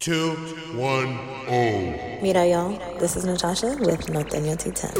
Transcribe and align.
Two, 0.00 0.30
one, 0.72 1.18
oh. 1.46 2.20
Mira, 2.22 2.46
y'all. 2.46 2.70
This 2.98 3.16
is 3.16 3.26
Natasha 3.26 3.76
with 3.80 4.06
Norteño 4.06 4.56
210. 4.56 4.96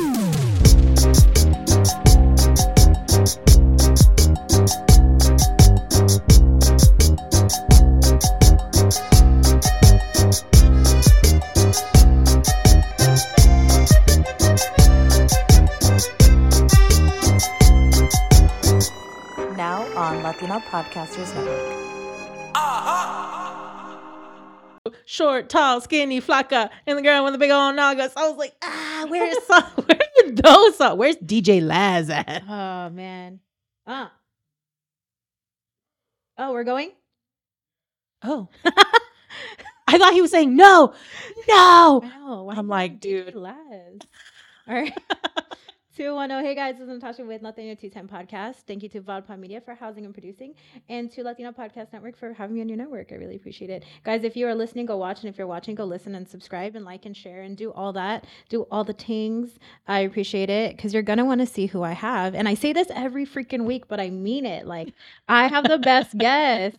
Now 19.56 19.80
on 19.96 20.22
Latino 20.22 20.58
Podcasters 20.70 21.34
Network. 21.34 21.49
Short, 25.06 25.48
tall, 25.48 25.80
skinny, 25.80 26.20
flaca, 26.20 26.70
and 26.86 26.98
the 26.98 27.02
girl 27.02 27.24
with 27.24 27.32
the 27.32 27.38
big 27.38 27.50
old 27.50 27.74
nagas. 27.76 28.12
I 28.16 28.28
was 28.28 28.36
like, 28.38 28.54
ah, 28.62 29.06
where's 29.08 29.42
some, 29.46 29.64
where's 29.86 30.32
those? 30.40 30.76
songs? 30.76 30.98
Where's 30.98 31.16
DJ 31.16 31.62
Laz 31.66 32.10
at? 32.10 32.42
Oh 32.48 32.90
man. 32.90 33.40
Uh. 33.86 34.08
Oh, 36.38 36.52
we're 36.52 36.64
going? 36.64 36.92
Oh, 38.22 38.48
I 39.86 39.98
thought 39.98 40.12
he 40.12 40.22
was 40.22 40.30
saying 40.30 40.54
no, 40.54 40.94
no. 41.48 42.00
Wow. 42.04 42.50
I'm 42.50 42.68
like, 42.68 43.00
dude. 43.00 43.34
less? 43.34 43.54
All 44.68 44.74
right. 44.74 44.96
210. 46.00 46.42
Hey 46.42 46.54
guys, 46.54 46.76
this 46.78 46.84
is 46.84 46.88
Natasha 46.88 47.22
with 47.26 47.42
Latino 47.42 47.74
210 47.74 48.08
Podcast. 48.08 48.62
Thank 48.66 48.82
you 48.82 48.88
to 48.88 49.02
VodPod 49.02 49.38
Media 49.38 49.60
for 49.60 49.74
housing 49.74 50.06
and 50.06 50.14
producing, 50.14 50.54
and 50.88 51.12
to 51.12 51.22
Latino 51.22 51.52
Podcast 51.52 51.92
Network 51.92 52.16
for 52.16 52.32
having 52.32 52.56
me 52.56 52.62
on 52.62 52.70
your 52.70 52.78
network. 52.78 53.12
I 53.12 53.16
really 53.16 53.36
appreciate 53.36 53.68
it. 53.68 53.84
Guys, 54.02 54.24
if 54.24 54.34
you 54.34 54.46
are 54.46 54.54
listening, 54.54 54.86
go 54.86 54.96
watch. 54.96 55.20
And 55.20 55.28
if 55.28 55.36
you're 55.36 55.46
watching, 55.46 55.74
go 55.74 55.84
listen 55.84 56.14
and 56.14 56.26
subscribe 56.26 56.74
and 56.74 56.86
like 56.86 57.04
and 57.04 57.14
share 57.14 57.42
and 57.42 57.54
do 57.54 57.70
all 57.72 57.92
that. 57.92 58.26
Do 58.48 58.62
all 58.70 58.82
the 58.82 58.94
things. 58.94 59.58
I 59.86 60.00
appreciate 60.00 60.48
it 60.48 60.74
because 60.74 60.94
you're 60.94 61.02
going 61.02 61.18
to 61.18 61.24
want 61.26 61.42
to 61.42 61.46
see 61.46 61.66
who 61.66 61.82
I 61.82 61.92
have. 61.92 62.34
And 62.34 62.48
I 62.48 62.54
say 62.54 62.72
this 62.72 62.88
every 62.94 63.26
freaking 63.26 63.66
week, 63.66 63.86
but 63.86 64.00
I 64.00 64.08
mean 64.08 64.46
it. 64.46 64.66
Like, 64.66 64.94
I 65.28 65.48
have 65.48 65.68
the 65.68 65.76
best 65.76 66.16
guest. 66.16 66.78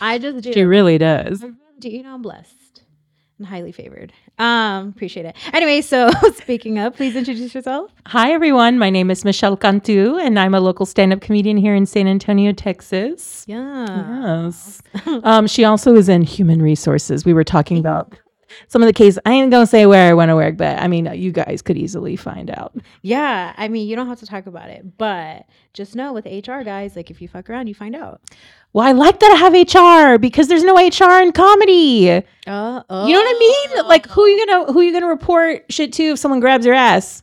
I 0.00 0.18
just 0.18 0.42
do. 0.42 0.52
She 0.52 0.64
really 0.64 0.98
does. 0.98 1.44
Do. 1.78 1.88
You 1.88 2.02
know, 2.02 2.14
I'm 2.14 2.22
blessed 2.22 2.65
and 3.38 3.46
highly 3.46 3.72
favored. 3.72 4.12
Um, 4.38 4.88
appreciate 4.88 5.26
it. 5.26 5.36
Anyway, 5.52 5.80
so 5.80 6.10
speaking 6.36 6.78
up, 6.78 6.96
please 6.96 7.16
introduce 7.16 7.54
yourself. 7.54 7.90
Hi, 8.06 8.32
everyone. 8.32 8.78
My 8.78 8.90
name 8.90 9.10
is 9.10 9.24
Michelle 9.24 9.56
Cantu, 9.56 10.18
and 10.18 10.38
I'm 10.38 10.54
a 10.54 10.60
local 10.60 10.86
stand 10.86 11.12
up 11.12 11.20
comedian 11.20 11.56
here 11.56 11.74
in 11.74 11.86
San 11.86 12.06
Antonio, 12.06 12.52
Texas. 12.52 13.44
Yeah. 13.46 14.46
Yes. 14.48 14.82
um, 15.24 15.46
she 15.46 15.64
also 15.64 15.94
is 15.94 16.08
in 16.08 16.22
human 16.22 16.62
resources. 16.62 17.24
We 17.24 17.34
were 17.34 17.44
talking 17.44 17.78
about 17.78 18.14
some 18.68 18.82
of 18.82 18.86
the 18.86 18.92
cases. 18.92 19.18
I 19.24 19.32
ain't 19.32 19.50
gonna 19.50 19.66
say 19.66 19.86
where 19.86 20.10
I 20.10 20.14
want 20.14 20.30
to 20.30 20.36
work, 20.36 20.56
but 20.56 20.78
I 20.78 20.88
mean, 20.88 21.06
you 21.14 21.32
guys 21.32 21.62
could 21.62 21.76
easily 21.76 22.16
find 22.16 22.50
out. 22.50 22.74
Yeah. 23.02 23.54
I 23.56 23.68
mean, 23.68 23.88
you 23.88 23.96
don't 23.96 24.08
have 24.08 24.20
to 24.20 24.26
talk 24.26 24.46
about 24.46 24.70
it, 24.70 24.98
but 24.98 25.46
just 25.72 25.94
know 25.94 26.12
with 26.12 26.26
HR 26.26 26.62
guys, 26.62 26.96
like 26.96 27.10
if 27.10 27.20
you 27.20 27.28
fuck 27.28 27.50
around, 27.50 27.66
you 27.66 27.74
find 27.74 27.94
out. 27.94 28.20
Well, 28.72 28.86
I 28.86 28.92
like 28.92 29.20
that 29.20 29.30
I 29.30 29.36
have 29.36 30.14
HR 30.14 30.18
because 30.18 30.48
there's 30.48 30.64
no 30.64 30.74
HR 30.74 31.22
in 31.22 31.32
comedy. 31.32 32.10
Uh, 32.10 32.22
oh. 32.46 33.06
You 33.06 33.14
know 33.14 33.20
what 33.20 33.36
I 33.36 33.38
mean? 33.38 33.86
Like, 33.86 34.06
who 34.06 34.26
you 34.26 34.46
gonna 34.46 34.72
who 34.72 34.82
you 34.82 34.92
gonna 34.92 35.06
report 35.06 35.64
shit 35.70 35.92
to 35.94 36.02
if 36.12 36.18
someone 36.18 36.40
grabs 36.40 36.66
your 36.66 36.74
ass? 36.74 37.22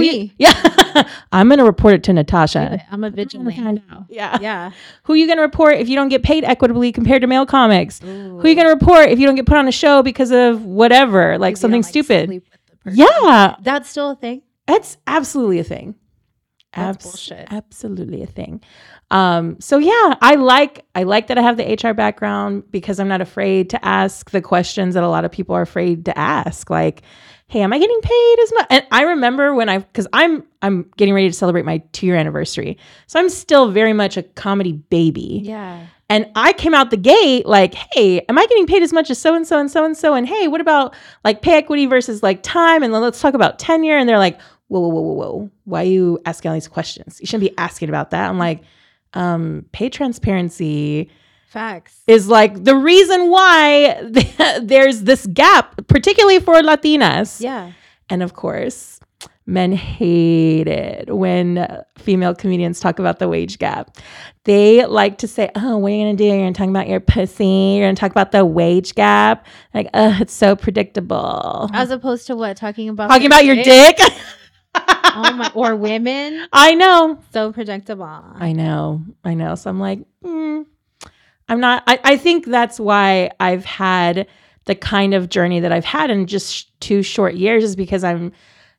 Who 0.00 0.30
yeah, 0.38 1.08
I'm 1.32 1.48
gonna 1.48 1.64
report 1.64 1.94
it 1.94 2.02
to 2.04 2.12
Natasha. 2.12 2.82
I'm 2.90 3.04
a 3.04 3.10
vigilante. 3.10 3.82
Now. 3.88 4.06
Yeah. 4.08 4.38
Yeah. 4.40 4.70
Who 5.04 5.12
are 5.14 5.16
you 5.16 5.26
gonna 5.26 5.42
report 5.42 5.76
if 5.78 5.88
you 5.88 5.96
don't 5.96 6.08
get 6.08 6.22
paid 6.22 6.44
equitably 6.44 6.92
compared 6.92 7.22
to 7.22 7.26
male 7.26 7.46
comics? 7.46 8.02
Ooh. 8.02 8.38
Who 8.38 8.48
you 8.48 8.54
gonna 8.54 8.68
report 8.70 9.08
if 9.08 9.18
you 9.18 9.26
don't 9.26 9.36
get 9.36 9.46
put 9.46 9.56
on 9.56 9.68
a 9.68 9.72
show 9.72 10.02
because 10.02 10.30
of 10.30 10.64
whatever, 10.64 11.38
like 11.38 11.56
something 11.56 11.80
don't, 11.82 11.88
stupid? 11.88 12.28
sleep 12.28 12.46
with 12.50 12.60
the 12.70 12.76
person. 12.76 12.98
yeah, 12.98 13.56
That's 13.60 13.88
still 13.88 14.10
a 14.10 14.16
thing. 14.16 14.42
That's 14.66 14.96
absolutely 15.06 15.60
a 15.60 15.64
thing. 15.64 15.94
That's 16.74 17.04
bullshit. 17.04 17.46
Absolutely 17.50 18.22
a 18.22 18.26
thing. 18.26 18.60
Um, 19.10 19.58
so 19.60 19.78
yeah, 19.78 20.14
I 20.20 20.34
like 20.34 20.84
I 20.94 21.04
like 21.04 21.28
that 21.28 21.38
I 21.38 21.42
have 21.42 21.56
the 21.56 21.64
HR 21.64 21.94
background 21.94 22.64
because 22.70 22.98
I'm 23.00 23.08
not 23.08 23.20
afraid 23.20 23.70
to 23.70 23.84
ask 23.84 24.30
the 24.30 24.42
questions 24.42 24.94
that 24.94 25.04
a 25.04 25.08
lot 25.08 25.24
of 25.24 25.30
people 25.32 25.54
are 25.54 25.62
afraid 25.62 26.04
to 26.06 26.18
ask. 26.18 26.68
Like, 26.68 27.02
hey, 27.48 27.60
am 27.60 27.72
I 27.72 27.78
getting 27.78 28.00
paid 28.00 28.38
as 28.42 28.52
much? 28.54 28.66
And 28.70 28.86
I 28.90 29.02
remember 29.02 29.54
when 29.54 29.68
I 29.68 29.78
because 29.78 30.06
I'm 30.12 30.44
I'm 30.62 30.90
getting 30.96 31.14
ready 31.14 31.28
to 31.28 31.32
celebrate 31.32 31.64
my 31.64 31.78
two 31.92 32.06
year 32.06 32.16
anniversary. 32.16 32.78
So 33.06 33.18
I'm 33.18 33.28
still 33.28 33.70
very 33.70 33.92
much 33.92 34.16
a 34.16 34.22
comedy 34.22 34.72
baby. 34.72 35.42
Yeah. 35.44 35.86
And 36.08 36.30
I 36.36 36.52
came 36.52 36.72
out 36.72 36.90
the 36.90 36.96
gate 36.96 37.46
like, 37.46 37.74
hey, 37.74 38.20
am 38.28 38.38
I 38.38 38.46
getting 38.46 38.66
paid 38.66 38.82
as 38.82 38.92
much 38.92 39.10
as 39.10 39.18
so 39.18 39.34
and 39.34 39.46
so 39.46 39.58
and 39.58 39.70
so 39.70 39.84
and 39.84 39.96
so? 39.96 40.14
And 40.14 40.26
hey, 40.26 40.46
what 40.46 40.60
about 40.60 40.94
like 41.24 41.42
pay 41.42 41.56
equity 41.56 41.86
versus 41.86 42.22
like 42.22 42.42
time? 42.42 42.84
And 42.84 42.94
then 42.94 43.02
let's 43.02 43.20
talk 43.20 43.34
about 43.34 43.58
tenure. 43.58 43.96
And 43.96 44.08
they're 44.08 44.18
like, 44.18 44.40
whoa, 44.68 44.80
whoa, 44.80 44.88
whoa, 44.88 45.00
whoa, 45.00 45.14
whoa. 45.14 45.50
Why 45.64 45.82
are 45.82 45.86
you 45.86 46.20
asking 46.24 46.50
all 46.50 46.54
these 46.54 46.68
questions? 46.68 47.18
You 47.20 47.26
shouldn't 47.26 47.50
be 47.50 47.58
asking 47.58 47.88
about 47.88 48.10
that. 48.10 48.28
I'm 48.28 48.38
like, 48.38 48.62
um, 49.14 49.64
pay 49.72 49.88
transparency 49.88 51.10
Facts. 51.48 52.00
is 52.06 52.28
like 52.28 52.64
the 52.64 52.76
reason 52.76 53.30
why 53.30 54.02
there's 54.62 55.02
this 55.02 55.26
gap, 55.26 55.86
particularly 55.86 56.40
for 56.40 56.54
Latinas. 56.56 57.40
Yeah. 57.40 57.72
And 58.10 58.22
of 58.22 58.34
course, 58.34 59.00
men 59.46 59.72
hate 59.72 60.66
it 60.68 61.14
when 61.14 61.66
female 61.98 62.34
comedians 62.34 62.80
talk 62.80 62.98
about 62.98 63.18
the 63.20 63.28
wage 63.28 63.58
gap. 63.58 63.96
They 64.44 64.84
like 64.86 65.18
to 65.18 65.28
say, 65.28 65.50
Oh, 65.56 65.78
what 65.78 65.90
are 65.92 65.94
you 65.94 66.04
going 66.04 66.16
to 66.16 66.22
do? 66.22 66.26
You're 66.28 66.38
going 66.38 66.52
to 66.52 66.58
talk 66.58 66.68
about 66.68 66.88
your 66.88 67.00
pussy. 67.00 67.46
You're 67.46 67.86
going 67.86 67.94
to 67.96 68.00
talk 68.00 68.10
about 68.10 68.32
the 68.32 68.44
wage 68.44 68.94
gap. 68.94 69.46
Like, 69.72 69.88
oh, 69.94 70.18
it's 70.20 70.32
so 70.32 70.56
predictable. 70.56 71.70
As 71.72 71.90
opposed 71.90 72.26
to 72.28 72.36
what? 72.36 72.56
Talking 72.56 72.88
about 72.88 73.08
Talking 73.08 73.26
about 73.26 73.44
your 73.44 73.56
dick. 73.56 73.98
oh 74.74 75.32
my, 75.34 75.50
or 75.54 75.74
women. 75.74 76.46
I 76.52 76.74
know. 76.74 77.18
So 77.32 77.52
predictable. 77.52 78.04
I 78.04 78.52
know. 78.52 79.02
I 79.24 79.34
know. 79.34 79.54
So 79.54 79.70
I'm 79.70 79.80
like, 79.80 80.00
mm, 80.24 80.66
I'm 81.48 81.60
not. 81.60 81.82
I, 81.86 82.00
I 82.02 82.16
think 82.16 82.46
that's 82.46 82.80
why 82.80 83.30
I've 83.38 83.64
had 83.64 84.26
the 84.64 84.74
kind 84.74 85.14
of 85.14 85.28
journey 85.28 85.60
that 85.60 85.72
I've 85.72 85.84
had 85.84 86.10
in 86.10 86.26
just 86.26 86.78
two 86.80 87.02
short 87.02 87.34
years 87.34 87.62
is 87.62 87.76
because 87.76 88.02
I'm 88.02 88.32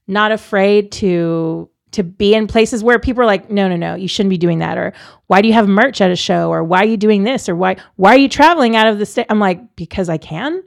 not 0.07 0.31
afraid 0.31 0.91
to 0.93 1.69
to 1.91 2.03
be 2.03 2.35
in 2.35 2.47
places 2.47 2.83
where 2.83 2.99
people 2.99 3.23
are 3.23 3.25
like, 3.25 3.49
no, 3.49 3.69
no, 3.69 3.77
no, 3.77 3.95
you 3.95 4.09
shouldn't 4.09 4.29
be 4.29 4.37
doing 4.37 4.59
that, 4.59 4.77
or 4.77 4.93
why 5.27 5.41
do 5.41 5.47
you 5.47 5.53
have 5.53 5.67
merch 5.69 6.01
at 6.01 6.11
a 6.11 6.15
show, 6.15 6.49
or 6.49 6.63
why 6.63 6.79
are 6.79 6.85
you 6.85 6.97
doing 6.97 7.23
this, 7.23 7.47
or 7.47 7.55
why 7.55 7.77
why 7.95 8.13
are 8.13 8.19
you 8.19 8.29
traveling 8.29 8.75
out 8.75 8.87
of 8.87 8.99
the 8.99 9.05
state? 9.05 9.25
I'm 9.29 9.39
like, 9.39 9.75
because 9.75 10.09
I 10.09 10.17
can, 10.17 10.61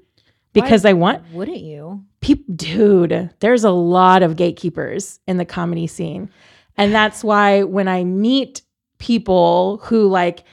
because 0.52 0.84
I 0.84 0.94
want 0.94 1.22
Wouldn't 1.32 1.60
you? 1.60 2.04
people 2.20 2.54
dude 2.54 3.30
there's 3.40 3.64
a 3.64 3.70
lot 3.70 4.22
of 4.22 4.36
gatekeepers 4.36 5.20
in 5.26 5.38
the 5.38 5.44
comedy 5.44 5.86
scene 5.86 6.30
and 6.76 6.94
that's 6.94 7.24
why 7.24 7.62
when 7.62 7.88
i 7.88 8.04
meet 8.04 8.60
people 8.98 9.80
who 9.84 10.06
like 10.06 10.44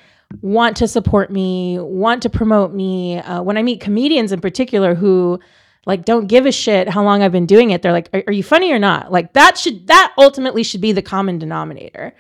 want 0.42 0.78
to 0.78 0.88
support 0.88 1.32
me 1.32 1.78
want 1.80 2.22
to 2.24 2.30
promote 2.30 2.74
me. 2.74 3.18
Uh, 3.20 3.42
when 3.42 3.58
i 3.58 3.64
meet 3.64 3.80
comedians 3.82 4.32
in 4.32 4.42
particular 4.42 4.94
who 4.96 5.40
like 5.86 6.04
don't 6.04 6.28
give 6.28 6.46
a 6.46 6.52
shit 6.52 6.90
how 6.90 7.02
long 7.04 7.24
i've 7.24 7.32
been 7.32 7.46
doing 7.46 7.70
it 7.72 7.82
they're 7.82 7.94
like 7.94 8.10
are, 8.14 8.24
are 8.28 8.34
you 8.34 8.44
funny 8.44 8.72
or 8.74 8.80
not? 8.80 9.12
Like 9.12 9.34
that 9.34 9.58
should 9.58 9.88
that 9.88 10.14
ultimately 10.18 10.64
should 10.64 10.82
be 10.82 10.92
the 10.92 11.02
common 11.02 11.40
denominator. 11.40 12.14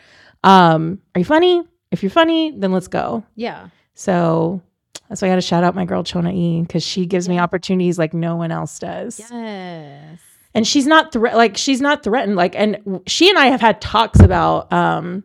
Um 0.43 1.01
are 1.15 1.19
you 1.19 1.25
funny? 1.25 1.63
If 1.91 2.01
you're 2.03 2.09
funny 2.09 2.53
then 2.57 2.71
let's 2.71 2.87
go. 2.87 3.23
Yeah. 3.35 3.69
so 3.93 4.61
that's 5.09 5.21
why 5.21 5.27
i 5.27 5.31
gotta 5.31 5.41
shout 5.41 5.63
out 5.63 5.75
my 5.75 5.85
girl 5.85 6.03
chona 6.03 6.31
e 6.33 6.61
because 6.61 6.83
she 6.83 7.05
gives 7.05 7.27
me 7.29 7.39
opportunities 7.39 7.97
like 7.99 8.13
no 8.13 8.35
one 8.37 8.51
else 8.51 8.79
does. 8.79 9.19
Yes. 9.19 10.19
and 10.53 10.65
she's 10.67 10.87
not 10.87 11.11
thre- 11.13 11.35
like 11.35 11.57
she's 11.57 11.81
not 11.81 12.03
threatened 12.03 12.35
like 12.37 12.55
and 12.55 13.01
she 13.05 13.29
and 13.29 13.37
i 13.37 13.45
have 13.47 13.61
had 13.61 13.79
talks 13.81 14.19
about 14.21 14.71
um 14.71 15.23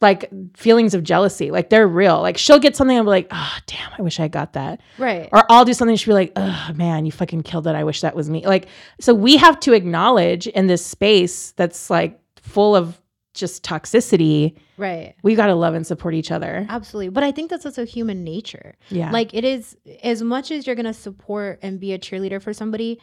like 0.00 0.30
feelings 0.56 0.94
of 0.94 1.02
jealousy 1.02 1.50
like 1.50 1.70
they're 1.70 1.88
real 1.88 2.20
like 2.20 2.38
she'll 2.38 2.58
get 2.60 2.76
something 2.76 2.96
and 2.96 3.04
be 3.04 3.10
like 3.10 3.26
oh 3.32 3.56
damn 3.66 3.90
i 3.98 4.02
wish 4.02 4.20
i 4.20 4.28
got 4.28 4.52
that 4.52 4.80
Right. 4.96 5.28
or 5.32 5.44
i'll 5.50 5.64
do 5.64 5.72
something 5.72 5.92
and 5.92 5.98
she'll 6.00 6.12
be 6.12 6.14
like 6.14 6.32
oh 6.36 6.70
man 6.76 7.04
you 7.04 7.10
fucking 7.12 7.42
killed 7.42 7.66
it 7.66 7.74
i 7.74 7.82
wish 7.82 8.00
that 8.02 8.14
was 8.14 8.30
me 8.30 8.46
like 8.46 8.68
so 9.00 9.12
we 9.12 9.36
have 9.36 9.58
to 9.60 9.72
acknowledge 9.72 10.46
in 10.46 10.68
this 10.68 10.86
space 10.86 11.50
that's 11.52 11.90
like 11.90 12.20
full 12.36 12.76
of 12.76 13.00
just 13.34 13.62
toxicity 13.64 14.56
right. 14.78 15.14
we 15.22 15.34
got 15.36 15.46
to 15.46 15.54
love 15.54 15.74
and 15.74 15.86
support 15.86 16.12
each 16.14 16.30
other 16.32 16.66
Absolutely. 16.68 17.08
But 17.10 17.22
I 17.24 17.30
think 17.30 17.50
that's 17.50 17.64
also 17.66 17.86
human 17.86 18.24
nature. 18.24 18.74
yeah 18.88 19.10
Like 19.12 19.32
it 19.32 19.44
is 19.44 19.76
as 20.02 20.22
much 20.22 20.50
as 20.50 20.66
you're 20.66 20.74
gonna 20.74 20.92
support 20.94 21.60
and 21.62 21.78
be 21.78 21.92
a 21.92 21.98
cheerleader 22.00 22.42
for 22.42 22.52
somebody, 22.52 23.00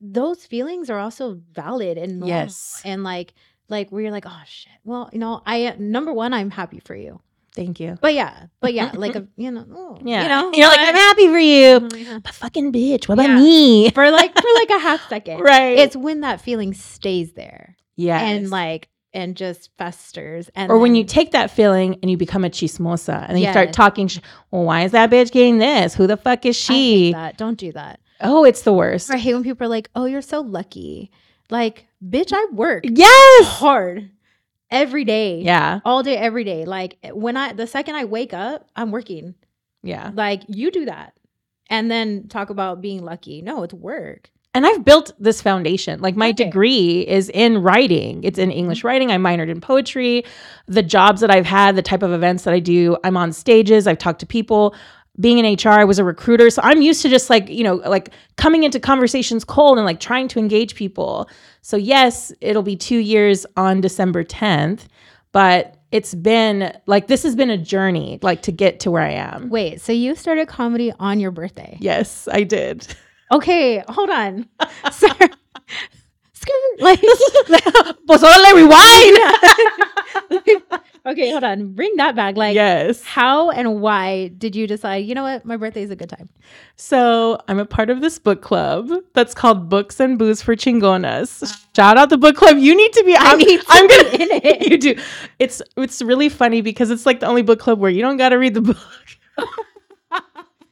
those 0.00 0.44
feelings 0.46 0.90
are 0.90 0.98
also 0.98 1.40
valid 1.52 1.98
and 1.98 2.20
normal. 2.20 2.28
Yes. 2.28 2.82
And 2.84 3.04
like 3.04 3.34
like 3.70 3.90
where 3.90 4.02
you're 4.02 4.10
like, 4.12 4.26
oh 4.26 4.42
shit. 4.46 4.72
Well, 4.84 5.08
you 5.12 5.18
know, 5.18 5.42
I 5.46 5.66
uh, 5.66 5.74
number 5.78 6.12
one, 6.12 6.34
I'm 6.34 6.50
happy 6.50 6.80
for 6.84 6.94
you. 6.94 7.20
thank 7.56 7.80
you 7.80 7.98
But 8.00 8.14
yeah, 8.14 8.46
but 8.60 8.74
yeah, 8.74 8.92
like 8.94 9.16
a 9.16 9.26
you 9.36 9.50
know, 9.50 9.64
oh, 9.72 9.98
yeah 10.04 10.22
you 10.22 10.28
know, 10.28 10.52
you're 10.54 10.68
like 10.68 10.78
i'm 10.88 10.94
happy 10.94 11.26
for 11.26 11.38
you 11.38 11.66
Yeah. 11.66 11.78
Mhm. 11.80 12.22
but 12.22 12.32
fucking 12.34 12.70
bitch 12.72 13.08
what 13.08 13.14
about 13.18 13.30
Yeah. 13.30 13.40
me 13.40 13.90
for 13.96 14.08
like 14.10 14.32
for 14.34 14.52
like 14.54 14.70
a 14.70 14.78
half 14.78 15.08
second. 15.08 15.40
right 15.40 15.76
It's 15.78 15.96
when 15.96 16.20
that 16.20 16.40
feeling 16.40 16.72
stays 16.74 17.32
there. 17.32 17.76
yeah 17.96 18.20
And 18.20 18.50
like 18.50 18.88
and 19.12 19.36
just 19.36 19.70
festers. 19.76 20.48
And 20.54 20.70
or 20.70 20.78
when 20.78 20.94
you 20.94 21.02
take 21.02 21.32
that 21.32 21.50
feeling 21.50 21.98
and 22.00 22.08
you 22.10 22.16
become 22.16 22.44
a 22.44 22.50
chismosa 22.50 23.18
and 23.26 23.34
then 23.34 23.42
you 23.42 23.50
start 23.50 23.72
talking, 23.72 24.06
sh- 24.06 24.20
well, 24.52 24.62
why 24.62 24.82
is 24.86 24.92
that 24.92 25.10
bitch 25.10 25.32
getting 25.32 25.58
this? 25.58 25.96
Who 25.96 26.06
the 26.06 26.16
fuck 26.16 26.46
is 26.46 26.54
she? 26.54 27.10
that. 27.12 27.36
don't 27.36 27.58
do 27.58 27.72
that. 27.72 27.98
Oh, 28.20 28.44
it's 28.44 28.62
the 28.62 28.72
worst. 28.72 29.10
I 29.10 29.16
hate 29.18 29.34
when 29.34 29.42
people 29.42 29.64
are 29.66 29.74
like, 29.78 29.90
"Oh, 29.96 30.04
you're 30.04 30.22
so 30.22 30.40
lucky." 30.42 31.10
Like, 31.50 31.88
bitch, 32.04 32.32
I 32.32 32.46
work 32.52 32.84
Yes. 32.86 33.46
hard 33.46 34.10
every 34.70 35.04
day. 35.04 35.40
Yeah. 35.42 35.80
All 35.84 36.02
day, 36.02 36.16
every 36.16 36.44
day. 36.44 36.64
Like 36.64 36.98
when 37.12 37.36
I 37.36 37.52
the 37.52 37.66
second 37.66 37.96
I 37.96 38.04
wake 38.04 38.32
up, 38.34 38.68
I'm 38.76 38.90
working. 38.90 39.34
Yeah. 39.82 40.10
Like 40.14 40.42
you 40.48 40.70
do 40.70 40.84
that. 40.86 41.14
And 41.68 41.90
then 41.90 42.28
talk 42.28 42.50
about 42.50 42.80
being 42.80 43.04
lucky. 43.04 43.42
No, 43.42 43.62
it's 43.62 43.74
work. 43.74 44.30
And 44.52 44.66
I've 44.66 44.84
built 44.84 45.12
this 45.20 45.40
foundation. 45.40 46.00
Like 46.00 46.16
my 46.16 46.26
Right. 46.26 46.36
degree 46.36 47.06
is 47.06 47.28
in 47.30 47.62
writing. 47.62 48.24
It's 48.24 48.38
in 48.38 48.50
English 48.50 48.82
writing. 48.82 49.12
I 49.12 49.16
minored 49.16 49.48
in 49.48 49.60
poetry. 49.60 50.24
The 50.66 50.82
jobs 50.82 51.20
that 51.20 51.30
I've 51.30 51.46
had, 51.46 51.76
the 51.76 51.82
type 51.82 52.02
of 52.02 52.10
events 52.12 52.42
that 52.42 52.52
I 52.54 52.58
do, 52.58 52.96
I'm 53.04 53.16
on 53.16 53.30
stages, 53.32 53.86
I've 53.86 53.98
talked 53.98 54.18
to 54.20 54.26
people. 54.26 54.74
Being 55.18 55.38
in 55.38 55.54
HR, 55.54 55.70
I 55.70 55.84
was 55.84 55.98
a 55.98 56.04
recruiter. 56.04 56.48
So 56.50 56.62
I'm 56.62 56.82
used 56.82 57.02
to 57.02 57.08
just 57.08 57.28
like, 57.28 57.48
you 57.48 57.64
know, 57.64 57.74
like 57.76 58.10
coming 58.36 58.62
into 58.62 58.78
conversations 58.80 59.44
cold 59.44 59.76
and 59.76 59.84
like 59.84 60.00
trying 60.00 60.28
to 60.28 60.38
engage 60.38 60.74
people. 60.74 61.28
So 61.62 61.76
yes, 61.76 62.32
it'll 62.40 62.62
be 62.62 62.76
2 62.76 62.96
years 62.96 63.44
on 63.56 63.80
December 63.80 64.24
10th, 64.24 64.86
but 65.32 65.76
it's 65.92 66.14
been 66.14 66.72
like 66.86 67.08
this 67.08 67.22
has 67.24 67.34
been 67.34 67.50
a 67.50 67.58
journey 67.58 68.18
like 68.22 68.42
to 68.42 68.52
get 68.52 68.80
to 68.80 68.90
where 68.90 69.02
I 69.02 69.10
am. 69.10 69.50
Wait, 69.50 69.80
so 69.80 69.92
you 69.92 70.14
started 70.14 70.46
comedy 70.48 70.92
on 71.00 71.18
your 71.18 71.32
birthday? 71.32 71.76
Yes, 71.80 72.28
I 72.30 72.44
did. 72.44 72.86
Okay, 73.32 73.80
hold 73.88 74.10
on. 74.10 74.48
Sorry. 74.90 75.30
Skirt. 76.40 76.54
Like, 76.80 77.00
órale, 78.08 78.54
rewind. 78.54 79.18
okay, 81.06 81.30
hold 81.30 81.44
on. 81.44 81.74
Bring 81.74 81.94
that 81.96 82.16
back. 82.16 82.36
Like, 82.36 82.54
yes. 82.54 83.02
how 83.04 83.50
and 83.50 83.82
why 83.82 84.28
did 84.28 84.56
you 84.56 84.66
decide, 84.66 85.04
you 85.04 85.14
know 85.14 85.22
what, 85.24 85.44
my 85.44 85.58
birthday 85.58 85.82
is 85.82 85.90
a 85.90 85.96
good 85.96 86.08
time? 86.08 86.30
So 86.76 87.38
I'm 87.48 87.58
a 87.58 87.66
part 87.66 87.90
of 87.90 88.00
this 88.00 88.18
book 88.18 88.40
club 88.40 88.90
that's 89.12 89.34
called 89.34 89.68
Books 89.68 90.00
and 90.00 90.18
Booze 90.18 90.40
for 90.40 90.56
Chingonas. 90.56 91.44
Shout 91.76 91.98
out 91.98 92.08
the 92.08 92.16
book 92.16 92.36
club. 92.36 92.56
You 92.56 92.74
need 92.74 92.92
to 92.94 93.04
be. 93.04 93.14
I 93.14 93.32
I'm, 93.32 93.38
need 93.38 93.60
to 93.60 93.66
I'm 93.68 93.86
gonna 93.88 94.08
in 94.08 94.28
it. 94.42 94.70
You 94.70 94.78
do. 94.78 94.94
It's 95.38 95.60
it's 95.76 96.00
really 96.00 96.30
funny 96.30 96.62
because 96.62 96.90
it's 96.90 97.04
like 97.04 97.20
the 97.20 97.26
only 97.26 97.42
book 97.42 97.58
club 97.60 97.78
where 97.78 97.90
you 97.90 98.00
don't 98.00 98.16
got 98.16 98.30
to 98.30 98.36
read 98.36 98.54
the 98.54 98.62
book. 98.62 98.78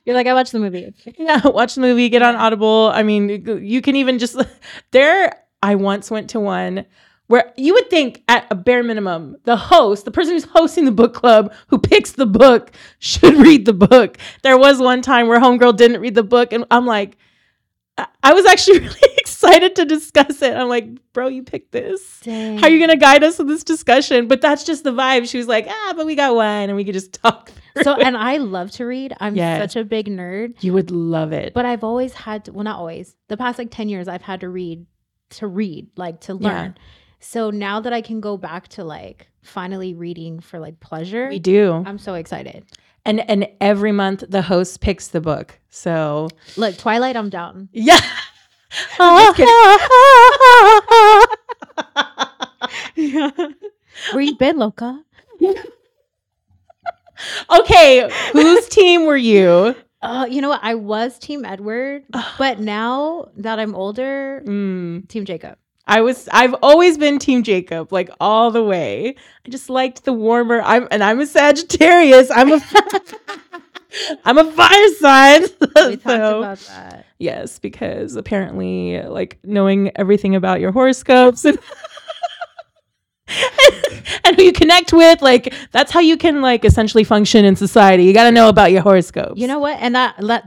You're 0.07 0.17
like, 0.17 0.27
I 0.27 0.33
watched 0.33 0.53
the 0.53 0.59
movie. 0.59 0.95
yeah, 1.19 1.47
watch 1.47 1.75
the 1.75 1.83
movie, 1.83 2.09
get 2.09 2.23
on 2.23 2.35
Audible. 2.35 2.91
I 2.95 3.03
mean, 3.03 3.29
you- 3.29 3.59
you 3.59 3.83
can 3.83 3.95
even 3.97 4.19
just 4.19 4.37
there. 4.91 5.45
I 5.63 5.75
once 5.75 6.11
went 6.11 6.31
to 6.31 6.41
one 6.41 6.85
where 7.27 7.53
you 7.59 7.75
would 7.75 7.91
think 7.91 8.23
at 8.29 8.47
a 8.51 8.55
bare 8.55 8.83
minimum 8.83 9.37
the 9.45 9.57
host 9.57 10.05
the 10.05 10.11
person 10.11 10.33
who's 10.35 10.45
hosting 10.45 10.85
the 10.87 10.93
book 10.93 11.13
club 11.15 11.53
who 11.69 11.79
picks 11.79 12.13
the 12.13 12.27
book 12.27 12.71
should 13.01 13.35
read 13.37 13.67
the 13.67 13.73
book 13.75 14.17
there 14.43 14.57
was 14.57 14.79
one 14.81 15.03
time 15.03 15.29
where 15.29 15.41
homegirl 15.41 15.77
didn't 15.77 16.01
read 16.01 16.15
the 16.15 16.23
book 16.23 16.53
and 16.53 16.65
i'm 16.71 16.87
like 16.87 17.17
I- 18.23 18.33
was 18.33 18.47
actually 18.47 18.79
really 18.89 19.15
excited 19.19 19.75
to 19.77 19.85
discuss 19.85 20.41
it 20.41 20.55
i'm 20.57 20.69
like 20.69 20.87
bro 21.13 21.27
you 21.29 21.43
picked 21.43 21.73
this 21.73 22.21
Dang. 22.21 22.59
how 22.59 22.67
are 22.67 22.71
you 22.71 22.81
gonna 22.81 22.97
guide 22.97 23.23
us 23.25 23.39
in 23.41 23.47
this 23.47 23.65
discussion 23.65 24.27
but 24.29 24.41
that's 24.41 24.65
just 24.65 24.85
the 24.85 24.93
vibe 24.93 25.29
she 25.29 25.37
was 25.39 25.49
like 25.49 25.67
ah 25.69 25.93
but 25.97 26.07
we 26.07 26.15
got 26.15 26.35
one 26.35 26.47
and 26.71 26.77
we 26.77 26.85
could 26.85 26.95
just 26.95 27.13
talk 27.23 27.51
So, 27.83 27.95
it." 27.95 28.07
and 28.07 28.17
I 28.17 28.39
love 28.39 28.71
to 28.73 28.87
read. 28.87 29.13
I'm 29.21 29.37
Yeah. 29.37 29.59
such 29.59 29.77
a 29.77 29.85
big 29.85 30.07
nerd, 30.09 30.55
you 30.63 30.73
would 30.73 30.91
love 30.91 31.33
it 31.33 31.53
but 31.53 31.65
I've 31.67 31.85
always 31.85 32.15
had 32.15 32.45
to, 32.47 32.53
well, 32.53 32.65
not 32.65 32.79
always, 32.79 33.15
the 33.29 33.37
past 33.37 33.59
like 33.59 33.71
10 33.71 33.89
years, 33.89 34.09
I've 34.09 34.23
had 34.23 34.41
to 34.41 34.49
read, 34.49 34.87
to 35.31 35.47
read, 35.47 35.89
like 35.97 36.21
to 36.23 36.39
Yeah. 36.41 36.49
learn. 36.49 36.75
So 37.21 37.51
now 37.51 37.81
that 37.81 37.93
I 37.93 38.01
can 38.01 38.21
go 38.21 38.37
back 38.37 38.69
to 38.69 38.85
like 38.85 39.29
finally 39.43 39.95
reading 39.95 40.41
for 40.41 40.59
like 40.61 40.79
pleasure, 40.81 41.29
we 41.29 41.39
do 41.39 41.83
I'm 41.87 41.99
so 41.99 42.15
excited. 42.15 42.65
and 43.05 43.21
and 43.31 43.49
every 43.61 43.93
month 43.93 44.25
the 44.29 44.43
host 44.43 44.81
picks 44.81 45.09
the 45.09 45.21
book 45.21 45.59
so 45.71 46.29
Look, 46.57 46.77
Twilight, 46.79 47.17
I'm 47.17 47.29
down. 47.31 47.69
yeah 47.73 48.01
Where 54.13 54.21
you 54.23 54.37
been, 54.37 54.59
Loca? 54.59 55.03
okay 57.51 58.09
whose 58.33 58.69
team 58.69 59.07
were 59.07 59.17
you 59.17 59.75
Uh, 60.01 60.27
you 60.31 60.41
know 60.41 60.49
what? 60.49 60.61
I 60.63 60.75
was 60.77 61.19
Team 61.19 61.45
Edward, 61.45 62.05
but 62.39 62.61
now 62.77 63.29
that 63.37 63.59
I'm 63.59 63.75
older, 63.75 64.43
Mm, 64.47 65.09
Team 65.09 65.25
Jacob. 65.25 65.59
i 65.87 66.01
was 66.03 66.29
i've 66.33 66.55
always 66.63 66.99
been 66.99 67.19
team 67.19 67.43
jacob 67.43 67.91
like 67.93 68.11
all 68.21 68.51
the 68.51 68.63
way 68.63 69.15
i 69.47 69.49
just 69.49 69.71
liked 69.71 70.05
the 70.05 70.13
warmer 70.13 70.61
i'm 70.63 70.87
and 70.91 71.03
i'm 71.03 71.19
a 71.19 71.27
sagittarius 71.27 72.31
i'm 72.31 72.53
a 72.53 72.61
i'm 74.27 74.37
a 74.37 74.45
fire 74.53 74.89
sign 75.01 75.43
We 75.43 75.97
talked 75.97 76.03
So- 76.05 76.39
about 76.41 76.59
that. 76.59 77.07
yes 77.19 77.59
because 77.59 78.17
apparently 78.17 79.01
like 79.03 79.39
knowing 79.45 79.91
everything 79.97 80.35
about 80.37 80.61
your 80.61 80.73
horoscopes 80.73 81.47
and 81.47 81.59
and 84.25 84.37
who 84.37 84.43
you 84.43 84.53
connect 84.53 84.93
with 84.93 85.21
like 85.23 85.53
that's 85.73 85.91
how 85.93 86.01
you 86.01 86.17
can 86.17 86.41
like 86.41 86.65
essentially 86.65 87.05
function 87.05 87.45
in 87.45 87.57
society 87.57 88.05
you 88.05 88.13
got 88.15 88.25
to 88.25 88.33
know 88.33 88.49
about 88.49 88.73
your 88.73 88.83
horoscopes 88.83 89.39
You 89.41 89.47
know 89.47 89.59
what? 89.59 89.79
And 89.81 89.95
that 89.95 90.23
let 90.23 90.45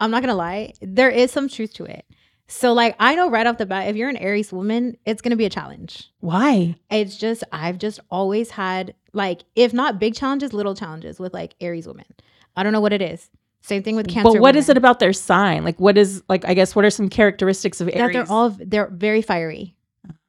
I'm 0.00 0.10
not 0.10 0.22
gonna 0.22 0.34
lie, 0.34 0.72
there 0.82 1.10
is 1.10 1.30
some 1.30 1.48
truth 1.48 1.72
to 1.74 1.84
it. 1.84 2.04
So 2.48 2.72
like 2.72 2.94
I 2.98 3.14
know 3.14 3.30
right 3.30 3.46
off 3.46 3.58
the 3.58 3.66
bat, 3.66 3.88
if 3.88 3.96
you're 3.96 4.08
an 4.08 4.16
Aries 4.16 4.52
woman, 4.52 4.96
it's 5.04 5.22
gonna 5.22 5.36
be 5.36 5.46
a 5.46 5.50
challenge. 5.50 6.10
why 6.20 6.76
It's 6.90 7.16
just 7.16 7.44
I've 7.52 7.78
just 7.78 8.00
always 8.10 8.50
had 8.50 8.94
like 9.12 9.42
if 9.54 9.72
not 9.72 9.98
big 9.98 10.14
challenges, 10.14 10.52
little 10.52 10.74
challenges 10.74 11.18
with 11.18 11.32
like 11.34 11.54
Aries 11.60 11.86
women. 11.86 12.06
I 12.56 12.62
don't 12.62 12.72
know 12.72 12.80
what 12.80 12.92
it 12.92 13.02
is. 13.02 13.30
Same 13.62 13.82
thing 13.82 13.96
with 13.96 14.06
Cancer. 14.08 14.32
but 14.32 14.40
what 14.40 14.54
is 14.56 14.68
it 14.68 14.76
about 14.76 15.00
their 15.00 15.12
sign 15.12 15.64
like 15.64 15.80
what 15.80 15.98
is 15.98 16.22
like 16.28 16.44
i 16.44 16.54
guess 16.54 16.76
what 16.76 16.84
are 16.84 16.90
some 16.90 17.08
characteristics 17.08 17.80
of 17.80 17.88
that 17.88 17.96
aries 17.96 18.14
they're 18.14 18.30
all 18.30 18.50
they're 18.50 18.86
very 18.88 19.22
fiery, 19.22 19.74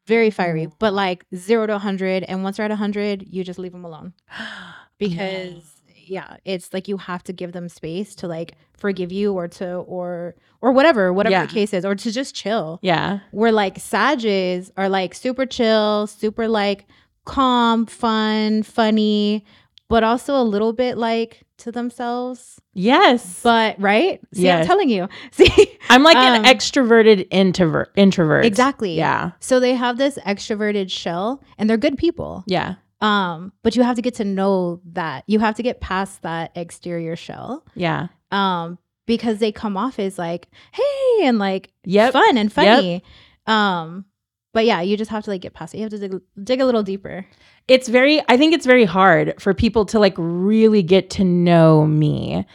very 0.07 0.29
fiery. 0.31 0.67
But 0.79 0.93
like 0.93 1.25
zero 1.35 1.67
to 1.67 1.77
hundred, 1.77 2.23
and 2.23 2.43
once 2.43 2.57
they're 2.57 2.65
at 2.65 2.71
hundred, 2.71 3.27
you 3.29 3.43
just 3.43 3.59
leave 3.59 3.73
them 3.73 3.85
alone 3.85 4.13
because 4.97 5.63
yeah, 6.09 6.37
it's 6.45 6.73
like 6.73 6.87
you 6.87 6.97
have 6.97 7.23
to 7.25 7.33
give 7.33 7.51
them 7.51 7.67
space 7.69 8.15
to 8.15 8.27
like 8.27 8.53
forgive 8.77 9.11
you 9.11 9.33
or 9.33 9.47
to 9.49 9.75
or 9.79 10.35
or 10.61 10.71
whatever, 10.71 11.11
whatever 11.13 11.33
Yeah. 11.33 11.45
the 11.45 11.53
case 11.53 11.73
is, 11.73 11.83
or 11.85 11.95
to 11.95 12.11
just 12.11 12.33
chill. 12.33 12.79
yeah 12.81 13.19
Where 13.31 13.51
like 13.51 13.77
Sages 13.79 14.71
are 14.77 14.89
like 14.89 15.13
super 15.13 15.45
chill, 15.45 16.07
super 16.07 16.47
like 16.47 16.85
calm, 17.25 17.85
fun, 17.85 18.63
funny, 18.63 19.43
but 19.89 20.03
also 20.03 20.35
a 20.35 20.43
little 20.43 20.73
bit 20.73 20.97
like 20.97 21.43
to 21.57 21.71
themselves. 21.71 22.59
yes 22.73 23.41
But 23.41 23.79
right? 23.79 24.19
See, 24.33 24.43
Yes. 24.43 24.61
I'm 24.61 24.67
telling 24.67 24.89
you. 24.89 25.07
See, 25.31 25.77
i'm 25.89 26.03
like 26.03 26.17
um, 26.17 26.35
an 26.35 26.43
extroverted 26.43 27.27
introvert 27.31 27.91
introvert 27.95 28.45
exactly. 28.45 28.95
yeah 28.95 29.31
So 29.39 29.59
they 29.59 29.73
have 29.75 29.97
this 29.97 30.17
extroverted 30.25 30.91
shell 30.91 31.41
and 31.57 31.69
they're 31.69 31.77
good 31.77 31.97
people. 31.97 32.43
yeah 32.47 32.75
Um, 33.01 33.53
but 33.63 33.75
you 33.75 33.83
have 33.83 33.95
to 33.95 34.01
get 34.01 34.15
to 34.15 34.23
know 34.25 34.81
that. 34.93 35.23
You 35.27 35.39
have 35.39 35.55
to 35.55 35.63
get 35.63 35.79
past 35.81 36.21
that 36.23 36.51
exterior 36.55 37.15
shell. 37.15 37.63
yeah 37.75 38.07
Um, 38.31 38.77
because 39.05 39.39
they 39.39 39.51
come 39.53 39.77
off 39.77 39.99
as 39.99 40.17
like, 40.19 40.47
hey, 40.73 41.25
and 41.27 41.39
like 41.39 41.71
yep 41.85 42.11
fun 42.13 42.37
and 42.37 42.51
funny. 42.51 43.01
Um, 43.45 44.05
but 44.53 44.65
yeah, 44.65 44.81
you 44.81 44.97
just 44.97 45.11
have 45.11 45.23
to 45.25 45.29
like 45.31 45.41
get 45.41 45.53
past 45.53 45.73
it. 45.73 45.77
You 45.77 45.83
have 45.83 45.91
to 45.91 45.99
dig, 45.99 46.21
dig 46.43 46.61
a 46.61 46.65
little 46.65 46.83
deeper. 46.83 47.25
It's 47.67 47.89
very 47.89 48.21
i 48.29 48.37
think 48.37 48.53
it's 48.53 48.65
very 48.65 48.85
hard 48.85 49.33
for 49.41 49.53
people 49.53 49.85
to 49.85 49.99
like 49.99 50.13
really 50.17 50.81
get 50.81 51.09
to 51.09 51.23
know 51.23 51.85
me. 51.85 52.45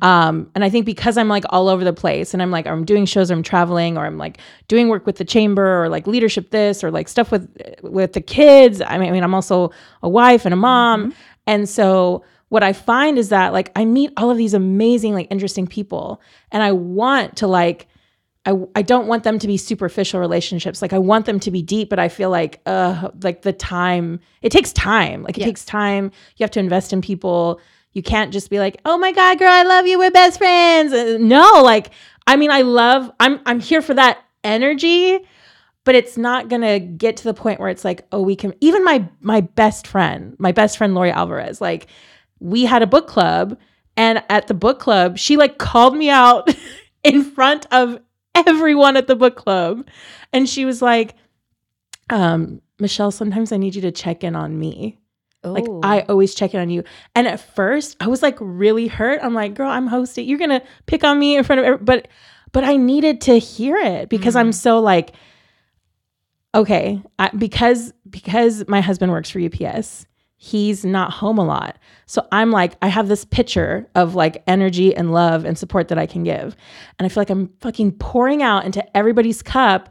Um 0.00 0.50
and 0.54 0.64
i 0.64 0.70
think 0.70 0.86
because 0.86 1.16
i'm 1.18 1.28
like 1.28 1.44
all 1.50 1.68
over 1.68 1.84
the 1.84 1.92
place 1.92 2.32
and 2.32 2.42
i'm 2.42 2.50
like 2.50 2.66
i'm 2.66 2.84
doing 2.84 3.04
shows 3.04 3.30
or 3.30 3.34
i'm 3.34 3.42
traveling 3.42 3.98
or 3.98 4.06
i'm 4.06 4.18
like 4.18 4.38
doing 4.68 4.88
work 4.88 5.04
with 5.06 5.16
the 5.16 5.24
chamber 5.24 5.82
or 5.84 5.88
like 5.88 6.06
leadership 6.06 6.50
this 6.50 6.82
or 6.82 6.90
like 6.90 7.08
stuff 7.08 7.30
with 7.30 7.48
with 7.82 8.14
the 8.14 8.20
kids 8.20 8.80
i 8.80 8.98
mean, 8.98 9.08
I 9.08 9.12
mean 9.12 9.22
i'm 9.22 9.34
also 9.34 9.70
a 10.02 10.08
wife 10.08 10.44
and 10.44 10.54
a 10.54 10.56
mom. 10.56 11.14
And 11.46 11.68
so 11.68 12.24
what 12.48 12.62
i 12.62 12.72
find 12.72 13.18
is 13.18 13.28
that 13.28 13.52
like 13.52 13.70
i 13.76 13.84
meet 13.84 14.10
all 14.16 14.30
of 14.30 14.38
these 14.38 14.54
amazing 14.54 15.12
like 15.14 15.26
interesting 15.30 15.66
people 15.66 16.20
and 16.50 16.62
i 16.62 16.72
want 16.72 17.36
to 17.36 17.46
like 17.46 17.88
I, 18.44 18.54
I 18.74 18.82
don't 18.82 19.06
want 19.06 19.22
them 19.22 19.38
to 19.38 19.46
be 19.46 19.56
superficial 19.56 20.18
relationships. 20.18 20.82
Like 20.82 20.92
I 20.92 20.98
want 20.98 21.26
them 21.26 21.38
to 21.40 21.50
be 21.50 21.62
deep, 21.62 21.88
but 21.88 21.98
I 22.00 22.08
feel 22.08 22.28
like 22.30 22.60
uh 22.66 23.10
like 23.22 23.42
the 23.42 23.52
time 23.52 24.18
it 24.42 24.50
takes 24.50 24.72
time. 24.72 25.22
Like 25.22 25.36
it 25.36 25.40
Yes. 25.42 25.46
takes 25.48 25.64
time. 25.64 26.10
You 26.36 26.44
have 26.44 26.50
to 26.52 26.60
invest 26.60 26.92
in 26.92 27.00
people. 27.02 27.60
You 27.92 28.02
can't 28.02 28.32
just 28.32 28.50
be 28.50 28.58
like, 28.58 28.80
"Oh 28.84 28.98
my 28.98 29.12
god, 29.12 29.38
girl, 29.38 29.50
I 29.50 29.62
love 29.62 29.86
you. 29.86 29.98
We're 29.98 30.10
best 30.10 30.38
friends." 30.38 30.92
Uh, 30.92 31.18
No, 31.20 31.62
like 31.62 31.90
I 32.26 32.36
mean, 32.36 32.50
I 32.50 32.62
love 32.62 33.10
I'm 33.20 33.38
I'm 33.46 33.60
here 33.60 33.82
for 33.82 33.94
that 33.94 34.18
energy, 34.42 35.18
but 35.84 35.94
it's 35.94 36.16
not 36.16 36.48
going 36.48 36.62
to 36.62 36.78
get 36.80 37.16
to 37.18 37.24
the 37.24 37.34
point 37.34 37.60
where 37.60 37.68
it's 37.68 37.84
like, 37.84 38.06
"Oh, 38.10 38.22
we 38.22 38.34
can 38.34 38.54
even 38.60 38.82
my 38.84 39.08
my 39.20 39.40
best 39.42 39.86
friend, 39.86 40.34
my 40.38 40.50
best 40.52 40.78
friend 40.78 40.94
Lori 40.94 41.12
Alvarez, 41.12 41.60
like 41.60 41.86
we 42.40 42.64
had 42.64 42.82
a 42.82 42.86
book 42.88 43.06
club 43.06 43.56
and 43.96 44.22
at 44.28 44.48
the 44.48 44.54
book 44.54 44.80
club, 44.80 45.16
she 45.18 45.36
like 45.36 45.58
called 45.58 45.96
me 45.96 46.10
out 46.10 46.52
in 47.04 47.22
front 47.22 47.66
of 47.70 48.00
everyone 48.46 48.96
at 48.96 49.06
the 49.06 49.16
book 49.16 49.36
club. 49.36 49.86
And 50.32 50.48
she 50.48 50.64
was 50.64 50.82
like, 50.82 51.14
um, 52.10 52.60
Michelle, 52.78 53.10
sometimes 53.10 53.52
I 53.52 53.56
need 53.56 53.74
you 53.74 53.82
to 53.82 53.92
check 53.92 54.24
in 54.24 54.36
on 54.36 54.58
me. 54.58 54.98
Like. 55.44 55.64
I 55.82 56.00
always 56.02 56.34
check 56.34 56.54
in 56.54 56.60
on 56.60 56.70
you. 56.70 56.84
And 57.14 57.26
at 57.26 57.40
first, 57.40 57.96
I 58.00 58.06
was 58.06 58.22
like 58.22 58.36
really 58.40 58.86
hurt. 58.86 59.20
I'm 59.22 59.34
like, 59.34 59.54
girl, 59.54 59.70
I'm 59.70 59.88
hosting. 59.88 60.28
You're 60.28 60.38
gonna 60.38 60.62
pick 60.86 61.02
on 61.02 61.18
me 61.18 61.36
in 61.36 61.42
front 61.42 61.58
of 61.60 61.64
every-" 61.66 61.84
but 61.84 62.08
but 62.52 62.64
I 62.64 62.76
needed 62.76 63.22
to 63.22 63.38
hear 63.38 63.76
it 63.76 64.08
because 64.08 64.36
I'm 64.36 64.52
so 64.52 64.78
like, 64.78 65.12
okay, 66.54 67.02
I, 67.18 67.30
because 67.30 67.92
because 68.08 68.68
my 68.68 68.80
husband 68.80 69.10
works 69.10 69.30
for 69.30 69.40
UPS, 69.40 70.06
he's 70.42 70.84
not 70.84 71.12
home 71.12 71.38
a 71.38 71.44
lot. 71.44 71.78
So 72.06 72.26
I'm 72.32 72.50
like, 72.50 72.72
I 72.82 72.88
have 72.88 73.06
this 73.06 73.24
picture 73.24 73.86
of 73.94 74.16
like 74.16 74.42
energy 74.48 74.92
and 74.92 75.12
love 75.12 75.44
and 75.44 75.56
support 75.56 75.86
that 75.86 75.98
I 75.98 76.06
can 76.06 76.24
give. 76.24 76.56
And 76.98 77.06
I 77.06 77.08
feel 77.08 77.20
like 77.20 77.30
I'm 77.30 77.46
fucking 77.60 77.92
pouring 77.92 78.42
out 78.42 78.64
into 78.64 78.84
everybody's 78.96 79.40
cup 79.40 79.88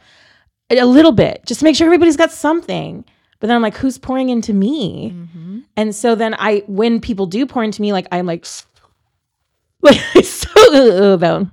a 0.70 0.84
little 0.84 1.14
bit, 1.14 1.42
just 1.46 1.62
to 1.62 1.64
make 1.64 1.78
sure 1.78 1.86
everybody's 1.86 2.18
got 2.18 2.32
something. 2.32 3.06
But 3.40 3.48
then 3.48 3.56
I'm 3.56 3.62
like, 3.62 3.78
who's 3.78 3.98
pouring 3.98 4.28
into 4.28 4.52
me? 4.52 5.16
Mhm. 5.16 5.64
And 5.78 5.96
so 5.96 6.16
then 6.16 6.36
I, 6.38 6.64
when 6.68 7.00
people 7.00 7.28
do 7.28 7.46
pour 7.46 7.64
into 7.64 7.82
me, 7.82 7.94
like 7.94 8.08
I'm 8.12 8.26
like, 8.26 8.46
like 9.82 10.02
so 10.26 10.50
uh, 10.76 11.16
though, 11.16 11.48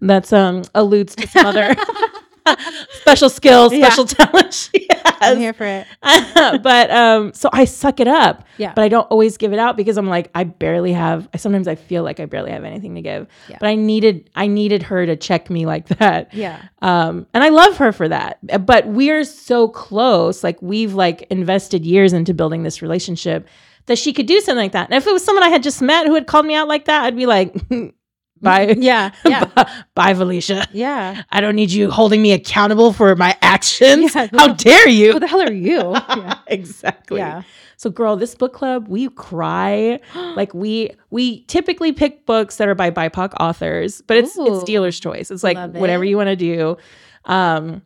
that's 0.00 0.32
um 0.32 0.62
alludes 0.76 1.16
to 1.16 1.26
some 1.26 1.46
other 1.46 1.74
special 2.90 3.30
skills, 3.30 3.72
Yeah. 3.72 3.86
special 3.86 4.04
talent 4.06 4.52
she 4.54 4.88
I'm 5.20 5.38
here 5.38 5.52
for 5.52 5.64
it. 5.64 5.86
but 6.62 6.90
um, 6.90 7.32
so 7.32 7.48
I 7.52 7.64
suck 7.64 8.00
it 8.00 8.08
up. 8.08 8.44
Yeah. 8.58 8.72
But 8.74 8.82
I 8.84 8.88
don't 8.88 9.06
always 9.06 9.36
give 9.38 9.52
it 9.52 9.58
out 9.58 9.76
because 9.76 9.96
I'm 9.96 10.08
like, 10.08 10.30
I 10.34 10.44
barely 10.44 10.92
have. 10.92 11.28
I 11.32 11.38
sometimes 11.38 11.66
I 11.66 11.76
feel 11.76 12.02
like 12.02 12.20
I 12.20 12.26
barely 12.26 12.50
have 12.50 12.64
anything 12.64 12.94
to 12.96 13.00
give. 13.02 13.26
Yeah. 13.48 13.56
But 13.58 13.68
I 13.68 13.74
needed, 13.74 14.28
I 14.34 14.46
needed 14.46 14.82
her 14.84 15.06
to 15.06 15.16
check 15.16 15.48
me 15.48 15.64
like 15.66 15.88
that. 15.88 16.34
Yeah. 16.34 16.60
Um, 16.82 17.26
and 17.32 17.42
I 17.42 17.48
love 17.48 17.78
her 17.78 17.92
for 17.92 18.08
that. 18.08 18.38
But 18.66 18.86
we're 18.86 19.24
so 19.24 19.68
close. 19.68 20.44
Like 20.44 20.60
we've 20.60 20.94
like 20.94 21.22
invested 21.30 21.86
years 21.86 22.12
into 22.12 22.34
building 22.34 22.62
this 22.62 22.82
relationship 22.82 23.48
that 23.86 23.98
she 23.98 24.12
could 24.12 24.26
do 24.26 24.40
something 24.40 24.56
like 24.64 24.72
that. 24.72 24.90
And 24.90 24.94
if 24.96 25.06
it 25.06 25.12
was 25.12 25.24
someone 25.24 25.42
I 25.42 25.48
had 25.48 25.62
just 25.62 25.80
met 25.80 26.06
who 26.06 26.14
had 26.14 26.26
called 26.26 26.46
me 26.46 26.54
out 26.54 26.68
like 26.68 26.86
that, 26.86 27.04
I'd 27.04 27.16
be 27.16 27.26
like, 27.26 27.54
bye, 28.50 28.74
Yeah. 28.78 29.10
Yeah. 29.24 29.50
bye, 29.94 30.14
Felicia. 30.14 30.66
Yeah. 30.72 31.22
I 31.30 31.40
don't 31.40 31.56
need 31.56 31.70
you 31.72 31.90
holding 31.90 32.22
me 32.22 32.32
accountable 32.32 32.92
for 32.92 33.16
my 33.16 33.36
actions. 33.42 34.14
Yeah. 34.14 34.28
How 34.32 34.52
dare 34.54 34.88
you? 34.88 35.12
Who 35.12 35.20
the 35.20 35.26
hell 35.26 35.42
are 35.42 35.52
you? 35.52 35.80
Yeah. 36.16 36.38
exactly. 36.46 37.18
Yeah. 37.18 37.42
So 37.76 37.90
girl, 37.90 38.16
this 38.16 38.34
book 38.34 38.52
club, 38.52 38.86
we 38.88 39.08
cry. 39.08 39.98
like 40.36 40.54
we 40.54 40.90
we 41.10 41.42
typically 41.46 41.92
pick 41.92 42.24
books 42.26 42.56
that 42.58 42.68
are 42.68 42.74
by 42.74 42.90
BIPOC 42.90 43.34
authors, 43.40 44.00
but 44.06 44.16
it's 44.16 44.36
Ooh. 44.38 44.46
it's 44.54 44.64
dealer's 44.64 44.98
choice. 45.00 45.30
It's 45.30 45.42
like 45.42 45.56
Love 45.56 45.74
whatever 45.74 46.04
it. 46.04 46.08
you 46.10 46.16
want 46.16 46.28
to 46.28 46.36
do. 46.36 46.76
Um 47.24 47.82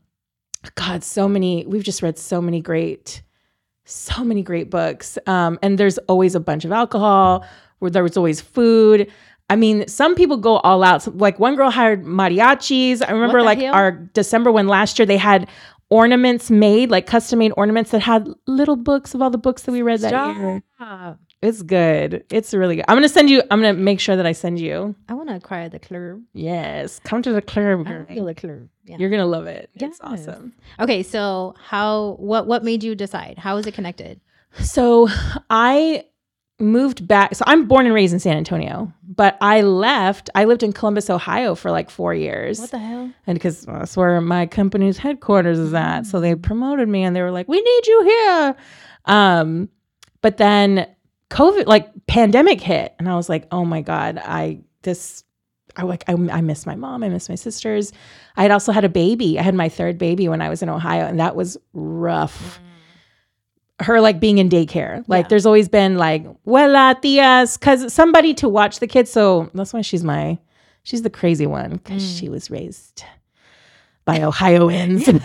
God, 0.74 1.04
so 1.04 1.28
many 1.28 1.64
we've 1.66 1.84
just 1.84 2.02
read 2.02 2.18
so 2.18 2.42
many 2.42 2.60
great 2.60 3.22
so 3.84 4.22
many 4.24 4.42
great 4.42 4.70
books. 4.70 5.18
Um 5.26 5.58
and 5.62 5.78
there's 5.78 5.98
always 5.98 6.34
a 6.34 6.40
bunch 6.40 6.64
of 6.66 6.72
alcohol, 6.72 7.46
where 7.78 7.90
there 7.90 8.02
was 8.02 8.16
always 8.16 8.40
food. 8.40 9.10
I 9.50 9.56
mean, 9.56 9.86
some 9.88 10.14
people 10.14 10.36
go 10.36 10.58
all 10.58 10.82
out. 10.84 11.16
Like 11.16 11.38
one 11.38 11.56
girl 11.56 11.70
hired 11.70 12.04
mariachis. 12.04 13.02
I 13.06 13.12
remember 13.12 13.42
like 13.42 13.58
hell? 13.58 13.74
our 13.74 13.92
December 13.92 14.52
one 14.52 14.68
last 14.68 14.98
year, 14.98 15.06
they 15.06 15.16
had 15.16 15.48
ornaments 15.90 16.50
made, 16.50 16.90
like 16.90 17.06
custom 17.06 17.38
made 17.38 17.52
ornaments 17.56 17.90
that 17.92 18.00
had 18.02 18.28
little 18.46 18.76
books 18.76 19.14
of 19.14 19.22
all 19.22 19.30
the 19.30 19.38
books 19.38 19.62
that 19.62 19.72
we 19.72 19.80
read 19.82 20.00
that 20.00 20.12
year. 20.36 20.62
It's 21.40 21.62
good. 21.62 22.24
It's 22.30 22.52
really 22.52 22.76
good. 22.76 22.84
I'm 22.88 22.96
gonna 22.96 23.08
send 23.08 23.30
you. 23.30 23.42
I'm 23.50 23.60
gonna 23.60 23.72
make 23.72 24.00
sure 24.00 24.16
that 24.16 24.26
I 24.26 24.32
send 24.32 24.58
you. 24.58 24.94
I 25.08 25.14
want 25.14 25.28
to 25.28 25.36
acquire 25.36 25.68
the 25.68 25.78
club. 25.78 26.20
Yes, 26.34 27.00
come 27.04 27.22
to 27.22 27.32
the 27.32 27.40
club. 27.40 27.86
I 27.86 27.90
girl. 27.90 28.06
feel 28.06 28.24
the 28.24 28.34
club. 28.34 28.68
Yeah. 28.84 28.96
You're 28.98 29.08
gonna 29.10 29.24
love 29.24 29.46
it. 29.46 29.70
It's 29.74 29.82
Yes. 29.82 29.98
awesome. 30.02 30.52
Okay, 30.80 31.02
so 31.04 31.54
how 31.64 32.16
what 32.18 32.48
what 32.48 32.64
made 32.64 32.82
you 32.82 32.94
decide? 32.96 33.38
How 33.38 33.56
is 33.56 33.66
it 33.68 33.74
connected? 33.74 34.20
So 34.58 35.08
I 35.48 36.04
moved 36.60 37.06
back. 37.06 37.34
So 37.34 37.44
I'm 37.46 37.66
born 37.66 37.86
and 37.86 37.94
raised 37.94 38.12
in 38.12 38.18
San 38.18 38.36
Antonio, 38.36 38.92
but 39.06 39.36
I 39.40 39.60
left. 39.62 40.28
I 40.34 40.44
lived 40.44 40.62
in 40.62 40.72
Columbus, 40.72 41.08
Ohio 41.08 41.54
for 41.54 41.70
like 41.70 41.90
four 41.90 42.14
years. 42.14 42.58
What 42.58 42.70
the 42.70 42.78
hell? 42.78 43.12
and 43.26 43.38
because 43.38 43.62
that's 43.64 43.96
where 43.96 44.20
my 44.20 44.46
company's 44.46 44.98
headquarters 44.98 45.58
is 45.58 45.74
at. 45.74 46.06
So 46.06 46.20
they 46.20 46.34
promoted 46.34 46.88
me 46.88 47.04
and 47.04 47.14
they 47.14 47.22
were 47.22 47.30
like, 47.30 47.48
we 47.48 47.60
need 47.60 47.86
you 47.86 48.02
here. 48.04 48.56
Um, 49.04 49.68
but 50.20 50.36
then 50.36 50.86
COVID, 51.30 51.66
like 51.66 51.90
pandemic 52.06 52.60
hit, 52.60 52.94
and 52.98 53.08
I 53.08 53.14
was 53.14 53.28
like, 53.28 53.46
oh 53.52 53.64
my 53.64 53.80
God, 53.80 54.18
I, 54.18 54.60
this, 54.82 55.22
I 55.76 55.82
like, 55.82 56.04
I, 56.08 56.12
I 56.12 56.40
miss 56.40 56.66
my 56.66 56.74
mom. 56.74 57.04
I 57.04 57.08
miss 57.08 57.28
my 57.28 57.34
sisters. 57.36 57.92
I 58.36 58.42
had 58.42 58.50
also 58.50 58.72
had 58.72 58.84
a 58.84 58.88
baby. 58.88 59.38
I 59.38 59.42
had 59.42 59.54
my 59.54 59.68
third 59.68 59.96
baby 59.98 60.28
when 60.28 60.42
I 60.42 60.48
was 60.48 60.62
in 60.62 60.68
Ohio, 60.68 61.06
and 61.06 61.20
that 61.20 61.36
was 61.36 61.56
rough. 61.72 62.60
Her 63.80 64.00
like 64.00 64.18
being 64.20 64.38
in 64.38 64.48
daycare. 64.48 65.04
Like 65.06 65.24
Yeah. 65.24 65.28
there's 65.28 65.46
always 65.46 65.68
been 65.68 65.96
like, 65.96 66.24
Wella 66.44 67.00
tias, 67.00 67.58
because 67.58 67.92
somebody 67.92 68.34
to 68.34 68.48
watch 68.48 68.80
the 68.80 68.86
kids. 68.86 69.10
So 69.10 69.50
that's 69.54 69.72
why 69.72 69.82
she's 69.82 70.02
my, 70.04 70.38
she's 70.82 71.02
the 71.02 71.10
crazy 71.10 71.46
one 71.46 71.72
because 71.72 72.02
Mm. 72.02 72.18
she 72.20 72.28
was 72.28 72.50
raised 72.50 73.04
by 74.04 74.22
Ohioans. 74.22 75.08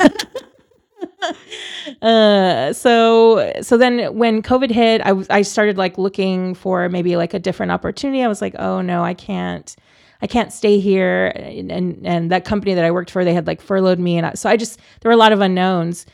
uh, 2.02 2.74
so 2.74 3.52
so 3.62 3.78
then 3.78 4.16
when 4.18 4.42
COVID 4.42 4.72
hit, 4.72 5.02
I 5.02 5.12
was 5.14 5.28
I 5.30 5.42
started 5.42 5.78
like 5.78 5.98
looking 5.98 6.54
for 6.54 6.90
maybe 6.90 7.16
like 7.16 7.34
a 7.34 7.40
different 7.40 7.72
opportunity. 7.72 8.24
I 8.24 8.28
was 8.28 8.42
like, 8.42 8.56
oh 8.60 8.82
no, 8.82 9.04
I 9.04 9.14
can't. 9.14 9.76
I 10.22 10.28
can't 10.28 10.54
stay 10.54 10.80
here, 10.80 11.34
and, 11.36 11.70
and 11.70 12.08
and 12.08 12.32
that 12.32 12.46
company 12.46 12.74
that 12.76 12.86
I 12.86 12.92
worked 12.92 13.12
for, 13.12 13.26
they 13.26 13.34
had 13.34 13.46
like 13.46 13.60
furloughed 13.62 14.00
me, 14.00 14.16
and 14.18 14.26
I, 14.28 14.34
so 14.36 14.50
I 14.50 14.56
just 14.56 14.80
there 15.02 15.10
were 15.10 15.14
a 15.14 15.18
lot 15.18 15.34
of 15.34 15.42
unknowns. 15.42 16.06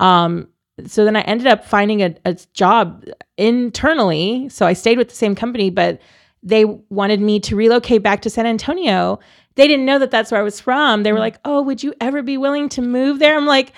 Um, 0.00 0.48
so 0.86 1.04
then 1.04 1.16
I 1.16 1.22
ended 1.22 1.46
up 1.46 1.64
finding 1.64 2.02
a, 2.02 2.14
a 2.24 2.34
job 2.52 3.04
internally. 3.36 4.48
So 4.48 4.66
I 4.66 4.72
stayed 4.72 4.98
with 4.98 5.08
the 5.08 5.14
same 5.14 5.34
company, 5.34 5.70
but 5.70 6.00
they 6.42 6.64
wanted 6.64 7.20
me 7.20 7.40
to 7.40 7.56
relocate 7.56 8.02
back 8.02 8.22
to 8.22 8.30
San 8.30 8.46
Antonio. 8.46 9.18
They 9.56 9.66
didn't 9.66 9.86
know 9.86 9.98
that 9.98 10.10
that's 10.10 10.30
where 10.30 10.40
I 10.40 10.44
was 10.44 10.60
from. 10.60 11.02
They 11.02 11.12
were 11.12 11.18
like, 11.18 11.38
"Oh, 11.44 11.62
would 11.62 11.82
you 11.82 11.92
ever 12.00 12.22
be 12.22 12.36
willing 12.38 12.68
to 12.70 12.82
move 12.82 13.18
there?" 13.18 13.36
I'm 13.36 13.46
like, 13.46 13.72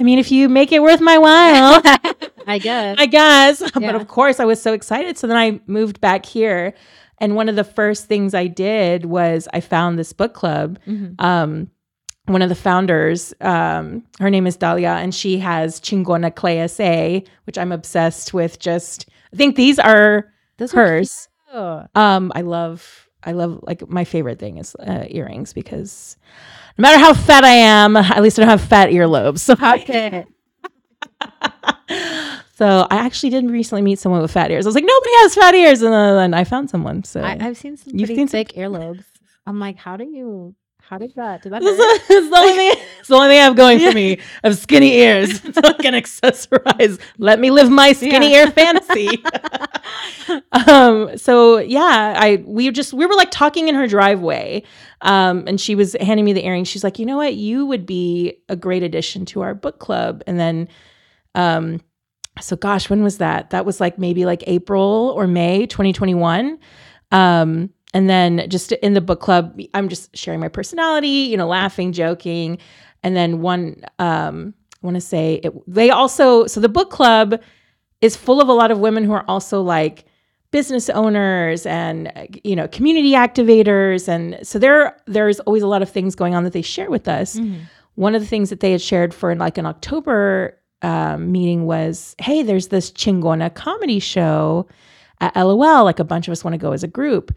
"I 0.00 0.02
mean, 0.02 0.18
if 0.18 0.32
you 0.32 0.48
make 0.48 0.72
it 0.72 0.82
worth 0.82 1.00
my 1.00 1.16
while, 1.18 1.80
I 2.46 2.58
guess. 2.58 2.96
I 3.00 3.06
guess." 3.06 3.62
But 3.74 3.94
of 3.94 4.08
course, 4.08 4.40
I 4.40 4.44
was 4.44 4.60
so 4.60 4.72
excited. 4.72 5.16
So 5.16 5.26
then 5.28 5.36
I 5.36 5.60
moved 5.68 6.00
back 6.00 6.26
here, 6.26 6.74
and 7.18 7.36
one 7.36 7.48
of 7.48 7.54
the 7.54 7.62
first 7.64 8.06
things 8.06 8.34
I 8.34 8.48
did 8.48 9.04
was 9.04 9.46
I 9.54 9.60
found 9.60 9.96
this 9.96 10.12
book 10.12 10.34
club 10.34 10.78
Mhm. 10.88 11.20
um, 11.22 11.70
one 12.26 12.42
of 12.42 12.48
the 12.48 12.54
founders, 12.54 13.32
um, 13.40 14.04
her 14.20 14.30
name 14.30 14.46
is 14.46 14.56
Dalia, 14.56 14.96
and 15.02 15.14
she 15.14 15.38
has 15.38 15.80
Chingona 15.80 16.34
Clay 16.34 16.66
SA, 16.68 17.20
which 17.44 17.56
I'm 17.58 17.72
obsessed 17.72 18.34
with. 18.34 18.58
Just 18.58 19.06
I 19.32 19.36
think 19.36 19.56
these 19.56 19.78
are 19.78 20.32
Those 20.58 20.74
are 20.74 20.76
hers. 20.86 21.28
cute. 21.50 21.62
Um, 21.94 22.32
I 22.34 22.42
love, 22.42 23.08
I 23.24 23.32
love 23.32 23.60
like 23.62 23.88
my 23.88 24.04
favorite 24.04 24.38
thing 24.38 24.58
is 24.58 24.74
uh, 24.76 25.06
earrings 25.08 25.52
because 25.52 26.16
no 26.78 26.82
matter 26.82 26.98
how 26.98 27.14
fat 27.14 27.44
I 27.44 27.52
am, 27.54 27.96
at 27.96 28.22
least 28.22 28.38
I 28.38 28.42
don't 28.42 28.50
have 28.50 28.60
fat 28.60 28.90
earlobes. 28.90 29.38
So, 29.46 29.54
Okay. 29.54 30.24
so 32.54 32.86
I 32.90 32.96
actually 32.96 33.30
did 33.30 33.48
recently 33.50 33.82
meet 33.82 33.98
someone 33.98 34.20
with 34.22 34.30
fat 34.30 34.50
ears. 34.50 34.66
I 34.66 34.68
was 34.68 34.74
like, 34.74 34.84
nobody 34.84 35.10
has 35.18 35.34
fat 35.34 35.54
ears, 35.54 35.82
and 35.82 35.92
then 35.92 36.34
I 36.34 36.44
found 36.44 36.68
someone. 36.70 37.04
So 37.04 37.20
I, 37.20 37.36
I've 37.40 37.56
seen 37.56 37.76
some 37.76 37.96
You've 37.96 38.08
seen 38.08 38.28
some- 38.28 38.28
thick 38.28 38.52
earlobes. 38.54 39.04
I'm 39.46 39.60
like, 39.60 39.76
how 39.76 39.96
do 39.96 40.04
you? 40.04 40.54
How 40.88 40.98
did 40.98 41.14
that? 41.16 41.42
Did 41.42 41.52
that 41.52 41.62
It's 41.64 41.76
the, 42.08 42.14
it's 42.14 42.30
the 42.30 42.36
only 42.36 42.52
thing. 42.54 42.74
It's 43.00 43.08
the 43.08 43.14
only 43.16 43.28
thing 43.28 43.38
I 43.40 43.44
have 43.44 43.56
going 43.56 43.78
for 43.80 43.92
me. 43.92 44.18
I 44.44 44.48
have 44.48 44.58
skinny 44.58 44.94
ears. 44.98 45.40
So 45.54 45.60
I 45.64 45.72
can 45.74 45.94
accessorize. 45.94 47.00
Let 47.18 47.38
me 47.40 47.50
live 47.50 47.70
my 47.70 47.92
skinny 47.92 48.32
Yeah. 48.32 48.44
ear 48.46 48.50
fantasy. 48.50 49.08
um. 50.52 51.16
So 51.18 51.58
yeah, 51.58 52.14
I 52.16 52.42
we 52.46 52.70
just 52.70 52.92
we 52.92 53.06
were 53.06 53.14
like 53.14 53.30
talking 53.30 53.68
in 53.68 53.74
her 53.74 53.86
driveway, 53.86 54.62
um, 55.02 55.44
and 55.46 55.60
she 55.60 55.74
was 55.74 55.94
handing 56.00 56.24
me 56.24 56.32
the 56.32 56.44
earrings. 56.44 56.68
She's 56.68 56.84
like, 56.84 56.98
you 56.98 57.06
know 57.06 57.16
what, 57.16 57.34
you 57.34 57.66
would 57.66 57.86
be 57.86 58.38
a 58.48 58.56
great 58.56 58.82
addition 58.82 59.24
to 59.26 59.42
our 59.42 59.54
book 59.54 59.78
club. 59.78 60.22
And 60.26 60.38
then, 60.38 60.68
um, 61.34 61.80
so 62.40 62.56
gosh, 62.56 62.90
when 62.90 63.02
was 63.02 63.18
that? 63.18 63.50
That 63.50 63.64
was 63.66 63.80
like 63.80 63.98
maybe 63.98 64.24
like 64.26 64.44
April 64.46 65.12
or 65.16 65.26
May 65.26 65.66
2021. 65.66 66.58
Um, 67.12 67.70
and 67.94 68.08
then 68.10 68.46
just 68.48 68.72
in 68.72 68.94
the 68.94 69.00
book 69.00 69.20
club, 69.20 69.58
I'm 69.74 69.88
just 69.88 70.16
sharing 70.16 70.40
my 70.40 70.48
personality, 70.48 71.08
you 71.30 71.36
know, 71.36 71.46
laughing, 71.46 71.92
joking. 71.92 72.58
And 73.02 73.16
then 73.16 73.40
one, 73.40 73.84
um, 73.98 74.54
I 74.82 74.86
want 74.86 74.96
to 74.96 75.00
say 75.00 75.40
it, 75.42 75.52
they 75.66 75.90
also, 75.90 76.46
so 76.46 76.60
the 76.60 76.68
book 76.68 76.90
club 76.90 77.40
is 78.00 78.16
full 78.16 78.40
of 78.40 78.48
a 78.48 78.52
lot 78.52 78.70
of 78.70 78.78
women 78.78 79.04
who 79.04 79.12
are 79.12 79.24
also 79.28 79.62
like 79.62 80.04
business 80.50 80.88
owners 80.90 81.64
and, 81.66 82.12
you 82.44 82.54
know, 82.56 82.68
community 82.68 83.12
activators. 83.12 84.08
And 84.08 84.38
so 84.46 84.58
there, 84.58 84.96
there's 85.06 85.40
always 85.40 85.62
a 85.62 85.66
lot 85.66 85.82
of 85.82 85.88
things 85.90 86.14
going 86.14 86.34
on 86.34 86.44
that 86.44 86.52
they 86.52 86.62
share 86.62 86.90
with 86.90 87.08
us 87.08 87.36
Mhm. 87.36 87.60
one 87.94 88.14
of 88.14 88.20
the 88.20 88.26
things 88.26 88.50
that 88.50 88.60
they 88.60 88.72
had 88.72 88.80
shared 88.82 89.14
for 89.14 89.34
like 89.34 89.56
an 89.58 89.66
October 89.66 90.58
um, 90.82 91.32
meeting 91.32 91.64
was, 91.66 92.14
hey, 92.18 92.42
there's 92.42 92.68
this 92.68 92.90
Chingona 92.92 93.52
comedy 93.54 93.98
show 93.98 94.66
at 95.20 95.34
LOL. 95.34 95.84
Like 95.84 95.98
a 95.98 96.04
bunch 96.04 96.28
of 96.28 96.32
us 96.32 96.44
want 96.44 96.52
to 96.54 96.58
go 96.58 96.72
as 96.72 96.82
a 96.84 96.88
group. 96.88 97.34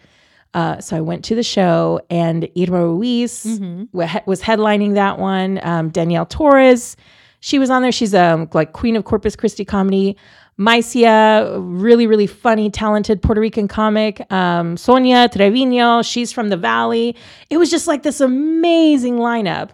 Uh, 0.53 0.79
so 0.79 0.98
I 0.98 1.01
went 1.01 1.24
to 1.25 1.36
the 1.36 1.44
show, 1.44 2.01
and 2.10 2.48
Irma 2.58 2.84
Ruiz 2.88 3.46
Mhm. 3.46 3.88
was 4.25 4.41
headlining 4.41 4.96
that 4.96 5.20
one. 5.20 5.60
Um, 5.63 5.89
Danielle 5.89 6.25
Torres, 6.25 6.96
She 7.41 7.58
was 7.58 7.70
on 7.70 7.82
there. 7.84 7.91
She's 7.94 8.13
um 8.13 8.50
like 8.53 8.74
queen 8.74 8.96
of 8.98 9.06
Corpus 9.06 9.36
Christi 9.38 9.63
comedy. 9.63 10.18
Mycia, 10.60 11.58
really, 11.58 12.06
really 12.06 12.27
funny, 12.27 12.70
talented 12.70 13.22
Puerto 13.22 13.39
Rican 13.41 13.68
comic. 13.70 14.22
Um, 14.32 14.75
Sonia 14.77 15.29
Trevino, 15.29 16.01
she's 16.01 16.32
from 16.34 16.50
the 16.50 16.58
Valley. 16.58 17.15
It 17.50 17.58
was 17.58 17.70
just 17.72 17.88
like 17.88 18.03
this 18.03 18.20
amazing 18.22 19.15
lineup. 19.18 19.70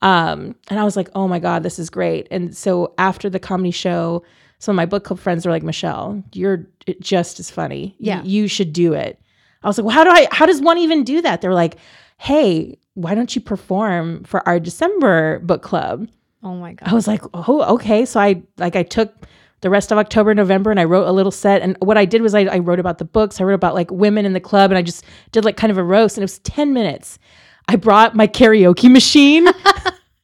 Um, 0.00 0.54
and 0.70 0.78
I 0.78 0.84
was 0.84 0.96
like, 0.96 1.08
oh 1.16 1.26
my 1.26 1.40
God, 1.40 1.64
this 1.64 1.78
is 1.80 1.90
great. 1.90 2.28
And 2.30 2.56
so 2.56 2.94
after 2.98 3.28
the 3.28 3.40
comedy 3.40 3.72
show, 3.72 4.22
some 4.60 4.74
of 4.74 4.76
my 4.76 4.86
book 4.86 5.02
club 5.04 5.18
friends 5.18 5.44
were 5.44 5.50
like, 5.50 5.64
Michelle, 5.64 6.22
you're 6.32 6.66
just 7.00 7.40
as 7.40 7.50
funny. 7.50 7.96
Yeah. 7.98 8.22
you 8.22 8.46
should 8.46 8.72
do 8.72 8.92
it. 8.94 9.20
I 9.62 9.66
was 9.66 9.78
like, 9.78 9.86
well, 9.86 9.94
how 9.94 10.04
do 10.04 10.10
I, 10.10 10.28
how 10.30 10.46
does 10.46 10.60
one 10.60 10.78
even 10.78 11.04
do 11.04 11.20
that? 11.22 11.40
They 11.40 11.48
were 11.48 11.54
like, 11.54 11.76
hey, 12.18 12.78
why 12.94 13.14
don't 13.14 13.34
you 13.34 13.40
perform 13.40 14.24
for 14.24 14.46
our 14.48 14.60
December 14.60 15.38
book 15.40 15.62
club? 15.62 16.08
Oh 16.42 16.54
my 16.54 16.74
god. 16.74 16.88
I 16.88 16.94
was 16.94 17.06
like, 17.08 17.22
oh, 17.34 17.74
okay. 17.74 18.04
So 18.04 18.20
I 18.20 18.42
like 18.58 18.76
I 18.76 18.82
took 18.82 19.14
the 19.60 19.70
rest 19.70 19.90
of 19.90 19.98
October, 19.98 20.34
November, 20.34 20.70
and 20.70 20.78
I 20.78 20.84
wrote 20.84 21.08
a 21.08 21.12
little 21.12 21.32
set. 21.32 21.62
And 21.62 21.76
what 21.80 21.98
I 21.98 22.04
did 22.04 22.22
was 22.22 22.34
I, 22.34 22.42
I 22.42 22.58
wrote 22.58 22.78
about 22.78 22.98
the 22.98 23.04
books. 23.04 23.40
I 23.40 23.44
wrote 23.44 23.54
about 23.54 23.74
like 23.74 23.90
women 23.90 24.24
in 24.24 24.32
the 24.32 24.40
club, 24.40 24.70
and 24.70 24.78
I 24.78 24.82
just 24.82 25.04
did 25.32 25.44
like 25.44 25.56
kind 25.56 25.70
of 25.70 25.78
a 25.78 25.82
roast. 25.82 26.16
And 26.16 26.22
it 26.22 26.24
was 26.24 26.38
ten 26.40 26.72
minutes. 26.72 27.18
I 27.66 27.76
brought 27.76 28.14
my 28.14 28.26
karaoke 28.26 28.90
machine. 28.90 29.48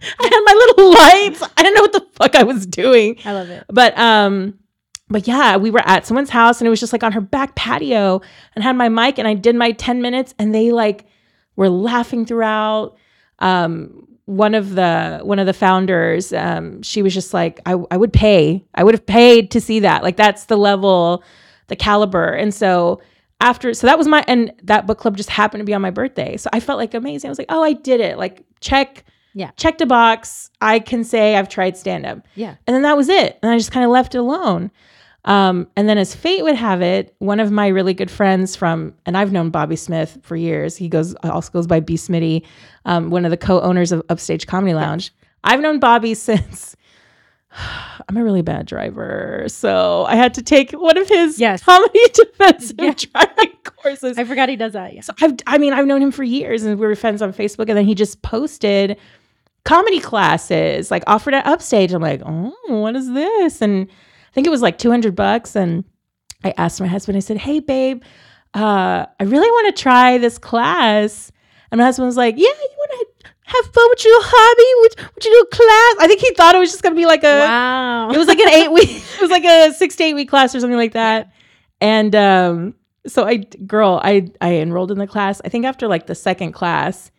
I 0.20 0.24
had 0.24 0.42
my 0.44 0.52
little 0.52 0.90
lights. 0.92 1.42
I 1.56 1.62
didn't 1.62 1.74
know 1.76 1.82
what 1.82 1.92
the 1.92 2.06
fuck 2.12 2.34
I 2.34 2.42
was 2.42 2.66
doing. 2.66 3.18
I 3.24 3.32
love 3.32 3.48
it. 3.50 3.64
But 3.68 3.96
um, 3.98 4.58
but 5.08 5.26
yeah, 5.28 5.56
we 5.56 5.70
were 5.70 5.82
at 5.86 6.06
someone's 6.06 6.30
house 6.30 6.60
and 6.60 6.66
it 6.66 6.70
was 6.70 6.80
just 6.80 6.92
like 6.92 7.02
on 7.02 7.12
her 7.12 7.20
back 7.20 7.54
patio 7.54 8.20
and 8.54 8.62
had 8.64 8.76
my 8.76 8.88
mic 8.88 9.18
and 9.18 9.28
I 9.28 9.34
did 9.34 9.54
my 9.54 9.72
10 9.72 10.00
minutes 10.02 10.34
and 10.38 10.54
they 10.54 10.72
like 10.72 11.06
were 11.56 11.68
laughing 11.68 12.24
throughout. 12.26 12.96
Um, 13.40 14.08
one 14.26 14.54
of 14.54 14.74
the 14.74 15.20
one 15.22 15.38
of 15.38 15.44
the 15.46 15.52
founders, 15.52 16.32
um, 16.32 16.82
she 16.82 17.02
was 17.02 17.12
just 17.12 17.34
like, 17.34 17.60
I, 17.66 17.72
I 17.90 17.96
would 17.98 18.12
pay. 18.12 18.64
I 18.74 18.82
would 18.82 18.94
have 18.94 19.04
paid 19.04 19.50
to 19.50 19.60
see 19.60 19.80
that. 19.80 20.02
Like 20.02 20.16
that's 20.16 20.46
the 20.46 20.56
level, 20.56 21.22
the 21.66 21.76
caliber. 21.76 22.28
And 22.32 22.54
so 22.54 23.02
after 23.40 23.74
so 23.74 23.86
that 23.86 23.98
was 23.98 24.08
my 24.08 24.24
and 24.26 24.52
that 24.62 24.86
book 24.86 24.98
club 24.98 25.18
just 25.18 25.28
happened 25.28 25.60
to 25.60 25.64
be 25.66 25.74
on 25.74 25.82
my 25.82 25.90
birthday. 25.90 26.38
So 26.38 26.48
I 26.54 26.60
felt 26.60 26.78
like 26.78 26.94
amazing. 26.94 27.28
I 27.28 27.30
was 27.32 27.38
like, 27.38 27.50
oh, 27.50 27.62
I 27.62 27.74
did 27.74 28.00
it. 28.00 28.16
Like 28.16 28.42
check 28.60 29.04
Yeah. 29.34 29.50
checked 29.56 29.82
a 29.82 29.86
box. 29.86 30.50
I 30.62 30.78
can 30.78 31.04
say 31.04 31.36
I've 31.36 31.50
tried 31.50 31.76
stand 31.76 32.06
up. 32.06 32.20
Yeah. 32.34 32.54
And 32.66 32.74
then 32.74 32.82
that 32.82 32.96
was 32.96 33.10
it. 33.10 33.38
And 33.42 33.52
I 33.52 33.58
just 33.58 33.72
kind 33.72 33.84
of 33.84 33.90
left 33.90 34.14
it 34.14 34.18
alone. 34.18 34.70
Um, 35.26 35.68
and 35.76 35.88
then, 35.88 35.96
as 35.96 36.14
fate 36.14 36.42
would 36.42 36.54
have 36.56 36.82
it, 36.82 37.14
one 37.18 37.40
of 37.40 37.50
my 37.50 37.68
really 37.68 37.94
good 37.94 38.10
friends 38.10 38.54
from, 38.56 38.94
and 39.06 39.16
I've 39.16 39.32
known 39.32 39.48
Bobby 39.50 39.76
Smith 39.76 40.18
for 40.22 40.36
years. 40.36 40.76
He 40.76 40.88
goes 40.88 41.14
also 41.24 41.50
goes 41.50 41.66
by 41.66 41.80
B 41.80 41.94
Smitty, 41.94 42.44
um, 42.84 43.08
one 43.10 43.24
of 43.24 43.30
the 43.30 43.36
co-owners 43.38 43.90
of 43.90 44.02
Upstage 44.10 44.46
Comedy 44.46 44.74
Lounge. 44.74 45.14
I've 45.42 45.60
known 45.60 45.78
Bobby 45.80 46.12
since. 46.28 46.76
I'm 48.08 48.16
a 48.16 48.24
really 48.24 48.42
bad 48.42 48.66
driver, 48.66 49.44
so 49.48 50.04
I 50.06 50.16
had 50.16 50.34
to 50.34 50.42
take 50.42 50.72
one 50.72 50.98
of 50.98 51.08
his 51.08 51.38
Yes. 51.40 51.62
comedy 51.62 52.00
defensive 52.12 52.76
Yeah. 52.78 52.92
driving 52.94 53.52
courses. 53.64 54.18
I 54.18 54.24
forgot 54.24 54.48
he 54.48 54.56
does 54.56 54.72
that. 54.74 54.92
Yeah. 54.94 55.00
So 55.02 55.14
I've, 55.22 55.34
I 55.46 55.56
mean, 55.58 55.72
I've 55.72 55.86
known 55.86 56.02
him 56.02 56.10
for 56.10 56.24
years, 56.24 56.64
and 56.64 56.78
we 56.78 56.86
were 56.86 56.94
friends 56.96 57.22
on 57.22 57.32
Facebook. 57.32 57.68
And 57.68 57.78
then 57.78 57.86
he 57.86 57.94
just 57.94 58.20
posted 58.22 58.98
comedy 59.64 60.00
classes, 60.00 60.90
like 60.90 61.04
offered 61.06 61.32
at 61.34 61.46
Upstage. 61.46 61.92
I'm 61.94 62.02
like, 62.02 62.20
oh, 62.26 62.54
what 62.66 62.94
is 62.96 63.10
this? 63.12 63.62
And 63.62 63.88
think 64.34 64.46
it 64.46 64.50
was 64.50 64.62
like 64.62 64.78
200 64.78 65.14
bucks. 65.14 65.56
And 65.56 65.84
I 66.42 66.52
asked 66.56 66.80
my 66.80 66.86
husband. 66.86 67.16
I 67.16 67.20
said, 67.20 67.38
hey, 67.38 67.60
babe, 67.60 68.02
uh, 68.52 69.06
I 69.18 69.24
really 69.24 69.50
want 69.50 69.74
to 69.74 69.82
try 69.82 70.18
this 70.18 70.38
class. 70.38 71.32
And 71.70 71.78
my 71.78 71.84
husband 71.84 72.06
was 72.06 72.16
like, 72.16 72.34
yeah, 72.36 72.48
you 72.48 72.74
want 72.76 72.90
to 73.22 73.30
have 73.44 73.64
fun 73.72 73.86
with 73.90 74.04
your 74.04 74.20
hobby? 74.22 74.80
Would, 74.82 75.14
would 75.14 75.24
you 75.24 75.30
do 75.30 75.40
a 75.40 75.56
class? 75.56 76.04
I 76.04 76.06
think 76.08 76.20
he 76.20 76.32
thought 76.34 76.54
it 76.54 76.58
was 76.58 76.70
just 76.70 76.82
gonna 76.82 76.94
be 76.94 77.06
like 77.06 77.24
a. 77.24 77.40
Wow. 77.40 78.10
It 78.10 78.18
was 78.18 78.26
like 78.26 78.38
an 78.38 78.48
eight 78.48 78.72
week. 78.72 79.02
It 79.14 79.20
was 79.20 79.30
like 79.30 79.44
a 79.44 79.72
six 79.72 79.96
to 79.96 80.04
eight 80.04 80.14
week 80.14 80.28
class 80.28 80.54
or 80.54 80.60
something 80.60 80.78
like 80.78 80.92
that. 80.92 81.32
And 81.80 82.14
um, 82.14 82.74
so 83.06 83.24
I, 83.24 83.36
girl, 83.66 84.00
I 84.02 84.28
I 84.40 84.54
enrolled 84.56 84.90
in 84.90 84.98
the 84.98 85.06
class. 85.06 85.40
I 85.44 85.48
think 85.48 85.66
after 85.66 85.88
like 85.88 86.06
the 86.06 86.14
second 86.14 86.52
class, 86.52 87.10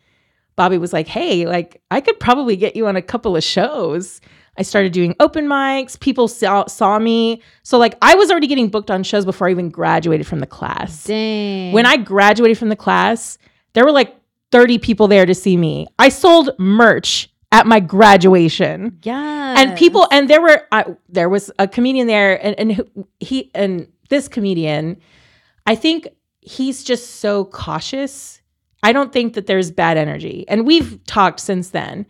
Bobby 0.55 0.77
was 0.77 0.93
like, 0.93 1.07
"Hey, 1.07 1.45
like 1.45 1.81
I 1.91 2.01
could 2.01 2.19
probably 2.19 2.55
get 2.55 2.75
you 2.75 2.87
on 2.87 2.95
a 2.95 3.01
couple 3.01 3.35
of 3.35 3.43
shows." 3.43 4.21
I 4.57 4.63
started 4.63 4.93
doing 4.93 5.15
open 5.19 5.47
mics. 5.47 5.99
People 5.99 6.27
saw 6.27 6.65
saw 6.67 6.99
me. 6.99 7.41
So 7.63 7.77
like 7.77 7.97
I 8.01 8.15
was 8.15 8.31
already 8.31 8.47
getting 8.47 8.69
booked 8.69 8.89
on 8.89 9.03
shows 9.03 9.25
before 9.25 9.47
I 9.47 9.51
even 9.51 9.69
graduated 9.69 10.27
from 10.27 10.39
the 10.39 10.47
class. 10.47 11.03
Dang. 11.03 11.73
When 11.73 11.85
I 11.85 11.97
graduated 11.97 12.57
from 12.57 12.69
the 12.69 12.75
class, 12.75 13.37
there 13.73 13.83
were 13.83 13.91
like 13.91 14.15
30 14.51 14.77
people 14.79 15.07
there 15.07 15.25
to 15.25 15.35
see 15.35 15.57
me. 15.57 15.87
I 15.99 16.09
sold 16.09 16.51
merch 16.57 17.29
at 17.51 17.67
my 17.67 17.79
graduation 17.79 18.97
yeah. 19.03 19.55
and 19.57 19.77
people 19.77 20.07
and 20.11 20.29
there 20.29 20.41
were 20.41 20.67
I, 20.71 20.95
there 21.07 21.29
was 21.29 21.51
a 21.57 21.67
comedian 21.67 22.07
there 22.07 22.43
and, 22.43 22.59
and 22.59 23.07
he 23.19 23.51
and 23.53 23.87
this 24.09 24.27
comedian 24.27 24.97
i 25.65 25.75
think 25.75 26.07
he's 26.41 26.83
just 26.83 27.17
so 27.21 27.45
cautious 27.45 28.41
i 28.83 28.91
don't 28.91 29.13
think 29.13 29.35
that 29.35 29.45
there's 29.45 29.71
bad 29.71 29.95
energy 29.95 30.43
and 30.49 30.65
we've 30.65 31.01
talked 31.05 31.39
since 31.39 31.69
then 31.69 32.07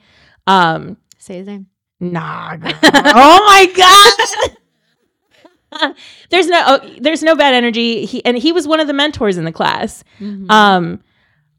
um 0.48 0.98
say 1.20 1.38
his 1.38 1.48
name. 1.48 1.68
Nah 2.00 2.56
oh 2.64 3.40
my 3.48 3.66
god 3.76 4.14
there's 6.30 6.48
no 6.48 6.64
oh, 6.66 6.80
there's 7.02 7.24
no 7.24 7.36
bad 7.36 7.54
energy 7.54 8.06
he 8.06 8.24
and 8.26 8.38
he 8.38 8.52
was 8.52 8.68
one 8.68 8.80
of 8.80 8.88
the 8.88 8.94
mentors 8.94 9.38
in 9.38 9.46
the 9.46 9.52
class 9.52 10.04
Mhm. 10.20 10.50
um, 10.52 11.02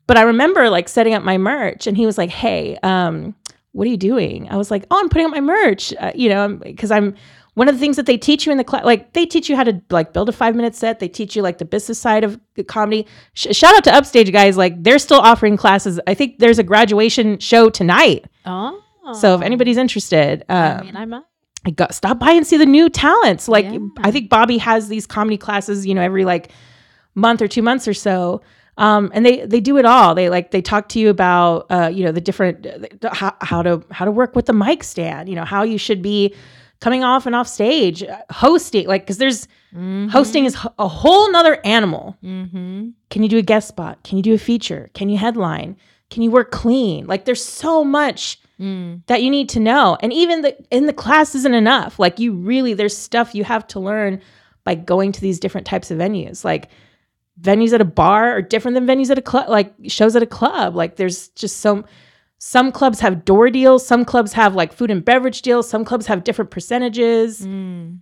but 0.07 0.17
I 0.17 0.23
remember 0.23 0.71
like 0.71 0.89
setting 0.89 1.15
up 1.15 1.25
my 1.25 1.37
merch, 1.37 1.89
and 1.89 1.97
he 1.97 2.07
was 2.07 2.17
like, 2.17 2.31
"Hey, 2.31 2.79
um, 2.85 3.35
what 3.73 3.89
are 3.89 3.91
you 3.91 3.97
doing?" 3.97 4.49
I 4.49 4.57
was 4.57 4.71
like, 4.71 4.85
"Oh, 4.89 5.01
I'm 5.01 5.09
putting 5.09 5.25
up 5.27 5.33
my 5.33 5.41
merch." 5.41 5.93
Uh, 5.99 6.13
you 6.15 6.29
know, 6.29 6.61
because 6.63 6.93
I'm 6.93 7.17
one 7.55 7.69
of 7.69 7.75
the 7.75 7.81
things 7.81 7.97
that 7.97 8.07
they 8.07 8.17
teach 8.17 8.47
you 8.47 8.53
in 8.53 8.59
the 8.59 8.63
class. 8.63 8.85
Like 8.85 9.15
they 9.15 9.27
teach 9.27 9.49
you 9.49 9.57
how 9.57 9.65
to 9.65 9.83
like 9.91 10.13
build 10.13 10.29
a 10.29 10.33
five 10.33 10.55
minute 10.55 10.77
set. 10.77 11.01
They 11.01 11.09
teach 11.09 11.35
you 11.35 11.43
like 11.43 11.59
the 11.59 11.65
business 11.65 11.99
side 11.99 12.23
of 12.23 12.39
comedy. 12.69 13.05
Sh- 13.35 13.49
shout 13.51 13.75
out 13.75 13.83
to 13.83 13.91
Upstage 13.93 14.31
guys. 14.31 14.57
Like 14.57 14.81
they're 14.81 15.01
still 15.01 15.19
offering 15.19 15.57
classes. 15.57 15.99
I 16.07 16.15
think 16.15 16.39
there's 16.39 16.61
a 16.61 16.65
graduation 16.65 17.41
show 17.41 17.69
tonight. 17.69 18.27
oh. 18.45 18.81
So 19.15 19.35
if 19.35 19.43
anybody's 19.43 19.77
interested, 19.77 20.45
I 20.49 20.69
um, 20.69 20.87
mean, 20.87 20.97
I 20.97 21.05
might. 21.05 21.23
I 21.65 21.71
got 21.71 21.95
stop 21.95 22.21
by 22.21 22.31
and 22.31 22.47
see 22.47 22.57
the 22.57 22.67
new 22.67 22.89
talents. 22.89 23.49
Like 23.49 23.65
Yeah. 23.65 23.79
I 23.99 24.13
think 24.13 24.31
Bobby 24.31 24.59
has 24.59 24.89
these 24.89 25.07
comedy 25.07 25.37
classes, 25.37 25.85
you 25.85 25.95
know, 25.95 26.01
every 26.01 26.25
like 26.25 26.53
month 27.15 27.43
or 27.43 27.49
two 27.49 27.63
months 27.63 27.89
or 27.89 27.95
so. 27.95 28.41
Um, 28.79 29.11
and 29.15 29.25
they 29.25 29.47
they 29.47 29.61
do 29.61 29.79
it 29.79 29.85
all. 29.85 30.15
They 30.15 30.29
like 30.29 30.51
they 30.51 30.63
talk 30.63 30.89
to 30.91 30.99
you 30.99 31.09
about 31.09 31.67
uh, 31.71 31.91
you 31.93 32.05
know 32.05 32.13
the 32.13 32.21
different 32.21 32.63
the, 32.63 33.11
how, 33.11 33.35
how 33.41 33.63
to 33.63 33.83
how 33.91 34.05
to 34.05 34.11
work 34.11 34.37
with 34.37 34.47
the 34.47 34.53
mic 34.53 34.85
stand. 34.85 35.29
You 35.29 35.35
know 35.35 35.45
how 35.45 35.63
you 35.63 35.79
should 35.79 36.03
be 36.03 36.35
coming 36.81 37.03
off 37.03 37.25
and 37.25 37.35
off 37.35 37.49
stage, 37.49 38.03
uh, 38.03 38.19
hosting. 38.31 38.87
Like 38.87 39.03
because 39.03 39.19
there's 39.19 39.49
hosting 40.11 40.45
is 40.45 40.57
a 40.79 40.89
whole 40.89 41.33
nother 41.33 41.59
animal. 41.65 42.17
Mm-hmm. 42.23 42.91
Can 43.11 43.23
you 43.23 43.29
do 43.29 43.39
a 43.39 43.43
guest 43.43 43.69
spot? 43.69 44.05
Can 44.05 44.19
you 44.19 44.23
do 44.23 44.35
a 44.35 44.39
feature? 44.39 44.91
Can 44.93 45.09
you 45.09 45.17
headline? 45.17 45.77
Can 46.11 46.23
you 46.23 46.31
work 46.31 46.51
clean? 46.51 47.07
Like 47.07 47.25
there's 47.25 47.43
so 47.43 47.83
much 47.83 48.39
Mm. 48.61 49.03
that 49.07 49.23
you 49.23 49.31
need 49.31 49.51
to 49.51 49.61
know. 49.61 49.99
And 50.01 50.13
even 50.13 50.41
the 50.41 50.57
in 50.71 50.87
the 50.87 50.93
class 50.95 51.35
isn't 51.35 51.55
enough. 51.55 51.99
Like 51.99 52.19
you 52.19 52.33
really 52.33 52.73
there's 52.73 52.97
stuff 52.97 53.35
you 53.35 53.45
have 53.45 53.67
to 53.69 53.81
learn 53.81 54.23
by 54.65 54.75
going 54.75 55.13
to 55.13 55.21
these 55.21 55.39
different 55.39 55.67
types 55.67 55.91
of 55.91 55.99
venues. 55.99 56.43
Like 56.45 56.71
venues 57.41 57.75
at 57.75 57.83
a 57.83 57.85
bar 57.85 58.31
are 58.33 58.41
different 58.41 58.75
than 58.75 58.87
venues 58.87 59.11
at 59.11 59.19
a 59.19 59.23
club 59.23 59.51
like 59.51 59.75
shows 59.89 60.17
at 60.17 60.23
a 60.23 60.27
club. 60.27 60.75
Like 60.75 60.97
there's 60.97 61.29
just 61.29 61.59
so 61.59 61.85
some 62.39 62.73
clubs 62.73 63.01
have 63.01 63.25
door 63.27 63.51
deals, 63.51 63.87
some 63.87 64.05
clubs 64.07 64.33
have 64.33 64.55
like 64.55 64.73
food 64.73 64.91
and 64.91 65.05
beverage 65.05 65.43
deals, 65.43 65.69
some 65.69 65.85
clubs 65.85 66.07
have 66.07 66.25
different 66.25 66.51
percentages 66.51 67.47
Mm. 67.47 68.01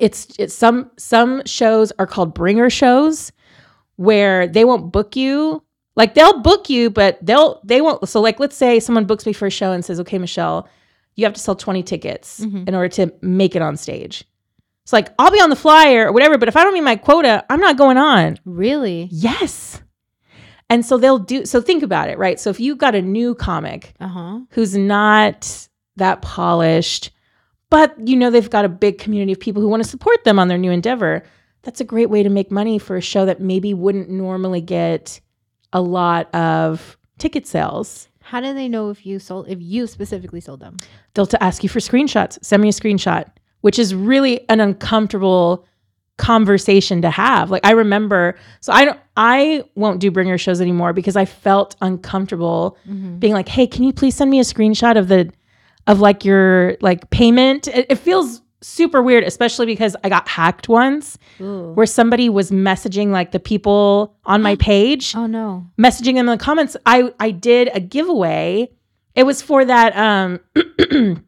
it's 0.00 0.28
it's 0.38 0.54
some 0.54 0.90
some 0.96 1.42
shows 1.44 1.92
are 1.98 2.06
called 2.06 2.34
bringer 2.34 2.70
shows 2.70 3.32
where 3.96 4.46
they 4.46 4.64
won't 4.64 4.92
book 4.92 5.16
you 5.16 5.62
like 5.96 6.14
they'll 6.14 6.40
book 6.40 6.68
you 6.70 6.90
but 6.90 7.18
they'll 7.24 7.60
they 7.64 7.80
won't 7.80 8.08
so 8.08 8.20
like 8.20 8.38
let's 8.40 8.56
say 8.56 8.80
someone 8.80 9.04
books 9.04 9.26
me 9.26 9.32
for 9.32 9.46
a 9.46 9.50
show 9.50 9.72
and 9.72 9.84
says 9.84 10.00
okay 10.00 10.18
michelle 10.18 10.68
you 11.16 11.24
have 11.24 11.34
to 11.34 11.40
sell 11.40 11.54
20 11.54 11.82
tickets 11.82 12.40
Mhm. 12.40 12.68
in 12.68 12.74
order 12.74 12.88
to 12.88 13.12
make 13.22 13.54
it 13.54 13.62
on 13.62 13.76
stage 13.76 14.24
it's 14.84 14.92
like 14.92 15.08
i'll 15.18 15.30
be 15.30 15.40
on 15.40 15.50
the 15.50 15.56
flyer 15.56 16.08
or 16.08 16.12
whatever 16.12 16.38
but 16.38 16.48
if 16.48 16.56
i 16.56 16.64
don't 16.64 16.72
meet 16.74 16.82
my 16.82 16.96
quota 16.96 17.44
i'm 17.50 17.60
not 17.60 17.76
going 17.76 17.98
on 17.98 18.38
Really? 18.44 19.08
yes 19.12 19.82
and 20.70 20.84
so 20.86 20.96
they'll 20.96 21.18
do 21.18 21.44
so 21.44 21.60
think 21.60 21.82
about 21.82 22.08
it 22.08 22.16
right 22.18 22.40
so 22.40 22.48
if 22.50 22.58
you've 22.58 22.78
got 22.78 22.94
a 22.94 23.02
new 23.02 23.34
comic 23.34 23.92
Uh 24.00 24.08
huh. 24.08 24.38
who's 24.50 24.74
not 24.76 25.68
that 25.96 26.22
polished, 26.22 27.10
but 27.68 27.94
you 28.08 28.16
know 28.16 28.30
they've 28.30 28.48
got 28.48 28.64
a 28.64 28.68
big 28.70 28.96
community 28.96 29.32
of 29.32 29.38
people 29.40 29.60
who 29.60 29.68
want 29.68 29.82
to 29.82 29.88
support 29.88 30.24
them 30.24 30.38
on 30.38 30.48
their 30.48 30.56
new 30.56 30.70
endeavor. 30.70 31.22
That's 31.64 31.82
a 31.82 31.84
great 31.84 32.08
way 32.08 32.22
to 32.22 32.30
make 32.30 32.50
money 32.50 32.78
for 32.78 32.96
a 32.96 33.02
show 33.02 33.26
that 33.26 33.40
maybe 33.42 33.74
wouldn't 33.74 34.08
normally 34.08 34.62
get 34.62 35.20
a 35.72 35.80
lot 35.80 36.32
of 36.34 36.96
ticket 37.18 37.46
sales. 37.46 38.08
How 38.20 38.40
do 38.40 38.54
they 38.54 38.68
know 38.68 38.90
if 38.90 39.04
you 39.06 39.18
sold? 39.18 39.48
If 39.48 39.58
you 39.60 39.86
specifically 39.86 40.40
sold 40.40 40.60
them? 40.60 40.76
They'll 41.14 41.26
to 41.26 41.42
ask 41.42 41.62
you 41.62 41.68
for 41.68 41.80
screenshots. 41.80 42.38
Send 42.42 42.62
me 42.62 42.68
a 42.68 42.72
screenshot, 42.72 43.26
which 43.62 43.78
is 43.78 43.94
really 43.94 44.48
an 44.48 44.60
uncomfortable 44.60 45.66
conversation 46.18 47.02
to 47.02 47.10
have. 47.10 47.50
Like 47.50 47.64
I 47.66 47.72
remember, 47.72 48.36
so 48.60 48.72
I 48.72 48.84
don't 48.84 48.98
I 49.16 49.64
won't 49.74 50.00
do 50.00 50.10
bringer 50.10 50.38
shows 50.38 50.60
anymore 50.60 50.92
because 50.92 51.16
I 51.16 51.24
felt 51.24 51.74
uncomfortable 51.80 52.78
Mm-hmm. 52.88 53.18
being 53.18 53.32
like, 53.32 53.48
"Hey, 53.48 53.66
can 53.66 53.82
you 53.84 53.92
please 53.92 54.14
send 54.14 54.30
me 54.30 54.38
a 54.38 54.44
screenshot 54.44 54.96
of 54.98 55.08
the 55.08 55.30
of 55.86 56.00
like 56.00 56.24
your 56.24 56.76
like 56.80 57.10
payment. 57.10 57.66
It, 57.66 57.86
it 57.90 57.96
feels 57.96 58.41
super 58.62 59.02
weird, 59.02 59.24
especially 59.24 59.66
because 59.66 59.96
I 60.04 60.08
got 60.08 60.28
hacked 60.28 60.68
once 60.68 61.18
Ooh. 61.40 61.72
where 61.72 61.86
somebody 61.86 62.28
was 62.28 62.50
messaging 62.50 63.08
like 63.10 63.32
the 63.32 63.40
people 63.40 64.16
on 64.24 64.40
my 64.42 64.56
page, 64.70 65.14
Oh 65.14 65.26
no. 65.26 65.66
messaging 65.78 66.14
them 66.14 66.28
in 66.28 66.38
the 66.38 66.38
comments. 66.38 66.76
I 66.86 67.12
I 67.20 67.30
did 67.32 67.70
a 67.74 67.80
giveaway. 67.80 68.70
It 69.14 69.24
was 69.24 69.42
for 69.42 69.64
that 69.64 69.96
um 69.96 70.40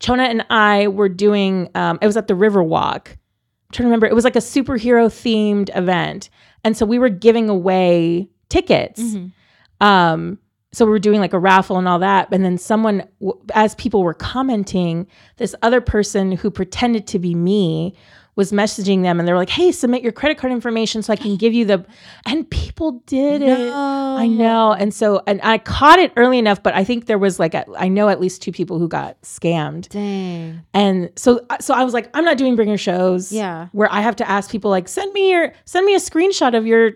Chona 0.00 0.24
and 0.24 0.44
I 0.50 0.88
were 0.88 1.08
doing 1.08 1.68
um 1.74 1.98
it 2.02 2.06
was 2.06 2.16
at 2.16 2.26
the 2.28 2.34
Riverwalk. 2.34 3.08
I'm 3.08 3.72
trying 3.72 3.84
to 3.84 3.88
remember. 3.88 4.06
It 4.06 4.14
was 4.14 4.24
like 4.24 4.36
a 4.36 4.40
superhero 4.40 5.06
themed 5.06 5.70
event. 5.76 6.30
And 6.64 6.76
so 6.76 6.84
we 6.84 6.98
were 6.98 7.08
giving 7.08 7.48
away 7.48 8.28
tickets. 8.48 9.00
Mm-hmm. 9.00 9.86
Um, 9.86 10.38
so 10.72 10.84
we 10.84 10.90
were 10.90 10.98
doing 11.00 11.20
like 11.20 11.32
a 11.32 11.38
raffle 11.38 11.78
and 11.78 11.88
all 11.88 11.98
that. 11.98 12.28
And 12.30 12.44
then 12.44 12.56
someone, 12.56 13.08
as 13.54 13.74
people 13.74 14.02
were 14.02 14.14
commenting, 14.14 15.06
this 15.36 15.54
other 15.62 15.80
person 15.80 16.32
who 16.32 16.50
pretended 16.50 17.06
to 17.08 17.18
be 17.18 17.34
me 17.34 17.96
was 18.36 18.52
messaging 18.52 19.02
them 19.02 19.18
and 19.18 19.26
they 19.26 19.32
were 19.32 19.38
like, 19.38 19.50
hey, 19.50 19.72
submit 19.72 20.02
your 20.02 20.12
credit 20.12 20.38
card 20.38 20.52
information 20.52 21.02
so 21.02 21.12
I 21.12 21.16
can 21.16 21.36
give 21.36 21.52
you 21.52 21.64
the. 21.64 21.84
And 22.26 22.48
people 22.48 23.02
did 23.06 23.42
it. 23.42 23.72
I 23.72 24.28
know. 24.28 24.72
And 24.72 24.94
so, 24.94 25.22
and 25.26 25.40
I 25.42 25.58
caught 25.58 25.98
it 25.98 26.12
early 26.16 26.38
enough, 26.38 26.62
but 26.62 26.74
I 26.74 26.84
think 26.84 27.06
there 27.06 27.18
was 27.18 27.40
like, 27.40 27.54
a, 27.54 27.64
I 27.76 27.88
know 27.88 28.08
at 28.08 28.20
least 28.20 28.40
two 28.40 28.52
people 28.52 28.78
who 28.78 28.88
got 28.88 29.20
scammed. 29.22 29.88
Dang. 29.88 30.64
And 30.72 31.10
so, 31.16 31.44
uh, 31.50 31.58
so 31.60 31.74
I 31.74 31.82
was 31.82 31.92
like, 31.92 32.08
I'm 32.14 32.24
not 32.24 32.38
doing 32.38 32.54
bringer 32.54 32.76
shows. 32.76 33.32
Yeah. 33.32 33.68
Where 33.72 33.92
I 33.92 34.00
have 34.00 34.16
to 34.16 34.30
ask 34.30 34.50
people 34.50 34.70
like, 34.70 34.86
send 34.86 35.12
me 35.12 35.32
your, 35.32 35.52
send 35.64 35.84
me 35.84 35.94
a 35.94 35.98
screenshot 35.98 36.56
of 36.56 36.66
your 36.66 36.92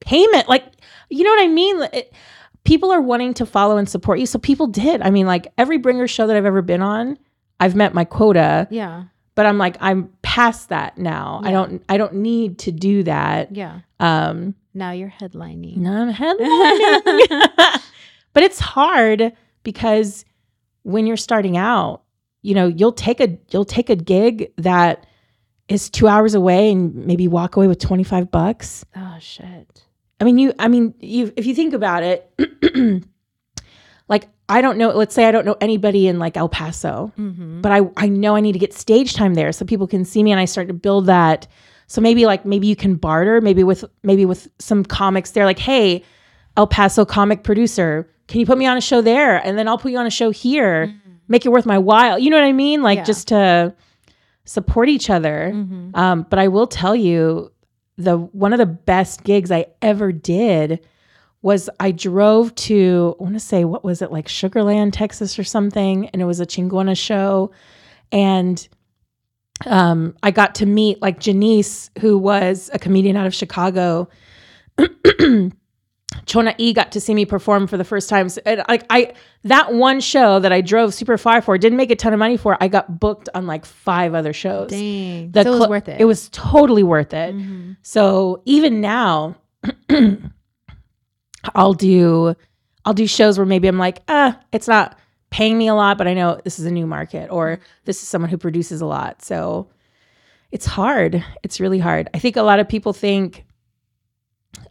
payment. 0.00 0.48
Like, 0.48 0.64
you 1.10 1.24
know 1.24 1.30
what 1.30 1.44
I 1.44 1.48
mean? 1.48 1.82
It, 1.92 2.12
people 2.64 2.90
are 2.90 3.00
wanting 3.00 3.34
to 3.34 3.46
follow 3.46 3.76
and 3.76 3.88
support 3.88 4.18
you. 4.18 4.26
So 4.26 4.38
people 4.38 4.66
did. 4.66 5.02
I 5.02 5.10
mean, 5.10 5.26
like 5.26 5.52
every 5.58 5.78
bringer 5.78 6.06
show 6.08 6.26
that 6.26 6.36
I've 6.36 6.46
ever 6.46 6.62
been 6.62 6.82
on, 6.82 7.18
I've 7.60 7.74
met 7.74 7.94
my 7.94 8.04
quota, 8.04 8.66
Yeah. 8.70 9.04
but 9.34 9.46
I'm 9.46 9.58
like, 9.58 9.76
I'm 9.80 10.10
past 10.22 10.70
that 10.70 10.96
now. 10.98 11.40
I 11.44 11.50
don't, 11.50 11.82
I 11.88 11.96
don't 11.98 12.14
need 12.14 12.58
to 12.60 12.72
do 12.72 13.02
that. 13.04 13.54
Yeah. 13.54 13.80
Um, 14.00 14.54
Now 14.74 14.90
you're 14.92 15.10
headlining. 15.20 15.76
no, 15.76 15.92
I'm 15.92 16.12
headlining. 16.14 17.80
but 18.32 18.42
it's 18.42 18.58
hard 18.58 19.32
because 19.62 20.24
when 20.82 21.06
you're 21.06 21.16
starting 21.16 21.56
out, 21.56 22.02
you 22.42 22.54
know, 22.54 22.66
you'll 22.66 22.92
take 22.92 23.20
a 23.20 23.38
you'll 23.50 23.64
take 23.64 23.88
a 23.88 23.96
gig 23.96 24.52
that 24.58 25.06
is 25.68 25.88
2 25.88 26.06
hours 26.06 26.34
away 26.34 26.70
and 26.72 26.94
maybe 27.06 27.26
walk 27.26 27.56
away 27.56 27.68
with 27.68 27.78
25 27.78 28.30
bucks. 28.30 28.84
Oh 28.94 29.16
shit. 29.18 29.83
I 30.20 30.24
mean, 30.24 30.38
you 30.38 30.52
I 30.58 30.68
mean, 30.68 30.94
you 31.00 31.32
if 31.36 31.46
you 31.46 31.54
think 31.54 31.74
about 31.74 32.02
it, 32.02 32.30
like 34.08 34.28
I 34.48 34.60
don't 34.60 34.76
know, 34.78 34.90
let's 34.90 35.14
say 35.14 35.24
I 35.24 35.30
don't 35.32 35.46
know 35.46 35.56
anybody 35.60 36.06
in 36.06 36.18
like 36.18 36.36
El 36.36 36.48
Paso, 36.48 37.12
Mm-hmm. 37.18 37.60
but 37.62 37.72
I 37.72 37.80
I 37.96 38.08
know 38.08 38.36
I 38.36 38.40
need 38.40 38.52
to 38.52 38.58
get 38.58 38.72
stage 38.74 39.14
time 39.14 39.34
there 39.34 39.52
so 39.52 39.64
people 39.64 39.86
can 39.86 40.04
see 40.04 40.22
me 40.22 40.30
and 40.32 40.40
I 40.40 40.44
start 40.44 40.68
to 40.68 40.74
build 40.74 41.06
that. 41.06 41.46
So 41.86 42.00
maybe 42.00 42.26
like 42.26 42.44
maybe 42.44 42.66
you 42.66 42.76
can 42.76 42.94
barter 42.96 43.40
maybe 43.40 43.64
with 43.64 43.84
maybe 44.02 44.24
with 44.24 44.48
some 44.58 44.84
comics 44.84 45.30
they're 45.30 45.44
like, 45.46 45.58
"Hey, 45.58 46.02
El 46.56 46.66
Paso 46.66 47.04
comic 47.04 47.42
producer, 47.42 48.08
can 48.28 48.40
you 48.40 48.46
put 48.46 48.58
me 48.58 48.66
on 48.66 48.76
a 48.76 48.80
show 48.80 49.00
there 49.00 49.36
and 49.44 49.58
then 49.58 49.68
I'll 49.68 49.78
put 49.78 49.92
you 49.92 49.98
on 49.98 50.06
a 50.06 50.10
show 50.10 50.30
here. 50.30 50.94
Make 51.28 51.46
it 51.46 51.50
worth 51.50 51.66
my 51.66 51.78
while." 51.78 52.18
You 52.18 52.30
know 52.30 52.36
what 52.36 52.44
I 52.46 52.52
mean? 52.52 52.82
Like 52.82 52.98
Yeah. 52.98 53.04
just 53.04 53.28
to 53.28 53.74
support 54.44 54.88
each 54.90 55.08
other. 55.08 55.52
Mm-hmm. 55.54 55.96
Um, 55.96 56.26
but 56.28 56.38
I 56.38 56.48
will 56.48 56.66
tell 56.66 56.94
you, 56.94 57.50
the 57.96 58.18
one 58.18 58.52
of 58.52 58.58
the 58.58 58.66
best 58.66 59.24
gigs 59.24 59.50
I 59.50 59.66
ever 59.82 60.12
did 60.12 60.80
was 61.42 61.68
I 61.78 61.92
drove 61.92 62.54
to 62.54 63.16
I 63.20 63.22
want 63.22 63.34
to 63.34 63.40
say 63.40 63.64
what 63.64 63.84
was 63.84 64.02
it 64.02 64.10
like 64.10 64.26
Sugarland, 64.26 64.92
Texas 64.92 65.38
or 65.38 65.44
something, 65.44 66.08
and 66.08 66.22
it 66.22 66.24
was 66.24 66.40
a 66.40 66.46
Chingona 66.46 66.96
show, 66.96 67.52
and 68.10 68.66
um, 69.66 70.16
I 70.22 70.30
got 70.30 70.56
to 70.56 70.66
meet 70.66 71.00
like 71.00 71.20
Janice, 71.20 71.90
who 72.00 72.18
was 72.18 72.70
a 72.72 72.78
comedian 72.78 73.16
out 73.16 73.26
of 73.26 73.34
Chicago. 73.34 74.08
Chona 76.26 76.54
E 76.58 76.72
got 76.72 76.92
to 76.92 77.00
see 77.00 77.14
me 77.14 77.24
perform 77.24 77.66
for 77.66 77.76
the 77.76 77.84
first 77.84 78.08
time. 78.08 78.28
So, 78.28 78.40
and, 78.46 78.62
like 78.68 78.84
I, 78.90 79.12
that 79.44 79.72
one 79.74 80.00
show 80.00 80.38
that 80.40 80.52
I 80.52 80.60
drove 80.60 80.94
super 80.94 81.18
far 81.18 81.40
for, 81.42 81.58
didn't 81.58 81.76
make 81.76 81.90
a 81.90 81.96
ton 81.96 82.12
of 82.12 82.18
money 82.18 82.36
for. 82.36 82.56
I 82.62 82.68
got 82.68 82.98
booked 83.00 83.28
on 83.34 83.46
like 83.46 83.64
five 83.64 84.14
other 84.14 84.32
shows. 84.32 84.70
Dang. 84.70 85.30
The 85.32 85.42
so 85.44 85.54
it 85.54 85.58
was 85.58 85.68
worth 85.68 85.88
it. 85.88 86.00
It 86.00 86.04
was 86.04 86.28
totally 86.30 86.82
worth 86.82 87.12
it. 87.14 87.34
Mhm. 87.34 87.76
So 87.82 88.42
even 88.44 88.80
now, 88.80 89.36
I'll 91.54 91.74
do 91.74 92.34
I'll 92.84 92.94
do 92.94 93.06
shows 93.06 93.38
where 93.38 93.46
maybe 93.46 93.68
I'm 93.68 93.78
like, 93.78 94.02
ah, 94.08 94.38
it's 94.52 94.68
not 94.68 94.98
paying 95.30 95.56
me 95.58 95.68
a 95.68 95.74
lot, 95.74 95.98
but 95.98 96.06
I 96.06 96.14
know 96.14 96.40
this 96.44 96.58
is 96.58 96.66
a 96.66 96.70
new 96.70 96.86
market 96.86 97.30
or 97.30 97.58
this 97.86 98.02
is 98.02 98.08
someone 98.08 98.30
who 98.30 98.38
produces 98.38 98.80
a 98.80 98.86
lot. 98.86 99.22
So 99.22 99.68
it's 100.52 100.66
hard. 100.66 101.24
It's 101.42 101.60
really 101.60 101.78
hard. 101.78 102.08
I 102.14 102.18
think 102.18 102.36
a 102.36 102.42
lot 102.42 102.60
of 102.60 102.68
people 102.68 102.92
think, 102.92 103.44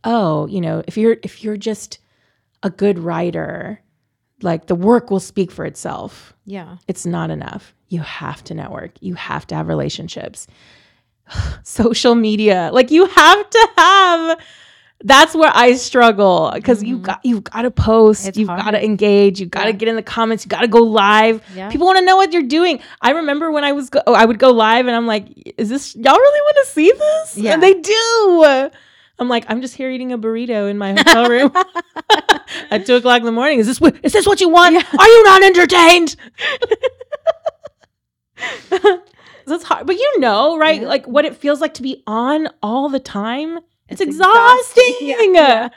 oh, 0.04 0.48
you 0.48 0.62
know, 0.62 0.84
if 0.88 0.98
you're 0.98 1.18
if 1.24 1.44
you're 1.44 1.58
just 1.58 2.00
a 2.64 2.70
good 2.70 2.98
writer, 3.00 3.80
like 4.42 4.68
the 4.68 4.76
work 4.76 5.10
will 5.12 5.20
speak 5.20 5.52
for 5.52 5.66
itself 5.66 6.34
Yeah. 6.46 6.78
it's 6.88 7.06
not 7.06 7.30
enough. 7.30 7.74
You 7.90 8.02
have 8.02 8.44
to 8.46 8.54
network. 8.54 8.92
You 9.02 9.14
have 9.16 9.46
to 9.48 9.56
have 9.56 9.68
relationships. 9.68 10.48
Social 11.64 12.16
media, 12.16 12.70
like 12.74 12.92
you 12.92 13.06
have 13.06 13.50
to 13.50 13.70
have. 13.78 14.40
That's 15.06 15.36
where 15.36 15.52
I 15.54 15.74
struggle 15.76 16.52
because 16.54 16.82
you 16.82 16.98
got 16.98 17.20
you've 17.26 17.44
got 17.44 17.64
to 17.64 17.72
post, 17.72 18.22
Mm-hmm. 18.22 18.30
It's 18.30 18.38
you've 18.38 18.48
got 18.48 18.72
to 18.72 18.84
engage, 18.84 19.40
you've 19.42 19.52
got 19.52 19.64
to 19.64 19.70
Yeah. 19.72 19.76
get 19.76 19.88
in 19.90 19.96
the 19.98 20.02
comments, 20.04 20.46
you 20.46 20.50
got 20.50 20.62
to 20.62 20.68
go 20.70 20.80
live. 20.80 21.44
Yeah. 21.54 21.70
People 21.70 21.88
want 21.88 22.00
to 22.00 22.06
know 22.06 22.16
what 22.16 22.32
you're 22.32 22.42
doing. 22.44 22.80
I 23.02 23.12
remember 23.12 23.52
when 23.52 23.66
I 23.66 23.74
was 23.74 23.90
go- 23.90 24.02
oh, 24.08 24.14
I 24.14 24.24
would 24.24 24.40
go 24.40 24.52
live 24.52 24.88
and 24.88 24.96
I'm 24.96 25.06
like, 25.08 25.28
is 25.58 25.68
this 25.68 25.94
y'all 25.96 26.16
really 26.18 26.42
want 26.42 26.58
to 26.68 26.72
see 26.72 26.92
this? 26.92 27.38
Yeah. 27.38 27.54
And 27.56 27.64
they 27.64 27.74
do. 27.74 28.70
I'm 29.20 29.30
like, 29.30 29.46
I'm 29.48 29.62
just 29.62 29.76
here 29.76 29.90
eating 29.92 30.12
a 30.12 30.18
burrito 30.18 30.70
in 30.70 30.78
my 30.78 30.94
hotel 30.94 31.30
room 31.30 31.52
at 32.72 32.86
two 32.86 32.96
o'clock 32.96 33.20
in 33.20 33.26
the 33.26 33.32
morning. 33.32 33.60
Is 33.60 33.68
this 33.68 33.80
what 33.80 33.96
is 34.04 34.12
this 34.14 34.26
what 34.26 34.42
you 34.42 34.50
want? 34.50 34.76
Are 34.76 35.08
you 35.08 35.24
not 35.24 35.44
entertained? 35.44 36.16
That's 39.46 39.64
hard, 39.64 39.86
but 39.86 39.98
you 39.98 40.20
know, 40.20 40.58
right? 40.58 40.82
Yeah. 40.82 40.88
Like 40.88 41.06
what 41.06 41.26
it 41.26 41.36
feels 41.36 41.60
like 41.62 41.74
to 41.76 41.82
be 41.84 42.02
on 42.08 42.48
all 42.62 42.90
the 42.90 43.00
time. 43.00 43.58
It's, 43.90 44.00
It's 44.00 44.02
exhausting, 44.02 44.84
exhausting. 44.88 45.36
Yeah. 45.36 45.70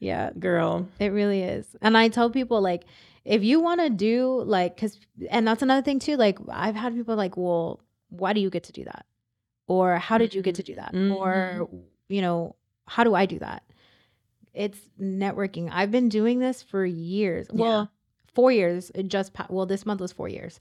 Yeah. 0.00 0.30
girl. 0.38 0.88
It 0.98 1.08
really 1.08 1.42
is. 1.42 1.66
And 1.82 1.96
I 1.96 2.08
tell 2.08 2.30
people 2.30 2.60
like 2.60 2.84
if 3.24 3.42
you 3.44 3.60
want 3.60 3.80
to 3.80 3.90
do 3.90 4.42
like 4.44 4.76
cuz 4.78 4.98
and 5.30 5.46
that's 5.46 5.62
another 5.62 5.82
thing 5.82 5.98
too 5.98 6.16
like 6.16 6.38
I've 6.50 6.74
had 6.74 6.94
people 6.94 7.14
like, 7.16 7.36
"Well, 7.36 7.80
why 8.08 8.32
do 8.32 8.40
you 8.40 8.50
get 8.50 8.64
to 8.64 8.72
do 8.72 8.84
that?" 8.84 9.06
Or 9.66 9.96
"How 9.98 10.18
did 10.18 10.34
you 10.34 10.42
get 10.42 10.56
to 10.56 10.62
do 10.62 10.74
that?" 10.74 10.92
Mhm. 10.94 11.14
Or 11.16 11.68
you 12.08 12.20
know, 12.22 12.56
"How 12.86 13.04
do 13.04 13.14
I 13.14 13.26
do 13.26 13.38
that?" 13.38 13.62
It's 14.52 14.78
networking. 15.00 15.68
I've 15.72 15.90
been 15.90 16.08
doing 16.08 16.38
this 16.38 16.62
for 16.62 16.84
years. 16.86 17.46
Well, 17.52 17.90
4 18.34 18.52
years. 18.52 18.90
It 18.94 19.08
just 19.08 19.32
pa- 19.32 19.46
well, 19.50 19.66
this 19.66 19.84
month 19.84 20.00
was 20.00 20.12
4 20.12 20.28
years. 20.28 20.60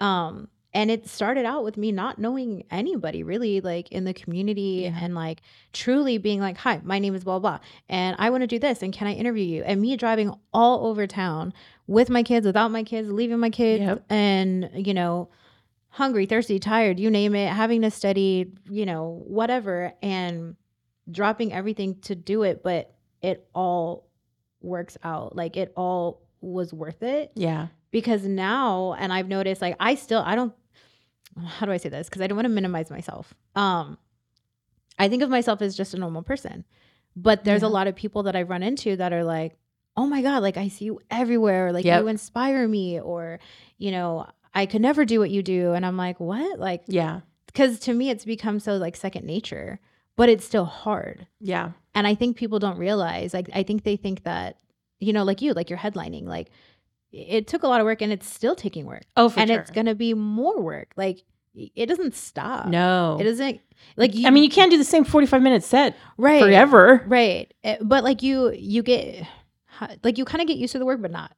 Um 0.00 0.48
and 0.76 0.90
it 0.90 1.06
started 1.08 1.44
out 1.44 1.62
with 1.62 1.76
me 1.76 1.92
not 1.92 2.18
knowing 2.18 2.64
anybody 2.68 3.22
really 3.22 3.60
like 3.60 3.92
in 3.92 4.02
the 4.04 4.12
community 4.12 4.80
Yeah. 4.82 4.98
and 5.00 5.14
like 5.14 5.40
truly 5.72 6.18
being 6.18 6.40
like 6.40 6.56
hi 6.56 6.80
my 6.82 6.98
name 6.98 7.14
is 7.14 7.22
blah 7.22 7.38
blah 7.38 7.60
and 7.88 8.16
i 8.18 8.28
want 8.28 8.40
to 8.42 8.48
do 8.48 8.58
this 8.58 8.82
and 8.82 8.92
can 8.92 9.06
i 9.06 9.12
interview 9.12 9.44
you 9.44 9.62
and 9.62 9.80
me 9.80 9.96
driving 9.96 10.34
all 10.52 10.84
over 10.88 11.06
town 11.06 11.54
with 11.86 12.10
my 12.10 12.24
kids 12.24 12.44
without 12.44 12.72
my 12.72 12.82
kids 12.82 13.08
leaving 13.08 13.38
my 13.38 13.50
kids 13.50 13.82
Yep. 13.84 14.04
and 14.10 14.68
you 14.74 14.94
know 14.94 15.28
hungry 15.90 16.26
thirsty 16.26 16.58
tired 16.58 16.98
you 16.98 17.08
name 17.08 17.36
it 17.36 17.52
having 17.52 17.82
to 17.82 17.90
study 17.92 18.50
you 18.68 18.84
know 18.84 19.22
whatever 19.28 19.92
and 20.02 20.56
dropping 21.10 21.52
everything 21.52 22.00
to 22.00 22.14
do 22.14 22.42
it 22.42 22.62
but 22.62 22.94
it 23.22 23.46
all 23.54 24.08
works 24.60 24.96
out 25.04 25.36
like 25.36 25.56
it 25.56 25.72
all 25.76 26.22
was 26.40 26.72
worth 26.72 27.02
it 27.02 27.30
Yeah. 27.34 27.68
because 27.90 28.24
now 28.26 28.94
and 28.98 29.12
i've 29.12 29.28
noticed 29.28 29.60
like 29.62 29.76
i 29.80 29.94
still 29.94 30.20
i 30.24 30.34
don't 30.34 30.54
how 31.44 31.66
do 31.66 31.72
i 31.72 31.76
say 31.76 31.88
this 31.88 32.08
because 32.08 32.22
i 32.22 32.26
don't 32.26 32.36
want 32.36 32.46
to 32.46 32.50
minimize 32.50 32.90
myself 32.90 33.34
um 33.56 33.98
i 34.98 35.08
think 35.08 35.22
of 35.22 35.30
myself 35.30 35.60
as 35.62 35.76
just 35.76 35.94
a 35.94 35.98
normal 35.98 36.22
person 36.22 36.64
but 37.16 37.44
there's 37.44 37.62
Yeah. 37.62 37.68
a 37.68 37.70
lot 37.70 37.86
of 37.86 37.94
people 37.94 38.24
that 38.24 38.34
I've 38.34 38.50
run 38.50 38.62
into 38.62 38.96
that 38.96 39.12
are 39.12 39.24
like 39.24 39.56
oh 39.96 40.06
my 40.06 40.22
god 40.22 40.42
like 40.42 40.56
i 40.56 40.68
see 40.68 40.86
you 40.86 41.00
everywhere 41.10 41.72
like 41.72 41.84
Yep. 41.84 42.00
you 42.02 42.08
inspire 42.08 42.66
me 42.66 43.00
or 43.00 43.38
you 43.78 43.90
know 43.90 44.26
i 44.54 44.66
could 44.66 44.80
never 44.82 45.04
do 45.04 45.18
what 45.20 45.30
you 45.30 45.42
do 45.42 45.72
and 45.72 45.84
i'm 45.86 45.96
like 45.96 46.18
what 46.20 46.58
like 46.58 46.82
Yeah. 46.88 47.20
because 47.46 47.78
to 47.80 47.92
me 47.94 48.10
it's 48.10 48.24
become 48.24 48.58
so 48.60 48.76
like 48.76 48.96
second 48.96 49.24
nature 49.26 49.78
but 50.16 50.28
it's 50.28 50.44
still 50.44 50.64
hard 50.64 51.26
Yeah. 51.40 51.72
and 51.94 52.06
I 52.06 52.14
think 52.14 52.36
people 52.36 52.58
don't 52.58 52.78
realize, 52.78 53.34
like, 53.34 53.48
I 53.54 53.62
think 53.62 53.82
they 53.84 53.96
think 53.96 54.24
that, 54.24 54.58
you 55.00 55.12
know, 55.12 55.24
like 55.24 55.42
you, 55.42 55.52
like 55.52 55.70
you're 55.70 55.78
headlining, 55.78 56.24
like 56.26 56.50
it 57.12 57.46
took 57.46 57.62
a 57.62 57.68
lot 57.68 57.80
of 57.80 57.84
work 57.84 58.02
and 58.02 58.12
it's 58.12 58.28
still 58.28 58.54
taking 58.56 58.86
work. 58.86 59.04
Oh, 59.16 59.28
for 59.28 59.40
and 59.40 59.48
sure. 59.48 59.60
it's 59.60 59.70
going 59.70 59.86
to 59.86 59.94
be 59.94 60.14
more 60.14 60.60
work. 60.60 60.92
Like 60.96 61.22
it 61.54 61.86
doesn't 61.86 62.14
stop. 62.16 62.66
no. 62.66 63.16
It 63.20 63.24
doesn't, 63.24 63.60
like, 63.96 64.14
you, 64.14 64.26
I 64.26 64.30
mean, 64.30 64.42
you 64.42 64.50
can't 64.50 64.70
do 64.72 64.78
the 64.78 64.82
same 64.84 65.04
45 65.04 65.40
minute 65.42 65.62
set 65.62 65.96
right. 66.16 66.42
forever. 66.42 67.04
Right. 67.06 67.52
Eh, 67.62 67.76
But 67.80 68.02
like 68.02 68.22
you, 68.22 68.50
you 68.52 68.82
get, 68.82 69.24
like, 70.02 70.18
you 70.18 70.24
kind 70.24 70.42
of 70.42 70.48
get 70.48 70.56
used 70.56 70.72
to 70.72 70.78
the 70.80 70.84
work, 70.86 71.00
but 71.00 71.10
not. 71.12 71.32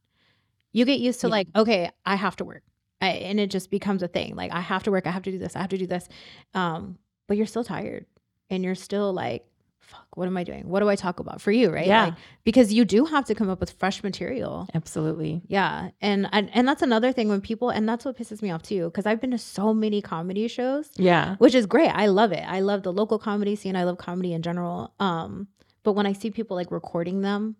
You 0.72 0.84
get 0.86 1.00
used 1.00 1.20
to 1.22 1.26
Yeah. 1.26 1.32
like, 1.32 1.48
okay, 1.54 1.90
I 2.06 2.14
have 2.16 2.36
to 2.36 2.44
work. 2.44 2.62
I, 3.02 3.08
and 3.08 3.38
it 3.38 3.50
just 3.50 3.70
becomes 3.70 4.02
a 4.02 4.08
thing. 4.08 4.34
Like 4.36 4.52
I 4.52 4.60
have 4.60 4.82
to 4.84 4.90
work, 4.90 5.06
I 5.06 5.10
have 5.10 5.22
to 5.24 5.30
do 5.30 5.38
this, 5.38 5.54
I 5.54 5.60
have 5.60 5.68
to 5.70 5.78
do 5.78 5.86
this. 5.86 6.08
Um, 6.54 6.96
but 7.26 7.36
you're 7.36 7.44
still 7.46 7.64
tired 7.64 8.06
and 8.50 8.62
you're 8.64 8.74
still 8.74 9.12
like, 9.12 9.44
fuck, 9.80 10.06
what 10.16 10.26
am 10.26 10.36
I 10.36 10.42
doing? 10.44 10.68
What 10.68 10.80
do 10.80 10.88
I 10.88 10.96
talk 10.96 11.20
about 11.20 11.40
for 11.40 11.52
you? 11.52 11.70
Right. 11.70 11.86
Yeah. 11.86 12.04
Like, 12.06 12.14
because 12.44 12.72
you 12.72 12.84
do 12.84 13.04
have 13.04 13.24
to 13.26 13.34
come 13.34 13.48
up 13.48 13.60
with 13.60 13.70
fresh 13.72 14.02
material. 14.02 14.68
Absolutely. 14.74 15.42
Yeah. 15.46 15.90
And, 16.00 16.28
and 16.32 16.50
and 16.54 16.66
that's 16.66 16.82
another 16.82 17.12
thing 17.12 17.28
when 17.28 17.40
people 17.40 17.70
and 17.70 17.88
that's 17.88 18.04
what 18.04 18.16
pisses 18.18 18.42
me 18.42 18.50
off 18.50 18.62
too. 18.62 18.90
Cause 18.90 19.06
I've 19.06 19.20
been 19.20 19.30
to 19.30 19.38
so 19.38 19.72
many 19.72 20.02
comedy 20.02 20.48
shows 20.48 20.90
Yeah. 20.96 21.36
which 21.36 21.54
is 21.54 21.66
great. 21.66 21.90
I 21.90 22.06
love 22.06 22.32
it. 22.32 22.44
I 22.46 22.60
love 22.60 22.82
the 22.82 22.92
local 22.92 23.18
comedy 23.18 23.54
scene. 23.54 23.76
I 23.76 23.84
love 23.84 23.98
comedy 23.98 24.32
in 24.32 24.42
general. 24.42 24.92
Um, 24.98 25.46
but 25.84 25.92
when 25.92 26.06
I 26.06 26.14
see 26.14 26.30
people 26.32 26.56
like 26.56 26.72
recording 26.72 27.20
them 27.22 27.54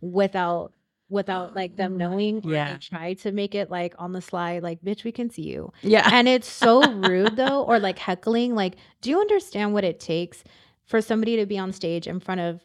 without 0.00 0.72
without 1.08 1.54
like 1.54 1.76
them 1.76 1.96
knowing, 1.96 2.42
Yeah. 2.44 2.72
they 2.72 2.78
try 2.78 3.14
to 3.14 3.32
make 3.32 3.54
it 3.54 3.70
like 3.70 3.94
on 3.98 4.12
the 4.12 4.20
slide, 4.20 4.62
like 4.62 4.82
bitch, 4.82 5.04
we 5.04 5.12
can 5.12 5.30
see 5.30 5.42
you, 5.42 5.72
Yeah. 5.82 6.08
and 6.12 6.26
it's 6.28 6.48
so 6.48 6.82
rude 6.92 7.36
though, 7.36 7.62
or 7.62 7.78
like 7.78 7.98
heckling. 7.98 8.54
Like, 8.54 8.74
do 9.02 9.10
you 9.10 9.20
understand 9.20 9.72
what 9.72 9.84
it 9.84 10.00
takes 10.00 10.42
for 10.86 11.00
somebody 11.00 11.36
to 11.36 11.46
be 11.46 11.58
on 11.58 11.72
stage 11.72 12.06
in 12.08 12.18
front 12.20 12.40
of, 12.40 12.60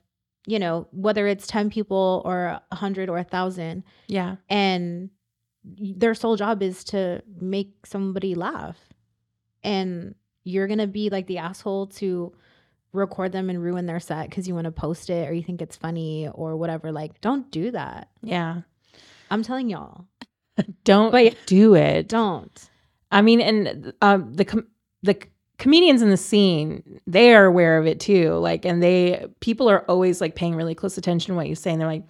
you 0.47 0.57
know, 0.59 0.87
whether 0.91 1.27
it's 1.27 1.45
ten 1.47 1.69
people 1.69 2.21
or 2.25 2.59
a 2.71 2.75
hundred 2.75 3.09
or 3.09 3.17
a 3.19 3.23
thousand, 3.23 3.83
yeah. 4.07 4.37
and 4.49 5.09
their 5.63 6.15
sole 6.15 6.35
job 6.35 6.63
is 6.63 6.83
to 6.85 7.21
make 7.39 7.85
somebody 7.85 8.33
laugh 8.33 8.77
and 9.63 10.15
you're 10.43 10.67
gonna 10.67 10.87
be 10.87 11.11
like 11.11 11.27
the 11.27 11.37
asshole 11.37 11.85
to 11.85 12.33
record 12.93 13.31
them 13.31 13.49
and 13.49 13.61
ruin 13.61 13.85
their 13.85 13.99
set 13.99 14.29
because 14.29 14.47
you 14.47 14.53
want 14.55 14.65
to 14.65 14.71
post 14.71 15.09
it 15.09 15.27
or 15.29 15.33
you 15.33 15.41
think 15.43 15.61
it's 15.61 15.75
funny 15.77 16.27
or 16.33 16.55
whatever 16.57 16.91
like 16.91 17.19
don't 17.21 17.49
do 17.51 17.71
that 17.71 18.09
Yeah. 18.21 18.61
i'm 19.29 19.43
telling 19.43 19.69
y'all 19.69 20.05
Don't 20.83 21.11
But- 21.11 21.35
do 21.45 21.75
it. 21.75 22.07
don't 22.09 22.69
I 23.13 23.21
mean, 23.21 23.41
and 23.41 23.91
um, 24.01 24.33
the 24.33 24.45
com- 24.45 24.67
the 25.03 25.17
comedians 25.57 26.01
in 26.01 26.09
the 26.09 26.15
scene, 26.17 27.01
they 27.05 27.33
are 27.33 27.43
aware 27.45 27.77
of 27.77 27.85
it 27.85 27.99
too. 27.99 28.35
Like, 28.35 28.63
and 28.65 28.81
they 28.81 29.25
people 29.41 29.69
are 29.69 29.81
always 29.89 30.21
like 30.21 30.35
paying 30.35 30.55
really 30.55 30.73
close 30.75 30.97
attention 30.97 31.33
to 31.33 31.35
what 31.35 31.49
you 31.49 31.55
say, 31.55 31.71
and 31.71 31.81
they're 31.81 31.89
like, 31.89 32.03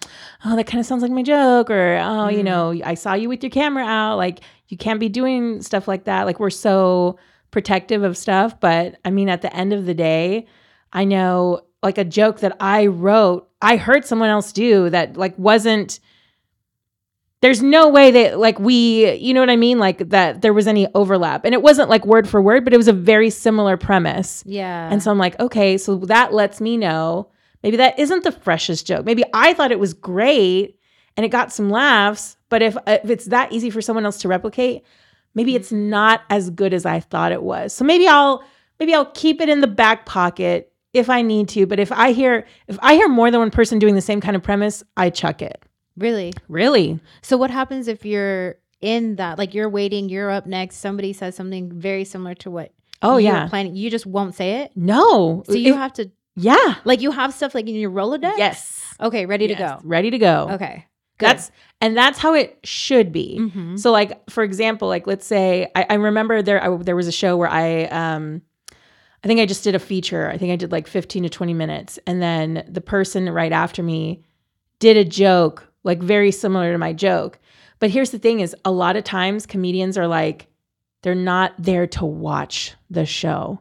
"Oh, 0.45 0.55
that 0.55 0.67
kind 0.67 0.79
of 0.79 0.85
sounds 0.85 1.01
like 1.01 1.11
my 1.11 1.23
joke," 1.23 1.71
or 1.71 1.97
"Oh, 1.99 2.29
you 2.29 2.41
Mm. 2.41 2.45
know, 2.45 2.81
I 2.85 2.93
saw 2.93 3.13
you 3.15 3.29
with 3.29 3.41
your 3.41 3.49
camera 3.49 3.83
out. 3.83 4.17
Like, 4.17 4.41
you 4.67 4.77
can't 4.77 4.99
be 4.99 5.09
doing 5.09 5.61
stuff 5.63 5.87
like 5.87 6.03
that." 6.03 6.25
Like, 6.27 6.39
we're 6.39 6.51
so 6.51 7.17
protective 7.49 8.03
of 8.03 8.15
stuff, 8.15 8.59
but 8.59 8.97
I 9.03 9.09
mean, 9.09 9.27
at 9.27 9.41
the 9.41 9.55
end 9.55 9.73
of 9.73 9.87
the 9.87 9.95
day, 9.95 10.45
I 10.93 11.05
know 11.05 11.61
like 11.83 11.97
a 11.97 12.05
joke 12.05 12.39
that 12.39 12.55
I 12.59 12.87
wrote, 12.87 13.49
I 13.61 13.77
heard 13.77 14.05
someone 14.05 14.29
else 14.29 14.51
do 14.51 14.89
that 14.89 15.17
like 15.17 15.37
wasn't 15.37 15.99
there's 17.41 17.63
no 17.63 17.89
way 17.89 18.11
that 18.11 18.39
like 18.39 18.59
we 18.59 19.13
you 19.15 19.33
know 19.33 19.39
what 19.39 19.49
i 19.49 19.55
mean? 19.55 19.79
Like 19.79 20.09
that 20.09 20.41
there 20.41 20.53
was 20.53 20.67
any 20.67 20.87
overlap. 20.93 21.43
And 21.45 21.53
it 21.53 21.61
wasn't 21.61 21.89
like 21.89 22.05
word 22.05 22.29
for 22.29 22.41
word 22.41 22.63
but 22.63 22.73
it 22.73 22.77
was 22.77 22.87
a 22.87 22.93
very 22.93 23.29
similar 23.29 23.77
premise. 23.77 24.43
Yeah. 24.45 24.89
And 24.91 25.01
so 25.01 25.11
i'm 25.11 25.17
like 25.17 25.39
okay 25.39 25.77
so 25.77 25.97
that 25.97 26.33
lets 26.33 26.61
me 26.61 26.77
know 26.77 27.31
maybe 27.63 27.77
that 27.77 27.97
isn't 27.99 28.23
the 28.23 28.31
freshest 28.31 28.85
joke. 28.87 29.05
Maybe 29.05 29.23
i 29.33 29.53
thought 29.53 29.71
it 29.71 29.79
was 29.79 29.93
great 29.93 30.77
and 31.17 31.25
it 31.25 31.29
got 31.29 31.51
some 31.51 31.69
laughs 31.69 32.37
but 32.49 32.61
if 32.61 32.77
if 32.87 33.09
it's 33.09 33.25
that 33.25 33.51
easy 33.51 33.69
for 33.69 33.81
someone 33.81 34.05
else 34.05 34.19
to 34.21 34.27
replicate 34.27 34.83
maybe 35.33 35.55
it's 35.55 35.69
mm-hmm. 35.69 35.89
not 35.89 36.21
as 36.29 36.49
good 36.49 36.73
as 36.73 36.85
i 36.85 36.99
thought 36.99 37.31
it 37.31 37.43
was. 37.43 37.73
So 37.73 37.85
maybe 37.85 38.07
i'll 38.07 38.43
maybe 38.79 38.93
i'll 38.93 39.11
keep 39.11 39.41
it 39.41 39.49
in 39.49 39.61
the 39.61 39.67
back 39.67 40.05
pocket 40.05 40.70
if 40.93 41.09
i 41.09 41.21
need 41.21 41.47
to 41.49 41.65
but 41.65 41.79
if 41.79 41.91
i 41.91 42.11
hear 42.11 42.45
if 42.67 42.77
i 42.81 42.95
hear 42.95 43.07
more 43.07 43.31
than 43.31 43.39
one 43.39 43.51
person 43.51 43.79
doing 43.79 43.95
the 43.95 44.01
same 44.01 44.19
kind 44.21 44.35
of 44.35 44.43
premise 44.43 44.83
i 44.97 45.09
chuck 45.09 45.41
it 45.41 45.63
really 45.97 46.33
really 46.47 46.99
so 47.21 47.37
what 47.37 47.49
happens 47.51 47.87
if 47.87 48.05
you're 48.05 48.55
in 48.81 49.15
that 49.17 49.37
like 49.37 49.53
you're 49.53 49.69
waiting 49.69 50.09
you're 50.09 50.29
up 50.31 50.45
next 50.45 50.77
somebody 50.77 51.13
says 51.13 51.35
something 51.35 51.71
very 51.71 52.03
similar 52.03 52.33
to 52.35 52.49
what 52.49 52.71
oh 53.01 53.17
yeah 53.17 53.47
planning 53.47 53.75
you 53.75 53.89
just 53.89 54.05
won't 54.05 54.33
say 54.35 54.61
it 54.61 54.71
No. 54.75 55.43
so 55.45 55.53
you 55.53 55.73
If- 55.73 55.77
have 55.79 55.93
to 55.93 56.11
yeah. 56.35 56.75
like 56.85 57.01
you 57.01 57.11
have 57.11 57.33
stuff 57.33 57.53
like 57.53 57.67
in 57.67 57.75
your 57.75 57.91
rolodex 57.91 58.37
Yes. 58.37 58.93
okay 58.99 59.25
ready 59.25 59.47
to 59.47 59.55
go 59.55 59.79
Ready 59.83 60.11
to 60.11 60.17
go. 60.17 60.49
okay 60.51 60.85
good. 61.17 61.27
That's 61.27 61.51
and 61.81 61.95
that's 61.95 62.17
how 62.19 62.33
it 62.33 62.57
should 62.63 63.11
be. 63.11 63.37
Mhm. 63.39 63.77
So 63.79 63.91
like 63.91 64.27
for 64.29 64.43
example, 64.43 64.87
like 64.87 65.05
let's 65.07 65.25
say 65.25 65.67
I, 65.75 65.85
I 65.91 65.93
remember 65.95 66.41
there 66.41 66.63
I, 66.63 66.75
there 66.77 66.95
was 66.95 67.07
a 67.07 67.11
show 67.11 67.37
where 67.37 67.49
I 67.49 67.83
um 67.85 68.41
I 69.23 69.27
think 69.27 69.39
I 69.39 69.45
just 69.45 69.63
did 69.63 69.75
a 69.75 69.79
feature. 69.79 70.29
I 70.29 70.37
think 70.37 70.51
I 70.51 70.55
did 70.55 70.71
like 70.71 70.87
15 70.87 71.23
to 71.23 71.29
20 71.29 71.53
minutes. 71.53 71.99
And 72.07 72.21
then 72.21 72.65
the 72.67 72.81
person 72.81 73.29
right 73.29 73.51
after 73.51 73.83
me 73.83 74.23
did 74.79 74.97
a 74.97 75.05
joke, 75.05 75.67
like 75.83 75.99
very 75.99 76.31
similar 76.31 76.71
to 76.71 76.77
my 76.77 76.93
joke. 76.93 77.39
But 77.79 77.91
here's 77.91 78.11
the 78.11 78.19
thing 78.19 78.39
is 78.39 78.55
a 78.65 78.71
lot 78.71 78.95
of 78.95 79.03
times 79.03 79.45
comedians 79.45 79.97
are 79.97 80.07
like, 80.07 80.47
they're 81.03 81.15
not 81.15 81.53
there 81.57 81.87
to 81.87 82.05
watch 82.05 82.75
the 82.89 83.05
show. 83.05 83.59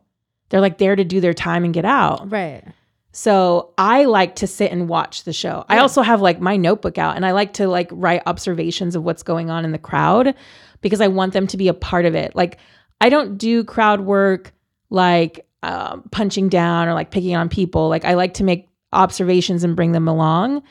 They're 0.49 0.61
like 0.61 0.79
there 0.79 0.97
to 0.97 1.05
do 1.05 1.21
their 1.21 1.35
time 1.35 1.65
and 1.65 1.75
get 1.75 1.85
out. 1.85 2.31
right 2.31 2.65
So 3.13 3.73
I 3.79 4.05
like 4.05 4.37
to 4.37 4.47
sit 4.47 4.73
and 4.73 4.89
watch 4.89 5.25
the 5.25 5.33
show. 5.33 5.65
I 5.69 5.79
also 5.79 6.03
have 6.03 6.21
like 6.21 6.41
my 6.41 6.57
notebook 6.57 6.99
out 6.99 7.17
and 7.17 7.25
I 7.25 7.33
like 7.33 7.55
to 7.55 7.69
like 7.69 7.89
write 7.93 8.23
observations 8.27 8.97
of 8.97 9.05
what's 9.05 9.23
going 9.23 9.51
on 9.51 9.65
in 9.65 9.73
the 9.73 9.79
crowd 9.79 10.35
because 10.81 11.01
I 11.01 11.09
want 11.09 11.33
them 11.33 11.47
to 11.49 11.57
be 11.57 11.69
a 11.69 11.75
part 11.75 12.05
of 12.05 12.15
it. 12.15 12.35
Like 12.35 12.59
I 13.01 13.09
don't 13.09 13.37
do 13.37 13.65
crowd 13.65 14.01
work 14.01 14.53
like 14.91 15.47
um, 15.63 16.05
punching 16.11 16.49
down 16.49 16.89
or 16.89 16.95
like 16.95 17.11
picking 17.11 17.37
on 17.37 17.49
people. 17.49 17.89
Like 17.89 18.05
I 18.05 18.15
like 18.15 18.35
to 18.35 18.45
make 18.45 18.69
observations 18.93 19.65
and 19.65 19.77
bring 19.77 19.93
them 19.93 20.09
along. 20.09 20.63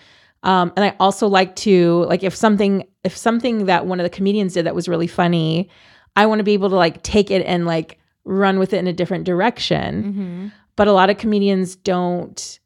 Um, 0.44 0.72
and 0.76 0.86
I 0.86 0.96
also 1.00 1.28
like 1.28 1.56
to 1.58 2.06
like 2.06 2.24
if 2.24 2.36
something 2.36 2.86
if 3.04 3.16
something 3.16 3.66
that 3.66 3.86
one 3.86 4.00
of 4.00 4.04
the 4.04 4.10
comedians 4.10 4.54
did 4.54 4.66
that 4.66 4.76
was 4.76 4.88
really 4.88 5.08
funny, 5.08 5.70
I 6.16 6.26
want 6.26 6.40
to 6.40 6.44
be 6.44 6.54
able 6.54 6.70
to 6.70 6.76
like 6.76 7.04
take 7.04 7.30
it 7.32 7.46
and 7.46 7.66
like 7.66 8.00
run 8.30 8.60
with 8.60 8.74
it 8.74 8.78
in 8.78 8.88
a 8.88 8.94
different 8.94 9.24
direction 9.26 10.04
mm-hmm. 10.04 10.48
but 10.76 10.88
a 10.88 10.94
lot 10.94 11.10
of 11.10 11.18
comedians 11.18 11.76
don't 11.76 12.60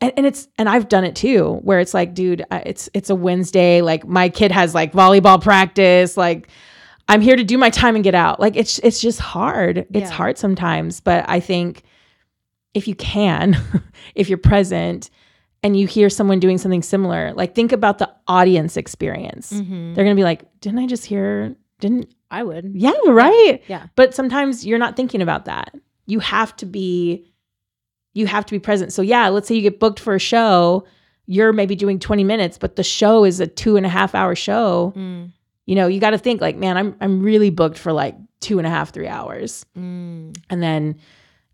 and, 0.00 0.12
and 0.16 0.24
it's 0.24 0.46
and 0.56 0.68
i've 0.68 0.88
done 0.88 1.04
it 1.04 1.16
too 1.16 1.54
where 1.62 1.80
it's 1.80 1.92
like 1.92 2.14
dude 2.14 2.44
it's 2.52 2.88
it's 2.94 3.10
a 3.10 3.14
wednesday 3.14 3.80
like 3.80 4.06
my 4.06 4.28
kid 4.28 4.52
has 4.52 4.74
like 4.74 4.92
volleyball 4.92 5.42
practice 5.42 6.16
like 6.16 6.48
i'm 7.08 7.20
here 7.20 7.36
to 7.36 7.44
do 7.44 7.56
my 7.58 7.70
time 7.70 7.94
and 7.94 8.04
get 8.04 8.14
out 8.14 8.40
like 8.40 8.56
it's 8.56 8.78
it's 8.80 9.00
just 9.00 9.18
hard 9.20 9.78
it's 9.78 10.10
Yeah. 10.10 10.10
hard 10.10 10.38
sometimes 10.38 11.00
but 11.00 11.24
i 11.28 11.40
think 11.40 11.82
if 12.74 12.86
you 12.88 12.94
can 12.94 13.56
if 14.14 14.28
you're 14.28 14.38
present 14.38 15.10
and 15.62 15.76
you 15.76 15.86
hear 15.86 16.08
someone 16.10 16.38
doing 16.40 16.58
something 16.58 16.82
similar 16.82 17.32
like 17.34 17.54
think 17.54 17.72
about 17.72 17.98
the 17.98 18.10
audience 18.28 18.76
experience 18.76 19.52
Mm-hmm. 19.52 19.94
they're 19.94 20.04
gonna 20.04 20.14
be 20.16 20.24
like 20.24 20.42
didn't 20.60 20.78
i 20.80 20.86
just 20.86 21.04
hear 21.06 21.56
didn't 21.80 22.12
I 22.30 22.42
would. 22.42 22.72
yeah 22.74 22.92
right 23.06 23.62
Yeah. 23.68 23.86
but 23.94 24.14
sometimes 24.14 24.66
you're 24.66 24.78
not 24.78 24.96
thinking 24.96 25.22
about 25.22 25.44
that 25.46 25.74
you 26.06 26.18
have 26.20 26.54
to 26.56 26.66
be 26.66 27.24
you 28.14 28.26
have 28.26 28.46
to 28.46 28.52
be 28.52 28.58
present 28.58 28.92
so 28.92 29.02
yeah 29.02 29.28
let's 29.28 29.46
say 29.48 29.54
you 29.54 29.62
get 29.62 29.78
booked 29.80 30.00
for 30.00 30.14
a 30.14 30.18
show 30.18 30.84
you're 31.26 31.52
maybe 31.52 31.74
doing 31.76 31.98
20 31.98 32.24
minutes 32.24 32.58
but 32.58 32.76
the 32.76 32.82
show 32.82 33.24
is 33.24 33.40
a 33.40 33.46
two 33.46 33.76
and 33.76 33.84
a 33.86 33.88
half 33.88 34.14
hour 34.14 34.34
show 34.34 34.92
Mm. 34.96 35.32
You 35.66 35.74
know 35.74 35.86
you 35.86 36.00
got 36.00 36.10
to 36.10 36.18
think 36.18 36.40
like 36.40 36.56
man 36.56 36.76
i'm 36.76 36.96
i'm 37.00 37.20
really 37.22 37.50
booked 37.50 37.78
for 37.78 37.92
like 37.92 38.16
two 38.40 38.58
and 38.58 38.66
a 38.66 38.70
half 38.70 38.90
three 38.92 39.08
hours 39.08 39.64
Mm. 39.76 40.36
and 40.50 40.62
then 40.62 40.96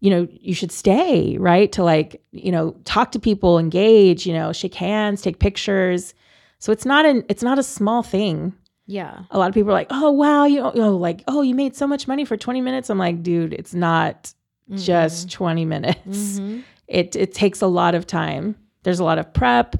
you 0.00 0.10
know 0.10 0.26
you 0.30 0.54
should 0.54 0.72
stay 0.72 1.36
right 1.38 1.70
to 1.72 1.82
like 1.84 2.22
you 2.32 2.52
know 2.52 2.72
talk 2.84 3.12
to 3.12 3.18
people 3.18 3.58
engage 3.58 4.26
you 4.26 4.32
know 4.32 4.52
shake 4.52 4.74
hands 4.74 5.22
take 5.22 5.38
pictures 5.38 6.14
so 6.58 6.72
it's 6.72 6.84
not 6.86 7.04
an 7.06 7.24
it's 7.28 7.42
not 7.42 7.58
a 7.58 7.62
small 7.62 8.02
thing 8.02 8.52
Yeah. 8.86 9.20
a 9.30 9.38
lot 9.38 9.48
of 9.48 9.54
people 9.54 9.70
are 9.70 9.74
like, 9.82 9.88
oh 9.90 10.10
wow, 10.10 10.44
you 10.44 10.58
know, 10.60 10.72
oh, 10.74 10.96
like 10.96 11.22
oh 11.28 11.42
you 11.42 11.54
made 11.54 11.74
so 11.76 11.86
much 11.86 12.06
money 12.06 12.24
for 12.24 12.36
20 12.36 12.60
minutes. 12.60 12.90
I'm 12.90 12.98
like, 12.98 13.22
dude, 13.22 13.52
it's 13.54 13.74
not 13.74 14.34
just 14.74 15.30
20 15.30 15.64
minutes. 15.64 16.40
Mhm. 16.40 16.62
It 16.88 17.16
it 17.16 17.32
takes 17.32 17.62
a 17.62 17.66
lot 17.66 17.94
of 17.94 18.06
time. 18.06 18.54
There's 18.82 19.00
a 19.00 19.04
lot 19.04 19.18
of 19.18 19.32
prep. 19.32 19.76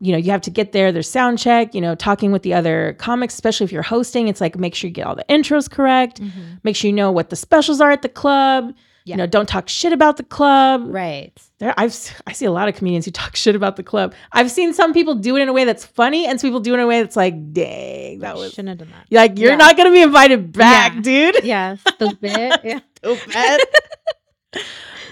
You 0.00 0.12
know, 0.12 0.18
you 0.18 0.30
have 0.30 0.42
to 0.42 0.50
get 0.50 0.72
there. 0.72 0.92
There's 0.92 1.08
sound 1.08 1.38
check. 1.38 1.74
You 1.74 1.80
know, 1.80 1.94
talking 1.94 2.30
with 2.32 2.42
the 2.42 2.54
other 2.54 2.94
comics, 2.98 3.34
especially 3.34 3.64
if 3.64 3.72
you're 3.72 3.82
hosting. 3.82 4.28
It's 4.28 4.40
like 4.40 4.56
make 4.56 4.74
sure 4.74 4.88
you 4.88 4.94
get 4.94 5.06
all 5.06 5.16
the 5.16 5.24
intros 5.28 5.70
correct. 5.70 6.20
Mhm. 6.20 6.60
Make 6.62 6.76
sure 6.76 6.88
you 6.88 6.94
know 6.94 7.10
what 7.10 7.30
the 7.30 7.36
specials 7.36 7.80
are 7.80 7.90
at 7.90 8.02
the 8.02 8.08
club. 8.08 8.74
Yeah. 9.04 9.14
You 9.14 9.18
know, 9.18 9.26
don't 9.26 9.48
talk 9.48 9.70
shit 9.70 9.94
about 9.94 10.18
the 10.18 10.22
club. 10.22 10.82
Right. 10.86 11.32
There, 11.60 11.72
I've 11.78 11.96
I 12.26 12.32
see 12.32 12.44
a 12.44 12.50
lot 12.52 12.68
of 12.68 12.74
comedians 12.76 13.06
who 13.06 13.10
talk 13.10 13.34
shit 13.44 13.56
about 13.56 13.76
the 13.76 13.82
club. 13.82 14.14
I've 14.32 14.50
seen 14.50 14.74
some 14.74 14.92
people 14.92 15.14
do 15.14 15.36
it 15.36 15.40
in 15.40 15.48
a 15.48 15.52
way 15.52 15.64
that's 15.64 15.84
funny, 15.86 16.26
and 16.26 16.38
some 16.38 16.48
people 16.48 16.60
do 16.60 16.72
it 16.72 16.74
in 16.74 16.80
a 16.80 16.86
way 16.86 17.00
that's 17.00 17.16
like, 17.16 17.52
dang, 17.54 18.18
that 18.18 18.36
was 18.36 18.50
Shouldn't 18.50 18.68
have 18.68 18.78
done 18.78 18.90
that. 18.90 19.06
like 19.10 19.38
you're 19.38 19.52
Yeah. 19.52 19.56
not 19.56 19.76
gonna 19.78 19.90
be 19.92 20.02
invited 20.02 20.52
back, 20.52 20.92
Yeah. 20.96 21.00
dude. 21.00 21.36
Yeah. 21.44 21.76
Stupid. 21.76 22.60
yeah. 22.62 22.80
Stupid. 22.98 23.60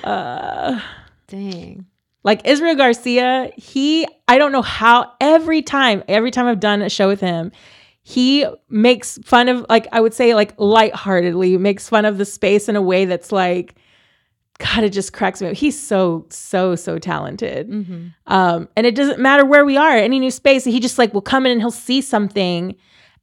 uh, 0.05 0.81
Dang. 1.29 1.87
Like 2.27 2.47
Israel 2.47 2.75
Garcia, 2.75 3.51
he 3.57 4.07
I 4.29 4.37
don't 4.37 4.53
know 4.53 4.63
how 4.63 5.13
every 5.21 5.63
time, 5.63 6.03
every 6.09 6.31
time 6.31 6.47
I've 6.47 6.61
done 6.61 6.83
a 6.83 6.91
show 6.91 7.09
with 7.09 7.21
him, 7.21 7.53
he 8.03 8.45
makes 8.69 9.19
fun 9.25 9.49
of 9.49 9.65
like 9.71 9.87
I 9.93 10.01
would 10.01 10.13
say 10.13 10.35
like 10.35 10.53
lightheartedly 10.59 11.57
makes 11.57 11.89
fun 11.89 12.05
of 12.05 12.19
the 12.19 12.25
space 12.25 12.69
in 12.69 12.77
a 12.77 12.83
way 12.83 13.05
that's 13.07 13.33
like 13.33 13.77
God, 14.59 14.85
it 14.85 14.91
just 14.91 15.13
cracks 15.13 15.43
me 15.43 15.49
up. 15.49 15.55
He's 15.55 15.79
so, 15.79 16.27
so, 16.31 16.75
so 16.77 16.99
talented. 16.99 17.69
Mm-hmm. 17.69 18.07
Um, 18.27 18.69
and 18.75 18.87
it 18.87 18.95
doesn't 18.95 19.21
matter 19.21 19.45
where 19.45 19.67
we 19.67 19.77
are, 19.77 19.91
any 19.97 20.19
new 20.19 20.31
space. 20.31 20.65
He 20.65 20.81
just 20.81 20.97
like 20.99 21.13
will 21.13 21.21
come 21.21 21.45
in 21.45 21.53
and 21.53 21.61
he'll 21.61 21.71
see 21.71 22.01
something 22.01 22.75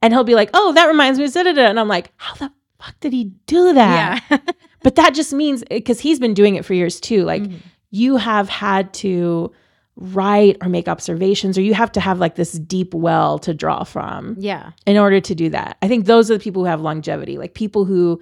and 0.04 0.14
he'll 0.14 0.24
be 0.24 0.36
like, 0.36 0.52
oh, 0.54 0.74
that 0.74 0.86
reminds 0.86 1.18
me 1.18 1.26
of 1.26 1.34
da 1.34 1.42
da 1.44 1.54
da. 1.54 1.66
And 1.66 1.80
I'm 1.80 1.88
like, 1.88 2.12
how 2.18 2.36
the 2.36 2.52
fuck 2.80 3.00
did 3.00 3.14
he 3.14 3.34
do 3.48 3.74
that? 3.74 4.24
Yeah. 4.30 4.38
But 4.84 4.96
that 4.96 5.16
just 5.16 5.32
means 5.32 5.64
because 5.72 6.02
he's 6.02 6.20
been 6.20 6.34
doing 6.34 6.56
it 6.56 6.66
for 6.66 6.74
years 6.74 7.00
too. 7.00 7.24
Like 7.24 7.42
Mhm. 7.44 7.60
You 7.94 8.18
have 8.18 8.50
had 8.50 8.92
to 8.96 9.52
write 9.96 10.58
or 10.62 10.70
make 10.70 10.88
observations, 10.88 11.56
or 11.58 11.62
you 11.62 11.76
have 11.76 11.92
to 11.92 12.00
have 12.02 12.18
like 12.20 12.34
this 12.36 12.54
deep 12.54 12.94
well 12.96 13.38
to 13.38 13.54
draw 13.54 13.84
from 13.84 14.36
yeah. 14.40 14.72
in 14.88 14.98
order 14.98 15.22
to 15.22 15.36
do 15.36 15.50
that. 15.50 15.78
I 15.84 15.88
think 15.88 16.06
those 16.06 16.32
are 16.32 16.34
the 16.38 16.44
people 16.44 16.64
who 16.64 16.68
have 16.70 16.82
longevity, 16.82 17.38
like 17.38 17.54
people 17.54 17.86
who 17.86 18.20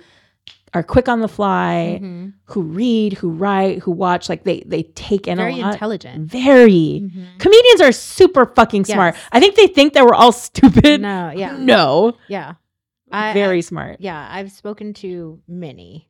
are 0.73 0.83
quick 0.83 1.07
on 1.07 1.21
the 1.21 1.29
fly, 1.29 1.99
Mhm. 2.01 2.33
who 2.45 2.61
read, 2.61 3.13
who 3.13 3.29
write, 3.29 3.79
who 3.79 3.91
watch. 3.91 4.27
Like 4.27 4.43
they 4.43 4.63
they 4.65 4.83
take 4.83 5.27
in 5.27 5.37
Very 5.37 5.53
a 5.59 5.63
lot. 5.63 5.73
intelligent. 5.73 6.29
Very. 6.29 7.01
Mhm. 7.05 7.39
Comedians 7.39 7.79
are 7.81 7.91
super 7.93 8.45
fucking 8.45 8.83
smart. 8.85 9.15
Yes. 9.15 9.23
I 9.31 9.39
think 9.39 9.55
they 9.55 9.67
think 9.67 9.93
that 9.93 10.05
we're 10.05 10.13
all 10.13 10.31
stupid. 10.33 10.99
No, 11.01 11.31
yeah. 11.33 11.55
No. 11.59 12.13
Yeah. 12.27 12.55
I, 13.13 13.33
Very 13.33 13.61
smart. 13.61 13.97
yeah, 13.99 14.27
I've 14.31 14.51
spoken 14.51 14.93
to 14.95 15.39
many. 15.47 16.07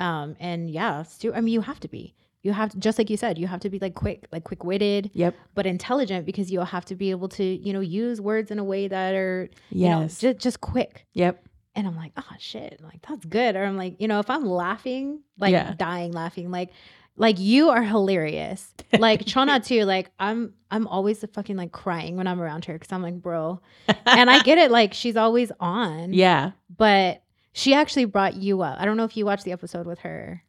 Um, 0.00 0.34
and 0.40 0.68
yeah, 0.70 1.02
Stu, 1.04 1.32
I 1.34 1.40
mean, 1.40 1.52
you 1.54 1.60
have 1.60 1.80
to 1.80 1.88
be. 1.88 2.14
You 2.44 2.52
have 2.52 2.70
to, 2.70 2.78
just 2.78 2.98
like 2.98 3.10
you 3.10 3.16
said, 3.16 3.38
you 3.38 3.48
have 3.48 3.58
to 3.60 3.70
be 3.70 3.78
like 3.80 3.94
quick, 3.94 4.26
like 4.30 4.44
quick 4.44 4.62
witted, 4.62 5.10
Yep. 5.14 5.34
but 5.54 5.66
intelligent 5.66 6.26
because 6.26 6.52
you'll 6.52 6.64
have 6.66 6.84
to 6.84 6.94
be 6.94 7.10
able 7.10 7.28
to, 7.30 7.42
you 7.42 7.72
know, 7.72 7.80
use 7.80 8.20
words 8.20 8.50
in 8.52 8.58
a 8.60 8.64
way 8.64 8.86
that 8.86 9.14
are, 9.14 9.48
you 9.70 9.88
know, 9.88 10.00
Yes. 10.02 10.18
just, 10.20 10.38
just 10.38 10.60
quick. 10.60 11.06
yep. 11.14 11.42
And 11.74 11.88
I'm 11.88 11.96
like, 11.96 12.12
oh 12.16 12.36
shit, 12.38 12.80
like 12.84 13.04
that's 13.08 13.24
good. 13.24 13.56
Or 13.56 13.64
I'm 13.64 13.76
like, 13.76 14.00
you 14.00 14.06
know, 14.06 14.20
if 14.20 14.30
I'm 14.30 14.44
laughing, 14.46 15.22
like 15.40 15.50
Yeah. 15.50 15.74
dying 15.76 16.12
laughing, 16.12 16.52
like, 16.52 16.70
like 17.16 17.40
you 17.40 17.70
are 17.70 17.82
hilarious. 17.82 18.72
Like 18.98 19.26
Chona 19.26 19.58
too. 19.58 19.82
Like 19.84 20.10
I'm, 20.20 20.52
I'm 20.70 20.86
always 20.86 21.24
fucking 21.34 21.56
like 21.56 21.72
crying 21.72 22.16
when 22.16 22.28
I'm 22.28 22.40
around 22.40 22.66
her 22.66 22.74
because 22.74 22.92
I'm 22.92 23.02
like, 23.02 23.20
bro. 23.20 23.60
And 24.06 24.30
I 24.30 24.40
get 24.44 24.58
it. 24.58 24.70
Like 24.70 24.94
she's 24.94 25.16
always 25.16 25.50
on. 25.58 26.12
Yeah. 26.12 26.52
But 26.76 27.23
she 27.54 27.72
actually 27.72 28.04
brought 28.04 28.34
you 28.34 28.60
up. 28.60 28.76
I 28.78 28.84
don't 28.84 28.98
know 28.98 29.04
if 29.04 29.16
you 29.16 29.24
watched 29.24 29.44
the 29.44 29.52
episode 29.52 29.86
with 29.86 30.00
her. 30.00 30.42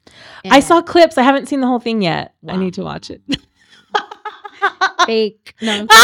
I 0.43 0.59
saw 0.59 0.81
clips. 0.81 1.17
I 1.17 1.23
haven't 1.23 1.47
seen 1.47 1.61
the 1.61 1.67
whole 1.67 1.79
thing 1.79 2.01
yet. 2.01 2.33
I 2.47 2.57
need 2.57 2.73
to 2.73 2.83
watch 2.83 3.09
it. 3.09 3.21
fake. 5.05 5.53
No. 5.61 5.87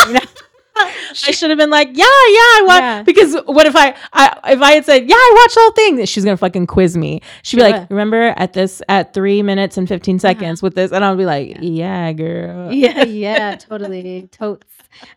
I 0.76 1.32
should 1.32 1.50
have 1.50 1.60
been 1.60 1.70
like, 1.70 1.90
yeah, 1.90 2.04
yeah, 2.04 2.06
I 2.06 2.64
watched. 2.66 2.82
Yeah. 2.82 3.04
Because 3.04 3.36
what 3.46 3.66
if 3.66 3.76
I, 3.76 3.96
I, 4.14 4.40
if 4.52 4.62
I 4.62 4.74
had 4.74 4.86
said, 4.86 5.10
yeah, 5.10 5.16
I 5.16 5.34
watched 5.36 5.56
the 5.56 5.62
whole 5.62 5.72
thing, 5.72 6.06
she's 6.06 6.24
gonna 6.24 6.38
fucking 6.38 6.68
quiz 6.68 6.96
me. 6.96 7.22
She'd 7.44 7.58
be 7.58 7.64
like, 7.64 7.90
remember 7.90 8.34
at 8.38 8.54
this 8.54 8.82
at 8.88 9.14
three 9.14 9.44
minutes 9.44 9.78
and 9.78 9.88
fifteen 9.88 10.16
uh-huh. 10.16 10.22
seconds 10.22 10.62
with 10.62 10.76
this, 10.76 10.92
and 10.92 11.04
I'll 11.04 11.18
be 11.18 11.26
like, 11.26 11.58
yeah, 11.60 12.14
girl. 12.14 12.72
yeah, 12.72 13.04
yeah, 13.06 13.56
totally, 13.58 14.30
totes. 14.32 14.66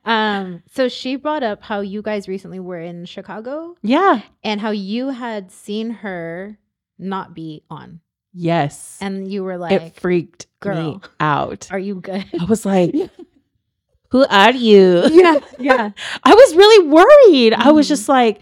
Um, 0.05 0.63
so 0.73 0.89
she 0.89 1.17
brought 1.17 1.43
up 1.43 1.63
how 1.63 1.81
you 1.81 2.03
guys 2.03 2.29
recently 2.29 2.61
were 2.61 2.81
in 2.81 3.05
Chicago 3.07 3.77
Yeah. 3.83 4.21
and 4.43 4.61
how 4.61 4.71
you 4.71 5.09
had 5.11 5.51
seen 5.51 5.91
her 5.91 6.59
not 6.99 7.35
be 7.35 7.63
on, 7.71 8.01
Yes. 8.33 8.99
and 9.01 9.31
you 9.31 9.43
were 9.45 9.59
like, 9.59 9.73
it 9.73 9.95
freaked 9.97 10.47
me 10.65 10.71
girl. 10.73 11.03
out. 11.21 11.69
"Are 11.71 11.79
you 11.79 11.97
good?" 11.97 12.25
I 12.41 12.45
was 12.45 12.65
like, 12.65 12.95
who 14.11 14.25
are 14.27 14.53
you? 14.53 15.03
yeah, 15.11 15.39
yeah, 15.59 15.91
I 16.25 16.35
was 16.35 16.55
really 16.55 16.89
worried. 16.89 17.53
I 17.55 17.73
was 17.73 17.87
Mhm. 17.87 17.89
just 17.89 18.09
like, 18.09 18.41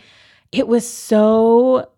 it 0.52 0.68
was 0.68 0.86
so 0.88 1.88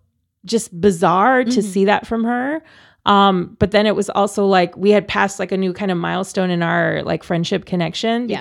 just 0.45 0.79
bizarre 0.81 1.43
to 1.45 1.61
Mhm. 1.61 1.63
see 1.63 1.85
that 1.87 2.07
from 2.07 2.25
her. 2.25 2.63
Um, 3.07 3.57
but 3.59 3.71
then 3.73 3.87
it 3.87 3.95
was 3.97 4.09
also 4.11 4.47
like 4.47 4.77
we 4.77 4.91
had 4.91 5.07
passed 5.09 5.39
like 5.39 5.53
a 5.53 5.57
new 5.59 5.73
kind 5.75 5.91
of 5.91 5.99
milestone 5.99 6.51
in 6.51 6.63
our 6.63 7.03
like 7.03 7.23
friendship 7.23 7.65
connection 7.67 8.29
Yeah. 8.31 8.41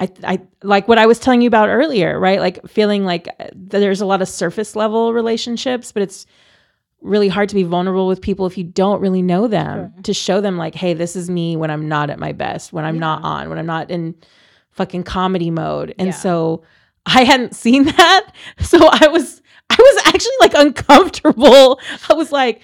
I, 0.00 0.10
I 0.24 0.40
like 0.62 0.88
what 0.88 0.98
I 0.98 1.06
was 1.06 1.18
telling 1.18 1.40
you 1.40 1.46
about 1.48 1.68
earlier, 1.68 2.18
right? 2.18 2.40
Like 2.40 2.66
feeling 2.66 3.04
like 3.04 3.28
uh, 3.38 3.46
there's 3.54 4.00
a 4.00 4.06
lot 4.06 4.22
of 4.22 4.28
surface 4.28 4.74
level 4.74 5.12
relationships, 5.12 5.92
but 5.92 6.02
it's 6.02 6.26
really 7.00 7.28
hard 7.28 7.48
to 7.50 7.54
be 7.54 7.62
vulnerable 7.62 8.08
with 8.08 8.20
people 8.20 8.46
if 8.46 8.56
you 8.58 8.64
don't 8.64 9.00
really 9.00 9.22
know 9.22 9.46
them 9.46 9.92
Sure. 9.94 10.02
to 10.02 10.14
show 10.14 10.40
them 10.40 10.56
like, 10.56 10.74
hey, 10.74 10.94
this 10.94 11.14
is 11.16 11.28
me 11.30 11.54
when 11.56 11.70
I'm 11.70 11.88
not 11.88 12.10
at 12.10 12.18
my 12.18 12.32
best, 12.32 12.72
when 12.72 12.84
I'm 12.84 12.98
not 12.98 13.22
on, 13.22 13.48
when 13.50 13.58
I'm 13.58 13.66
not 13.66 13.90
in 13.90 14.14
fucking 14.70 15.04
comedy 15.04 15.50
mode. 15.50 15.94
And 15.98 16.08
Yeah. 16.08 16.14
so 16.14 16.62
I 17.06 17.24
hadn't 17.24 17.54
seen 17.64 17.84
that. 17.84 18.30
So 18.60 18.88
I 18.90 19.06
was 19.08 19.42
I 19.70 19.76
was 19.78 20.06
actually 20.06 20.36
like 20.40 20.54
uncomfortable. 20.54 21.78
I 22.10 22.14
was 22.14 22.32
like, 22.32 22.62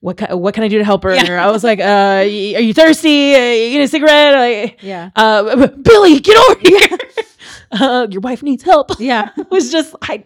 what 0.00 0.16
can, 0.16 0.38
what 0.38 0.54
can 0.54 0.64
I 0.64 0.68
do 0.68 0.78
to 0.78 0.84
help 0.84 1.02
her? 1.02 1.14
Yeah. 1.14 1.44
I 1.44 1.50
was 1.50 1.64
like, 1.64 1.80
uh, 1.80 2.22
are 2.22 2.24
you 2.24 2.72
thirsty? 2.72 3.34
Uh, 3.34 3.38
you 3.38 3.78
need 3.78 3.82
a 3.82 3.88
cigarette? 3.88 4.34
Like, 4.34 4.82
yeah, 4.82 5.10
uh, 5.16 5.66
Billy, 5.82 6.20
get 6.20 6.36
over 6.36 6.60
here. 6.60 6.98
uh, 7.72 8.06
your 8.10 8.20
wife 8.20 8.42
needs 8.42 8.62
help. 8.62 8.92
yeah. 8.98 9.30
it 9.36 9.50
was 9.50 9.72
just 9.72 9.94
I 10.02 10.24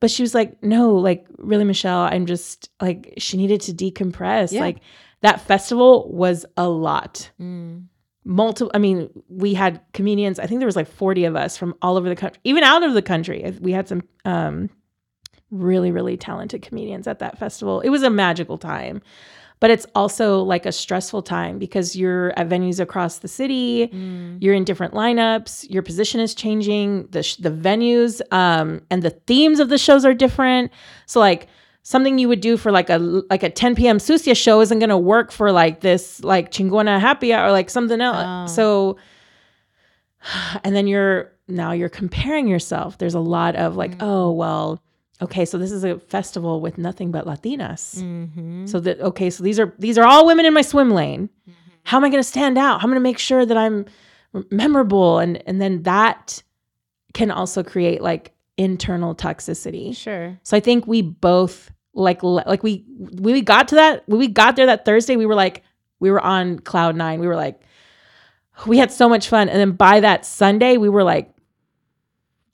but 0.00 0.10
she 0.10 0.22
was 0.22 0.34
like, 0.34 0.62
no, 0.62 0.96
like 0.96 1.26
really, 1.38 1.64
Michelle, 1.64 2.00
I'm 2.00 2.26
just 2.26 2.70
like 2.80 3.14
she 3.18 3.36
needed 3.36 3.62
to 3.62 3.72
decompress. 3.72 4.52
Yeah. 4.52 4.60
Like 4.60 4.78
that 5.22 5.40
festival 5.40 6.10
was 6.12 6.44
a 6.56 6.68
lot. 6.68 7.30
Mm. 7.40 7.84
Multiple 8.24 8.70
I 8.74 8.78
mean, 8.78 9.10
we 9.28 9.54
had 9.54 9.80
comedians, 9.92 10.38
I 10.38 10.46
think 10.46 10.60
there 10.60 10.66
was 10.66 10.76
like 10.76 10.88
40 10.88 11.26
of 11.26 11.36
us 11.36 11.56
from 11.56 11.74
all 11.82 11.96
over 11.96 12.08
the 12.08 12.16
country, 12.16 12.40
even 12.44 12.64
out 12.64 12.82
of 12.82 12.94
the 12.94 13.02
country. 13.02 13.54
We 13.60 13.72
had 13.72 13.86
some 13.86 14.02
um 14.24 14.70
really, 15.54 15.90
really 15.92 16.16
talented 16.16 16.62
comedians 16.62 17.06
at 17.06 17.18
that 17.20 17.38
festival. 17.38 17.80
It 17.80 17.90
was 17.90 18.02
a 18.02 18.10
magical 18.10 18.58
time. 18.58 19.00
But 19.60 19.70
it's 19.70 19.86
also 19.94 20.42
like 20.42 20.66
a 20.66 20.72
stressful 20.72 21.22
time 21.22 21.58
because 21.58 21.96
you're 21.96 22.38
at 22.38 22.48
venues 22.50 22.80
across 22.80 23.18
the 23.20 23.28
city 23.28 23.86
Mm. 23.88 24.36
you're 24.42 24.52
in 24.52 24.64
different 24.64 24.92
lineups 24.92 25.70
your 25.70 25.82
position 25.82 26.20
is 26.20 26.34
changing 26.34 27.06
the 27.12 27.22
sh- 27.22 27.36
the 27.36 27.50
venues 27.50 28.20
um 28.30 28.82
and 28.90 29.02
the 29.02 29.10
themes 29.28 29.60
of 29.60 29.68
the 29.70 29.78
shows 29.78 30.04
are 30.04 30.12
different 30.12 30.70
so 31.06 31.18
like 31.20 31.48
something 31.82 32.18
you 32.18 32.28
would 32.28 32.40
do 32.42 32.56
for 32.58 32.70
like 32.72 32.90
a 32.90 32.98
like 33.30 33.42
a 33.42 33.48
10 33.48 33.74
p.m. 33.76 33.98
Sucia 33.98 34.34
show 34.34 34.60
isn't 34.60 34.80
going 34.80 34.90
to 34.90 34.98
work 34.98 35.32
for 35.32 35.50
like 35.52 35.80
this 35.80 36.22
like 36.22 36.50
chingona 36.50 37.00
happy 37.00 37.32
hour 37.32 37.48
or 37.48 37.52
like 37.52 37.70
something 37.70 38.00
else 38.02 38.50
Oh. 38.50 38.54
so 38.54 38.96
and 40.64 40.74
then 40.76 40.86
you're 40.86 41.32
now 41.48 41.72
you're 41.72 41.88
comparing 41.88 42.48
yourself 42.48 42.98
there's 42.98 43.14
a 43.14 43.20
lot 43.20 43.54
of 43.56 43.76
like 43.76 43.92
Mm. 43.98 44.02
oh 44.02 44.32
well 44.32 44.82
okay 45.22 45.44
so 45.44 45.58
this 45.58 45.70
is 45.72 45.84
a 45.84 45.98
festival 45.98 46.60
with 46.60 46.76
nothing 46.78 47.10
but 47.10 47.24
latinas 47.26 48.02
Mm-hmm. 48.02 48.66
so 48.66 48.80
that 48.80 49.00
okay, 49.00 49.30
so 49.30 49.42
these 49.44 49.58
are 49.60 49.72
these 49.78 49.96
are 49.98 50.04
all 50.04 50.26
women 50.26 50.44
in 50.46 50.52
my 50.54 50.62
swim 50.62 50.90
lane. 50.90 51.30
How 51.84 51.98
am 51.98 52.04
I 52.04 52.08
going 52.08 52.22
to 52.22 52.28
stand 52.28 52.56
out? 52.58 52.80
How 52.80 52.86
am 52.86 52.90
I 52.92 52.94
going 52.94 53.02
to 53.04 53.08
make 53.10 53.18
sure 53.18 53.44
that 53.44 53.56
I'm 53.56 53.84
memorable? 54.50 55.18
And 55.18 55.42
and 55.46 55.60
then 55.60 55.82
that 55.84 56.42
can 57.12 57.30
also 57.30 57.62
create 57.62 58.02
like 58.02 58.32
internal 58.56 59.14
toxicity. 59.14 59.96
Sure. 59.96 60.38
So 60.42 60.56
I 60.56 60.60
think 60.60 60.86
we 60.86 61.02
both 61.02 61.70
like 61.92 62.22
like 62.22 62.62
we 62.62 62.84
we 63.18 63.40
got 63.42 63.68
to 63.68 63.74
that 63.76 64.02
when 64.08 64.18
we 64.18 64.28
got 64.28 64.56
there 64.56 64.66
that 64.66 64.84
Thursday, 64.84 65.16
we 65.16 65.26
were 65.26 65.34
like 65.34 65.62
we 66.00 66.10
were 66.10 66.20
on 66.20 66.58
cloud 66.58 66.96
nine. 66.96 67.20
We 67.20 67.26
were 67.28 67.36
like 67.36 67.60
we 68.66 68.78
had 68.78 68.90
so 68.92 69.08
much 69.08 69.28
fun, 69.28 69.48
and 69.48 69.58
then 69.58 69.72
by 69.72 70.00
that 70.00 70.24
Sunday, 70.24 70.76
we 70.76 70.88
were 70.88 71.04
like 71.04 71.33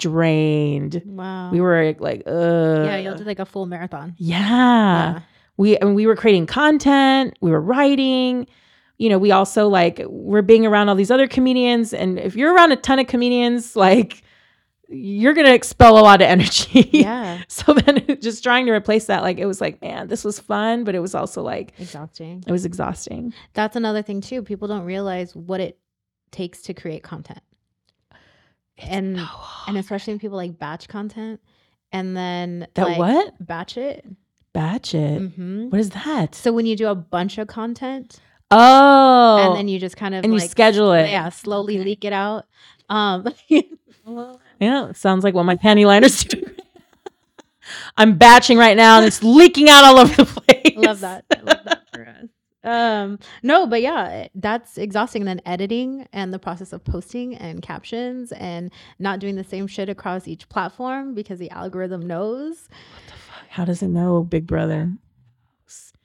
drained. 0.01 1.03
Wow. 1.05 1.51
We 1.53 1.61
were 1.61 1.95
like, 1.99 2.23
uh, 2.27 2.83
yeah, 2.85 2.97
you'll 2.97 3.17
do 3.17 3.25
like 3.25 3.39
a 3.39 3.47
full 3.47 3.67
marathon. 3.67 4.15
yeah 4.19 5.21
we 5.57 5.79
I 5.81 5.85
mean, 5.85 5.95
we 5.95 6.07
were 6.07 6.17
creating 6.17 6.47
content 6.47 7.37
we 7.43 7.51
were 7.51 7.61
writing 7.61 8.47
you 8.97 9.09
know 9.11 9.19
we 9.19 9.31
also 9.31 9.69
like 9.69 10.01
we're 10.09 10.41
being 10.43 10.65
around 10.65 10.89
all 10.89 10.95
these 10.95 11.11
other 11.11 11.29
comedians 11.29 11.93
and 11.93 12.19
if 12.19 12.35
you're 12.35 12.55
around 12.55 12.73
a 12.73 12.77
ton 12.77 12.99
of 12.99 13.07
comedians 13.07 13.77
like 13.77 14.23
you're 14.89 15.35
gonna 15.35 15.53
expel 15.53 15.99
a 15.99 16.01
lot 16.01 16.23
of 16.23 16.27
energy 16.29 16.89
Yeah. 16.93 17.43
so 17.49 17.75
then 17.75 18.19
just 18.23 18.43
trying 18.43 18.65
to 18.67 18.73
replace 18.73 19.05
that 19.07 19.23
like 19.23 19.37
it 19.39 19.45
was 19.47 19.61
like 19.61 19.83
man 19.83 20.09
this 20.09 20.25
was 20.25 20.41
fun 20.41 20.85
but 20.85 20.95
it 20.95 21.01
was 21.01 21.15
also 21.15 21.43
like 21.43 21.75
Exhausting. 21.79 22.43
it 22.47 22.51
was 22.53 22.65
exhausting 22.65 23.35
That's 23.53 23.77
another 23.77 24.01
thing 24.03 24.21
too. 24.23 24.43
People 24.43 24.67
don't 24.67 24.85
realize 24.85 25.37
what 25.37 25.61
it 25.61 25.79
takes 26.31 26.63
to 26.63 26.73
create 26.75 27.03
content. 27.03 27.41
And 28.83 29.21
and 29.67 29.77
especially 29.79 30.13
when 30.15 30.19
people 30.19 30.37
like 30.37 30.59
batch 30.59 30.89
content 30.89 31.41
and 31.93 32.17
then 32.17 32.67
that 32.75 32.85
like, 32.87 32.99
what 32.99 33.35
batch 33.47 33.77
it. 33.77 34.05
batch 34.53 34.95
it 34.95 35.19
hmm 35.19 35.69
what 35.69 35.81
is 35.81 35.91
that 35.91 36.35
So 36.35 36.53
when 36.53 36.67
you 36.67 36.77
do 36.77 36.89
a 36.89 36.95
bunch 36.95 37.39
of 37.39 37.47
content 37.49 38.19
oh 38.51 39.37
and 39.39 39.57
then 39.57 39.69
you 39.69 39.79
just 39.79 39.97
kind 39.97 40.15
of 40.15 40.25
and 40.25 40.33
you 40.35 40.41
schedule 40.41 40.93
it 40.93 41.11
yeah, 41.11 41.29
slowly 41.29 41.79
leak 41.79 42.05
it 42.05 42.13
out. 42.13 42.47
Um, 42.89 43.29
Yeah, 44.59 44.89
it 44.89 44.97
sounds 44.97 45.23
like 45.25 45.35
what 45.35 45.45
my 45.45 45.55
panty 45.57 45.87
liners 45.87 46.25
do. 46.25 46.43
I'm 47.97 48.17
batching 48.19 48.59
right 48.59 48.77
now 48.77 48.99
and 48.99 49.07
it's 49.07 49.23
leaking 49.23 49.69
out 49.69 49.85
all 49.85 49.99
over 50.01 50.15
the 50.17 50.25
place. 50.25 50.75
love 50.77 51.01
that. 51.01 51.25
I 51.31 51.41
love 51.41 51.61
that 51.65 51.83
for 51.93 52.07
us. 52.07 52.27
Um, 52.63 53.19
no, 53.43 53.67
but 53.67 53.81
yeah, 53.81 54.29
that's 54.35 54.77
exhausting. 54.77 55.23
And 55.23 55.29
then 55.29 55.41
editing 55.47 56.07
and 56.13 56.33
the 56.33 56.39
process 56.39 56.73
of 56.73 56.85
posting 56.85 57.35
and 57.35 57.63
captions 57.63 58.33
and 58.33 58.71
not 58.99 59.19
doing 59.19 59.37
the 59.37 59.45
same 59.45 59.67
shit 59.67 59.89
across 59.89 60.29
each 60.29 60.49
platform 60.49 61.15
because 61.15 61.39
the 61.39 61.51
algorithm 61.51 62.07
knows. 62.07 62.69
What 62.69 63.07
the 63.07 63.13
fuck 63.13 63.45
how 63.49 63.65
does 63.65 63.83
it 63.83 63.89
know, 63.89 64.23
Big 64.23 64.47
Brother? 64.47 64.93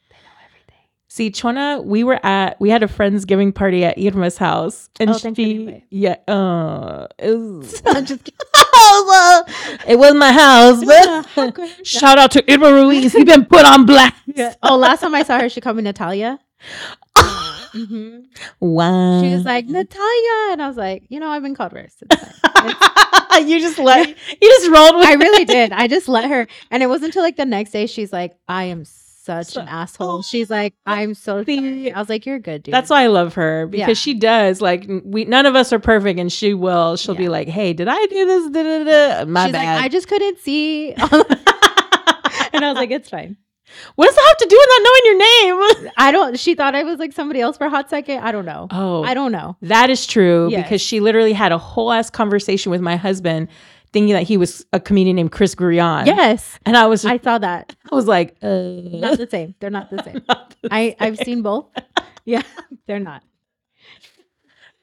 They 0.09 0.15
know 0.15 0.31
everything 0.45 0.85
see, 1.15 1.31
Chona, 1.31 1.81
we 1.81 2.03
were 2.03 2.19
at 2.25 2.59
we 2.59 2.69
had 2.69 2.83
a 2.83 2.87
friendsgiving 2.87 3.53
party 3.53 3.85
at 3.85 3.97
Irma's 3.97 4.37
house, 4.37 4.89
and 4.99 5.09
Oh, 5.09 5.13
thanks 5.13 5.37
for 5.37 5.45
the 5.45 5.67
she, 5.67 5.83
yeah, 5.89 6.17
uh, 6.27 7.07
it 7.19 7.31
was, 7.37 7.81
I'm 7.85 8.05
just 8.05 8.23
kidding. 8.23 8.39
it 9.87 9.97
was 9.97 10.13
my 10.15 10.31
house, 10.31 10.83
but 11.35 11.85
shout 11.85 12.17
out 12.17 12.31
to 12.31 12.43
Irma 12.51 12.71
Ruiz. 12.73 13.13
He 13.13 13.23
been 13.23 13.45
put 13.45 13.65
on 13.65 13.85
blast. 13.85 14.15
Oh, 14.63 14.75
last 14.77 15.01
time 15.01 15.15
I 15.15 15.23
saw 15.23 15.39
her, 15.39 15.49
she 15.49 15.61
called 15.61 15.77
me 15.77 15.83
Natalia. 15.83 16.39
Hmm 17.17 18.19
Wow. 18.59 19.21
She 19.21 19.29
was 19.33 19.43
like 19.45 19.65
Natalia, 19.67 20.51
and 20.51 20.61
I 20.61 20.67
was 20.67 20.77
like, 20.77 21.03
you 21.09 21.19
know, 21.19 21.29
I've 21.29 21.43
been 21.43 21.55
called 21.55 21.73
worse. 21.73 21.93
It's 22.01 22.15
fine. 22.39 22.69
It's- 22.69 22.91
you 23.47 23.59
just 23.59 23.77
let 23.77 24.07
you 24.07 24.15
just 24.49 24.69
rolled 24.71 24.95
with. 24.95 25.05
I 25.05 25.13
really 25.15 25.43
did. 25.43 25.73
I 25.73 25.87
just 25.89 26.07
let 26.07 26.29
her, 26.29 26.47
and 26.71 26.81
it 26.81 26.87
wasn't 26.87 27.07
until 27.07 27.21
like 27.23 27.35
the 27.35 27.45
next 27.45 27.71
day 27.71 27.85
she's 27.85 28.13
like, 28.13 28.33
I 28.47 28.65
am 28.65 28.85
such 28.85 29.47
So- 29.47 29.61
an 29.61 29.67
asshole. 29.67 30.21
She's 30.21 30.49
like, 30.49 30.73
I'm 30.85 31.13
so 31.15 31.43
sorry. 31.43 31.91
I 31.91 31.99
was 31.99 32.07
like, 32.07 32.25
you're 32.25 32.39
good, 32.39 32.63
dude. 32.63 32.73
That's 32.73 32.89
why 32.89 33.03
I 33.03 33.07
love 33.07 33.33
her 33.33 33.67
because 33.67 33.87
Yeah. 33.89 33.93
she 33.93 34.13
does 34.13 34.61
like 34.61 34.85
we 35.03 35.25
none 35.25 35.45
of 35.45 35.55
us 35.55 35.73
are 35.73 35.79
perfect, 35.79 36.17
and 36.17 36.31
she 36.31 36.53
will. 36.53 36.95
She'll 36.95 37.15
be 37.15 37.27
like, 37.27 37.49
"Hey, 37.49 37.73
did 37.73 37.89
I 37.89 38.05
do 38.05 38.25
this? 38.25 38.49
Da, 38.51 38.63
da, 38.63 38.83
da. 39.23 39.25
My 39.25 39.47
She's 39.47 39.53
like, 39.53 39.63
bad." 39.63 39.83
I 39.83 39.87
just 39.89 40.07
couldn't 40.07 40.39
see, 40.39 40.93
and 42.53 42.63
I 42.63 42.69
was 42.69 42.75
like, 42.75 42.91
it's 42.91 43.09
fine. 43.09 43.35
What 43.95 44.05
does 44.07 44.15
that 44.15 44.25
have 44.27 44.37
to 44.37 44.45
do 44.47 44.57
with 44.57 44.67
not 44.69 44.83
knowing 44.83 45.01
your 45.05 45.17
name? 45.83 45.91
I 45.97 46.11
don't. 46.11 46.39
She 46.39 46.55
thought 46.55 46.75
I 46.75 46.83
was 46.83 46.99
like 46.99 47.13
somebody 47.13 47.41
else 47.41 47.57
for 47.57 47.65
a 47.65 47.69
hot 47.69 47.89
second. 47.89 48.19
I 48.19 48.31
don't 48.31 48.45
know. 48.45 48.67
Oh, 48.71 49.03
I 49.03 49.13
don't 49.13 49.31
know. 49.31 49.57
That 49.61 49.89
is 49.89 50.05
true 50.05 50.49
Yes. 50.51 50.63
because 50.63 50.81
she 50.81 50.99
literally 50.99 51.33
had 51.33 51.51
a 51.51 51.57
whole 51.57 51.91
ass 51.91 52.09
conversation 52.09 52.71
with 52.71 52.81
my 52.81 52.95
husband, 52.95 53.47
thinking 53.91 54.13
that 54.13 54.23
he 54.23 54.37
was 54.37 54.65
a 54.73 54.79
comedian 54.79 55.15
named 55.15 55.31
Chris 55.31 55.55
Grion. 55.55 56.05
Yes, 56.05 56.59
and 56.65 56.75
I 56.77 56.85
was 56.87 57.01
just, 57.03 57.13
I 57.13 57.17
saw 57.23 57.37
that. 57.39 57.75
I 57.91 57.95
was 57.95 58.07
like, 58.07 58.35
uh, 58.41 58.47
Not 58.47 59.17
the 59.17 59.27
same. 59.29 59.55
They're 59.59 59.69
not 59.69 59.89
the 59.89 60.03
same. 60.03 60.21
I 60.71 60.95
I've 60.99 61.17
seen 61.17 61.41
both. 61.41 61.67
Yeah, 62.27 62.41
they're 62.87 62.99
not. 62.99 63.21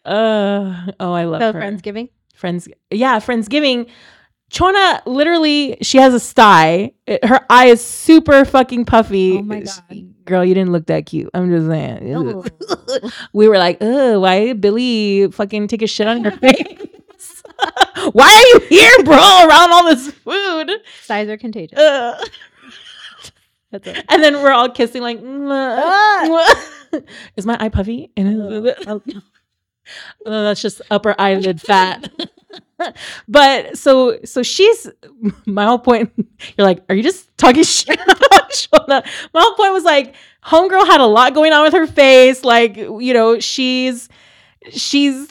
uh, 0.05 0.93
oh, 1.01 1.13
I 1.13 1.25
love 1.25 1.41
So 1.41 1.53
her. 1.53 1.61
Friendsgiving. 1.61 2.11
Friends, 2.35 2.69
yeah, 2.91 3.19
Friendsgiving. 3.21 3.89
Chona 4.53 5.03
literally, 5.07 5.79
she 5.81 5.97
has 5.99 6.13
a 6.13 6.21
sty. 6.21 6.93
It- 7.07 7.25
her 7.25 7.41
eye 7.49 7.69
is 7.69 7.83
super 7.83 8.45
fucking 8.45 8.85
puffy. 8.85 9.39
Oh 9.39 9.43
my 9.43 9.65
She- 9.65 10.03
God. 10.03 10.25
girl, 10.27 10.45
you 10.45 10.53
didn't 10.55 10.73
look 10.73 10.85
that 10.87 11.07
cute. 11.07 11.31
I'm 11.33 11.51
just 11.51 11.67
saying. 11.67 12.15
Oh. 12.15 12.45
we 13.33 13.49
were 13.49 13.57
like, 13.57 13.79
oh, 13.81 14.21
why 14.21 14.45
did 14.45 14.61
Billy 14.61 15.29
fucking 15.33 15.69
take 15.69 15.81
a 15.81 15.87
shit 15.87 16.07
on 16.07 16.23
your 16.23 16.33
face? 16.33 17.43
why 18.13 18.31
are 18.31 18.47
you 18.55 18.61
here, 18.69 19.03
bro? 19.05 19.17
Around 19.17 19.73
all 19.73 19.85
this 19.87 20.11
food. 20.11 20.71
Size 21.03 21.29
are 21.31 21.39
contagious. 21.39 21.79
It. 23.73 24.05
And 24.11 24.23
then 24.23 24.35
we're 24.43 24.53
all 24.53 24.69
kissing, 24.69 25.01
like, 25.01 25.17
is 27.37 27.47
my 27.47 27.57
eye 27.59 27.71
puffy? 27.71 28.11
And 28.19 28.37
No, 28.39 28.75
that's 30.27 30.61
just 30.61 30.83
upper 30.91 31.15
eyelid 31.19 31.59
fat. 31.63 32.13
but 33.29 33.77
so 33.79 34.19
so 34.25 34.43
she's 34.43 34.89
my 35.47 35.65
whole 35.65 35.79
point. 35.79 36.11
You're 36.57 36.67
like, 36.67 36.83
are 36.89 36.95
you 36.95 37.03
just 37.03 37.37
talking 37.39 37.63
shit 37.65 37.99
about 38.01 38.51
Chona? 38.51 39.03
My 39.35 39.41
whole 39.41 39.55
point 39.55 39.73
was 39.73 39.85
like, 39.85 40.15
homegirl 40.45 40.87
had 40.87 41.01
a 41.01 41.07
lot 41.07 41.35
going 41.35 41.53
on 41.53 41.63
with 41.63 41.73
her 41.75 41.87
face. 41.87 42.45
Like, 42.45 42.77
you 42.77 43.13
know, 43.15 43.39
she's 43.41 44.09
she's 44.71 45.29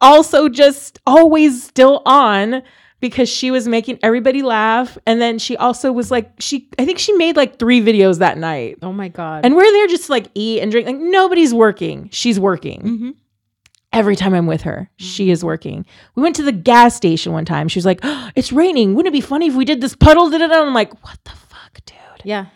also 0.00 0.48
just 0.48 0.98
always 1.06 1.62
still 1.64 2.02
on 2.06 2.62
because 3.00 3.28
she 3.28 3.50
was 3.50 3.68
making 3.68 3.98
everybody 4.02 4.42
laugh. 4.42 4.98
And 5.06 5.20
then 5.20 5.38
she 5.38 5.56
also 5.56 5.92
was 5.92 6.10
like, 6.10 6.32
she 6.40 6.68
I 6.78 6.84
think 6.84 6.98
she 6.98 7.12
made 7.14 7.36
like 7.36 7.58
three 7.58 7.80
videos 7.80 8.18
that 8.18 8.38
night. 8.38 8.78
oh 8.82 8.92
my 8.92 9.08
god. 9.08 9.44
And 9.44 9.54
we're 9.54 9.70
there 9.70 9.86
just 9.86 10.06
to, 10.06 10.12
like 10.12 10.26
eat 10.34 10.60
and 10.60 10.70
drink. 10.70 10.86
Like 10.86 10.96
nobody's 10.98 11.54
working. 11.54 12.08
She's 12.12 12.38
working 12.40 12.80
Mhm. 12.82 13.14
Every 13.92 14.16
time 14.16 14.34
I'm 14.34 14.46
with 14.46 14.62
her. 14.62 14.90
She 14.96 15.24
mm-hmm. 15.24 15.32
is 15.32 15.44
working. 15.44 15.86
We 16.14 16.22
went 16.22 16.36
to 16.36 16.42
the 16.42 16.52
gas 16.52 16.94
station 16.94 17.32
one 17.32 17.44
time. 17.44 17.68
She 17.68 17.78
was 17.78 17.86
like, 17.86 18.00
oh, 18.02 18.30
"It's 18.34 18.52
raining. 18.52 18.94
Wouldn't 18.94 19.14
it 19.14 19.16
be 19.16 19.20
funny 19.20 19.46
if 19.46 19.54
we 19.54 19.64
did 19.64 19.80
this 19.80 19.96
puddle?" 19.96 20.30
Da, 20.30 20.38
da, 20.38 20.46
da. 20.46 20.62
I'm 20.62 20.74
like, 20.74 20.92
"What 21.04 21.18
the 21.24 21.30
fuck, 21.30 21.80
dude? 21.84 21.96
yeah, 22.24 22.46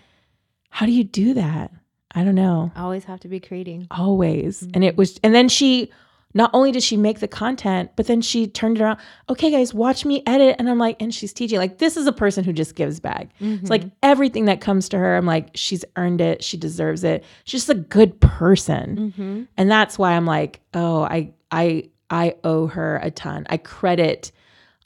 How 0.71 0.87
do 0.87 0.93
you 0.93 1.05
do 1.05 1.35
that?" 1.35 1.71
I 2.15 2.25
don't 2.25 2.35
know. 2.35 2.71
Always 2.77 3.05
have 3.05 3.21
to 3.21 3.29
be 3.29 3.41
creating. 3.41 3.87
Always. 3.91 4.63
And 4.63 4.73
mm-hmm. 4.73 4.83
it 4.83 4.97
was, 4.97 5.19
and 5.23 5.35
then 5.35 5.49
she. 5.49 5.91
Not 6.35 6.51
only 6.55 6.73
did 6.73 6.83
she 6.83 6.97
make 6.97 7.21
the 7.21 7.29
content, 7.29 7.91
but 7.97 8.07
then 8.07 8.21
she 8.23 8.47
turned 8.47 8.79
it 8.79 8.83
around. 8.83 8.99
Okay, 9.29 9.51
guys, 9.51 9.75
watch 9.75 10.05
me 10.05 10.23
edit. 10.27 10.57
And 10.59 10.69
I'm 10.71 10.79
like, 10.79 11.01
and 11.01 11.15
she's 11.15 11.33
teaching. 11.33 11.59
Like, 11.59 11.79
this 11.79 11.97
is 11.97 12.07
a 12.07 12.13
person 12.13 12.43
who 12.45 12.53
just 12.53 12.75
gives 12.75 13.01
back. 13.01 13.29
It's 13.41 13.69
like 13.71 13.85
everything 14.03 14.47
that 14.47 14.61
comes 14.61 14.89
to 14.91 14.99
her, 14.99 15.17
I'm 15.17 15.27
like, 15.27 15.51
she's 15.55 15.85
earned 15.97 16.21
it. 16.21 16.43
She 16.43 16.57
deserves 16.57 17.05
it. 17.05 17.23
She's 17.45 17.61
just 17.67 17.71
a 17.71 17.75
good 17.81 18.19
person 18.21 18.97
Mm-hmm. 18.97 19.43
and 19.57 19.71
that's 19.71 19.99
why 19.99 20.13
i'm 20.13 20.25
like 20.27 20.61
oh 20.75 21.03
i 21.03 21.33
i 21.51 21.89
i 22.11 22.35
owe 22.45 22.67
her 22.67 22.97
a 23.03 23.11
ton 23.11 23.47
i 23.51 23.57
credit 23.57 24.33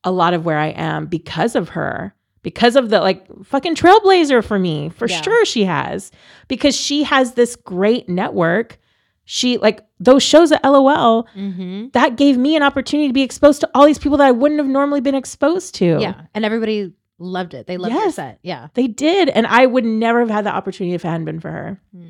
a 0.04 0.10
lot 0.10 0.34
of 0.34 0.44
where 0.44 0.58
i 0.58 0.68
am 0.68 1.06
because 1.06 1.54
of 1.54 1.70
her 1.70 2.14
because 2.42 2.76
of 2.76 2.90
the 2.90 3.00
like 3.00 3.24
fucking 3.44 3.74
trailblazer 3.74 4.44
for 4.44 4.58
me 4.58 4.88
for 4.90 5.08
Yeah. 5.08 5.20
sure 5.22 5.44
she 5.44 5.64
has 5.64 6.10
because 6.48 6.76
she 6.76 7.04
has 7.04 7.34
this 7.34 7.54
great 7.56 8.08
network 8.08 8.78
she 9.24 9.58
like 9.58 9.80
those 9.98 10.22
shows 10.22 10.52
at 10.52 10.62
lol 10.64 11.26
Mm-hmm. 11.36 11.88
that 11.92 12.16
gave 12.16 12.36
me 12.36 12.56
an 12.56 12.62
opportunity 12.62 13.08
to 13.08 13.14
be 13.14 13.22
exposed 13.22 13.60
to 13.60 13.70
all 13.74 13.86
these 13.86 13.98
people 13.98 14.18
that 14.18 14.26
i 14.26 14.32
wouldn't 14.32 14.58
have 14.60 14.68
normally 14.68 15.00
been 15.00 15.14
exposed 15.14 15.74
to 15.76 15.98
Yeah, 16.00 16.22
and 16.34 16.44
everybody 16.44 16.92
loved 17.18 17.54
it. 17.54 17.66
They 17.66 17.78
loved 17.78 17.94
your 17.94 18.10
set. 18.10 18.38
Yeah. 18.42 18.68
they 18.74 18.88
did. 18.88 19.30
And 19.30 19.46
I 19.46 19.64
would 19.64 19.86
never 19.86 20.20
have 20.20 20.28
had 20.28 20.44
the 20.44 20.54
opportunity 20.54 20.94
if 20.94 21.02
it 21.02 21.08
hadn't 21.08 21.24
been 21.24 21.40
for 21.40 21.50
her. 21.50 21.80
Hmm. 21.92 22.08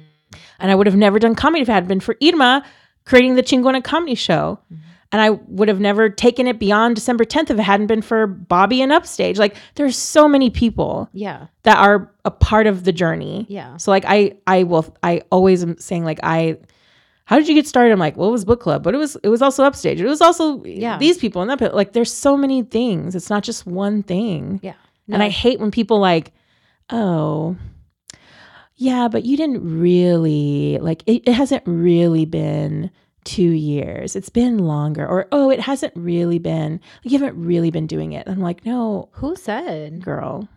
And 0.58 0.68
I 0.68 0.74
would 0.74 0.88
have 0.88 0.96
never 0.96 1.20
done 1.20 1.36
comedy 1.36 1.62
if 1.62 1.68
it 1.68 1.72
hadn't 1.72 1.88
been 1.88 2.00
for 2.00 2.16
Irma 2.20 2.64
creating 3.04 3.36
the 3.36 3.42
Chingona 3.44 3.84
comedy 3.84 4.16
show. 4.16 4.58
Mm-hmm. 4.66 4.82
And 5.12 5.22
I 5.22 5.30
would 5.30 5.68
have 5.68 5.78
never 5.78 6.08
taken 6.10 6.48
it 6.48 6.58
beyond 6.58 6.96
December 6.96 7.24
10th 7.24 7.50
if 7.50 7.58
it 7.60 7.62
hadn't 7.62 7.86
been 7.86 8.02
for 8.02 8.26
Bobby 8.26 8.82
and 8.82 8.90
Upstage. 8.92 9.38
Like 9.38 9.54
there's 9.76 9.96
so 9.96 10.26
many 10.26 10.50
people 10.50 11.08
Yeah. 11.12 11.46
that 11.62 11.78
are 11.78 12.12
a 12.24 12.32
part 12.32 12.66
of 12.66 12.82
the 12.82 12.90
journey. 12.90 13.46
Yeah. 13.48 13.76
So 13.76 13.92
like 13.92 14.04
I 14.08 14.32
I 14.48 14.64
will 14.64 14.92
I 15.04 15.22
always 15.30 15.62
am 15.62 15.78
saying 15.78 16.02
like 16.04 16.18
I 16.24 16.58
how 17.26 17.36
did 17.36 17.46
you 17.48 17.54
get 17.54 17.66
started? 17.66 17.92
I'm 17.92 17.98
like, 17.98 18.16
well, 18.16 18.28
it 18.28 18.32
was 18.32 18.44
book 18.44 18.60
club, 18.60 18.82
but 18.82 18.94
it 18.94 18.98
was 18.98 19.16
it 19.22 19.28
was 19.28 19.42
also 19.42 19.62
upstage. 19.64 20.00
It 20.00 20.06
was 20.06 20.20
also 20.22 20.64
Yeah. 20.64 20.96
these 20.98 21.18
people 21.18 21.42
and 21.42 21.50
that. 21.50 21.74
Like, 21.74 21.92
there's 21.92 22.12
so 22.12 22.36
many 22.36 22.62
things. 22.62 23.14
It's 23.14 23.28
not 23.30 23.42
just 23.42 23.66
one 23.66 24.02
thing. 24.02 24.60
Yeah. 24.62 24.74
And 25.12 25.22
I 25.22 25.28
hate 25.28 25.60
when 25.60 25.70
people 25.70 26.00
like, 26.00 26.32
oh, 26.90 27.56
yeah, 28.76 29.08
but 29.08 29.24
you 29.24 29.36
didn't 29.36 29.62
really 29.80 30.78
like 30.80 31.02
it, 31.06 31.22
it 31.28 31.32
hasn't 31.32 31.62
really 31.66 32.24
been 32.24 32.90
two 33.24 33.50
years. 33.50 34.14
It's 34.16 34.28
been 34.28 34.58
longer. 34.58 35.06
Or 35.06 35.26
oh, 35.32 35.50
it 35.50 35.60
hasn't 35.60 35.92
really 35.96 36.38
been 36.38 36.80
like 37.04 37.12
you 37.12 37.18
haven't 37.18 37.42
really 37.42 37.70
been 37.70 37.86
doing 37.86 38.12
it. 38.12 38.28
I'm 38.28 38.40
like, 38.40 38.64
no, 38.64 39.08
Who 39.12 39.36
said? 39.36 40.02
girl. 40.04 40.48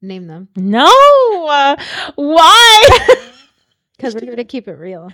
Name 0.00 0.26
them. 0.28 0.48
No. 0.56 0.86
Uh, 1.48 1.76
why? 2.16 2.88
Because 3.96 4.14
we're 4.14 4.20
here 4.26 4.36
to 4.36 4.44
keep 4.44 4.68
it 4.68 4.74
real. 4.78 5.10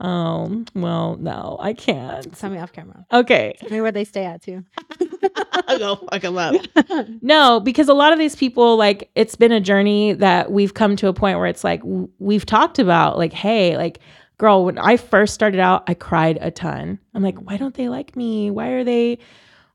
Um, 0.00 0.66
well, 0.74 1.16
no, 1.16 1.56
I 1.60 1.72
can't. 1.72 2.36
Tell 2.36 2.50
me 2.50 2.58
off 2.58 2.72
camera. 2.72 3.06
Okay. 3.12 3.54
Tell 3.60 3.70
me 3.70 3.80
where 3.80 3.92
they 3.92 4.04
stay 4.04 4.24
at 4.24 4.42
too. 4.42 4.64
I'll 5.68 5.78
go 5.78 5.96
fuck 5.96 6.22
them 6.22 6.36
up. 6.36 6.54
No, 7.22 7.60
because 7.60 7.88
a 7.88 7.94
lot 7.94 8.12
of 8.12 8.18
these 8.18 8.36
people, 8.36 8.76
like, 8.76 9.10
it's 9.14 9.36
been 9.36 9.52
a 9.52 9.60
journey 9.60 10.12
that 10.14 10.50
we've 10.52 10.74
come 10.74 10.96
to 10.96 11.08
a 11.08 11.12
point 11.12 11.38
where 11.38 11.46
it's 11.46 11.64
like 11.64 11.80
w- 11.80 12.08
we've 12.18 12.44
talked 12.44 12.78
about, 12.78 13.16
like, 13.18 13.32
hey, 13.32 13.76
like, 13.76 14.00
girl, 14.38 14.64
when 14.64 14.78
I 14.78 14.96
first 14.96 15.32
started 15.32 15.60
out, 15.60 15.84
I 15.86 15.94
cried 15.94 16.38
a 16.40 16.50
ton. 16.50 16.98
I'm 17.14 17.22
like, 17.22 17.38
why 17.38 17.56
don't 17.56 17.74
they 17.74 17.88
like 17.88 18.16
me? 18.16 18.50
Why 18.50 18.68
are 18.70 18.84
they, 18.84 19.18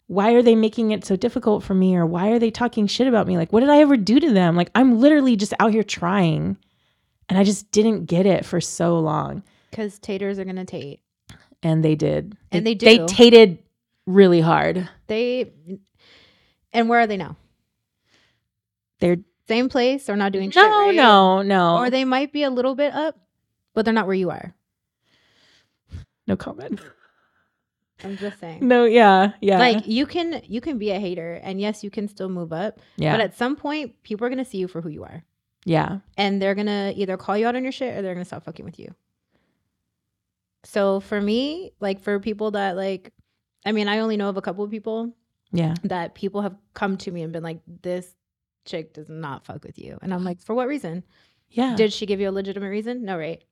why 0.08 0.34
are 0.34 0.42
they 0.44 0.56
making 0.56 0.92
it 0.92 1.06
so 1.06 1.16
difficult 1.16 1.64
for 1.64 1.74
me? 1.74 1.96
Or 1.96 2.06
why 2.06 2.30
are 2.32 2.40
they 2.40 2.52
talking 2.52 2.86
shit 2.88 3.08
about 3.08 3.26
me? 3.26 3.38
Like, 3.38 3.54
what 3.54 3.62
did 3.62 3.70
I 3.70 3.80
ever 3.80 3.96
do 3.98 4.20
to 4.20 4.32
them? 4.34 4.56
Like, 4.56 4.70
I'm 4.76 5.00
literally 5.00 5.36
just 5.36 5.54
out 5.60 5.72
here 5.72 5.84
trying. 5.84 6.58
And 7.30 7.38
I 7.40 7.44
just 7.44 7.72
didn't 7.72 8.06
get 8.06 8.26
it 8.26 8.44
for 8.46 8.60
so 8.60 9.00
long. 9.00 9.44
Because 9.70 10.00
taters 10.00 10.40
are 10.40 10.46
gonna 10.46 10.66
tate. 10.66 11.02
And 11.62 11.84
they 11.84 11.96
did. 11.96 12.38
And 12.52 12.66
they 12.66 12.74
They 12.74 12.98
do. 12.98 13.06
They 13.08 13.14
tated 13.14 13.60
really 14.06 14.42
hard. 14.42 14.88
They. 15.08 15.52
And 16.74 16.88
where 16.90 17.00
are 17.02 17.08
they 17.08 17.18
now? 17.18 17.36
They're 19.00 19.18
Same 19.48 19.70
place 19.70 20.10
or 20.10 20.16
not 20.16 20.32
doing 20.32 20.52
shit? 20.52 20.62
no, 20.64 20.70
right? 20.88 20.96
no, 20.96 21.42
no. 21.42 21.78
Or 21.78 21.90
they 21.90 22.06
might 22.06 22.32
be 22.32 22.44
a 22.44 22.50
little 22.50 22.76
bit 22.76 22.94
up, 22.94 23.18
but 23.74 23.86
they're 23.86 23.94
not 23.94 24.06
where 24.08 24.16
you 24.16 24.30
are. 24.30 24.54
no 26.28 26.36
comment. 26.36 26.80
I'm 28.04 28.16
just 28.18 28.40
saying. 28.40 28.66
No, 28.66 28.86
yeah, 28.86 29.34
yeah. 29.42 29.60
Like 29.60 29.86
you 29.88 30.06
can 30.06 30.42
you 30.46 30.62
can 30.62 30.78
be 30.78 30.92
a 30.92 31.00
hater 31.00 31.34
and 31.44 31.60
yes, 31.60 31.84
you 31.84 31.90
can 31.90 32.08
still 32.08 32.30
move 32.30 32.54
up. 32.54 32.80
yeah, 32.98 33.12
But 33.14 33.20
at 33.22 33.38
some 33.38 33.56
point, 33.58 34.02
people 34.04 34.26
are 34.26 34.30
gonna 34.30 34.46
see 34.46 34.58
you 34.60 34.68
for 34.70 34.80
who 34.82 34.90
you 34.90 35.04
are. 35.04 35.24
yeah, 35.66 36.00
And 36.16 36.42
they're 36.42 36.56
gonna 36.56 36.94
either 36.96 37.18
call 37.18 37.38
you 37.38 37.46
out 37.48 37.56
on 37.58 37.64
your 37.64 37.74
shit 37.74 37.98
or 37.98 38.02
they're 38.02 38.14
gonna 38.14 38.24
stop 38.26 38.46
fucking 38.46 38.64
with 38.64 38.80
you. 38.80 38.94
So 40.64 41.00
for 41.00 41.20
me, 41.20 41.72
like 41.80 42.02
for 42.02 42.20
people 42.20 42.52
that 42.52 42.76
like 42.76 43.14
I 43.66 43.72
mean, 43.72 43.88
I 43.88 44.00
only 44.00 44.18
know 44.18 44.30
of 44.30 44.38
a 44.38 44.42
couple 44.42 44.64
of 44.64 44.72
people 44.72 45.14
yeah. 45.52 45.76
that 45.84 46.16
people 46.16 46.42
have 46.42 46.56
come 46.74 46.98
to 46.98 47.12
me 47.12 47.24
and 47.24 47.34
been 47.34 47.44
like, 47.44 47.60
This 47.82 48.16
chick 48.66 48.94
does 48.94 49.10
not 49.10 49.46
fuck 49.46 49.64
with 49.64 49.78
you. 49.78 49.98
And 50.02 50.14
I'm 50.14 50.24
like, 50.24 50.42
For 50.42 50.54
what 50.54 50.68
reason? 50.68 51.04
Yeah. 51.50 51.76
Did 51.76 51.94
she 51.94 52.06
give 52.06 52.20
you 52.20 52.30
a 52.30 52.32
legitimate 52.32 52.70
reason? 52.70 53.04
No, 53.04 53.18
right? 53.18 53.44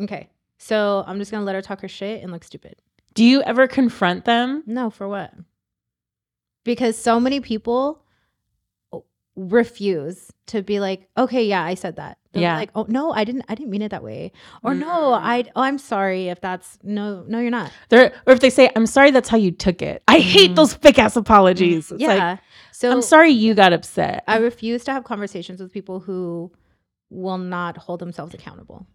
Okay. 0.00 0.30
So 0.58 1.04
I'm 1.06 1.18
just 1.18 1.30
gonna 1.30 1.44
let 1.44 1.54
her 1.54 1.62
talk 1.62 1.80
her 1.82 1.88
shit 1.88 2.22
and 2.22 2.32
look 2.32 2.44
stupid. 2.44 2.76
Do 3.14 3.24
you 3.24 3.42
ever 3.42 3.66
confront 3.66 4.24
them? 4.24 4.62
No, 4.66 4.90
for 4.90 5.08
what? 5.08 5.32
Because 6.64 6.96
so 6.96 7.18
many 7.18 7.40
people 7.40 8.04
refuse 9.36 10.30
to 10.46 10.62
be 10.62 10.80
like, 10.80 11.08
okay, 11.16 11.44
yeah, 11.44 11.62
I 11.62 11.74
said 11.74 11.96
that. 11.96 12.17
They'll 12.32 12.42
Yeah. 12.42 12.56
Like, 12.56 12.70
oh 12.74 12.84
no, 12.88 13.10
I 13.12 13.24
didn't. 13.24 13.44
I 13.48 13.54
didn't 13.54 13.70
mean 13.70 13.82
it 13.82 13.88
that 13.90 14.02
way. 14.02 14.32
Or 14.62 14.74
no, 14.74 14.86
Mm. 15.12 15.20
I. 15.22 15.44
Oh, 15.56 15.62
I'm 15.62 15.78
sorry 15.78 16.28
if 16.28 16.40
that's 16.40 16.78
no. 16.82 17.24
No, 17.26 17.38
you're 17.40 17.50
not. 17.50 17.72
They're, 17.88 18.12
or 18.26 18.32
if 18.34 18.40
they 18.40 18.50
say, 18.50 18.70
I'm 18.76 18.86
sorry 18.86 19.10
that's 19.10 19.28
how 19.30 19.38
you 19.38 19.50
took 19.50 19.80
it. 19.82 20.02
I 20.08 20.18
hate 20.18 20.50
Mm. 20.52 20.56
those 20.56 20.74
fake 20.74 20.98
ass 20.98 21.16
apologies. 21.16 21.90
It's 21.90 22.00
yeah. 22.02 22.30
like, 22.32 22.40
so 22.72 22.90
I'm 22.92 23.02
sorry 23.02 23.30
you 23.30 23.54
got 23.54 23.72
upset. 23.72 24.24
I 24.28 24.38
refuse 24.38 24.84
to 24.84 24.92
have 24.92 25.04
conversations 25.04 25.60
with 25.60 25.72
people 25.72 26.00
who 26.00 26.52
will 27.10 27.38
not 27.38 27.78
hold 27.78 28.00
themselves 28.00 28.34
accountable. 28.34 28.86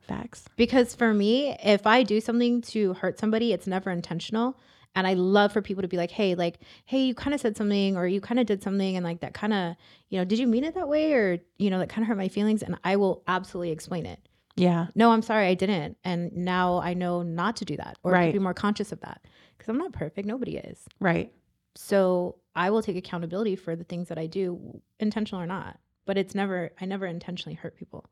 Facts. 0.00 0.44
Because 0.56 0.94
for 0.94 1.12
me, 1.12 1.56
if 1.64 1.86
I 1.86 2.02
do 2.02 2.20
something 2.20 2.60
to 2.62 2.92
hurt 2.94 3.18
somebody, 3.18 3.52
it's 3.52 3.66
never 3.66 3.90
intentional. 3.90 4.56
And 4.96 5.06
I 5.06 5.12
love 5.12 5.52
for 5.52 5.60
people 5.60 5.82
to 5.82 5.88
be 5.88 5.98
like, 5.98 6.10
hey, 6.10 6.34
like, 6.34 6.58
hey, 6.86 7.02
you 7.04 7.14
kind 7.14 7.34
of 7.34 7.40
said 7.40 7.54
something 7.56 7.98
or 7.98 8.06
you 8.06 8.20
kind 8.20 8.40
of 8.40 8.46
did 8.46 8.62
something 8.62 8.96
and 8.96 9.04
like 9.04 9.20
that 9.20 9.34
kind 9.34 9.52
of, 9.52 9.76
you 10.08 10.18
know, 10.18 10.24
did 10.24 10.38
you 10.38 10.46
mean 10.46 10.64
it 10.64 10.74
that 10.74 10.88
way? 10.88 11.12
Or, 11.12 11.38
you 11.58 11.68
know, 11.68 11.78
that 11.78 11.90
kind 11.90 12.02
of 12.02 12.08
hurt 12.08 12.16
my 12.16 12.28
feelings. 12.28 12.62
And 12.62 12.78
I 12.82 12.96
will 12.96 13.22
absolutely 13.28 13.70
explain 13.72 14.06
it. 14.06 14.18
Yeah. 14.56 14.86
No, 14.94 15.10
I'm 15.10 15.20
sorry, 15.20 15.48
I 15.48 15.54
didn't. 15.54 15.98
And 16.02 16.32
now 16.34 16.78
I 16.80 16.94
know 16.94 17.22
not 17.22 17.56
to 17.56 17.66
do 17.66 17.76
that 17.76 17.98
or 18.02 18.12
Right. 18.12 18.28
to 18.28 18.32
be 18.32 18.38
more 18.38 18.54
conscious 18.54 18.90
of 18.90 19.00
that. 19.02 19.20
Because 19.56 19.68
I'm 19.68 19.76
not 19.76 19.92
perfect. 19.92 20.26
Nobody 20.26 20.56
is. 20.56 20.86
Right. 20.98 21.30
So 21.74 22.36
I 22.54 22.70
will 22.70 22.80
take 22.82 22.96
accountability 22.96 23.54
for 23.54 23.76
the 23.76 23.84
things 23.84 24.08
that 24.08 24.16
I 24.18 24.26
do, 24.26 24.80
intentional 24.98 25.42
or 25.42 25.46
not. 25.46 25.78
But 26.06 26.16
it's 26.16 26.34
never, 26.34 26.70
I 26.80 26.86
never 26.86 27.04
intentionally 27.04 27.54
hurt 27.54 27.76
people. 27.76 28.08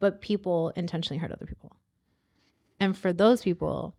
But 0.00 0.20
people 0.20 0.70
intentionally 0.76 1.18
hurt 1.18 1.32
other 1.32 1.46
people. 1.46 1.76
And 2.78 2.94
for 2.94 3.12
those 3.14 3.40
people, 3.40 3.96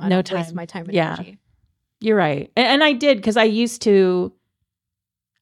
I 0.00 0.08
No 0.08 0.22
don't 0.22 0.36
waste 0.38 0.48
time. 0.50 0.56
my 0.56 0.66
time 0.66 0.84
and 0.86 0.94
Yeah. 0.94 1.14
energy. 1.14 1.38
You're 2.00 2.16
right. 2.16 2.50
And, 2.56 2.66
and 2.66 2.84
I 2.84 2.92
did 2.92 3.16
because 3.18 3.36
I 3.36 3.44
used 3.44 3.82
to, 3.82 4.32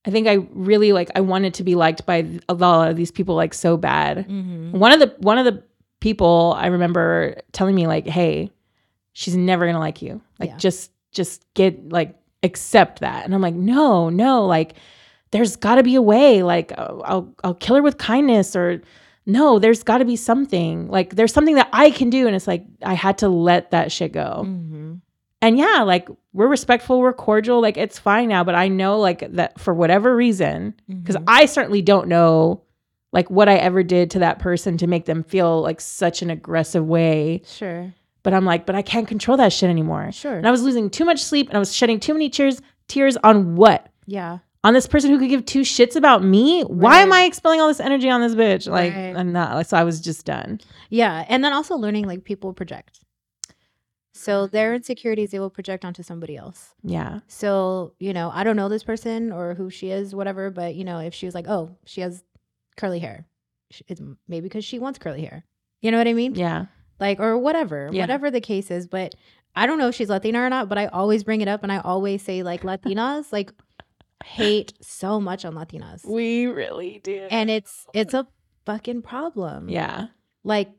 I 0.07 0.11
think 0.11 0.29
I 0.29 0.35
really 0.51 0.93
like, 0.93 1.11
I 1.15 1.21
wanted 1.21 1.55
to 1.55 1.65
be 1.65 1.75
liked 1.75 2.07
by 2.07 2.27
a 2.49 2.55
lot 2.55 2.89
of 2.91 2.97
these 2.97 3.11
people 3.11 3.35
like 3.35 3.53
so 3.55 3.77
bad. 3.77 4.19
Mm-hmm. 4.29 4.73
One 4.79 4.93
of 4.93 5.01
the, 5.01 5.15
one 5.19 5.39
of 5.39 5.45
the 5.45 5.63
people 6.01 6.55
I 6.57 6.67
remember 6.69 7.41
telling 7.53 7.75
me 7.75 7.87
like, 7.87 8.07
Hey, 8.07 8.51
she's 9.13 9.37
never 9.37 9.65
going 9.65 9.75
to 9.75 9.81
like 9.81 10.01
you. 10.03 10.21
Like 10.39 10.51
Yeah. 10.51 10.57
just, 10.59 10.93
just 11.13 11.45
get 11.55 11.89
like, 11.91 12.15
accept 12.43 13.01
that. 13.01 13.25
And 13.25 13.35
I'm 13.35 13.41
like, 13.41 13.55
no, 13.55 14.09
no, 14.09 14.47
like 14.47 14.75
there's 15.33 15.57
gotta 15.57 15.83
be 15.83 15.97
a 15.97 16.03
way. 16.03 16.43
Like 16.45 16.71
I'll, 16.79 17.03
I'll, 17.05 17.35
I'll 17.43 17.55
kill 17.55 17.75
her 17.77 17.83
with 17.83 17.99
kindness 17.99 18.55
or 18.55 18.81
no, 19.27 19.59
there's 19.59 19.83
gotta 19.83 20.05
be 20.05 20.17
something 20.17 20.89
like 20.89 21.17
there's 21.17 21.33
something 21.33 21.57
that 21.57 21.69
I 21.73 21.91
can 21.91 22.11
do. 22.11 22.27
And 22.27 22.37
it's 22.37 22.47
like, 22.47 22.65
I 22.83 22.95
had 22.95 23.19
to 23.19 23.29
let 23.29 23.73
that 23.73 23.91
shit 23.93 24.13
go. 24.13 24.45
Mm-hmm. 24.47 24.95
And 25.43 25.59
yeah, 25.59 25.83
like 25.83 26.09
we're 26.33 26.47
respectful, 26.47 27.01
we're 27.01 27.13
cordial, 27.13 27.61
like 27.61 27.77
it's 27.77 27.99
fine 27.99 28.29
now. 28.29 28.43
But 28.45 28.55
I 28.55 28.69
know 28.69 28.99
like 28.99 29.31
that 29.35 29.61
for 29.61 29.75
whatever 29.75 30.15
reason, 30.17 30.75
because 30.89 31.17
Mhm. 31.17 31.25
I 31.29 31.47
certainly 31.47 31.83
don't 31.83 32.09
know 32.09 32.63
like 33.13 33.31
what 33.31 33.49
I 33.49 33.57
ever 33.57 33.83
did 33.83 34.11
to 34.13 34.19
that 34.21 34.39
person 34.39 34.77
to 34.79 34.87
make 34.87 35.05
them 35.07 35.23
feel 35.23 35.61
like 35.63 35.81
such 35.81 36.23
an 36.23 36.31
aggressive 36.31 36.85
way. 36.87 37.43
Sure. 37.47 37.93
But 38.23 38.35
I'm 38.35 38.45
like, 38.45 38.67
but 38.67 38.75
I 38.75 38.83
can't 38.83 39.07
control 39.07 39.37
that 39.37 39.53
shit 39.53 39.71
anymore. 39.71 40.11
Sure. 40.13 40.35
And 40.37 40.47
I 40.47 40.51
was 40.51 40.63
losing 40.63 40.91
too 40.91 41.05
much 41.05 41.23
sleep 41.23 41.49
and 41.49 41.57
I 41.57 41.61
was 41.61 41.75
shedding 41.75 42.01
too 42.01 42.13
many 42.13 42.29
tears 42.29 42.61
tears 42.89 43.17
on 43.25 43.57
what? 43.57 43.89
yeah. 44.07 44.39
On 44.67 44.75
this 44.75 44.89
person 44.89 45.11
who 45.11 45.19
could 45.21 45.29
give 45.29 45.45
two 45.45 45.61
shits 45.61 45.95
about 45.95 46.25
me? 46.25 46.63
Why 46.63 47.01
am 47.01 47.13
I 47.13 47.23
expelling 47.23 47.61
all 47.61 47.69
this 47.69 47.79
energy 47.79 48.11
on 48.11 48.21
this 48.21 48.35
bitch? 48.35 48.69
Like 48.69 48.93
Right. 48.93 49.15
I'm 49.17 49.31
not 49.31 49.55
like 49.55 49.67
so 49.67 49.77
I 49.77 49.85
was 49.85 50.01
just 50.01 50.27
done. 50.27 50.61
Yeah. 50.91 51.25
And 51.29 51.45
then 51.45 51.53
also 51.53 51.77
learning 51.77 52.09
like 52.09 52.25
people 52.25 52.53
project. 52.53 52.99
So 54.13 54.49
their 54.49 54.71
mm-hmm. 54.71 54.79
insecurities 54.79 55.31
they 55.31 55.39
will 55.39 55.51
project 55.51 55.85
onto 55.85 56.03
somebody 56.03 56.37
else. 56.37 56.75
Yeah. 56.83 57.21
So, 57.29 57.93
you 58.01 58.13
know, 58.13 58.33
I 58.35 58.43
don't 58.43 58.57
know 58.57 58.69
this 58.69 58.83
person 58.83 59.31
or 59.31 59.55
who 59.55 59.71
she 59.71 59.91
is, 59.91 60.17
whatever, 60.17 60.51
but, 60.51 60.75
you 60.75 60.83
know, 60.83 60.99
if 60.99 61.15
she 61.15 61.27
was 61.27 61.35
like, 61.35 61.47
oh, 61.47 61.77
she 61.85 62.01
has 62.01 62.25
curly 62.77 62.99
hair, 62.99 63.25
it's 63.87 64.01
maybe 64.27 64.49
because 64.49 64.65
she 64.65 64.81
wants 64.81 64.99
curly 64.99 65.23
hair. 65.23 65.45
You 65.81 65.93
know 65.93 65.99
what 65.99 66.09
I 66.09 66.13
mean? 66.13 66.35
Yeah. 66.35 66.67
Like, 66.99 67.21
or 67.21 67.39
whatever, 67.39 67.91
Yeah. 67.93 68.03
whatever 68.03 68.33
the 68.33 68.41
case 68.41 68.73
is. 68.73 68.89
But 68.89 69.15
I 69.55 69.67
don't 69.67 69.79
know 69.79 69.89
if 69.89 69.95
she's 69.95 70.09
Latina 70.09 70.41
or 70.41 70.51
not, 70.51 70.69
but 70.69 70.77
I 70.77 70.87
always 70.87 71.23
bring 71.23 71.41
it 71.41 71.47
up 71.47 71.63
and 71.63 71.71
I 71.71 71.79
always 71.79 72.21
say, 72.21 72.43
like, 72.43 72.63
Latinas, 72.63 73.33
like, 73.33 73.53
hate 74.27 74.73
so 74.83 75.21
much 75.21 75.45
on 75.45 75.55
Latinas. 75.55 76.05
We 76.07 76.47
really 76.47 77.01
do. 77.03 77.27
And 77.31 77.49
it's, 77.51 77.87
it's 77.95 78.13
a 78.15 78.27
fucking 78.65 79.03
problem. 79.03 79.69
yeah. 79.69 80.09
Like, 80.45 80.71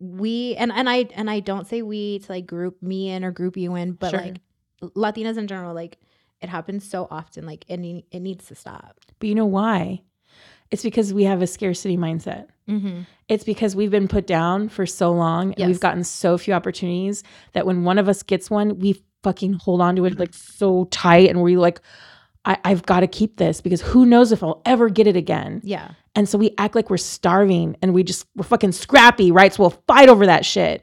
we 0.00 0.56
and 0.56 0.72
and 0.72 0.88
I 0.88 1.08
and 1.14 1.28
I 1.28 1.40
don't 1.40 1.66
say 1.66 1.82
we 1.82 2.18
to 2.20 2.32
like 2.32 2.46
group 2.46 2.82
me 2.82 3.10
in 3.10 3.22
or 3.22 3.30
group 3.30 3.54
you 3.56 3.74
in, 3.74 3.92
but 3.92 4.10
Sure. 4.10 4.20
like 4.20 4.40
Latinas 4.82 5.36
in 5.36 5.46
general, 5.46 5.74
like 5.74 5.98
it 6.40 6.48
happens 6.48 6.88
so 6.88 7.06
often. 7.10 7.44
Like 7.44 7.66
it 7.68 7.80
it 8.10 8.20
needs 8.20 8.46
to 8.46 8.54
stop. 8.54 8.98
But 9.18 9.28
you 9.28 9.34
know 9.34 9.44
why? 9.44 10.00
It's 10.70 10.82
because 10.82 11.12
we 11.12 11.24
have 11.24 11.42
a 11.42 11.46
scarcity 11.46 11.98
mindset. 11.98 12.46
Mm-hmm. 12.66 13.02
It's 13.28 13.44
because 13.44 13.76
we've 13.76 13.90
been 13.90 14.08
put 14.08 14.26
down 14.26 14.70
for 14.70 14.86
so 14.86 15.12
long 15.12 15.48
and 15.50 15.58
Yes. 15.58 15.66
we've 15.68 15.80
gotten 15.80 16.02
so 16.02 16.38
few 16.38 16.54
opportunities 16.54 17.22
that 17.52 17.66
when 17.66 17.84
one 17.84 17.98
of 17.98 18.08
us 18.08 18.22
gets 18.22 18.50
one, 18.50 18.78
we 18.78 19.02
fucking 19.22 19.52
hold 19.52 19.82
on 19.82 19.96
to 19.96 20.06
it 20.06 20.18
like 20.18 20.32
so 20.34 20.84
tight 20.90 21.28
and 21.28 21.42
we 21.42 21.56
like, 21.58 21.80
I, 22.44 22.58
I've 22.64 22.84
got 22.84 23.00
to 23.00 23.06
keep 23.06 23.36
this 23.36 23.60
because 23.60 23.80
who 23.80 24.04
knows 24.06 24.32
if 24.32 24.42
I'll 24.42 24.60
ever 24.66 24.88
get 24.88 25.06
it 25.06 25.16
again. 25.16 25.60
Yeah. 25.64 25.92
And 26.14 26.28
so 26.28 26.38
we 26.38 26.54
act 26.58 26.74
like 26.74 26.90
we're 26.90 26.96
starving 26.98 27.76
and 27.82 27.92
we 27.94 28.02
just, 28.04 28.26
we're 28.36 28.44
fucking 28.44 28.72
scrappy, 28.72 29.30
right? 29.32 29.52
So 29.52 29.62
we'll 29.62 29.82
fight 29.88 30.08
over 30.08 30.26
that 30.26 30.44
shit. 30.44 30.82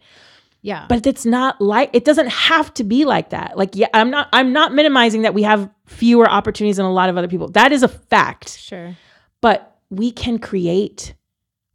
Yeah. 0.64 0.86
But 0.90 1.06
it's 1.08 1.26
not 1.26 1.60
like, 1.62 1.90
it 1.94 2.04
doesn't 2.06 2.30
have 2.30 2.74
to 2.76 2.84
be 2.84 3.06
like 3.06 3.30
that. 3.30 3.58
Like, 3.58 3.76
yeah, 3.76 3.88
I'm 3.94 4.10
not, 4.12 4.28
I'm 4.34 4.54
not 4.54 4.74
minimizing 4.74 5.22
that 5.24 5.34
we 5.34 5.44
have 5.44 5.70
fewer 5.86 6.30
opportunities 6.30 6.78
than 6.78 6.86
a 6.86 6.92
lot 6.92 7.10
of 7.10 7.18
other 7.18 7.28
people. 7.28 7.48
That 7.50 7.72
is 7.72 7.82
a 7.84 7.88
fact 7.88 8.58
sure. 8.58 8.96
but 9.42 9.76
we 9.90 10.12
can 10.12 10.40
create 10.40 11.14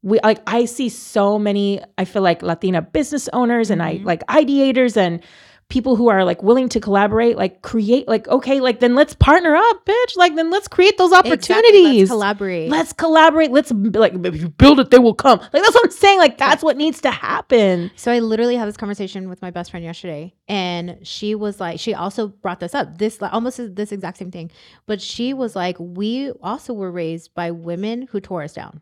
we 0.02 0.18
like 0.22 0.38
i 0.46 0.64
see 0.66 0.88
so 0.88 1.38
many 1.38 1.80
i 1.98 2.04
feel 2.04 2.22
like 2.22 2.40
latina 2.42 2.80
business 2.80 3.28
owners 3.32 3.70
and 3.70 3.82
i 3.82 3.96
Mhm. 3.96 4.04
like 4.04 4.24
ideators 4.28 4.96
and 4.96 5.20
people 5.68 5.96
who 5.96 6.08
are 6.08 6.24
like 6.24 6.42
willing 6.44 6.68
to 6.68 6.78
collaborate 6.78 7.36
like 7.36 7.60
create 7.60 8.06
like 8.06 8.28
okay 8.28 8.60
like 8.60 8.78
then 8.78 8.94
let's 8.94 9.14
partner 9.14 9.56
up 9.56 9.84
bitch 9.84 10.16
like 10.16 10.36
then 10.36 10.48
let's 10.48 10.68
create 10.68 10.96
those 10.96 11.10
Exactly. 11.10 11.32
opportunities 11.32 12.00
Let's 12.02 12.10
collaborate. 12.10 12.70
let's 12.70 12.92
collaborate 12.92 13.50
let's 13.50 13.72
like 13.72 14.14
if 14.14 14.40
you 14.40 14.48
build 14.48 14.78
it 14.78 14.90
they 14.92 15.00
will 15.00 15.12
come 15.14 15.40
like 15.40 15.50
that's 15.50 15.74
what 15.74 15.84
i'm 15.84 15.90
saying 15.90 16.20
like 16.20 16.38
that's 16.38 16.62
what 16.62 16.76
needs 16.76 17.00
to 17.00 17.10
happen 17.10 17.90
so 17.96 18.12
I 18.12 18.20
literally 18.20 18.54
had 18.54 18.68
this 18.68 18.76
conversation 18.76 19.28
with 19.28 19.42
my 19.42 19.50
best 19.50 19.70
friend 19.72 19.84
yesterday, 19.84 20.34
and 20.48 20.98
she 21.02 21.34
was 21.34 21.58
like, 21.60 21.80
she 21.80 21.94
also 21.94 22.28
brought 22.28 22.60
this 22.60 22.74
up, 22.74 22.98
this 22.98 23.20
like, 23.20 23.32
almost 23.32 23.60
this 23.74 23.90
exact 23.90 24.18
same 24.18 24.30
thing, 24.30 24.50
but 24.86 25.00
she 25.00 25.34
was 25.34 25.56
like, 25.56 25.76
we 25.80 26.30
also 26.42 26.72
were 26.74 26.90
raised 26.92 27.34
by 27.34 27.50
women 27.50 28.02
who 28.10 28.20
tore 28.20 28.42
us 28.44 28.52
down. 28.52 28.80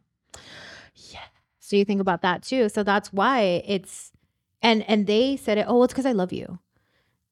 yeah 1.11 1.21
So 1.61 1.77
you 1.77 1.85
think 1.85 2.01
about 2.01 2.23
that 2.23 2.43
too. 2.43 2.69
So 2.69 2.83
that's 2.83 3.13
why 3.13 3.63
it's 3.67 4.13
and 4.63 4.83
and 4.89 5.07
they 5.07 5.37
said 5.37 5.59
it, 5.59 5.67
oh, 5.69 5.83
it's 5.85 5.93
because 5.93 6.07
I 6.07 6.13
love 6.13 6.33
you. 6.33 6.59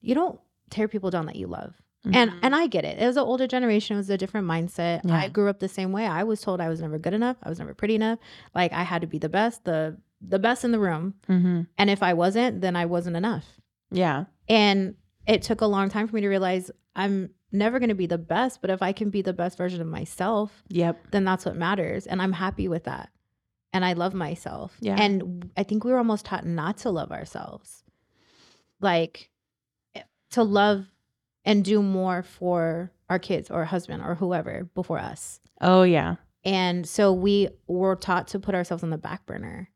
You 0.02 0.14
don't 0.14 0.38
tear 0.70 0.88
people 0.88 1.10
down 1.10 1.26
that 1.26 1.36
you 1.36 1.46
love. 1.46 1.74
And 2.04 2.30
Mhm. 2.32 2.38
and 2.42 2.54
I 2.56 2.66
get 2.66 2.84
it. 2.84 2.98
It 2.98 3.06
was 3.06 3.16
an 3.16 3.22
older 3.22 3.46
generation, 3.46 3.94
it 3.96 4.00
was 4.00 4.10
a 4.10 4.18
different 4.18 4.46
mindset. 4.48 5.02
Yeah. 5.04 5.16
I 5.16 5.28
grew 5.28 5.48
up 5.48 5.60
the 5.60 5.68
same 5.68 5.92
way. 5.92 6.06
I 6.06 6.24
was 6.24 6.40
told 6.40 6.60
I 6.60 6.68
was 6.68 6.80
never 6.80 6.98
good 6.98 7.14
enough. 7.14 7.36
I 7.44 7.48
was 7.48 7.58
never 7.60 7.74
pretty 7.74 7.94
enough. 7.94 8.18
Like 8.54 8.72
I 8.72 8.82
had 8.82 9.02
to 9.02 9.06
be 9.06 9.18
the 9.18 9.28
best, 9.28 9.64
the 9.64 9.96
the 10.20 10.38
best 10.38 10.64
in 10.64 10.70
the 10.72 10.78
room. 10.80 11.14
Mhm. 11.28 11.66
And 11.78 11.90
if 11.90 12.02
I 12.02 12.12
wasn't, 12.14 12.60
then 12.60 12.74
I 12.76 12.86
wasn't 12.86 13.16
enough. 13.16 13.46
yeah 13.90 14.24
And 14.48 14.94
it 15.26 15.42
took 15.42 15.60
a 15.60 15.66
long 15.66 15.88
time 15.90 16.08
for 16.08 16.14
me 16.16 16.22
to 16.22 16.28
realize 16.28 16.70
I'm 16.96 17.30
never 17.52 17.78
going 17.78 17.88
to 17.90 17.94
be 17.94 18.06
the 18.06 18.18
best, 18.18 18.60
but 18.62 18.70
if 18.70 18.82
I 18.82 18.92
can 18.92 19.10
be 19.10 19.20
the 19.22 19.32
best 19.32 19.56
version 19.58 19.80
of 19.80 19.86
myself, 19.86 20.64
yep 20.68 20.96
then 21.12 21.24
that's 21.24 21.44
what 21.46 21.54
matters. 21.56 22.06
And 22.06 22.20
I'm 22.22 22.32
happy 22.32 22.66
with 22.68 22.84
that. 22.84 23.10
And 23.72 23.84
I 23.84 23.92
love 23.92 24.12
myself. 24.14 24.76
Yeah. 24.80 24.96
And 25.00 25.50
I 25.56 25.62
think 25.62 25.84
we 25.84 25.92
were 25.92 25.98
almost 25.98 26.24
taught 26.24 26.44
not 26.46 26.78
to 26.78 26.90
love 26.90 27.12
ourselves. 27.12 27.84
Like 28.80 29.30
to 30.32 30.42
love 30.42 30.86
and 31.44 31.64
do 31.64 31.82
more 31.82 32.22
for 32.22 32.92
our 33.08 33.18
kids 33.18 33.50
or 33.50 33.64
husband 33.64 34.02
or 34.02 34.14
whoever 34.14 34.68
before 34.74 34.98
us. 34.98 35.40
oh 35.60 35.82
yeah 35.82 36.16
And 36.44 36.86
so 36.86 37.12
we 37.12 37.48
were 37.66 37.96
taught 37.96 38.28
to 38.28 38.38
put 38.38 38.54
ourselves 38.54 38.82
on 38.82 38.90
the 38.90 38.98
back 38.98 39.26
burner. 39.26 39.68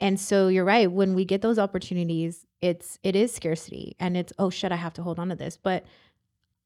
And 0.00 0.18
so 0.20 0.46
you're 0.48 0.64
right, 0.64 0.90
when 0.90 1.14
we 1.14 1.24
get 1.24 1.42
those 1.42 1.58
opportunities, 1.58 2.46
it's 2.60 2.98
it 3.02 3.16
is 3.16 3.32
scarcity 3.34 3.96
and 3.98 4.16
it's 4.16 4.32
oh 4.38 4.50
shit, 4.50 4.70
I 4.72 4.76
have 4.76 4.92
to 4.94 5.02
hold 5.02 5.18
on 5.18 5.28
to 5.30 5.36
this. 5.36 5.56
But 5.56 5.84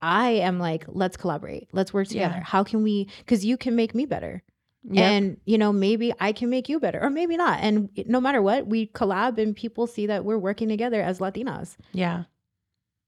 I 0.03 0.31
am 0.49 0.59
like, 0.59 0.85
let's 0.89 1.17
collaborate. 1.17 1.69
Let's 1.73 1.95
work 1.95 2.09
together. 2.09 2.37
Yeah. 2.39 2.45
How 2.45 2.63
can 2.65 2.83
we 2.83 3.09
cuz 3.27 3.45
you 3.45 3.57
can 3.57 3.75
make 3.77 3.95
me 3.95 4.05
better. 4.07 4.43
Yep. 4.85 5.05
And 5.05 5.37
you 5.47 5.57
know, 5.59 5.73
maybe 5.73 6.13
I 6.21 6.33
can 6.33 6.51
make 6.51 6.69
you 6.69 6.81
better 6.81 7.01
or 7.03 7.09
maybe 7.09 7.37
not. 7.37 7.61
And 7.61 7.89
no 8.07 8.21
matter 8.21 8.43
what, 8.43 8.67
we 8.67 8.89
collab 8.89 9.39
and 9.39 9.55
people 9.57 9.87
see 9.87 10.07
that 10.09 10.25
we're 10.25 10.39
working 10.39 10.69
together 10.69 11.01
as 11.01 11.21
Latinas. 11.21 11.77
yeah 11.93 12.25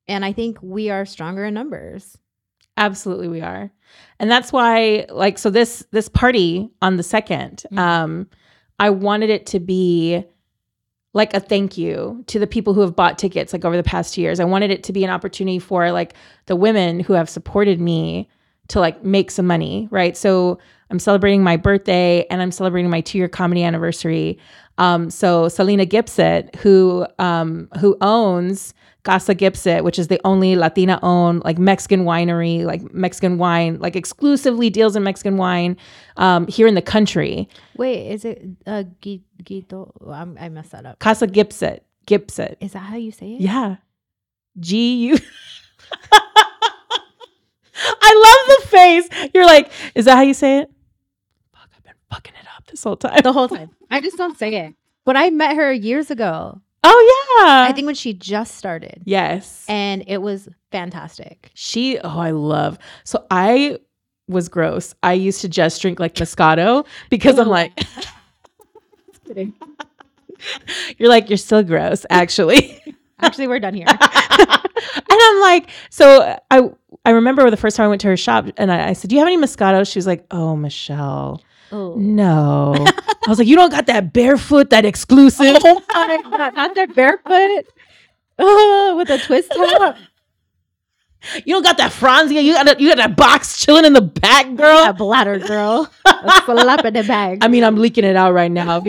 And 0.08 0.24
I 0.24 0.32
think 0.32 0.58
we 0.62 0.90
are 0.90 1.04
stronger 1.06 1.44
in 1.44 1.54
numbers. 1.54 2.18
Absolutely 2.76 3.28
we 3.28 3.40
are. 3.40 3.70
And 4.18 4.30
that's 4.30 4.52
why 4.52 5.06
like 5.08 5.38
so 5.38 5.50
this 5.50 5.84
this 5.92 6.08
party 6.08 6.68
on 6.82 6.96
the 6.96 7.02
2nd 7.02 7.64
Mhm. 7.72 7.78
um 7.78 8.26
I 8.78 8.90
wanted 8.90 9.30
it 9.30 9.46
to 9.46 9.60
be 9.60 10.24
like 11.12 11.32
a 11.32 11.38
thank 11.38 11.78
you 11.78 12.24
to 12.26 12.40
the 12.40 12.46
people 12.46 12.74
who 12.74 12.80
have 12.80 12.96
bought 12.96 13.18
tickets 13.18 13.52
like 13.52 13.64
over 13.64 13.76
the 13.76 13.84
past 13.84 14.14
two 14.14 14.20
years. 14.20 14.40
I 14.40 14.44
wanted 14.44 14.72
it 14.72 14.82
to 14.84 14.92
be 14.92 15.04
an 15.04 15.10
opportunity 15.10 15.60
for 15.60 15.92
like 15.92 16.14
the 16.46 16.56
women 16.56 16.98
who 16.98 17.12
have 17.12 17.28
supported 17.30 17.80
me 17.80 18.28
to 18.68 18.80
like 18.80 19.04
make 19.04 19.30
some 19.30 19.46
money, 19.46 19.86
right? 19.92 20.16
So 20.16 20.58
I'm 20.90 20.98
celebrating 20.98 21.44
my 21.44 21.56
birthday 21.56 22.26
and 22.30 22.42
I'm 22.42 22.50
celebrating 22.50 22.90
my 22.90 23.00
two 23.00 23.18
year 23.18 23.28
comedy 23.28 23.62
anniversary. 23.62 24.38
Um, 24.78 25.08
so 25.08 25.48
Selena 25.48 25.86
Gipset, 25.86 26.56
who 26.56 27.06
um, 27.20 27.68
who 27.78 27.96
owns 28.00 28.74
Casa 29.04 29.34
Gipset, 29.34 29.84
which 29.84 29.98
is 29.98 30.08
the 30.08 30.20
only 30.24 30.56
Latina 30.56 30.98
owned 31.02 31.44
like 31.44 31.58
Mexican 31.58 32.04
winery, 32.04 32.64
like 32.64 32.92
Mexican 32.92 33.38
wine, 33.38 33.78
like 33.78 33.96
exclusively 33.96 34.70
deals 34.70 34.96
in 34.96 35.02
Mexican 35.02 35.36
wine 35.36 35.76
um, 36.16 36.46
here 36.48 36.66
in 36.66 36.74
the 36.74 36.82
country. 36.82 37.48
Wait, 37.76 38.10
is 38.10 38.24
it 38.24 38.42
uh, 38.66 38.84
Guito? 39.02 39.92
I'm, 40.10 40.36
I 40.40 40.48
messed 40.48 40.72
that 40.72 40.86
up. 40.86 40.98
Casa 40.98 41.26
Gipset, 41.26 41.80
Gipset. 42.06 42.56
Is 42.60 42.72
that 42.72 42.80
how 42.80 42.96
you 42.96 43.12
say 43.12 43.34
it? 43.34 43.40
Yeah. 43.42 43.76
G 44.58 44.96
U. 45.08 45.18
I 47.86 48.46
love 48.46 48.56
the 48.58 48.66
face. 48.68 49.30
You're 49.34 49.46
like, 49.46 49.70
is 49.94 50.06
that 50.06 50.16
how 50.16 50.22
you 50.22 50.34
say 50.34 50.60
it? 50.60 50.70
Fuck, 51.52 51.68
I've 51.76 51.84
been 51.84 51.92
fucking 52.10 52.34
it 52.40 52.46
up 52.56 52.66
this 52.66 52.82
whole 52.82 52.96
time. 52.96 53.20
The 53.22 53.32
whole 53.32 53.48
time. 53.48 53.70
I 53.90 54.00
just 54.00 54.16
don't 54.16 54.38
say 54.38 54.54
it. 54.54 54.74
But 55.04 55.16
I 55.16 55.28
met 55.30 55.56
her 55.56 55.72
years 55.72 56.10
ago. 56.10 56.60
Oh 56.86 57.40
yeah. 57.40 57.66
I 57.68 57.72
think 57.72 57.86
when 57.86 57.94
she 57.94 58.12
just 58.14 58.56
started. 58.56 59.02
yes. 59.04 59.64
And 59.68 60.04
it 60.06 60.18
was 60.18 60.48
fantastic. 60.70 61.50
She. 61.54 61.98
Oh, 61.98 62.18
I 62.18 62.30
love. 62.32 62.78
So 63.04 63.24
I 63.30 63.78
was 64.28 64.48
gross. 64.48 64.94
I 65.02 65.14
used 65.14 65.40
to 65.42 65.48
just 65.48 65.80
drink 65.82 65.98
like 66.00 66.14
Moscato 66.14 66.86
because 67.10 67.38
I'm 67.38 67.48
like, 67.48 67.72
Kidding. 69.26 69.54
you're 70.98 71.08
like, 71.08 71.28
you're 71.30 71.36
still 71.38 71.62
gross, 71.62 72.04
actually. 72.10 72.80
Actually, 73.20 73.46
we're 73.46 73.60
done 73.60 73.74
here. 73.74 73.86
and 73.88 73.98
I'm 75.08 75.40
like, 75.40 75.70
so 75.88 76.36
I 76.50 76.68
I 77.06 77.10
remember 77.10 77.48
the 77.48 77.56
first 77.56 77.76
time 77.76 77.84
I 77.84 77.88
went 77.88 78.00
to 78.02 78.08
her 78.08 78.16
shop 78.16 78.46
and 78.58 78.70
I, 78.72 78.88
I 78.88 78.92
said, 78.92 79.08
Do 79.08 79.14
you 79.14 79.20
have 79.20 79.28
any 79.28 79.38
Moscato? 79.38 79.90
She 79.90 79.98
was 79.98 80.06
like, 80.06 80.26
Oh, 80.32 80.56
Michelle. 80.56 81.40
Oh. 81.74 81.96
No. 81.96 82.72
I 82.76 83.28
was 83.28 83.40
like, 83.40 83.48
you 83.48 83.56
don't 83.56 83.70
got 83.70 83.86
that 83.86 84.12
barefoot, 84.12 84.70
that 84.70 84.84
exclusive. 84.84 85.56
Oh 85.60 85.82
my 85.92 86.22
God, 86.22 86.54
not 86.54 86.74
that 86.76 86.94
barefoot. 86.94 87.66
Oh, 88.38 88.94
with 88.96 89.10
a 89.10 89.18
twist 89.18 89.50
top. 89.50 89.96
You 91.44 91.54
don't 91.54 91.64
got 91.64 91.78
that 91.78 91.90
Franzia. 91.90 92.44
You 92.44 92.52
got 92.52 92.68
a, 92.68 92.80
you 92.80 92.88
got 92.90 92.98
that 92.98 93.16
box 93.16 93.58
chilling 93.58 93.84
in 93.84 93.92
the 93.92 94.02
back, 94.02 94.54
girl. 94.54 94.84
A 94.84 94.92
bladder 94.92 95.40
girl. 95.40 95.90
A 96.04 96.42
slap 96.44 96.84
in 96.84 96.94
the 96.94 97.02
bag. 97.02 97.38
I 97.42 97.48
mean, 97.48 97.64
I'm 97.64 97.76
leaking 97.76 98.04
it 98.04 98.14
out 98.14 98.34
right 98.34 98.52
now. 98.52 98.80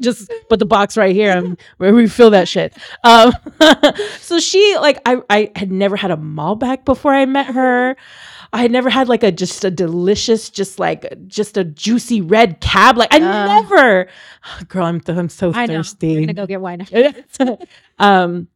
Just 0.00 0.32
put 0.48 0.58
the 0.58 0.66
box 0.66 0.96
right 0.96 1.14
here 1.14 1.36
and 1.36 1.56
refill 1.78 2.30
that 2.30 2.48
shit. 2.48 2.76
Um, 3.04 3.32
so 4.18 4.40
she 4.40 4.76
like 4.80 4.98
I 5.06 5.22
I 5.30 5.52
had 5.54 5.70
never 5.70 5.94
had 5.94 6.10
a 6.10 6.16
Malbec 6.16 6.84
before 6.84 7.14
I 7.14 7.26
met 7.26 7.46
her. 7.46 7.96
I 8.52 8.62
had 8.62 8.70
never 8.70 8.88
had 8.90 9.08
like 9.08 9.22
a 9.22 9.32
just 9.32 9.64
a 9.64 9.70
delicious, 9.70 10.50
just 10.50 10.78
like 10.78 11.06
just 11.26 11.56
a 11.56 11.64
juicy 11.64 12.20
red 12.20 12.60
cab. 12.60 12.96
Like 12.96 13.12
I 13.12 13.18
Uh. 13.18 13.46
never, 13.60 14.08
girl, 14.68 14.84
I'm 14.86 15.00
I'm 15.08 15.28
so 15.28 15.52
I 15.54 15.66
know. 15.66 15.76
thirsty. 15.78 16.14
I'm 16.16 16.20
gonna 16.22 16.34
go 16.34 16.46
get 16.46 16.60
wine. 16.60 16.80
after 16.82 17.58
um, 17.98 18.48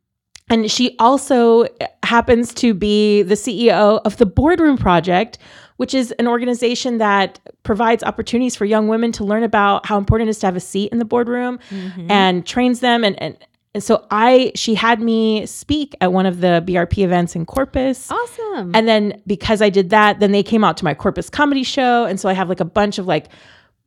and 0.49 0.71
she 0.71 0.97
also 0.99 1.67
happens 2.03 2.53
to 2.55 2.75
be 2.75 3.23
the 3.23 3.35
CEO 3.37 4.01
of 4.05 4.17
the 4.17 4.27
Boardroom 4.27 4.77
Project, 4.77 5.39
which 5.77 5.95
is 5.95 6.11
an 6.13 6.27
organization 6.27 6.99
that 6.99 7.39
provides 7.63 8.03
opportunities 8.03 8.57
for 8.57 8.65
young 8.65 8.89
women 8.89 9.13
to 9.13 9.25
learn 9.25 9.45
about 9.45 9.87
how 9.87 9.97
important 9.97 10.27
it 10.29 10.31
is 10.31 10.39
to 10.41 10.47
have 10.47 10.57
a 10.57 10.61
seat 10.61 10.91
in 10.91 10.99
the 10.99 11.05
boardroom 11.05 11.61
Mm-hmm. 11.71 12.11
and 12.11 12.45
trains 12.45 12.81
them. 12.81 13.05
And, 13.05 13.21
and, 13.23 13.37
and 13.73 13.83
so 13.83 14.05
I, 14.11 14.51
she 14.57 14.75
had 14.75 15.01
me 15.01 15.47
speak 15.47 15.95
at 16.01 16.13
one 16.13 16.27
of 16.27 16.41
the 16.41 16.63
BRP 16.67 17.05
events 17.05 17.37
in 17.37 17.47
Corpus. 17.47 18.11
Awesome. 18.11 18.75
And 18.75 18.89
then 18.89 19.23
because 19.29 19.63
I 19.63 19.71
did 19.71 19.91
that, 19.91 20.19
then 20.19 20.33
they 20.33 20.43
came 20.43 20.65
out 20.65 20.77
to 20.79 20.85
my 20.85 20.93
Corpus 20.93 21.31
comedy 21.31 21.63
show. 21.63 22.05
And 22.05 22.19
so 22.19 22.29
I 22.29 22.33
have 22.33 22.49
like 22.49 22.59
a 22.59 22.65
bunch 22.65 22.99
of 22.99 23.07
like 23.07 23.29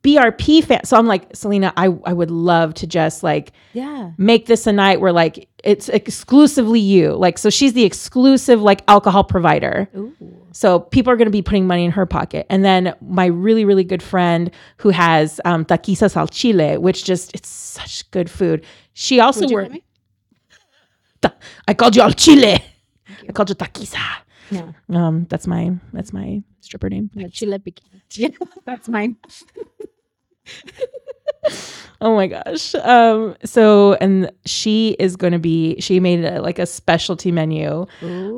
BRP 0.02 0.64
fans. 0.64 0.88
So 0.88 0.96
I'm 0.96 1.06
like, 1.06 1.36
Selena, 1.36 1.70
I, 1.76 1.86
I 2.04 2.14
would 2.14 2.30
love 2.30 2.72
to 2.74 2.86
just 2.86 3.22
like 3.22 3.52
yeah. 3.74 4.12
make 4.16 4.46
this 4.46 4.66
a 4.66 4.72
night 4.72 5.02
where 5.02 5.12
like 5.12 5.48
it's 5.62 5.90
exclusively 5.90 6.80
you. 6.80 7.12
Like, 7.12 7.36
so 7.36 7.50
she's 7.50 7.74
the 7.74 7.84
exclusive 7.84 8.62
like 8.62 8.82
alcohol 8.88 9.24
provider. 9.24 9.88
Ooh. 9.94 10.14
So 10.52 10.80
people 10.80 11.12
are 11.12 11.16
going 11.16 11.26
to 11.26 11.32
be 11.32 11.42
putting 11.42 11.66
money 11.66 11.84
in 11.84 11.90
her 11.90 12.06
pocket. 12.06 12.46
And 12.48 12.64
then 12.64 12.94
my 13.02 13.26
really, 13.26 13.64
really 13.64 13.84
good 13.84 14.02
friend 14.02 14.50
who 14.78 14.90
has 14.90 15.40
um, 15.44 15.64
taquisas 15.64 16.16
al 16.16 16.28
chile, 16.28 16.78
which 16.78 17.04
just, 17.04 17.34
it's 17.34 17.48
such 17.48 18.08
good 18.12 18.30
food. 18.30 18.64
She 18.94 19.20
also 19.20 19.48
worked. 19.48 19.76
I 21.68 21.74
called 21.74 21.96
you 21.96 22.02
al 22.02 22.12
chile. 22.12 22.58
I 23.28 23.32
called 23.32 23.50
you 23.50 23.54
taquisa. 23.54 24.00
No. 24.50 24.74
Um, 24.96 25.26
that's 25.28 25.46
my, 25.46 25.72
that's 25.92 26.12
my 26.12 26.42
stripper 26.60 26.88
name. 26.88 27.10
No, 27.14 27.28
chile 27.28 27.58
bikini. 27.58 28.34
That's 28.64 28.88
mine. 28.88 29.16
Oh 32.00 32.14
my 32.14 32.26
gosh. 32.26 32.74
Um, 32.74 33.34
so, 33.44 33.94
and 33.94 34.30
she 34.44 34.96
is 34.98 35.16
going 35.16 35.32
to 35.32 35.38
be, 35.38 35.80
she 35.80 36.00
made 36.00 36.22
a, 36.24 36.42
like 36.42 36.58
a 36.58 36.66
specialty 36.66 37.32
menu 37.32 37.86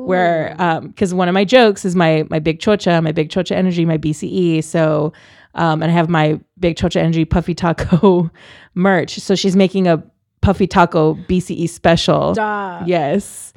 where, 0.05 0.55
um, 0.59 0.93
cause 0.93 1.13
one 1.13 1.27
of 1.27 1.33
my 1.33 1.43
jokes 1.43 1.83
is 1.83 1.95
my, 1.95 2.25
my 2.29 2.39
big 2.39 2.59
chocha, 2.59 3.03
my 3.03 3.11
big 3.11 3.29
chocha 3.29 3.51
energy, 3.51 3.83
my 3.83 3.97
BCE. 3.97 4.63
So, 4.63 5.11
um, 5.55 5.81
and 5.81 5.91
I 5.91 5.95
have 5.95 6.07
my 6.07 6.39
big 6.59 6.77
chocha 6.77 6.97
energy 6.97 7.25
puffy 7.25 7.53
taco 7.53 8.31
merch. 8.75 9.19
So 9.19 9.35
she's 9.35 9.55
making 9.55 9.87
a 9.87 10.01
puffy 10.41 10.67
taco 10.67 11.15
BCE 11.15 11.67
special. 11.69 12.33
Duh. 12.33 12.83
Yes. 12.85 13.53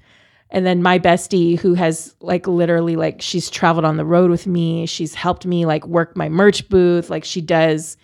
And 0.51 0.67
then 0.67 0.83
my 0.83 0.99
bestie, 0.99 1.59
who 1.59 1.75
has 1.75 2.15
like 2.21 2.49
literally 2.49 2.97
like 2.97 3.23
she's 3.23 3.49
traveled 3.49 3.85
on 3.85 3.97
the 3.97 4.05
road 4.05 4.31
with 4.31 4.47
me. 4.47 4.87
She's 4.87 5.15
helped 5.15 5.47
me 5.47 5.65
like 5.65 5.87
work 5.87 6.17
my 6.17 6.29
merch 6.29 6.69
booth. 6.69 7.09
Like 7.09 7.25
she 7.25 7.41
does 7.41 7.97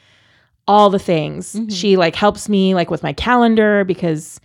all 0.68 0.90
the 0.90 0.98
things. 0.98 1.54
Mm-hmm. 1.54 1.68
She 1.70 1.96
like 1.96 2.14
helps 2.14 2.48
me 2.48 2.74
like 2.74 2.90
with 2.90 3.02
my 3.02 3.12
calendar 3.12 3.84
because 3.84 4.40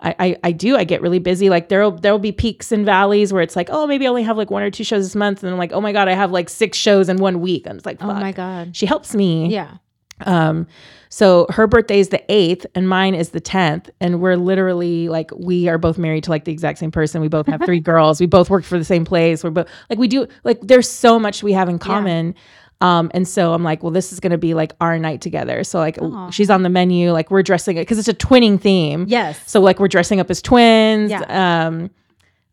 I, 0.00 0.14
I 0.18 0.36
I 0.44 0.52
do 0.52 0.76
I 0.76 0.84
get 0.84 1.00
really 1.02 1.20
busy. 1.20 1.48
Like 1.48 1.68
there'll 1.68 1.92
there'll 1.92 2.18
be 2.18 2.32
peaks 2.32 2.72
and 2.72 2.84
valleys 2.84 3.32
where 3.32 3.42
it's 3.42 3.56
like 3.56 3.68
oh 3.70 3.86
maybe 3.86 4.06
I 4.06 4.10
only 4.10 4.24
have 4.24 4.36
like 4.36 4.50
one 4.50 4.62
or 4.62 4.70
two 4.70 4.84
shows 4.84 5.04
this 5.04 5.14
month, 5.14 5.42
and 5.42 5.50
then 5.52 5.58
like 5.58 5.72
oh 5.72 5.80
my 5.80 5.92
god 5.92 6.08
I 6.08 6.14
have 6.14 6.32
like 6.32 6.48
six 6.48 6.76
shows 6.76 7.08
in 7.08 7.18
one 7.18 7.40
week. 7.40 7.66
And 7.66 7.76
it's 7.76 7.86
like 7.86 7.98
Oh 8.02 8.12
my 8.12 8.32
god. 8.32 8.74
She 8.76 8.86
helps 8.86 9.14
me. 9.14 9.48
Yeah. 9.48 9.76
Um, 10.24 10.66
so 11.08 11.46
her 11.50 11.66
birthday 11.66 12.00
is 12.00 12.08
the 12.08 12.22
8th 12.28 12.66
and 12.74 12.88
mine 12.88 13.14
is 13.14 13.30
the 13.30 13.40
10th. 13.40 13.90
And 14.00 14.20
we're 14.20 14.36
literally 14.36 15.08
like, 15.08 15.30
we 15.36 15.68
are 15.68 15.78
both 15.78 15.98
married 15.98 16.24
to 16.24 16.30
like 16.30 16.44
the 16.44 16.52
exact 16.52 16.78
same 16.78 16.90
person. 16.90 17.20
We 17.20 17.28
both 17.28 17.46
have 17.46 17.62
three 17.64 17.80
girls. 17.92 18.20
We 18.20 18.26
both 18.26 18.50
work 18.50 18.64
for 18.64 18.78
the 18.78 18.84
same 18.84 19.04
place. 19.04 19.44
We're 19.44 19.50
both 19.50 19.68
like, 19.88 19.98
we 19.98 20.08
do 20.08 20.26
like, 20.44 20.60
there's 20.62 20.88
so 20.90 21.18
much 21.18 21.42
we 21.42 21.52
have 21.52 21.68
in 21.68 21.78
common. 21.78 22.34
Um, 22.80 23.10
and 23.14 23.26
so 23.26 23.54
I'm 23.54 23.62
like, 23.62 23.82
well, 23.82 23.92
this 23.92 24.12
is 24.12 24.20
to 24.20 24.36
be 24.36 24.52
like 24.52 24.74
our 24.80 24.98
night 24.98 25.22
together. 25.22 25.64
So 25.64 25.78
like 25.78 25.96
Aw. 26.00 26.30
she's 26.30 26.50
on 26.50 26.62
the 26.62 26.68
menu, 26.68 27.12
like 27.12 27.30
we're 27.30 27.42
dressing 27.42 27.76
it 27.78 27.86
cause 27.86 27.98
it's 27.98 28.08
a 28.08 28.14
twinning 28.14 28.60
theme. 28.60 29.06
Yes. 29.08 29.40
So 29.46 29.60
like 29.60 29.78
we're 29.78 29.88
dressing 29.88 30.20
up 30.20 30.30
as 30.30 30.42
twins. 30.42 31.10
Yeah. 31.10 31.66
Um, 31.66 31.90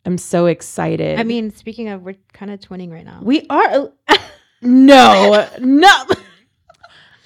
I'm 0.06 0.18
so 0.18 0.46
excited. 0.46 1.20
I 1.20 1.24
mean, 1.24 1.52
speaking 1.52 1.90
of, 1.90 2.04
we're 2.04 2.16
kind 2.34 2.52
of 2.52 2.60
twinning 2.60 2.92
right 2.92 3.06
now. 3.06 3.20
we 3.22 3.46
are 3.50 3.90
no, 4.62 5.48
no. 5.60 6.04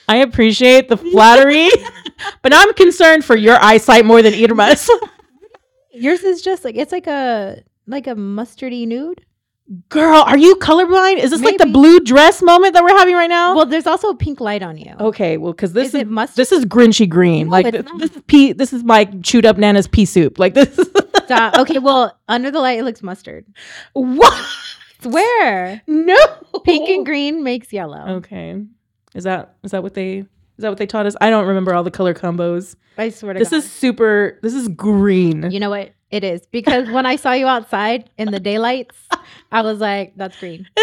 I 0.07 0.17
appreciate 0.17 0.89
the 0.89 0.97
flattery, 0.97 1.69
but 2.41 2.53
I'm 2.53 2.73
concerned 2.73 3.25
for 3.25 3.35
your 3.35 3.61
eyesight 3.61 4.05
more 4.05 4.21
than 4.21 4.33
Irma's. 4.33 4.89
Yours 5.91 6.23
is 6.23 6.41
just 6.41 6.63
like 6.63 6.75
it's 6.75 6.91
like 6.91 7.07
a 7.07 7.61
like 7.87 8.07
a 8.07 8.15
mustardy 8.15 8.87
nude. 8.87 9.25
Girl, 9.89 10.21
are 10.25 10.37
you 10.37 10.55
colorblind? 10.55 11.17
Is 11.17 11.31
this 11.31 11.41
like 11.41 11.57
the 11.57 11.65
blue 11.65 11.99
dress 11.99 12.41
moment 12.41 12.73
that 12.73 12.83
we're 12.83 12.97
having 12.97 13.15
right 13.15 13.27
now? 13.29 13.53
Well, 13.53 13.65
there's 13.65 13.85
also 13.87 14.09
a 14.11 14.15
pink 14.15 14.39
light 14.39 14.63
on 14.63 14.77
you. 14.77 14.93
okay, 14.97 15.35
well, 15.35 15.51
because 15.51 15.73
this 15.73 15.93
Is 15.93 16.07
is, 16.07 16.35
this 16.35 16.51
is 16.53 16.63
grinchy 16.63 17.09
green. 17.09 17.47
No, 17.47 17.51
like 17.51 17.71
this, 17.73 17.85
this 17.97 18.15
is 18.15 18.21
pea. 18.27 18.53
This 18.53 18.71
is 18.71 18.85
my 18.85 19.03
chewed 19.23 19.45
up 19.45 19.57
Nana's 19.57 19.85
pea 19.87 20.05
soup. 20.05 20.39
Like 20.39 20.53
this. 20.53 20.77
Is 20.79 20.87
Duh. 21.27 21.51
okay, 21.59 21.79
well, 21.79 22.17
under 22.29 22.49
the 22.49 22.59
light 22.61 22.79
it 22.79 22.83
looks 22.83 23.03
mustard. 23.03 23.45
what? 23.91 24.45
Swear. 25.01 25.81
No. 25.85 26.15
Pink 26.63 26.87
and 26.89 27.05
green 27.05 27.43
makes 27.43 27.73
yellow. 27.73 28.15
Okay, 28.17 28.63
is 29.15 29.23
that 29.25 29.55
is 29.63 29.71
that 29.71 29.83
what 29.83 29.93
they 29.93 30.17
is 30.19 30.27
that 30.63 30.69
what 30.69 30.77
they 30.77 30.87
taught 30.87 31.05
us? 31.05 31.15
I 31.21 31.29
don't 31.29 31.47
remember 31.47 31.73
all 31.73 31.83
the 31.83 31.91
color 31.91 32.13
combos. 32.13 32.75
I 32.97 33.09
swear 33.09 33.33
to 33.33 33.39
god. 33.39 33.41
This 33.41 33.51
God. 33.51 33.57
is 33.57 33.71
super. 33.71 34.39
This 34.41 34.53
is 34.53 34.67
green. 34.69 35.51
You 35.51 35.59
know 35.59 35.69
what? 35.69 35.93
It 36.09 36.23
is 36.23 36.45
because 36.47 36.89
when 36.89 37.05
I 37.05 37.15
saw 37.17 37.33
you 37.33 37.47
outside 37.47 38.09
in 38.17 38.31
the 38.31 38.39
daylights, 38.39 38.95
I 39.51 39.61
was 39.61 39.79
like, 39.79 40.13
"That's 40.15 40.39
green." 40.39 40.67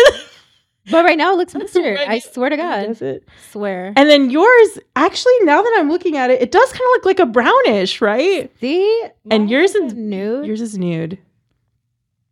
But 0.90 1.02
right 1.06 1.16
now 1.16 1.32
it 1.32 1.38
looks 1.38 1.54
mustard. 1.54 1.96
I 1.96 2.18
swear 2.18 2.50
to 2.50 2.58
God. 2.58 2.84
Does 2.88 3.00
it? 3.00 3.26
Swear. 3.50 3.94
And 3.96 4.06
then 4.10 4.28
yours, 4.28 4.78
actually, 4.94 5.32
now 5.40 5.62
that 5.62 5.74
I'm 5.78 5.88
looking 5.88 6.18
at 6.18 6.28
it, 6.30 6.42
it 6.42 6.52
does 6.52 6.68
kind 6.72 6.82
of 6.82 6.88
look 6.90 7.06
like 7.06 7.20
a 7.20 7.24
brownish, 7.24 8.02
right? 8.02 8.52
See? 8.60 9.02
And 9.30 9.48
yours 9.48 9.74
is- 9.74 9.94
nude. 9.94 10.44
Yours 10.44 10.60
is 10.60 10.76
nude. 10.76 11.16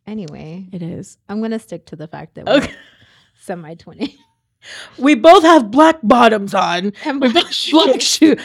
Anyway, 0.07 0.67
It 0.71 0.83
is. 0.83 1.17
I'm 1.31 1.41
gonna 1.41 1.59
stick 1.59 1.87
to 1.87 1.97
the 1.97 2.07
fact 2.07 2.35
that 2.35 2.45
we're 2.45 2.57
Okay. 2.57 2.75
semi 3.41 3.75
twenty. 3.77 4.19
We 4.99 5.15
both 5.15 5.43
have 5.43 5.71
black 5.71 5.99
bottoms 6.03 6.55
on. 6.55 6.93
And 7.05 7.21
We 7.21 7.33
black 7.33 7.53
black 7.71 8.01
shoes. 8.01 8.41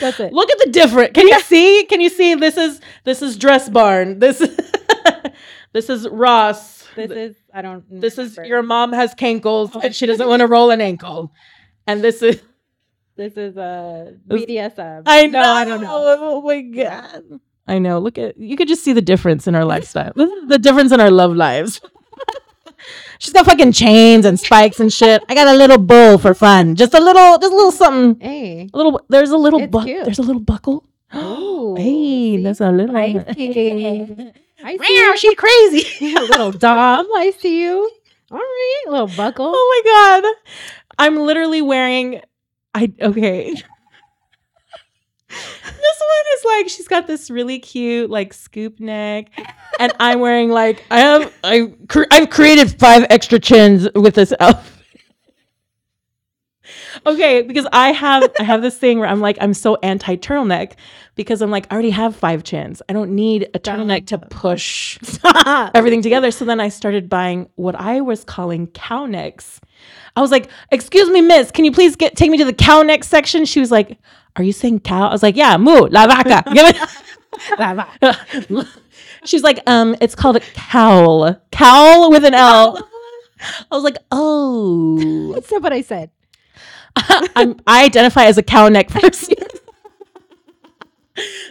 That's 0.00 0.20
it. 0.20 0.32
Look 0.32 0.50
at 0.50 0.58
the 0.58 0.70
different. 0.70 1.14
Can 1.14 1.26
you 1.28 1.40
see? 1.40 1.84
Can 1.88 2.00
you 2.00 2.08
see? 2.10 2.34
This 2.34 2.56
is 2.56 2.80
this 3.04 3.22
is 3.22 3.36
Dress 3.36 3.68
Barn. 3.68 4.18
This 4.18 4.40
is 4.40 4.58
this 5.72 5.90
is 5.90 6.08
Ross. 6.08 6.86
This 6.96 7.10
is 7.10 7.36
I 7.54 7.62
don't. 7.62 7.84
This 8.00 8.18
is 8.18 8.36
your 8.44 8.62
mom 8.62 8.92
has 8.92 9.14
cankles 9.14 9.74
and 9.82 9.94
she 9.94 10.06
doesn't 10.06 10.26
want 10.28 10.40
to 10.40 10.46
roll 10.46 10.70
an 10.70 10.80
ankle. 10.80 11.32
And 11.86 12.02
this 12.02 12.22
is 12.22 12.40
This 13.16 13.36
is 13.36 13.56
uh, 13.58 14.12
This- 14.26 14.46
BDSM. 14.46 15.02
I 15.04 15.26
know. 15.26 15.42
No, 15.42 15.50
I 15.52 15.64
don't 15.66 15.82
know. 15.82 15.88
Oh 15.92 16.40
my 16.42 16.62
god. 16.62 17.22
I 17.66 17.78
know. 17.78 17.98
Look 17.98 18.16
at 18.16 18.38
you 18.38 18.56
could 18.56 18.68
just 18.68 18.82
see 18.82 18.92
the 18.94 19.02
difference 19.02 19.46
in 19.46 19.54
our 19.54 19.64
lifestyle. 19.64 20.12
The 20.14 20.58
difference 20.60 20.90
in 20.92 21.00
our 21.00 21.10
love 21.10 21.36
lives. 21.36 21.80
She's 23.20 23.34
got 23.34 23.44
fucking 23.44 23.72
chains 23.72 24.24
and 24.24 24.40
spikes 24.40 24.80
and 24.80 24.90
shit. 24.90 25.22
I 25.28 25.34
got 25.34 25.46
a 25.46 25.52
little 25.52 25.76
bow 25.76 26.16
for 26.16 26.32
fun. 26.32 26.74
Just 26.74 26.94
a 26.94 27.00
little 27.00 27.36
just 27.38 27.52
a 27.52 27.54
little 27.54 27.70
something. 27.70 28.18
Hey. 28.18 28.70
A 28.72 28.76
little 28.76 28.98
there's 29.10 29.28
a 29.28 29.36
little 29.36 29.60
cute. 29.60 30.06
there's 30.06 30.18
a 30.18 30.22
little 30.22 30.40
buckle. 30.40 30.86
Ooh, 31.14 31.74
hey, 31.76 31.84
see? 31.84 32.42
that's 32.42 32.62
a 32.62 32.70
little 32.72 32.96
I 32.96 33.12
see. 33.34 34.32
I 34.64 34.76
see. 34.78 34.78
Meow, 34.78 35.14
she 35.16 35.34
crazy. 35.34 36.14
a 36.16 36.20
little 36.20 36.52
dom. 36.52 37.06
I 37.14 37.32
see 37.38 37.60
you. 37.62 37.90
All 38.30 38.38
right, 38.38 38.84
little 38.88 39.08
buckle. 39.08 39.52
Oh 39.54 39.82
my 39.84 40.22
god. 40.22 40.34
I'm 40.98 41.16
literally 41.16 41.60
wearing 41.60 42.22
I 42.74 42.90
okay. 43.02 43.54
This 45.30 45.62
one 45.64 46.26
is 46.36 46.44
like 46.44 46.68
she's 46.68 46.88
got 46.88 47.06
this 47.06 47.30
really 47.30 47.58
cute 47.58 48.10
like 48.10 48.32
scoop 48.32 48.80
neck 48.80 49.30
and 49.78 49.92
I'm 50.00 50.20
wearing 50.20 50.50
like 50.50 50.84
I 50.90 51.00
have 51.00 51.32
I 51.44 51.72
cr- 51.88 52.04
I've 52.10 52.30
created 52.30 52.78
five 52.78 53.06
extra 53.10 53.38
chins 53.38 53.88
with 53.94 54.14
this 54.14 54.32
outfit. 54.40 54.79
Okay, 57.06 57.42
because 57.42 57.66
I 57.72 57.92
have 57.92 58.30
I 58.38 58.42
have 58.42 58.62
this 58.62 58.76
thing 58.76 58.98
where 58.98 59.08
I'm 59.08 59.20
like 59.20 59.38
I'm 59.40 59.54
so 59.54 59.76
anti 59.82 60.16
turtleneck 60.16 60.72
because 61.14 61.42
I'm 61.42 61.50
like 61.50 61.66
I 61.70 61.74
already 61.74 61.90
have 61.90 62.16
five 62.16 62.44
chins. 62.44 62.82
I 62.88 62.92
don't 62.92 63.14
need 63.14 63.48
a 63.54 63.58
turtleneck 63.58 64.06
to 64.08 64.18
push 64.18 64.98
everything 65.74 66.02
together. 66.02 66.30
So 66.30 66.44
then 66.44 66.60
I 66.60 66.68
started 66.68 67.08
buying 67.08 67.48
what 67.56 67.74
I 67.74 68.00
was 68.00 68.24
calling 68.24 68.66
cow 68.68 69.06
necks. 69.06 69.60
I 70.16 70.20
was 70.20 70.30
like, 70.30 70.48
"Excuse 70.70 71.08
me, 71.10 71.20
miss, 71.20 71.50
can 71.50 71.64
you 71.64 71.72
please 71.72 71.96
get 71.96 72.16
take 72.16 72.30
me 72.30 72.38
to 72.38 72.44
the 72.44 72.52
cow 72.52 72.82
neck 72.82 73.04
section?" 73.04 73.44
She 73.44 73.60
was 73.60 73.70
like, 73.70 73.98
"Are 74.36 74.42
you 74.42 74.52
saying 74.52 74.80
cow?" 74.80 75.08
I 75.08 75.12
was 75.12 75.22
like, 75.22 75.36
"Yeah, 75.36 75.56
moo, 75.56 75.86
la 75.86 76.06
vaca." 76.06 76.42
Give 76.52 76.66
it. 76.66 76.76
She's 79.24 79.42
like, 79.42 79.60
"Um, 79.66 79.96
it's 80.00 80.14
called 80.14 80.36
a 80.36 80.40
cowl, 80.40 81.36
cowl 81.52 82.10
with 82.10 82.24
an 82.24 82.34
L." 82.34 82.88
I 83.70 83.74
was 83.74 83.84
like, 83.84 83.96
"Oh, 84.10 85.32
That's 85.34 85.50
not 85.50 85.62
what 85.62 85.72
I 85.72 85.82
said. 85.82 86.10
I'm 87.36 87.60
I 87.66 87.84
identify 87.84 88.24
as 88.24 88.38
a 88.38 88.42
cow 88.42 88.68
neck 88.68 88.88
person." 88.90 89.34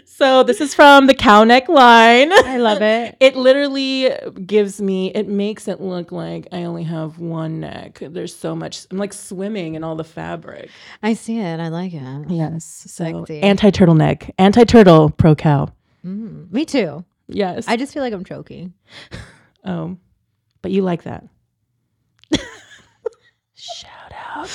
so 0.05 0.43
this 0.43 0.61
is 0.61 0.73
from 0.73 1.07
the 1.07 1.13
cow 1.13 1.43
neck 1.43 1.69
line. 1.69 2.31
I 2.31 2.57
love 2.57 2.81
it. 2.81 3.15
It 3.19 3.35
literally 3.35 4.09
gives 4.45 4.81
me, 4.81 5.11
it 5.13 5.27
makes 5.27 5.67
it 5.67 5.81
look 5.81 6.11
like 6.11 6.47
I 6.51 6.63
only 6.63 6.83
have 6.83 7.19
one 7.19 7.59
neck. 7.59 7.99
There's 8.01 8.35
so 8.35 8.55
much, 8.55 8.87
I'm 8.91 8.97
like 8.97 9.13
swimming 9.13 9.75
in 9.75 9.83
all 9.83 9.95
the 9.95 10.03
fabric. 10.03 10.69
I 11.03 11.13
see 11.13 11.39
it. 11.39 11.59
I 11.59 11.67
like 11.67 11.93
it. 11.93 12.29
Yes. 12.29 12.65
So 12.87 13.03
Sexy. 13.03 13.41
anti 13.41 13.71
turtleneck, 13.71 14.31
anti 14.37 14.63
turtle, 14.63 15.09
pro 15.09 15.35
cow. 15.35 15.69
Mm, 16.05 16.51
me 16.51 16.65
too. 16.65 17.03
Yes. 17.27 17.67
I 17.67 17.75
just 17.77 17.93
feel 17.93 18.01
like 18.01 18.13
I'm 18.13 18.23
choking. 18.23 18.73
oh, 19.65 19.97
but 20.61 20.71
you 20.71 20.81
like 20.81 21.03
that. 21.03 21.25
Shout 23.53 23.91
out. 24.39 24.49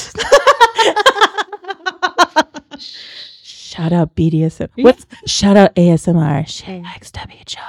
Shout 2.79 3.93
out 3.93 4.15
BDSM. 4.15 4.69
What's 4.77 5.05
shout 5.27 5.57
out 5.57 5.75
ASMR? 5.75 6.47
She 6.47 6.63
Hey. 6.65 6.81
likes 6.83 7.11
WHO. 7.11 7.61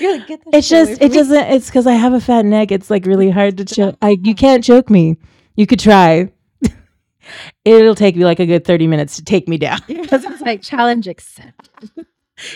You're 0.00 0.18
like, 0.18 0.26
get 0.26 0.44
that 0.44 0.54
It's 0.54 0.68
just 0.68 0.92
it 0.92 1.10
me." 1.10 1.16
doesn't 1.16 1.36
it's 1.52 1.66
because 1.66 1.86
I 1.86 1.92
have 1.92 2.12
a 2.12 2.20
fat 2.20 2.44
neck. 2.44 2.72
It's 2.72 2.90
like 2.90 3.06
really 3.06 3.30
hard 3.30 3.56
to 3.58 3.64
choke. 3.64 3.96
I 4.02 4.16
you 4.22 4.34
can't 4.34 4.62
choke 4.64 4.90
me. 4.90 5.16
You 5.56 5.66
could 5.66 5.78
try. 5.80 6.32
It'll 7.64 7.94
take 7.94 8.16
me 8.16 8.24
like 8.24 8.40
a 8.40 8.46
good 8.46 8.64
30 8.64 8.86
minutes 8.86 9.16
to 9.16 9.24
take 9.24 9.48
me 9.48 9.56
down. 9.58 9.80
Because 9.86 10.24
it's 10.28 10.40
like 10.40 10.62
challenge 10.62 11.06
accepted. 11.08 12.06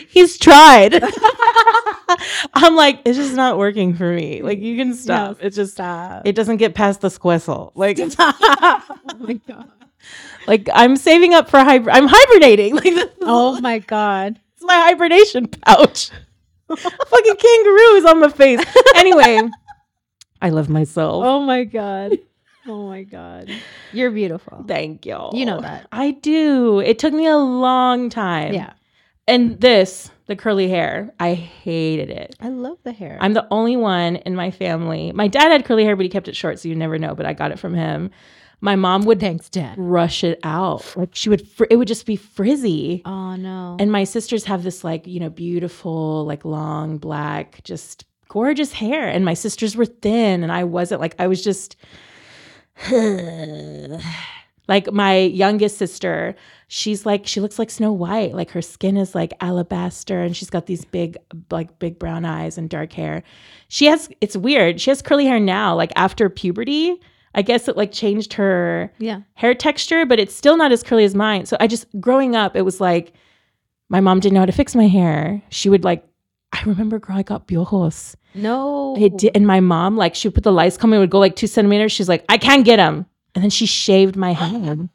He's 0.09 0.39
tried. 0.39 0.95
I'm 2.55 2.75
like, 2.75 3.01
it's 3.05 3.17
just 3.17 3.35
not 3.35 3.59
working 3.59 3.95
for 3.95 4.13
me. 4.13 4.43
Like 4.43 4.59
you 4.59 4.77
can 4.77 4.95
stop. 4.95 5.39
It 5.41 5.51
just 5.51 5.73
Stop. 5.75 6.23
it 6.27 6.35
doesn't 6.35 6.57
get 6.57 6.75
past 6.75 7.01
the 7.01 7.09
squistle. 7.09 7.71
Like 7.75 7.99
oh 8.19 8.83
my 9.19 9.35
god. 9.49 9.71
like 10.47 10.69
I'm 10.75 10.97
saving 10.97 11.35
up 11.35 11.49
for 11.49 11.59
hibern 11.61 11.91
I'm 11.93 12.09
hibernating. 12.09 12.75
Like 12.77 12.95
Oh 13.23 13.61
my 13.61 13.79
god. 13.79 14.41
it's 14.55 14.65
my 14.65 14.75
hibernation 14.75 15.47
pouch. 15.47 16.11
Fucking 16.69 17.37
kangaroo 17.37 17.95
is 17.97 18.05
on 18.05 18.21
my 18.21 18.29
face. 18.31 18.61
Anyway, 18.97 19.41
I 20.43 20.51
love 20.51 20.69
myself. 20.69 21.25
Oh 21.25 21.41
my 21.41 21.65
god. 21.65 22.19
Oh 22.67 22.89
my 22.89 23.05
god. 23.05 23.49
You're 23.93 24.11
beautiful. 24.11 24.65
Thank 24.69 25.07
you. 25.07 25.31
You 25.33 25.47
know 25.47 25.61
that. 25.63 25.87
I 25.93 26.11
do. 26.11 26.81
It 26.81 26.99
took 26.99 27.15
me 27.15 27.27
a 27.27 27.37
long 27.39 28.11
time. 28.11 28.53
Yeah. 28.53 28.73
And 29.29 29.61
this, 29.61 30.11
the 30.27 30.35
curly 30.35 30.69
hair, 30.69 31.13
I 31.21 31.35
hated 31.35 32.11
it. 32.11 32.35
I 32.41 32.49
love 32.49 32.79
the 32.83 32.93
hair. 32.93 33.19
I'm 33.21 33.35
the 33.35 33.47
only 33.51 33.77
one 33.77 34.17
in 34.17 34.35
my 34.35 34.51
family. 34.51 35.13
My 35.13 35.29
dad 35.29 35.53
had 35.53 35.65
curly 35.65 35.85
hair, 35.85 35.95
but 35.95 36.03
he 36.05 36.09
kept 36.09 36.29
it 36.29 36.35
short, 36.35 36.59
so 36.59 36.69
you 36.69 36.75
never 36.75 36.99
know. 36.99 37.15
But 37.15 37.27
I 37.27 37.35
got 37.35 37.53
it 37.53 37.59
from 37.59 37.75
him. 37.75 38.11
My 38.61 38.75
mom 38.75 39.05
would 39.05 39.21
Thanks, 39.21 39.49
Dad. 39.49 39.77
brush 39.77 40.25
it 40.25 40.41
out. 40.43 40.97
Like 40.97 41.11
she 41.15 41.29
would, 41.29 41.47
fr- 41.47 41.67
it 41.71 41.77
would 41.77 41.87
just 41.87 42.07
be 42.07 42.17
frizzy. 42.17 43.03
Oh 43.05 43.37
no. 43.37 43.77
And 43.79 43.93
my 43.93 44.03
sisters 44.03 44.45
have 44.47 44.65
this 44.65 44.83
like, 44.83 45.07
you 45.07 45.21
know, 45.21 45.31
beautiful, 45.31 46.25
like 46.25 46.45
long 46.45 46.99
black, 46.99 47.63
just 47.63 48.05
gorgeous 48.29 48.73
hair. 48.73 49.07
And 49.09 49.25
my 49.25 49.35
sisters 49.35 49.77
were 49.77 49.87
thin 49.87 50.43
and 50.43 50.51
I 50.51 50.65
wasn't 50.65 51.01
like, 51.01 51.15
I 51.21 51.29
was 51.29 51.45
just 51.45 51.77
like 54.69 54.93
my 54.93 55.17
youngest 55.17 55.79
sister, 55.79 56.37
she's 56.69 57.05
like, 57.07 57.27
she 57.27 57.41
looks 57.41 57.59
like 57.59 57.71
Snow 57.71 57.93
White. 57.93 58.35
Like 58.35 58.51
her 58.51 58.63
skin 58.63 58.97
is 58.97 59.15
like 59.15 59.33
alabaster 59.41 60.21
and 60.21 60.37
she's 60.37 60.51
got 60.51 60.67
these 60.67 60.85
big, 60.85 61.17
like 61.51 61.79
big 61.79 61.99
brown 61.99 62.25
eyes 62.25 62.59
and 62.59 62.69
dark 62.69 62.93
hair. 62.93 63.23
She 63.69 63.87
has, 63.87 64.09
it's 64.21 64.37
weird. 64.37 64.81
She 64.81 64.91
has 64.91 65.03
curly 65.03 65.25
hair 65.25 65.41
now, 65.41 65.75
like 65.75 65.93
after 65.97 66.29
puberty. 66.29 67.01
I 67.35 67.43
guess 67.43 67.69
it 67.69 67.77
like 67.77 67.93
changed 67.93 68.33
her 68.35 68.93
yeah. 68.99 69.21
hair 69.35 69.55
texture, 69.55 70.05
but 70.07 70.19
it's 70.19 70.35
still 70.35 70.57
not 70.57 70.73
as 70.73 70.83
curly 70.83 71.05
as 71.05 71.15
mine. 71.15 71.47
So 71.47 71.57
I 71.61 71.67
just 71.67 71.87
growing 72.01 72.37
up, 72.37 72.57
it 72.57 72.63
was 72.63 72.81
like 72.81 73.13
my 73.89 74.01
mom 74.01 74.21
didn't 74.21 74.35
know 74.35 74.41
how 74.41 74.47
to 74.47 74.53
fix 74.53 74.75
my 74.75 74.87
hair. 74.87 75.43
She 75.51 75.69
would 75.69 75.85
like, 75.85 76.05
I 76.53 76.63
remember 76.65 76.99
girl, 76.99 77.17
I 77.17 77.23
got 77.23 77.47
piojos. 77.47 78.17
No. 78.35 78.97
It 78.99 79.17
did, 79.19 79.33
and 79.35 79.47
my 79.47 79.61
mom 79.61 79.97
like 79.97 80.15
she 80.15 80.29
would 80.29 80.35
put 80.35 80.45
the 80.45 80.53
lice 80.53 80.77
coming, 80.77 80.97
it 80.97 81.01
would 81.01 81.11
go 81.11 81.19
like 81.19 81.37
two 81.37 81.47
centimeters. 81.47 81.93
She's 81.93 82.09
like, 82.09 82.25
I 82.29 82.39
can't 82.39 82.65
get 82.65 82.77
them, 82.77 83.07
and 83.39 83.45
then 83.45 83.51
she 83.51 83.67
shaved 83.67 84.17
my 84.17 84.33
head. 84.33 84.89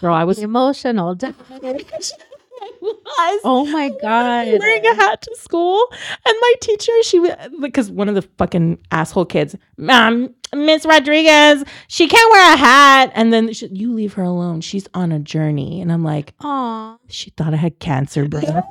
Girl, 0.00 0.14
I 0.14 0.22
was 0.22 0.38
Emotional. 0.38 1.16
was 1.20 2.14
Oh 3.44 3.66
my 3.66 3.88
god. 4.00 4.46
wearing 4.60 4.86
a 4.86 4.94
hat 4.94 5.22
to 5.22 5.34
school, 5.34 5.84
and 6.24 6.34
my 6.40 6.52
teacher, 6.60 6.92
she 7.02 7.18
was 7.18 7.32
because 7.60 7.90
one 7.90 8.08
of 8.08 8.14
the 8.14 8.22
fucking 8.38 8.78
asshole 8.92 9.24
kids, 9.24 9.56
um, 9.88 10.32
Miss 10.54 10.86
Rodriguez, 10.86 11.64
she 11.88 12.06
can't 12.06 12.30
wear 12.30 12.54
a 12.54 12.56
hat, 12.56 13.10
and 13.16 13.32
then 13.32 13.52
she, 13.52 13.66
you 13.72 13.92
leave 13.92 14.12
her 14.12 14.22
alone. 14.22 14.60
She's 14.60 14.86
on 14.94 15.10
a 15.10 15.18
journey, 15.18 15.80
and 15.80 15.90
I'm 15.92 16.04
like, 16.04 16.32
Aw. 16.42 16.96
she 17.08 17.30
thought 17.30 17.54
I 17.54 17.56
had 17.56 17.80
cancer, 17.80 18.28
bro. 18.28 18.40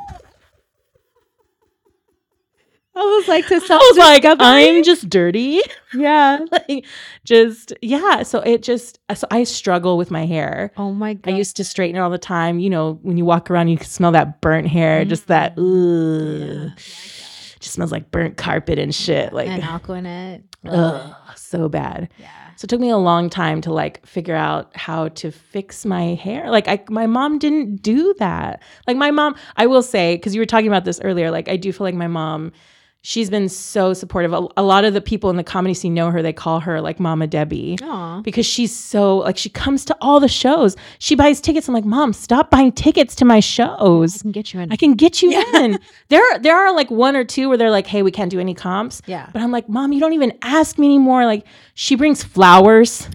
I 3.01 3.15
was 3.17 3.27
like 3.27 3.47
to 3.47 3.55
I 3.55 3.77
was 3.77 3.97
like, 3.97 4.23
I'm 4.25 4.83
just 4.83 5.09
dirty. 5.09 5.61
Yeah. 5.93 6.39
like, 6.53 6.85
just 7.25 7.73
yeah. 7.81 8.23
So 8.23 8.39
it 8.39 8.63
just 8.63 8.99
so 9.13 9.27
I 9.29 9.43
struggle 9.43 9.97
with 9.97 10.09
my 10.09 10.25
hair. 10.25 10.71
Oh 10.77 10.93
my 10.93 11.15
god. 11.15 11.33
I 11.33 11.35
used 11.35 11.57
to 11.57 11.65
straighten 11.65 11.97
it 11.97 11.99
all 11.99 12.09
the 12.09 12.17
time. 12.17 12.59
You 12.59 12.69
know, 12.69 12.97
when 13.01 13.17
you 13.17 13.25
walk 13.25 13.51
around, 13.51 13.67
you 13.67 13.75
can 13.75 13.87
smell 13.87 14.13
that 14.13 14.39
burnt 14.39 14.67
hair, 14.67 15.03
just 15.03 15.27
that. 15.27 15.57
Mm. 15.57 16.71
Ugh. 16.71 16.77
Just 16.77 17.73
smells 17.73 17.91
like 17.91 18.09
burnt 18.09 18.37
carpet 18.37 18.79
and 18.79 18.95
shit. 18.95 19.33
Like, 19.33 19.49
and 19.49 19.61
Aquanet. 19.61 20.43
ugh, 20.65 21.13
so 21.35 21.67
bad. 21.67 22.07
Yeah. 22.17 22.29
So 22.55 22.65
it 22.67 22.69
took 22.69 22.79
me 22.79 22.89
a 22.89 22.97
long 22.97 23.29
time 23.29 23.59
to 23.61 23.73
like 23.73 24.05
figure 24.05 24.35
out 24.35 24.73
how 24.77 25.09
to 25.09 25.29
fix 25.29 25.85
my 25.85 26.13
hair. 26.13 26.49
Like 26.49 26.69
I 26.69 26.81
my 26.89 27.05
mom 27.05 27.37
didn't 27.37 27.81
do 27.81 28.13
that. 28.19 28.63
Like 28.87 28.95
my 28.95 29.11
mom, 29.11 29.35
I 29.57 29.67
will 29.67 29.81
say 29.81 30.17
cuz 30.19 30.33
you 30.33 30.41
were 30.41 30.45
talking 30.45 30.67
about 30.67 30.85
this 30.85 31.01
earlier, 31.03 31.31
like 31.31 31.49
I 31.49 31.57
do 31.57 31.73
feel 31.73 31.83
like 31.83 31.95
my 31.95 32.07
mom 32.07 32.53
she's 33.01 33.29
been 33.29 33.49
so 33.49 33.93
supportive. 33.93 34.33
A, 34.33 34.47
a 34.57 34.63
lot 34.63 34.85
of 34.85 34.93
the 34.93 35.01
people 35.01 35.29
in 35.29 35.35
the 35.35 35.43
comedy 35.43 35.73
scene 35.73 35.93
know 35.93 36.11
her. 36.11 36.21
They 36.21 36.33
call 36.33 36.59
her 36.61 36.81
like 36.81 36.99
Mama 36.99 37.27
Debbie 37.27 37.77
Aw. 37.81 38.21
because 38.21 38.45
she's 38.45 38.75
so 38.75 39.17
like 39.17 39.37
she 39.37 39.49
comes 39.49 39.85
to 39.85 39.97
all 40.01 40.19
the 40.19 40.27
shows. 40.27 40.75
She 40.99 41.15
buys 41.15 41.41
tickets. 41.41 41.67
I'm 41.67 41.73
like, 41.73 41.85
Mom, 41.85 42.13
stop 42.13 42.49
buying 42.51 42.71
tickets 42.71 43.15
to 43.15 43.25
my 43.25 43.39
shows. 43.39 44.19
I 44.19 44.21
can 44.21 44.31
get 44.31 44.53
you 44.53 44.59
in. 44.59 44.71
I 44.71 44.75
can 44.75 44.93
get 44.93 45.21
you 45.21 45.31
in. 45.55 45.79
There, 46.09 46.39
there 46.39 46.57
are 46.57 46.73
like 46.75 46.91
one 46.91 47.15
or 47.15 47.23
two 47.23 47.47
where 47.49 47.57
they're 47.57 47.71
like, 47.71 47.87
"Hey, 47.87 48.03
we 48.03 48.11
can't 48.11 48.29
do 48.31 48.39
any 48.39 48.53
comps." 48.53 49.01
yeah. 49.05 49.29
But 49.33 49.41
I'm 49.41 49.51
like, 49.51 49.67
Mom, 49.69 49.91
you 49.93 49.99
don't 49.99 50.13
even 50.13 50.37
ask 50.41 50.77
me 50.77 50.87
anymore. 50.87 51.25
Like, 51.25 51.45
she 51.73 51.95
brings 51.95 52.23
flowers. 52.23 53.07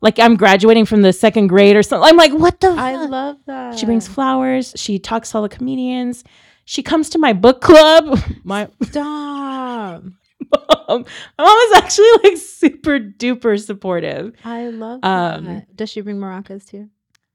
Like 0.00 0.20
I'm 0.20 0.36
graduating 0.36 0.84
from 0.86 1.02
the 1.02 1.12
second 1.12 1.48
grade 1.48 1.74
or 1.76 1.82
something. 1.82 2.08
I'm 2.08 2.16
like, 2.16 2.32
what 2.32 2.60
the? 2.60 2.68
I 2.70 2.94
fuck? 2.94 3.10
love 3.10 3.36
that. 3.46 3.78
She 3.78 3.84
brings 3.84 4.06
flowers. 4.06 4.72
She 4.76 4.98
talks 5.00 5.32
to 5.32 5.38
all 5.38 5.42
the 5.42 5.48
comedians. 5.48 6.22
She 6.70 6.82
comes 6.82 7.08
to 7.10 7.18
my 7.18 7.32
book 7.32 7.62
club. 7.62 8.20
My 8.44 8.68
Stop. 8.82 10.02
mom, 10.52 11.04
my 11.38 11.44
mom 11.44 11.56
is 11.70 11.76
actually 11.78 12.10
like 12.22 12.36
super 12.36 13.00
duper 13.00 13.58
supportive. 13.58 14.34
I 14.44 14.68
love 14.68 15.00
Um, 15.02 15.46
that. 15.46 15.74
Does 15.74 15.88
she 15.88 16.02
bring 16.02 16.18
maracas 16.18 16.68
too? 16.68 16.90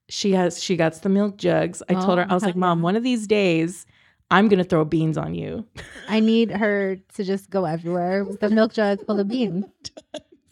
She 0.08 0.34
has 0.34 0.62
she 0.62 0.76
got 0.76 0.94
the 1.02 1.10
milk 1.10 1.38
jugs. 1.38 1.82
I 1.90 1.96
told 1.96 2.20
her 2.20 2.26
Oh, 2.26 2.32
I 2.32 2.34
was 2.36 2.44
like, 2.44 2.56
Mom, 2.56 2.84
one 2.84 2.96
of 2.96 3.02
these 3.02 3.26
days, 3.26 3.88
I'm 4.30 4.48
gonna 4.50 4.64
throw 4.64 4.86
beans 4.86 5.18
on 5.18 5.34
you. 5.34 5.66
I 6.08 6.20
need 6.20 6.52
her 6.52 6.98
to 7.16 7.24
just 7.24 7.50
go 7.50 7.66
everywhere 7.66 8.24
with 8.24 8.40
the 8.40 8.52
milk 8.52 8.74
jug 8.74 9.04
full 9.08 9.20
of 9.20 9.28
beans. 9.28 9.66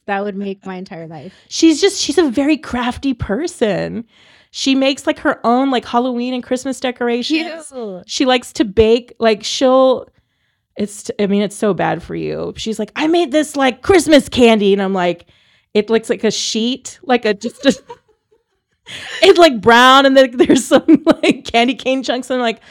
That 0.08 0.24
would 0.24 0.36
make 0.36 0.66
my 0.66 0.76
entire 0.76 1.06
life. 1.08 1.34
she's 1.50 1.80
just 1.80 2.02
she's 2.02 2.18
a 2.18 2.30
very 2.32 2.58
crafty 2.58 3.14
person. 3.14 4.06
She 4.52 4.76
makes 4.76 5.08
like 5.08 5.20
her 5.20 5.40
own 5.46 5.72
like 5.72 5.86
Halloween 5.86 6.34
and 6.34 6.44
Christmas 6.44 6.80
decorations. 6.80 7.72
She 8.06 8.26
likes 8.26 8.54
to 8.54 8.66
bake. 8.66 9.14
Like 9.20 9.44
she'll 9.44 10.08
it's 10.78 11.10
I 11.20 11.28
mean 11.28 11.42
it's 11.42 11.56
so 11.56 11.74
bad 11.74 12.04
for 12.04 12.16
you. 12.16 12.54
She's 12.58 12.78
like, 12.78 12.92
"I 12.96 13.08
made 13.08 13.32
this 13.32 13.56
like 13.56 13.82
Christmas 13.82 14.28
candy." 14.30 14.74
And 14.74 14.82
I'm 14.82 14.94
like, 14.94 15.26
it 15.74 15.90
looks 15.90 16.10
like 16.10 16.24
a 16.24 16.32
sheet, 16.32 17.00
like 17.04 17.26
a 17.26 17.34
just 17.34 17.66
a 17.66 17.82
It's 19.22 19.40
like 19.40 19.62
brown 19.62 20.06
and 20.06 20.18
then 20.18 20.36
there's 20.36 20.66
some 20.66 21.04
like 21.06 21.46
candy 21.46 21.76
cane 21.76 22.04
chunks 22.04 22.30
and 22.30 22.42
I'm 22.42 22.42
like, 22.42 22.62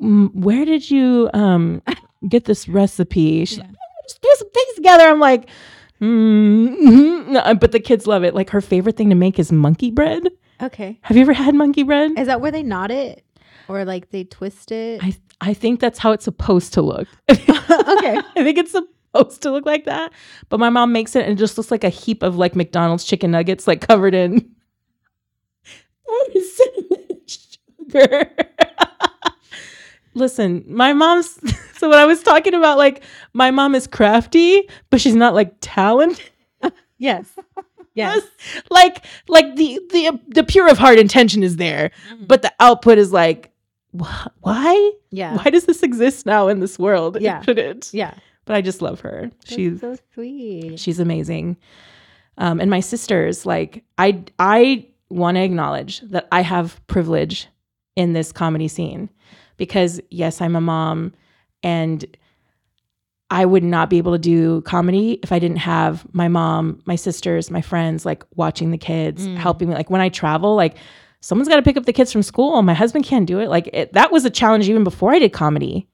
"Mm, 0.00 0.34
"Where 0.34 0.64
did 0.64 0.90
you 0.90 1.28
um 1.34 1.82
get 2.26 2.46
this 2.46 2.68
recipe?" 2.68 3.44
She's 3.44 3.58
like, 3.58 3.68
"Oh, 3.68 4.02
just 4.04 4.22
threw 4.22 4.34
some 4.36 4.50
things 4.50 4.74
together. 4.76 5.04
I'm 5.08 5.20
like, 5.20 5.48
mm 6.00 7.26
no, 7.28 7.54
but 7.60 7.72
the 7.72 7.80
kids 7.80 8.06
love 8.06 8.24
it. 8.24 8.34
Like 8.34 8.50
her 8.50 8.60
favorite 8.60 8.96
thing 8.96 9.10
to 9.10 9.14
make 9.14 9.38
is 9.38 9.52
monkey 9.52 9.90
bread. 9.90 10.28
Okay. 10.60 10.98
Have 11.02 11.16
you 11.16 11.22
ever 11.22 11.32
had 11.32 11.54
monkey 11.54 11.82
bread? 11.82 12.18
Is 12.18 12.26
that 12.26 12.40
where 12.40 12.50
they 12.50 12.62
knot 12.62 12.90
it? 12.90 13.24
Or 13.68 13.84
like 13.84 14.10
they 14.10 14.24
twist 14.24 14.72
it? 14.72 15.00
I 15.02 15.14
I 15.40 15.54
think 15.54 15.78
that's 15.80 15.98
how 15.98 16.12
it's 16.12 16.24
supposed 16.24 16.72
to 16.74 16.82
look. 16.82 17.06
okay. 17.30 17.40
I 17.48 18.42
think 18.42 18.58
it's 18.58 18.72
supposed 18.72 19.42
to 19.42 19.50
look 19.50 19.66
like 19.66 19.84
that. 19.84 20.12
But 20.48 20.58
my 20.58 20.70
mom 20.70 20.92
makes 20.92 21.14
it 21.14 21.22
and 21.24 21.32
it 21.32 21.38
just 21.38 21.56
looks 21.58 21.70
like 21.70 21.84
a 21.84 21.88
heap 21.88 22.22
of 22.22 22.36
like 22.36 22.56
McDonald's 22.56 23.04
chicken 23.04 23.30
nuggets, 23.30 23.66
like 23.66 23.80
covered 23.86 24.14
in 24.14 24.50
sugar. 27.90 28.30
Listen, 30.14 30.64
my 30.66 30.92
mom's 30.92 31.38
so 31.76 31.88
when 31.88 31.98
I 31.98 32.04
was 32.04 32.22
talking 32.22 32.54
about 32.54 32.76
like 32.78 33.04
my 33.32 33.50
mom 33.52 33.74
is 33.76 33.86
crafty, 33.86 34.68
but 34.90 35.00
she's 35.00 35.14
not 35.14 35.34
like 35.34 35.54
talented. 35.60 36.30
Yes. 36.98 37.30
Yes. 37.98 38.22
like 38.70 39.04
like 39.28 39.56
the 39.56 39.80
the 39.90 40.20
the 40.28 40.44
pure 40.44 40.68
of 40.70 40.78
heart 40.78 40.98
intention 40.98 41.42
is 41.42 41.56
there, 41.56 41.90
but 42.20 42.42
the 42.42 42.52
output 42.60 42.98
is 42.98 43.12
like 43.12 43.52
wh- 43.98 44.26
why? 44.40 44.92
Yeah. 45.10 45.36
Why 45.36 45.50
does 45.50 45.64
this 45.66 45.82
exist 45.82 46.26
now 46.26 46.48
in 46.48 46.60
this 46.60 46.78
world? 46.78 47.16
It 47.16 47.22
Yeah. 47.22 47.42
shouldn't. 47.42 47.90
Yeah. 47.92 48.14
But 48.44 48.56
I 48.56 48.60
just 48.62 48.80
love 48.80 49.00
her. 49.00 49.30
That's 49.40 49.54
She's 49.54 49.80
so 49.80 49.96
sweet. 50.14 50.78
she's 50.80 50.98
amazing. 51.00 51.56
Um, 52.38 52.60
and 52.60 52.70
my 52.70 52.80
sisters, 52.80 53.44
like 53.44 53.84
I 53.98 54.22
I 54.38 54.86
want 55.10 55.36
to 55.36 55.42
acknowledge 55.42 56.00
that 56.00 56.28
I 56.32 56.42
have 56.42 56.80
privilege 56.86 57.48
in 57.96 58.12
this 58.12 58.30
comedy 58.32 58.68
scene 58.68 59.10
because 59.56 60.00
yes, 60.10 60.40
I'm 60.40 60.54
a 60.56 60.60
mom 60.60 61.12
and 61.62 62.04
I 63.30 63.44
would 63.44 63.62
not 63.64 63.90
be 63.90 63.98
able 63.98 64.12
to 64.12 64.18
do 64.18 64.62
comedy 64.62 65.18
if 65.22 65.32
I 65.32 65.38
didn't 65.38 65.58
have 65.58 66.06
my 66.14 66.28
mom, 66.28 66.80
my 66.86 66.96
sisters, 66.96 67.50
my 67.50 67.60
friends 67.60 68.06
like 68.06 68.24
watching 68.36 68.70
the 68.70 68.78
kids, 68.78 69.26
Mm. 69.26 69.36
helping 69.36 69.68
me. 69.68 69.74
Like 69.74 69.90
when 69.90 70.00
I 70.00 70.08
travel, 70.08 70.54
like 70.56 70.76
someone's 71.20 71.48
got 71.48 71.56
to 71.56 71.62
pick 71.62 71.76
up 71.76 71.84
the 71.84 71.92
kids 71.92 72.10
from 72.12 72.22
school. 72.22 72.62
My 72.62 72.74
husband 72.74 73.04
can't 73.04 73.26
do 73.26 73.38
it. 73.40 73.48
Like 73.50 73.68
it, 73.72 73.92
that 73.92 74.10
was 74.12 74.24
a 74.24 74.30
challenge 74.30 74.68
even 74.68 74.82
before 74.84 75.12
I 75.12 75.18
did 75.18 75.32
comedy. 75.32 75.86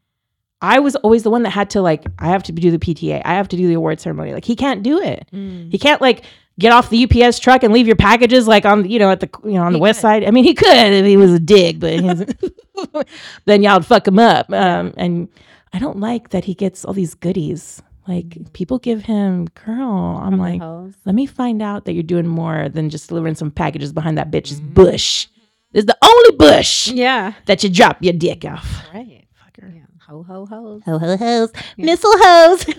I 0.61 0.79
was 0.79 0.95
always 0.97 1.25
the 1.25 1.31
one 1.31 1.43
that 1.43 1.51
had 1.51 1.71
to 1.71 1.83
like 1.83 2.05
I 2.21 2.29
have 2.29 2.43
to 2.45 2.53
do 2.53 2.71
the 2.71 2.79
PTA. 2.79 3.21
I 3.25 3.35
have 3.35 3.49
to 3.49 3.57
do 3.57 3.67
the 3.67 3.75
award 3.75 4.01
ceremony. 4.01 4.33
Like 4.33 4.45
he 4.45 4.55
can't 4.55 4.83
do 4.85 5.01
it. 5.01 5.27
Mm. 5.33 5.73
He 5.73 5.79
can't 5.79 6.01
like 6.01 6.25
get 6.61 6.71
off 6.73 6.89
the 6.89 7.03
UPS 7.05 7.41
truck 7.41 7.65
and 7.65 7.75
leave 7.75 7.89
your 7.89 7.97
packages 7.97 8.47
like 8.47 8.65
on 8.65 8.89
you 8.89 9.01
know 9.01 9.11
at 9.11 9.19
the 9.19 9.29
you 9.45 9.55
know 9.55 9.63
on 9.65 9.73
He 9.73 9.79
the 9.79 9.83
west 9.83 9.99
could. 9.99 10.03
side. 10.03 10.25
I 10.25 10.31
mean, 10.31 10.45
he 10.45 10.55
could 10.55 10.69
if 10.93 11.05
he 11.05 11.17
was 11.17 11.33
a 11.33 11.41
dig, 11.41 11.81
but 11.81 11.99
then 13.45 13.63
y'all'd 13.63 13.85
fuck 13.85 14.07
him 14.07 14.19
up. 14.21 14.51
Um, 14.53 14.95
and 14.97 15.29
I 15.75 15.79
don't 15.79 15.99
like 15.99 16.31
that 16.31 16.45
he 16.45 16.55
gets 16.55 16.85
all 16.85 16.95
these 16.95 17.15
goodies. 17.15 17.83
Like 18.07 18.53
people 18.53 18.79
give 18.79 19.03
him 19.03 19.47
girl. 19.67 20.21
I'm 20.23 20.39
like, 20.39 20.61
let 21.05 21.15
me 21.15 21.27
find 21.27 21.61
out 21.61 21.85
that 21.87 21.95
you're 21.95 22.03
doing 22.03 22.27
more 22.27 22.69
than 22.69 22.91
just 22.91 23.09
delivering 23.09 23.35
some 23.35 23.51
packages 23.51 23.93
behind 23.93 24.17
that 24.19 24.31
bitch's 24.31 24.61
bush. 24.61 25.27
This 25.73 25.83
is 25.83 25.87
the 25.87 25.99
only 26.03 26.37
bush 26.37 26.89
Yeah. 26.89 27.33
that 27.47 27.65
you 27.65 27.71
drop 27.71 27.97
your 28.01 28.13
dick 28.13 28.45
off. 28.45 28.85
Right. 28.95 29.27
Fucker. 29.43 29.75
Yeah. 29.75 29.81
Ho 30.09 30.23
ho 30.23 30.47
ho. 30.47 30.81
Ho 30.85 30.99
ho 30.99 31.17
hoes, 31.17 31.51
Yeah. 31.77 31.87
missile 31.87 32.13
hoes. 32.15 32.65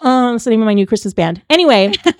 um, 0.02 0.34
that's 0.34 0.44
the 0.44 0.50
name 0.50 0.60
of 0.60 0.66
my 0.66 0.74
new 0.74 0.86
Christmas 0.86 1.14
band. 1.14 1.40
Anyway, 1.48 1.92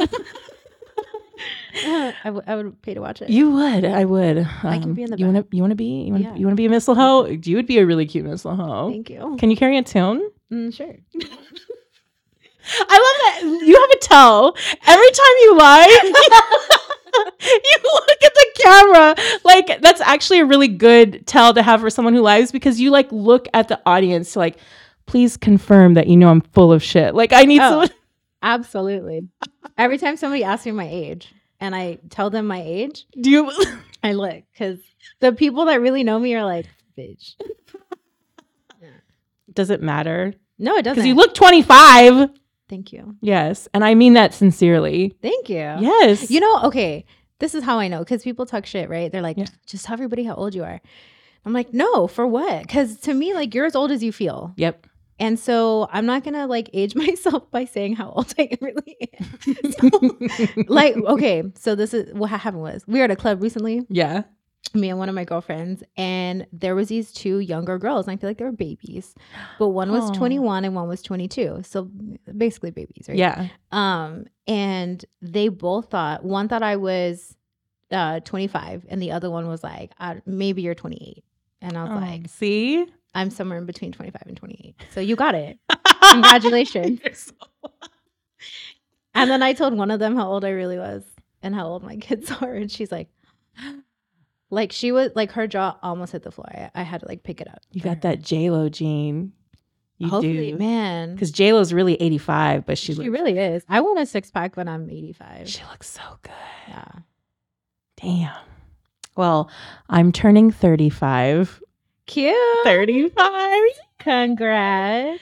I, 1.75 2.15
w- 2.25 2.43
I 2.47 2.55
would 2.57 2.81
pay 2.83 2.95
to 2.95 3.01
watch 3.01 3.23
it. 3.23 3.31
you 3.31 3.51
would, 3.53 3.85
I 3.85 4.05
would. 4.05 4.39
I 4.39 4.79
can 4.79 4.91
Um, 4.91 4.95
be 4.95 5.03
in 5.03 5.11
the 5.11 5.19
You 5.19 5.27
want 5.27 5.51
to? 5.51 5.57
You 5.57 5.63
want 5.63 5.71
to 5.73 5.77
be? 5.77 6.03
You 6.05 6.13
want? 6.13 6.25
Yeah. 6.25 6.35
You 6.35 6.47
want 6.47 6.53
to 6.57 6.61
be 6.61 6.67
a 6.67 6.71
missile 6.71 6.95
hoe? 6.95 7.27
You 7.27 7.57
would 7.57 7.67
be 7.67 7.79
a 7.79 7.87
really 7.87 8.07
cute 8.07 8.25
missile 8.25 8.55
hoe. 8.57 8.91
Thank 8.91 9.11
you. 9.11 9.37
Can 9.39 9.51
you 9.51 9.57
carry 9.57 9.77
a 9.79 9.83
tune? 9.83 10.31
Mm, 10.53 10.73
sure. 10.75 10.95
I 12.79 13.43
love 13.43 13.51
that 13.51 13.67
you 13.67 13.75
have 13.81 13.91
a 13.91 13.99
tell 14.01 14.55
every 14.87 15.11
time 15.11 15.35
you 15.41 15.57
lie. 15.57 16.01
you 17.43 17.79
look 17.83 18.23
at 18.23 18.35
the 18.35 18.47
camera 18.63 19.15
like 19.45 19.81
that's 19.83 20.01
actually 20.03 20.41
a 20.41 20.45
really 20.45 20.69
good 20.69 21.27
tell 21.27 21.53
to 21.55 21.63
have 21.63 21.81
for 21.81 21.91
someone 21.91 22.15
who 22.15 22.21
lies 22.21 22.53
because 22.53 22.79
you 22.79 22.91
like 22.91 23.11
look 23.11 23.49
at 23.55 23.69
the 23.69 23.81
audience 23.87 24.35
to 24.35 24.39
like 24.39 24.57
please 25.07 25.37
confirm 25.37 25.95
that 25.95 26.07
you 26.07 26.17
know 26.17 26.29
I'm 26.29 26.43
full 26.43 26.73
of 26.73 26.83
shit. 26.83 27.15
Like 27.15 27.33
I 27.33 27.43
need 27.43 27.61
Oh. 27.61 27.71
someone. 27.71 27.91
Absolutely. 28.43 29.29
Every 29.77 29.99
time 29.99 30.17
somebody 30.17 30.45
asks 30.45 30.65
me 30.67 30.73
my 30.73 30.89
age 30.89 31.35
and 31.61 31.75
I 31.75 31.99
tell 32.09 32.31
them 32.31 32.47
my 32.47 32.63
age, 32.63 33.07
Do 33.21 33.31
you? 33.31 33.53
I 34.03 34.13
look 34.13 34.43
because 34.53 34.79
the 35.21 35.33
people 35.33 35.67
that 35.67 35.81
really 35.81 36.03
know 36.05 36.19
me 36.19 36.35
are 36.35 36.45
like, 36.45 36.67
bitch. 36.99 37.35
Does 39.53 39.71
it 39.71 39.83
matter? 39.83 40.33
No, 40.59 40.77
it 40.77 40.83
doesn't. 40.83 40.97
Because 40.97 41.07
you 41.07 41.15
look 41.15 41.35
25. 41.35 42.31
Thank 42.69 42.93
you. 42.93 43.17
Yes, 43.21 43.69
and 43.75 43.85
I 43.85 43.95
mean 43.95 44.13
that 44.13 44.33
sincerely. 44.33 45.17
Thank 45.21 45.49
you. 45.49 45.57
Yes. 45.57 46.31
You 46.31 46.39
know, 46.39 46.63
okay, 46.65 47.05
this 47.41 47.55
is 47.57 47.65
how 47.65 47.79
I 47.81 47.89
know 47.89 47.99
because 47.99 48.23
people 48.23 48.47
talk 48.47 48.65
shit, 48.65 48.89
right? 48.89 49.11
They're 49.11 49.23
like, 49.23 49.37
Yeah. 49.39 49.47
just 49.67 49.85
tell 49.87 49.95
everybody 49.95 50.23
how 50.23 50.35
old 50.35 50.55
you 50.55 50.63
are. 50.63 50.81
I'm 51.45 51.53
like, 51.53 51.73
no, 51.75 52.07
for 52.07 52.27
what? 52.27 52.63
Because 52.63 52.99
to 53.01 53.15
me, 53.15 53.35
like, 53.35 53.55
you're 53.55 53.65
as 53.67 53.75
old 53.75 53.91
as 53.91 54.05
you 54.05 54.13
feel. 54.13 54.53
Yep. 54.57 54.87
And 55.21 55.39
so 55.39 55.87
I'm 55.93 56.07
not 56.07 56.25
to 56.25 56.47
like 56.47 56.71
age 56.73 56.95
myself 56.97 57.49
by 57.51 57.67
saying 57.67 57.95
how 57.97 58.11
old 58.11 58.35
I 58.39 58.57
really 58.61 58.97
am. 59.21 59.27
So, 59.79 60.65
like, 60.67 60.97
okay, 60.97 61.45
so 61.55 61.75
this 61.75 61.95
is 61.95 62.13
what 62.15 62.31
happened 62.31 62.63
was 62.63 62.85
we 62.89 62.99
were 62.99 63.05
at 63.05 63.11
a 63.11 63.17
club 63.17 63.43
recently, 63.43 63.87
Yeah. 63.91 64.23
me 64.75 64.89
and 64.89 64.99
one 64.99 65.09
of 65.09 65.15
my 65.15 65.25
girlfriends, 65.25 65.83
and 65.97 66.47
there 66.53 66.75
was 66.75 66.89
these 66.89 67.13
two 67.13 67.39
younger 67.41 67.79
girls. 67.79 68.07
And 68.09 68.17
I 68.17 68.21
feel 68.21 68.31
like 68.31 68.39
they 68.39 68.45
were 68.45 68.53
babies, 68.53 69.15
but 69.59 69.69
one 69.69 69.93
was 69.93 70.05
Aw. 70.11 70.15
21 70.15 70.65
and 70.65 70.75
one 70.75 70.89
was 70.89 71.03
22. 71.03 71.63
So 71.65 71.85
basically 72.37 72.71
babies, 72.71 73.07
right? 73.09 73.17
Yeah. 73.19 73.49
Um, 73.73 74.25
and 74.47 75.05
they 75.21 75.49
both 75.49 75.91
thought 75.91 76.25
one 76.25 76.49
thought 76.49 76.63
I 76.63 76.77
was 76.77 77.37
uh 77.91 78.21
25, 78.21 78.87
and 78.89 79.03
the 79.03 79.13
other 79.13 79.31
one 79.31 79.49
was 79.49 79.63
like, 79.63 79.91
uh, 79.99 80.15
maybe 80.25 80.63
you're 80.63 80.75
28. 80.75 81.25
And 81.63 81.77
I 81.77 81.83
was 81.83 81.91
Oh, 81.93 81.97
like, 81.97 82.29
see. 82.29 82.87
I'm 83.15 83.31
somewhere 83.31 83.59
in 83.59 83.67
between 83.67 83.93
25 83.93 84.23
and 84.27 84.37
28. 84.37 84.75
So 84.95 85.01
you 85.01 85.17
got 85.17 85.35
it. 85.35 85.59
Congratulations. 86.11 87.01
So- 87.15 87.33
And 89.15 89.29
then 89.31 89.43
I 89.43 89.53
told 89.55 89.77
one 89.77 89.91
of 89.91 89.99
them 89.99 90.15
how 90.17 90.29
old 90.29 90.45
I 90.45 90.51
really 90.51 90.79
was 90.79 91.03
and 91.43 91.55
how 91.55 91.67
old 91.67 91.83
my 91.83 91.97
kids 92.01 92.31
are, 92.41 92.55
and 92.55 92.71
she's 92.71 92.93
like, 92.93 93.09
like 94.51 94.73
she 94.73 94.93
was 94.93 95.11
like 95.15 95.33
her 95.33 95.47
jaw 95.47 95.77
almost 95.83 96.13
hit 96.13 96.23
the 96.23 96.31
floor. 96.31 96.49
I, 96.51 96.71
I 96.75 96.83
had 96.83 97.01
to 97.01 97.09
like 97.09 97.23
pick 97.25 97.41
it 97.41 97.49
up. 97.49 97.61
You 97.73 97.81
got 97.83 97.97
her. 97.97 98.01
that 98.03 98.23
J 98.23 98.51
Lo 98.51 98.69
gene. 98.69 99.33
You 99.99 100.09
Hopefully, 100.09 100.53
do. 100.53 100.59
man. 100.59 101.13
Because 101.15 101.31
J 101.31 101.53
Lo's 101.53 101.73
really 101.75 101.95
85, 102.01 102.65
but 102.65 102.79
she, 102.79 102.95
She 102.95 102.99
looks, 103.03 103.11
really 103.11 103.39
is. 103.39 103.65
I 103.69 103.81
want 103.83 103.99
a 103.99 104.07
six 104.07 104.31
pack 104.31 104.57
when 104.57 104.67
I'm 104.69 104.89
85. 104.89 105.47
she 105.49 105.63
looks 105.71 105.91
so 105.91 106.01
good. 106.23 106.33
yeah. 106.69 106.85
Damn. 108.01 108.35
Well, 109.17 109.51
I'm 109.91 110.11
turning 110.13 110.51
35. 110.53 111.63
Cute. 112.11 112.35
35. 112.65 113.63
Congrats. 114.01 115.21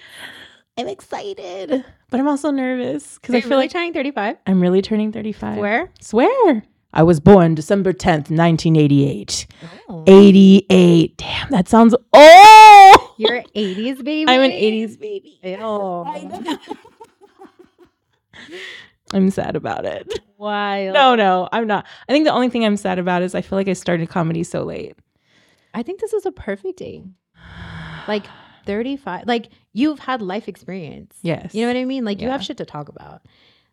I'm 0.78 0.88
excited, 0.88 1.84
but 2.08 2.18
I'm 2.18 2.26
also 2.26 2.50
nervous 2.50 3.18
because 3.18 3.34
I 3.34 3.42
feel 3.42 3.50
really 3.50 3.64
like 3.64 3.72
turning 3.72 3.92
35? 3.92 4.38
I'm 4.46 4.58
really 4.58 4.80
turning 4.80 5.12
35. 5.12 5.58
Where? 5.58 5.92
Swear. 6.00 6.62
I 6.94 7.02
was 7.02 7.20
born 7.20 7.54
December 7.54 7.92
10th, 7.92 8.30
1988. 8.30 9.46
Oh. 9.90 10.02
88. 10.06 11.18
Damn, 11.18 11.50
that 11.50 11.68
sounds 11.68 11.94
old. 11.94 13.00
You're 13.18 13.34
an 13.34 13.44
80s 13.54 14.02
baby. 14.02 14.24
I'm 14.26 14.40
an 14.40 14.52
80s 14.52 14.98
baby. 14.98 15.38
Ew. 15.42 16.06
I'm 19.12 19.28
sad 19.28 19.56
about 19.56 19.84
it. 19.84 20.20
Wild. 20.38 20.94
No, 20.94 21.14
no, 21.14 21.50
I'm 21.52 21.66
not. 21.66 21.84
I 22.08 22.12
think 22.12 22.24
the 22.24 22.32
only 22.32 22.48
thing 22.48 22.64
I'm 22.64 22.78
sad 22.78 22.98
about 22.98 23.20
is 23.20 23.34
I 23.34 23.42
feel 23.42 23.58
like 23.58 23.68
I 23.68 23.74
started 23.74 24.08
comedy 24.08 24.42
so 24.42 24.62
late. 24.62 24.96
I 25.78 25.82
think 25.84 26.00
this 26.00 26.12
is 26.12 26.26
a 26.26 26.32
perfect 26.32 26.82
age. 26.82 27.04
Like 28.08 28.26
35. 28.66 29.26
Like 29.26 29.48
you've 29.72 29.98
had 30.00 30.22
life 30.22 30.48
experience. 30.48 31.14
Yes. 31.22 31.54
You 31.54 31.62
know 31.62 31.68
what 31.72 31.76
I 31.80 31.84
mean? 31.84 32.04
Like 32.04 32.20
you 32.20 32.28
have 32.28 32.42
shit 32.42 32.56
to 32.56 32.64
talk 32.64 32.88
about. 32.88 33.22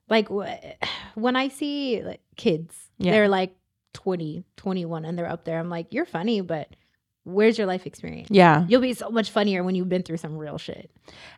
Like 0.10 0.28
wh- 0.30 0.54
when 1.16 1.36
I 1.36 1.48
see 1.48 2.04
like 2.04 2.22
kids, 2.36 2.76
Yeah. 3.00 3.12
they're 3.14 3.28
like 3.30 3.56
20, 3.94 4.44
21 4.58 5.06
and 5.06 5.18
they're 5.18 5.28
up 5.30 5.46
there. 5.46 5.60
I'm 5.60 5.70
like, 5.70 5.88
you're 5.94 6.06
funny, 6.06 6.42
but 6.42 6.70
where's 7.24 7.58
your 7.58 7.66
life 7.66 7.88
experience? 7.88 8.28
Yeah. 8.30 8.66
You'll 8.68 8.82
be 8.82 8.94
so 8.94 9.10
much 9.10 9.32
funnier 9.32 9.64
when 9.64 9.74
you've 9.74 9.90
been 9.90 10.04
through 10.04 10.18
some 10.18 10.38
real 10.38 10.58
shit. 10.60 10.92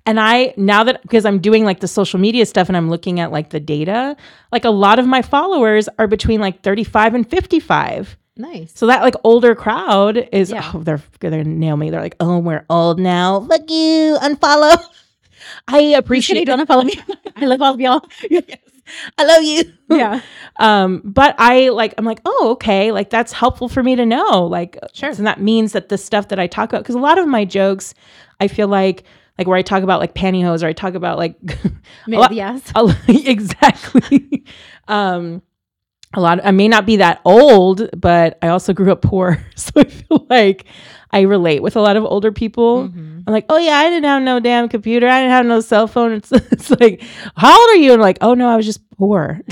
And 0.05 0.19
I 0.19 0.53
now 0.57 0.83
that 0.83 1.01
because 1.03 1.23
I'm 1.25 1.39
doing 1.39 1.63
like 1.63 1.79
the 1.79 1.87
social 1.87 2.19
media 2.19 2.45
stuff 2.45 2.67
and 2.67 2.75
I'm 2.75 2.89
looking 2.89 3.19
at 3.21 3.31
like 3.31 3.51
the 3.51 3.59
data, 3.61 4.17
like 4.51 4.65
a 4.65 4.69
lot 4.71 4.99
of 4.99 5.07
my 5.07 5.21
followers 5.21 5.87
are 5.97 6.07
between 6.07 6.41
like 6.41 6.61
35 6.61 7.13
and 7.15 7.29
55. 7.29 8.17
Nice. 8.37 8.71
So 8.75 8.87
that 8.87 9.01
like 9.01 9.15
older 9.23 9.55
crowd 9.55 10.29
is 10.31 10.51
Yeah. 10.51 10.71
oh 10.73 10.79
they're 10.79 11.01
gonna 11.19 11.43
nail 11.43 11.77
me. 11.77 11.89
They're 11.89 12.01
like, 12.01 12.15
oh, 12.19 12.39
we're 12.39 12.65
old 12.69 12.99
now. 12.99 13.41
Fuck 13.41 13.69
you, 13.69 14.17
unfollow. 14.21 14.77
I 15.67 15.79
appreciate. 15.79 16.39
You 16.39 16.45
don't 16.45 16.65
unfollow 16.67 16.85
me. 16.85 16.99
I 17.35 17.45
love 17.45 17.61
all 17.61 17.73
of 17.73 17.79
y'all. 17.79 18.01
yes, 18.29 18.43
I 19.17 19.25
love 19.25 19.43
you. 19.43 19.73
yeah. 19.89 20.21
Um, 20.57 21.01
but 21.03 21.35
I 21.37 21.69
like 21.69 21.93
I'm 21.97 22.05
like, 22.05 22.19
oh, 22.25 22.49
okay, 22.53 22.91
like 22.91 23.09
that's 23.09 23.31
helpful 23.33 23.69
for 23.69 23.83
me 23.83 23.95
to 23.95 24.05
know. 24.05 24.45
Like, 24.45 24.77
Sure. 24.93 25.09
and 25.09 25.27
that 25.27 25.39
means 25.41 25.73
that 25.73 25.89
the 25.89 25.97
stuff 25.97 26.29
that 26.29 26.39
I 26.39 26.47
talk 26.47 26.69
about, 26.69 26.83
because 26.83 26.95
a 26.95 26.99
lot 26.99 27.17
of 27.17 27.27
my 27.27 27.45
jokes, 27.45 27.93
I 28.39 28.47
feel 28.47 28.67
like 28.67 29.03
like 29.37 29.47
where 29.47 29.57
I 29.57 29.61
talk 29.61 29.83
about 29.83 29.99
like 29.99 30.13
pantyhose 30.15 30.63
or 30.63 30.67
I 30.67 30.73
talk 30.73 30.95
about 30.95 31.17
like 31.17 31.35
yes. 32.07 32.71
exactly. 33.07 34.43
um, 34.87 35.41
a 36.13 36.21
lot. 36.21 36.39
of, 36.39 36.45
I 36.45 36.51
may 36.51 36.67
not 36.67 36.85
be 36.85 36.97
that 36.97 37.21
old, 37.25 37.89
but 37.99 38.37
I 38.41 38.47
also 38.49 38.73
grew 38.73 38.91
up 38.91 39.01
poor, 39.01 39.43
so 39.55 39.71
I 39.75 39.83
feel 39.85 40.25
like 40.29 40.65
I 41.11 41.21
relate 41.21 41.61
with 41.61 41.75
a 41.75 41.81
lot 41.81 41.95
of 41.97 42.03
older 42.05 42.31
people. 42.31 42.89
Mhm. 42.89 43.23
I'm 43.27 43.33
like, 43.33 43.45
oh 43.49 43.57
yeah, 43.57 43.75
I 43.77 43.89
didn't 43.89 44.05
have 44.05 44.21
no 44.23 44.39
damn 44.39 44.69
computer. 44.69 45.07
I 45.07 45.19
didn't 45.19 45.31
have 45.31 45.45
no 45.45 45.59
cell 45.59 45.87
phone. 45.87 46.13
It's, 46.13 46.31
it's 46.31 46.69
like, 46.71 47.03
how 47.35 47.59
old 47.59 47.69
are 47.71 47.75
you? 47.75 47.93
And 47.93 48.01
like, 48.01 48.17
oh 48.21 48.33
no, 48.33 48.47
I 48.49 48.55
was 48.55 48.65
just 48.65 48.87
poor. 48.91 49.41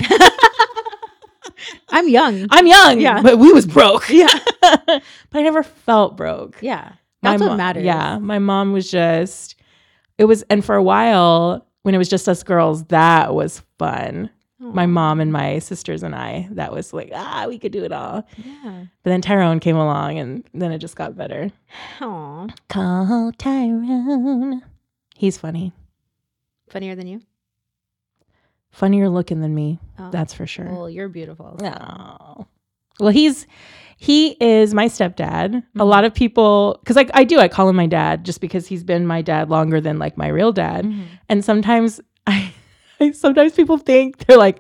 I'm 1.90 2.08
young. 2.10 2.48
I'm 2.52 2.68
young, 2.68 3.00
Yeah. 3.00 3.22
but 3.22 3.38
we 3.40 3.52
was 3.54 3.66
broke. 3.66 4.10
Yeah. 4.10 4.28
but 4.62 5.02
I 5.34 5.42
never 5.42 5.64
felt 5.64 6.18
broke. 6.18 6.58
yeah. 6.62 6.94
My 7.22 7.32
That's 7.32 7.42
what 7.42 7.50
mo- 7.52 7.58
matters. 7.58 7.84
Yeah, 7.84 8.20
my 8.20 8.38
mom 8.40 8.72
was 8.72 8.90
just. 8.92 9.56
It 10.18 10.26
was, 10.26 10.44
and 10.50 10.64
for 10.64 10.76
a 10.76 10.84
while 10.84 11.66
when 11.82 11.96
it 11.96 11.98
was 11.98 12.08
just 12.10 12.30
us 12.30 12.44
girls, 12.44 12.84
that 12.86 13.34
was 13.34 13.64
fun. 13.80 14.30
My 14.60 14.86
mom 14.86 15.20
and 15.20 15.34
my 15.34 15.60
sisters 15.60 16.02
and 16.02 16.16
I, 16.16 16.48
that 16.52 16.72
was 16.72 16.94
like, 16.94 17.12
ah, 17.14 17.46
we 17.48 17.60
could 17.60 17.74
do 17.74 17.84
it 17.84 17.92
all. 17.92 18.26
Yeah. 18.38 18.86
But 19.04 19.10
then 19.10 19.22
Tyrone 19.22 19.60
came 19.60 19.76
along, 19.76 20.18
and 20.18 20.44
then 20.54 20.72
it 20.72 20.78
just 20.80 20.96
got 20.96 21.18
better. 21.18 21.52
Aw. 22.02 22.48
Call 22.70 23.32
Tyrone. 23.38 24.64
He's 25.16 25.38
funny, 25.38 25.74
Funnier 26.70 26.96
than 26.96 27.08
you? 27.08 27.22
funnier 28.72 29.10
looking 29.10 29.42
than 29.42 29.56
me. 29.56 29.80
Oh. 30.00 30.10
That's 30.12 30.34
for 30.34 30.46
sure. 30.48 30.66
Well, 30.70 30.90
you're 30.90 31.10
beautiful. 31.10 31.58
so- 31.60 31.66
Oh. 31.68 32.48
Well, 33.00 33.10
he's 33.12 33.46
he 33.98 34.32
is 34.42 34.74
my 34.74 34.86
stepdad. 34.88 35.56
A 35.76 35.80
Mhm. 35.80 35.88
lot 35.88 36.04
of 36.06 36.14
people 36.14 36.78
because 36.82 36.98
I, 36.98 37.06
I 37.14 37.24
do 37.26 37.40
I 37.40 37.48
call 37.50 37.68
him 37.70 37.76
my 37.76 37.88
dad 37.88 38.24
just 38.26 38.40
because 38.42 38.68
he's 38.68 38.84
been 38.84 39.06
my 39.08 39.22
dad 39.22 39.50
longer 39.50 39.80
than 39.82 40.00
like 40.00 40.18
my 40.18 40.28
real 40.28 40.52
dad. 40.54 40.86
Mhm. 40.86 41.04
And 41.30 41.44
sometimes 41.46 42.00
I 42.28 42.54
sometimes 43.14 43.54
people 43.54 43.78
think 43.78 44.26
they're 44.26 44.38
like, 44.38 44.60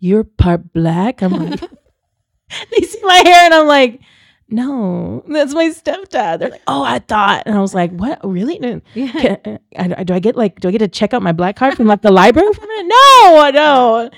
You're 0.00 0.24
part 0.24 0.72
black. 0.72 1.22
I'm 1.22 1.32
like 1.32 1.60
they 2.70 2.82
see 2.86 3.00
my 3.02 3.22
hair 3.24 3.44
and 3.46 3.54
I'm 3.54 3.66
like, 3.66 4.00
No, 4.48 5.24
that's 5.28 5.54
my 5.54 5.66
stepdad. 5.70 6.38
They're 6.38 6.50
like, 6.50 6.62
Oh, 6.66 6.82
I 6.82 6.98
thought. 6.98 7.44
And 7.46 7.56
I 7.56 7.60
was 7.60 7.74
like, 7.74 7.90
What 7.92 8.20
really? 8.24 8.58
No. 8.58 8.80
Yeah. 8.94 9.12
Can, 9.12 9.38
uh, 9.76 9.94
I, 9.98 10.04
do 10.04 10.14
I 10.14 10.18
get 10.18 10.36
like 10.36 10.60
do 10.60 10.68
I 10.68 10.72
get 10.72 10.78
to 10.78 10.88
check 10.88 11.14
out 11.14 11.22
my 11.22 11.32
black 11.32 11.56
card 11.56 11.74
from 11.74 11.86
like 11.86 12.02
the 12.02 12.10
library 12.12 12.52
for 12.52 12.64
a 12.64 12.66
minute? 12.68 12.86
No, 12.88 13.36
I 13.38 13.50
don't. 13.52 14.14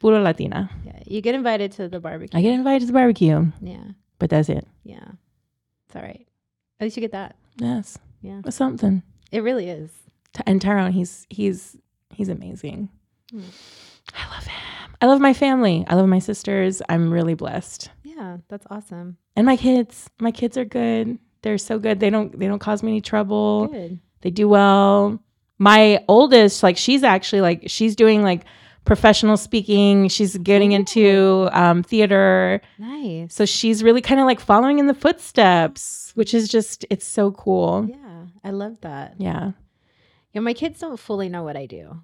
Puro 0.00 0.20
Latina. 0.22 0.70
yeah. 0.84 1.00
You 1.06 1.20
get 1.20 1.34
invited 1.34 1.72
to 1.72 1.88
the 1.88 2.00
barbecue. 2.00 2.38
I 2.38 2.42
get 2.42 2.52
invited 2.54 2.80
to 2.80 2.86
the 2.86 2.92
barbecue, 2.92 3.46
yeah. 3.62 3.84
but 4.18 4.28
that's 4.30 4.48
it. 4.48 4.66
Yeah. 4.84 5.08
It's 5.86 5.96
all 5.96 6.02
right. 6.02 6.26
At 6.80 6.84
least 6.84 6.96
you 6.96 7.00
get 7.00 7.12
that. 7.12 7.36
Yes, 7.58 7.98
Yeah. 8.20 8.42
it's 8.44 8.56
something. 8.56 9.02
It 9.32 9.42
really 9.42 9.68
is. 9.70 9.90
And 10.46 10.60
Tyrone, 10.60 10.92
he's 10.92 11.26
he's 11.30 11.76
he's 12.10 12.28
amazing. 12.28 12.90
Mm. 13.32 13.42
I 14.14 14.34
love 14.34 14.44
him. 14.46 14.96
I 15.02 15.06
love 15.06 15.20
my 15.20 15.34
family. 15.34 15.84
I 15.88 15.94
love 15.94 16.08
my 16.08 16.18
sisters. 16.20 16.80
I'm 16.88 17.12
really 17.12 17.34
blessed, 17.34 17.90
Yeah. 18.04 18.38
That's 18.48 18.66
awesome. 18.70 19.18
and 19.36 19.44
my 19.46 19.56
kids. 19.56 20.08
My 20.20 20.30
kids 20.30 20.56
are 20.56 20.64
good. 20.64 21.18
They're 21.42 21.58
so 21.58 21.78
good. 21.78 22.00
They 22.00 22.10
don't 22.10 22.36
they 22.38 22.46
don't 22.46 22.58
cause 22.58 22.82
me 22.82 22.92
any 22.92 23.00
trouble. 23.00 23.66
Good. 23.68 23.98
They 24.22 24.30
do 24.30 24.48
well. 24.48 25.20
My 25.58 26.04
oldest, 26.08 26.62
like 26.62 26.76
she's 26.76 27.02
actually 27.04 27.40
like 27.42 27.64
she's 27.66 27.94
doing 27.96 28.22
like 28.22 28.44
professional 28.84 29.36
speaking. 29.36 30.08
She's 30.08 30.36
getting 30.38 30.72
into 30.72 31.48
um, 31.52 31.82
theater. 31.82 32.60
Nice. 32.78 33.34
So 33.34 33.44
she's 33.44 33.82
really 33.82 34.00
kind 34.00 34.20
of 34.20 34.26
like 34.26 34.40
following 34.40 34.78
in 34.78 34.86
the 34.86 34.94
footsteps, 34.94 36.12
which 36.14 36.32
is 36.34 36.48
just 36.48 36.84
it's 36.90 37.06
so 37.06 37.32
cool. 37.32 37.86
Yeah. 37.88 38.26
I 38.44 38.50
love 38.50 38.80
that. 38.80 39.14
Yeah. 39.18 39.52
Yeah. 40.32 40.40
My 40.40 40.54
kids 40.54 40.80
don't 40.80 40.98
fully 40.98 41.28
know 41.28 41.42
what 41.42 41.56
I 41.56 41.66
do. 41.66 42.00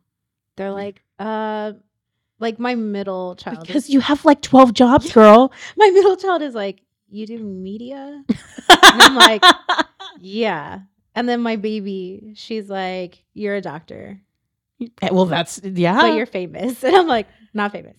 They're 0.57 0.71
like, 0.73 1.03
uh, 1.23 1.73
like 2.41 2.59
my 2.59 2.75
middle 2.75 3.37
child. 3.37 3.59
is- 3.59 3.67
Because 3.67 3.91
you 3.91 4.01
have 4.01 4.25
like 4.25 4.43
12 4.43 4.75
jobs, 4.75 5.13
girl. 5.13 5.53
my 5.77 5.91
middle 5.91 6.17
child 6.17 6.43
is 6.43 6.55
like, 6.55 6.83
you 7.09 7.27
do 7.27 7.39
media? 7.39 8.25
I'm 8.69 9.15
like, 9.15 9.43
yeah. 10.21 10.81
And 11.15 11.29
then 11.29 11.41
my 11.41 11.57
baby, 11.57 12.33
she's 12.37 12.69
like, 12.71 13.23
you're 13.35 13.55
a 13.57 13.61
doctor, 13.61 14.21
well, 15.13 15.27
that's 15.27 15.61
yeah. 15.63 16.01
but 16.01 16.17
you're 16.17 16.27
famous. 16.27 16.83
And 16.87 16.97
I'm 16.97 17.07
like, 17.07 17.29
not 17.55 17.71
famous. 17.73 17.97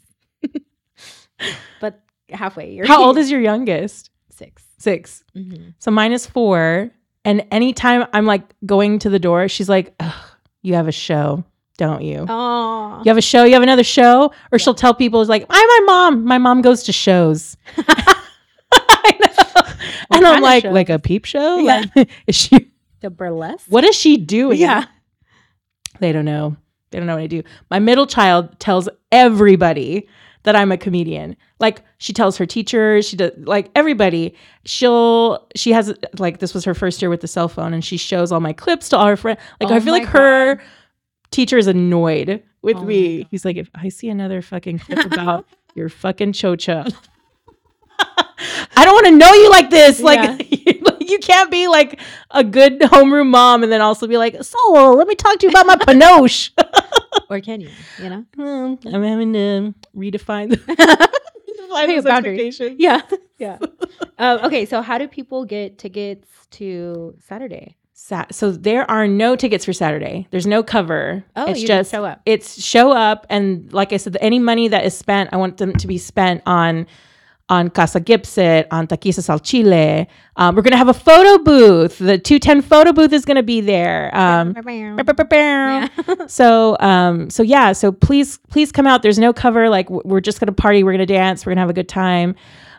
but 1.79 2.01
halfway. 2.29 2.73
You're 2.73 2.87
How 2.87 3.03
old 3.03 3.17
is 3.17 3.31
your 3.31 3.39
youngest? 3.41 4.09
6 4.31 4.63
6. 4.79 5.23
Mm-hmm. 5.37 5.69
So 5.79 5.91
mine 5.91 6.11
is 6.11 6.25
4, 6.25 6.91
and 7.23 7.45
anytime 7.51 8.05
I'm 8.13 8.25
like 8.25 8.43
going 8.65 8.99
to 8.99 9.09
the 9.09 9.19
door, 9.19 9.47
she's 9.47 9.69
like, 9.69 9.93
Ugh, 9.99 10.13
"You 10.61 10.73
have 10.73 10.87
a 10.87 10.91
show, 10.91 11.45
don't 11.77 12.03
you? 12.03 12.25
Oh, 12.29 13.01
You 13.03 13.09
have 13.09 13.17
a 13.17 13.21
show, 13.21 13.43
you 13.43 13.53
have 13.53 13.63
another 13.63 13.83
show?" 13.83 14.31
Or 14.51 14.59
she'll 14.59 14.73
tell 14.75 14.93
people 14.93 15.21
it's 15.21 15.29
like, 15.29 15.45
"I'm 15.49 15.67
my 15.67 15.79
mom. 15.85 16.25
My 16.25 16.37
mom 16.37 16.61
goes 16.61 16.83
to 16.83 16.91
shows." 16.91 17.57
I 18.71 19.17
know. 19.19 19.63
And 20.11 20.25
I'm 20.25 20.41
like, 20.41 20.63
like 20.63 20.89
a 20.89 20.99
peep 20.99 21.25
show? 21.25 21.57
Yeah. 21.59 21.83
Like, 21.95 22.09
is 22.27 22.35
she 22.35 22.71
the 23.01 23.09
burlesque. 23.09 23.65
what 23.69 23.83
is 23.83 23.95
she 23.95 24.17
doing? 24.17 24.59
Yeah. 24.59 24.85
They 25.99 26.11
don't 26.11 26.25
know. 26.25 26.55
They 26.91 26.99
don't 26.99 27.07
know 27.07 27.15
what 27.15 27.23
I 27.23 27.27
do. 27.27 27.43
My 27.69 27.79
middle 27.79 28.05
child 28.07 28.59
tells 28.59 28.87
everybody 29.11 30.07
that 30.43 30.55
I'm 30.55 30.71
a 30.71 30.77
comedian. 30.77 31.35
Like 31.59 31.81
she 31.97 32.13
tells 32.13 32.37
her 32.37 32.45
teachers, 32.45 33.07
she 33.07 33.15
does 33.15 33.31
like 33.37 33.71
everybody. 33.75 34.35
She'll 34.65 35.47
she 35.55 35.71
has 35.71 35.93
like 36.17 36.39
this 36.39 36.53
was 36.53 36.65
her 36.65 36.73
first 36.73 37.01
year 37.01 37.09
with 37.09 37.21
the 37.21 37.27
cell 37.27 37.47
phone 37.47 37.73
and 37.73 37.83
she 37.83 37.97
shows 37.97 38.31
all 38.31 38.39
my 38.41 38.53
clips 38.53 38.89
to 38.89 38.97
all 38.97 39.07
her 39.07 39.17
friends. 39.17 39.39
Like 39.61 39.71
Oh 39.71 39.75
I 39.75 39.79
feel 39.79 39.93
like 39.93 40.05
her 40.07 40.61
teacher 41.33 41.57
is 41.57 41.67
annoyed 41.67 42.43
with 42.61 42.77
Oh 42.77 42.85
me. 42.85 43.27
He's 43.29 43.43
like, 43.43 43.57
if 43.57 43.69
I 43.75 43.89
see 43.89 44.09
another 44.09 44.41
fucking 44.41 44.79
clip 44.79 45.05
about 45.11 45.45
your 45.75 45.89
fucking 45.89 46.33
chocha. 46.33 46.93
I 48.75 48.85
don't 48.85 48.93
want 48.93 49.07
to 49.07 49.17
know 49.17 49.33
you 49.33 49.49
like 49.49 49.69
this. 49.69 49.99
Like, 49.99 50.19
like, 50.49 51.09
you 51.09 51.19
can't 51.19 51.51
be 51.51 51.67
like 51.67 51.99
a 52.31 52.43
good 52.43 52.79
homeroom 52.79 53.29
mom 53.29 53.63
and 53.63 53.71
then 53.71 53.81
also 53.81 54.07
be 54.07 54.17
like, 54.17 54.41
so 54.43 54.93
let 54.97 55.07
me 55.07 55.15
talk 55.15 55.39
to 55.39 55.45
you 55.45 55.49
about 55.49 55.67
my 55.67 55.75
panoche. 55.75 56.51
Or 57.29 57.39
can 57.39 57.61
you? 57.61 57.69
You 57.99 58.09
know? 58.09 58.25
Hmm, 58.35 58.87
I'm 58.93 59.03
having 59.03 59.33
to 59.33 59.73
redefine, 59.95 60.49
the, 60.49 60.57
redefine 60.57 62.03
boundaries. 62.03 62.59
Yeah. 62.77 63.01
Yeah. 63.37 63.57
um, 64.17 64.39
okay. 64.45 64.65
So, 64.65 64.81
how 64.81 64.97
do 64.97 65.07
people 65.07 65.45
get 65.45 65.77
tickets 65.77 66.27
to 66.51 67.15
Saturday? 67.19 67.77
Sa- 67.95 68.25
so 68.31 68.51
there 68.51 68.89
are 68.89 69.07
no 69.07 69.35
tickets 69.35 69.65
for 69.65 69.73
Saturday. 69.73 70.27
There's 70.31 70.47
no 70.47 70.63
cover. 70.63 71.23
Oh, 71.35 71.45
it's 71.49 71.61
you 71.61 71.67
just 71.67 71.91
show 71.91 72.03
up. 72.05 72.21
It's 72.25 72.61
show 72.61 72.91
up, 72.91 73.25
and 73.29 73.71
like 73.71 73.93
I 73.93 73.97
said, 73.97 74.17
any 74.19 74.39
money 74.39 74.67
that 74.67 74.83
is 74.85 74.97
spent, 74.97 75.29
I 75.31 75.37
want 75.37 75.57
them 75.57 75.73
to 75.73 75.87
be 75.87 75.97
spent 75.97 76.41
on 76.45 76.87
on 77.49 77.69
Casa 77.69 77.99
Gipsit, 77.99 78.67
on 78.71 78.87
Taquisas 78.87 79.29
al 79.29 79.37
Chile. 79.37 80.07
Um, 80.37 80.55
we're 80.55 80.61
going 80.61 80.71
to 80.71 80.77
have 80.77 80.87
a 80.87 80.93
photo 80.93 81.43
booth. 81.43 81.97
The 81.99 82.17
210 82.17 82.61
photo 82.61 82.93
booth 82.93 83.11
is 83.11 83.25
going 83.25 83.35
to 83.35 83.43
be 83.43 83.59
there. 83.59 84.15
Um, 84.15 84.53
Yeah. 86.07 86.25
so 86.27 86.77
um 86.79 87.29
so 87.29 87.43
yeah 87.43 87.73
so 87.73 87.91
please 87.91 88.39
please 88.49 88.71
come 88.71 88.87
out 88.87 89.01
there's 89.03 89.19
no 89.19 89.33
cover 89.33 89.69
like 89.69 89.89
we're 89.89 90.21
just 90.21 90.39
gonna 90.39 90.51
party 90.53 90.83
we're 90.83 90.93
gonna 90.93 91.05
dance 91.05 91.45
we're 91.45 91.51
gonna 91.51 91.61
have 91.61 91.69
a 91.69 91.73
good 91.73 91.89
time 91.89 92.35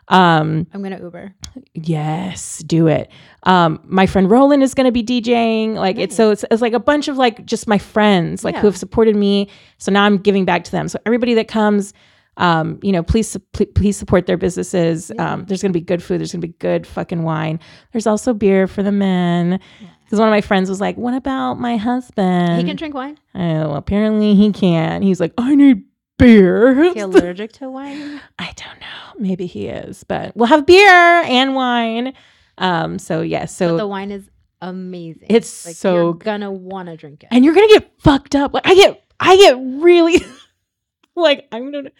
um 0.08 0.66
I'm 0.72 0.82
gonna 0.82 0.98
Uber. 1.00 1.34
yes 1.74 2.58
do 2.58 2.86
it 2.88 3.10
um 3.44 3.78
my 3.84 4.06
friend 4.06 4.30
roland 4.30 4.62
is 4.62 4.74
gonna 4.74 4.92
be 4.92 5.02
djing 5.02 5.74
like 5.74 5.98
it's 5.98 6.16
so 6.16 6.30
it's, 6.30 6.44
it's 6.50 6.62
like 6.62 6.72
a 6.72 6.80
bunch 6.80 7.08
of 7.08 7.16
like 7.16 7.44
just 7.44 7.66
my 7.68 7.78
friends 7.78 8.44
like 8.44 8.56
who 8.56 8.66
have 8.66 8.76
supported 8.76 9.16
me 9.16 9.48
so 9.78 9.92
now 9.92 10.04
i'm 10.04 10.18
giving 10.18 10.44
back 10.44 10.64
to 10.64 10.70
them 10.70 10.88
so 10.88 10.98
everybody 11.06 11.34
that 11.34 11.48
comes 11.48 11.92
um, 12.36 12.80
you 12.82 12.90
know, 12.90 13.02
please, 13.02 13.36
pl- 13.52 13.66
please 13.74 13.96
support 13.96 14.26
their 14.26 14.36
businesses. 14.36 15.12
Um, 15.18 15.44
there's 15.44 15.62
gonna 15.62 15.72
be 15.72 15.80
good 15.80 16.02
food. 16.02 16.18
There's 16.18 16.32
gonna 16.32 16.40
be 16.42 16.54
good 16.58 16.86
fucking 16.86 17.22
wine. 17.22 17.60
There's 17.92 18.06
also 18.06 18.34
beer 18.34 18.66
for 18.66 18.82
the 18.82 18.90
men. 18.92 19.60
Because 20.04 20.18
one 20.18 20.28
of 20.28 20.32
my 20.32 20.40
friends 20.40 20.68
was 20.68 20.80
like, 20.80 20.96
"What 20.96 21.14
about 21.14 21.60
my 21.60 21.76
husband?" 21.76 22.58
He 22.58 22.64
can 22.64 22.76
drink 22.76 22.94
wine. 22.94 23.18
Oh, 23.34 23.74
apparently 23.74 24.34
he 24.34 24.52
can. 24.52 25.02
He's 25.02 25.20
like, 25.20 25.32
I 25.38 25.54
need 25.54 25.84
beer. 26.18 26.82
Is 26.82 26.94
he 26.94 27.00
allergic 27.02 27.52
to 27.52 27.70
wine? 27.70 28.20
I 28.38 28.52
don't 28.56 28.80
know. 28.80 29.14
Maybe 29.18 29.46
he 29.46 29.68
is, 29.68 30.04
but 30.04 30.36
we'll 30.36 30.48
have 30.48 30.66
beer 30.66 30.88
and 30.88 31.54
wine. 31.54 32.14
Um, 32.58 32.98
so 32.98 33.20
yes, 33.22 33.52
But 33.58 33.66
so 33.68 33.76
the 33.76 33.86
wine 33.86 34.10
is 34.10 34.28
amazing. 34.62 35.26
It's 35.28 35.66
like 35.66 35.76
so 35.76 35.94
you're 35.94 36.14
gonna 36.14 36.50
want 36.52 36.88
to 36.88 36.96
drink 36.96 37.22
it. 37.24 37.28
and 37.30 37.44
you're 37.44 37.54
gonna 37.54 37.68
get 37.68 37.90
fucked 37.98 38.34
up. 38.34 38.54
Like 38.54 38.66
I 38.66 38.74
get, 38.74 39.02
I 39.20 39.36
get 39.36 39.56
really, 39.58 40.24
like 41.16 41.46
I'm 41.52 41.70
gonna. 41.72 41.90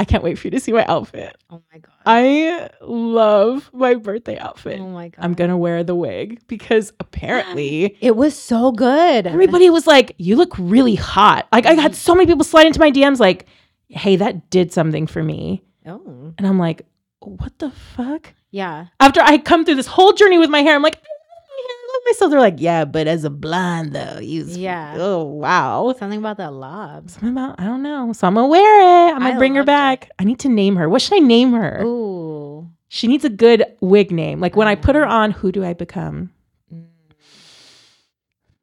I 0.00 0.04
can't 0.04 0.22
wait 0.22 0.38
for 0.38 0.46
you 0.46 0.52
to 0.52 0.60
see 0.60 0.70
my 0.72 0.84
outfit. 0.86 1.36
oh 1.50 1.60
my 1.72 1.78
god. 1.80 1.92
I 2.06 2.70
love 2.80 3.68
my 3.72 3.94
birthday 3.94 4.38
outfit. 4.38 4.78
oh 4.80 4.88
my 4.88 5.08
god. 5.08 5.24
I'm 5.24 5.34
gonna 5.34 5.58
wear 5.58 5.82
the 5.82 5.94
wig 5.96 6.40
because 6.46 6.92
apparently 7.00 7.96
It 8.00 8.14
was 8.14 8.36
so 8.38 8.70
good. 8.72 9.26
everybody 9.26 9.70
was 9.70 9.86
like, 9.88 10.14
"You 10.18 10.36
look 10.36 10.54
really 10.58 10.94
hot." 10.94 11.48
Like 11.52 11.66
I 11.66 11.72
Mm-hmm. 11.72 11.80
had 11.80 11.94
so 11.96 12.14
many 12.14 12.26
people 12.26 12.44
slide 12.44 12.66
into 12.66 12.78
my 12.80 12.90
DMs 12.92 13.18
like, 13.18 13.46
"Hey, 13.88 14.16
that 14.16 14.50
did 14.50 14.72
something 14.72 15.06
for 15.08 15.22
me," 15.22 15.64
Oh 15.84 16.32
and 16.38 16.46
I'm 16.46 16.58
like, 16.60 16.82
"What 17.20 17.58
the 17.58 17.70
fuck?" 17.70 18.34
Yeah. 18.50 18.86
After 19.00 19.20
I 19.20 19.38
come 19.38 19.64
through 19.64 19.76
this 19.76 19.86
whole 19.86 20.12
journey 20.12 20.38
with 20.38 20.50
my 20.50 20.60
hair, 20.62 20.74
I'm 20.74 20.82
like, 20.82 20.96
"I 20.96 20.98
love 20.98 21.42
my 21.48 21.62
hair, 21.62 21.68
I 21.68 21.92
love 21.92 22.02
myself." 22.06 22.30
They're 22.30 22.40
like, 22.40 22.60
"Yeah, 22.60 22.84
but 22.84 23.06
as 23.06 23.24
a 23.24 23.30
blonde 23.30 23.92
though, 23.94 24.18
you 24.20 24.44
Yeah. 24.44 24.94
oh 24.98 25.24
wow." 25.24 25.94
Something 25.98 26.18
about 26.18 26.36
that 26.38 26.52
lob. 26.52 27.10
Something 27.10 27.30
about 27.30 27.60
I 27.60 27.64
don't 27.64 27.82
know, 27.82 28.12
so 28.12 28.26
I'm 28.26 28.34
gonna 28.34 28.48
wear 28.48 29.08
it. 29.08 29.14
I'm 29.14 29.20
gonna 29.20 29.34
I 29.34 29.38
bring 29.38 29.54
her 29.54 29.60
loved 29.60 29.68
it. 29.68 29.72
back. 29.72 30.10
I 30.18 30.24
need 30.24 30.38
to 30.40 30.48
name 30.48 30.76
her. 30.76 30.88
What 30.88 31.02
should 31.02 31.14
I 31.16 31.20
name 31.26 31.52
her? 31.52 31.82
Ooh. 31.84 32.68
She 32.90 33.06
needs 33.06 33.24
a 33.24 33.28
good 33.30 33.64
wig 33.80 34.10
name. 34.10 34.40
Like 34.40 34.56
when 34.56 34.66
I 34.68 34.74
put 34.74 34.94
her 34.94 35.04
Mm. 35.04 35.10
on, 35.10 35.30
who 35.32 35.52
do 35.52 35.62
I 35.64 35.74
become? 35.74 36.30
Mm. 36.72 36.86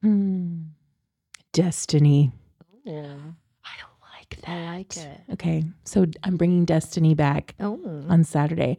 Hmm. 0.01 0.55
Destiny. 1.53 2.31
Yeah. 2.83 3.13
I 3.63 4.17
like 4.17 4.41
that. 4.41 4.49
I 4.49 4.75
like 4.77 4.97
it. 4.97 5.21
Okay, 5.33 5.63
so 5.85 6.05
I'm 6.23 6.37
bringing 6.37 6.65
Destiny 6.65 7.13
back 7.13 7.55
Oh. 7.59 7.79
on 8.09 8.23
Saturday. 8.23 8.77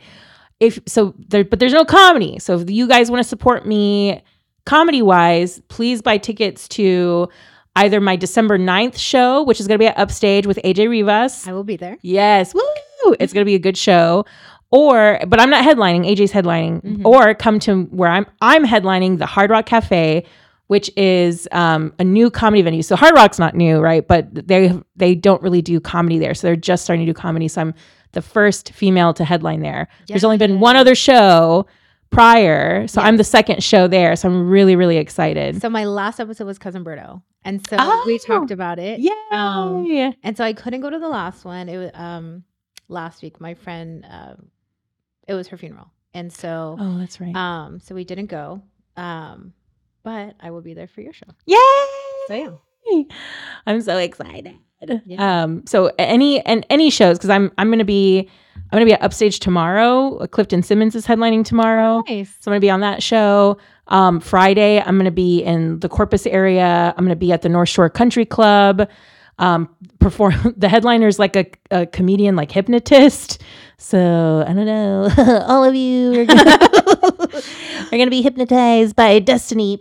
If 0.61 0.79
so, 0.87 1.15
there, 1.19 1.45
but 1.45 1.59
there's 1.59 1.73
no 1.75 1.85
comedy. 1.85 2.39
So 2.39 2.59
if 2.59 2.71
you 2.71 2.89
guys 2.89 3.11
want 3.11 3.23
to 3.23 3.29
support 3.29 3.67
me 3.67 4.23
comedy 4.65 5.03
wise, 5.03 5.61
please 5.69 6.01
buy 6.03 6.17
tickets 6.19 6.67
to 6.69 7.29
either 7.77 8.01
my 8.01 8.17
December 8.17 8.59
9th 8.59 8.97
show, 8.97 9.43
which 9.43 9.61
is 9.61 9.67
going 9.69 9.79
to 9.79 9.83
be 9.83 9.87
at 9.87 9.97
Upstage 9.99 10.47
with 10.47 10.59
AJ 10.65 10.89
Rivas. 10.89 11.47
I 11.47 11.53
will 11.53 11.63
be 11.65 11.77
there. 11.77 11.99
Yes, 12.01 12.55
woo! 12.55 13.15
It's 13.21 13.33
going 13.35 13.43
to 13.43 13.49
be 13.49 13.55
a 13.55 13.59
good 13.59 13.77
show. 13.77 14.25
Or, 14.71 15.21
but 15.29 15.39
I'm 15.41 15.51
not 15.51 15.65
headlining. 15.65 16.11
AJ's 16.11 16.33
headlining. 16.33 16.83
Mhm. 16.83 17.05
Or 17.05 17.35
come 17.35 17.59
to 17.61 17.83
where 17.85 18.11
I'm. 18.11 18.27
I'm 18.41 18.65
headlining 18.67 19.19
the 19.19 19.27
Hard 19.27 19.51
Rock 19.51 19.67
Cafe, 19.67 20.25
which 20.67 20.91
is 20.97 21.47
um, 21.53 21.93
a 21.99 22.05
new 22.05 22.31
comedy 22.31 22.63
venue. 22.63 22.83
So 22.83 22.97
Hard 22.97 23.15
Rock's 23.15 23.39
not 23.39 23.55
new, 23.55 23.79
right? 23.79 24.07
But 24.07 24.35
they 24.49 24.73
they 24.97 25.15
don't 25.15 25.41
really 25.43 25.63
do 25.63 25.79
comedy 25.81 26.19
there. 26.19 26.35
So 26.35 26.49
they're 26.49 26.57
just 26.57 26.83
starting 26.83 27.07
to 27.07 27.13
do 27.13 27.15
comedy. 27.15 27.47
So 27.47 27.61
I'm 27.61 27.75
the 28.13 28.23
first 28.23 28.73
female 28.73 29.13
to 29.15 29.25
headline 29.25 29.61
there. 29.61 29.89
There's 30.09 30.25
only 30.25 30.39
been 30.39 30.61
one 30.61 30.77
other 30.77 30.95
show 30.95 31.67
prior, 32.11 32.87
so 32.87 33.03
I'm 33.03 33.17
the 33.17 33.25
second 33.25 33.63
show 33.63 33.89
there. 33.89 34.17
So 34.17 34.29
I'm 34.29 34.49
really 34.49 34.77
really 34.77 34.97
excited. 34.97 35.61
So 35.61 35.69
my 35.69 35.85
last 35.85 36.21
episode 36.21 36.47
was 36.47 36.59
Cousin 36.59 36.85
Berto. 36.85 37.23
And 37.45 37.65
so 37.69 37.77
we 38.07 38.15
Oh. 38.15 38.27
talked 38.27 38.51
about 38.51 38.79
it. 38.79 39.01
Yeah. 39.01 39.13
Um, 39.31 39.87
And 40.23 40.37
so 40.37 40.43
I 40.45 40.53
couldn't 40.53 40.81
go 40.81 40.91
to 40.91 40.99
the 40.99 41.09
last 41.09 41.45
one. 41.45 41.69
It 41.69 41.77
was 41.79 41.91
um 41.95 42.45
last 42.89 43.23
week. 43.23 43.41
My 43.41 43.55
friend 43.55 44.05
uh, 44.09 44.35
it 45.29 45.35
was 45.35 45.49
her 45.49 45.57
funeral. 45.57 45.91
And 46.15 46.33
so 46.33 46.77
oh, 46.81 46.99
that's 46.99 47.21
right. 47.21 47.35
um 47.37 47.81
so 47.81 47.95
we 47.95 48.05
didn't 48.05 48.27
go. 48.27 48.63
Um 48.97 49.53
but 50.03 50.37
I 50.41 50.51
will 50.53 50.63
be 50.63 50.75
there 50.75 50.87
for 50.87 51.01
your 51.03 51.13
show. 51.13 51.27
Yay! 51.47 51.57
So 52.29 52.61
yeah. 52.89 53.03
I'm 53.67 53.81
so 53.81 53.99
excited. 53.99 54.57
Yeah. 55.05 55.43
Um, 55.45 55.67
so 55.67 55.91
any 55.99 56.41
and 56.45 56.67
any 56.71 56.91
shows 56.91 57.19
because 57.19 57.31
I'm 57.31 57.51
I'm 57.59 57.71
gonna 57.71 57.85
be 57.85 58.29
I'm 58.57 58.77
gonna 58.77 58.85
be 58.85 58.93
at 58.93 59.03
Upstage 59.03 59.41
tomorrow. 59.41 60.19
Uh, 60.19 60.27
Clifton 60.27 60.63
Simmons 60.63 60.95
is 60.95 61.07
headlining 61.07 61.45
tomorrow, 61.45 62.03
Nice. 62.09 62.29
so 62.41 62.51
I'm 62.51 62.53
gonna 62.53 62.61
be 62.61 62.71
on 62.71 62.81
that 62.81 63.03
show. 63.03 63.59
Um, 63.89 64.21
Friday 64.21 64.81
I'm 64.81 64.97
gonna 64.99 65.11
be 65.11 65.43
in 65.43 65.81
the 65.81 65.89
Corpus 65.89 66.27
area. 66.27 66.95
I'm 66.97 67.05
gonna 67.05 67.17
be 67.17 67.33
at 67.33 67.43
the 67.43 67.49
North 67.49 67.69
Shore 67.69 67.89
Country 67.89 68.25
Club. 68.27 68.89
Um, 69.39 69.69
perform 69.99 70.55
the 70.57 70.69
headliner's 70.69 71.19
like 71.19 71.37
a, 71.37 71.47
a 71.71 71.87
comedian, 71.87 72.37
like 72.37 72.51
hypnotist. 72.51 73.43
So 73.79 74.45
I 74.47 74.53
don't 74.53 74.67
know. 74.67 75.09
All 75.47 75.65
of 75.65 75.75
you 75.75 76.21
are 76.21 76.25
gonna, 76.25 76.51
are 77.93 77.99
gonna 77.99 78.11
be 78.11 78.23
hypnotized 78.23 78.97
by 78.97 79.19
Destiny. 79.19 79.79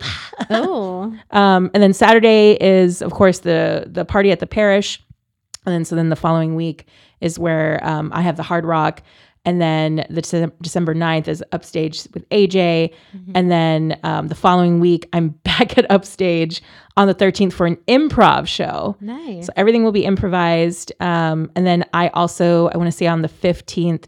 Oh. 0.50 1.16
Um, 1.30 1.70
and 1.74 1.82
then 1.82 1.92
Saturday 1.92 2.58
is, 2.60 3.02
of 3.02 3.12
course, 3.12 3.40
the 3.40 3.86
the 3.86 4.04
party 4.04 4.30
at 4.30 4.40
the 4.40 4.46
parish, 4.46 5.02
and 5.64 5.74
then 5.74 5.84
so 5.84 5.96
then 5.96 6.10
the 6.10 6.16
following 6.16 6.54
week 6.54 6.86
is 7.20 7.38
where 7.38 7.80
um, 7.82 8.12
I 8.12 8.20
have 8.20 8.36
the 8.36 8.42
Hard 8.42 8.66
Rock, 8.66 9.02
and 9.46 9.60
then 9.60 10.04
the 10.10 10.20
Dece- 10.20 10.52
December 10.60 10.94
9th 10.94 11.28
is 11.28 11.42
Upstage 11.52 12.06
with 12.12 12.28
AJ, 12.30 12.92
and 13.34 13.50
then 13.50 13.98
um, 14.02 14.28
the 14.28 14.34
following 14.34 14.80
week 14.80 15.08
I'm 15.12 15.28
back 15.44 15.78
at 15.78 15.90
Upstage 15.90 16.60
on 16.96 17.06
the 17.06 17.14
13th 17.14 17.52
for 17.52 17.66
an 17.66 17.76
improv 17.88 18.46
show. 18.46 18.96
Nice. 19.00 19.46
So 19.46 19.52
everything 19.56 19.84
will 19.84 19.92
be 19.92 20.04
improvised. 20.04 20.92
Um, 21.00 21.50
and 21.54 21.66
then 21.66 21.84
I 21.94 22.08
also 22.08 22.68
I 22.68 22.76
want 22.76 22.88
to 22.88 22.96
say 22.96 23.06
on 23.06 23.22
the 23.22 23.28
15th 23.28 24.04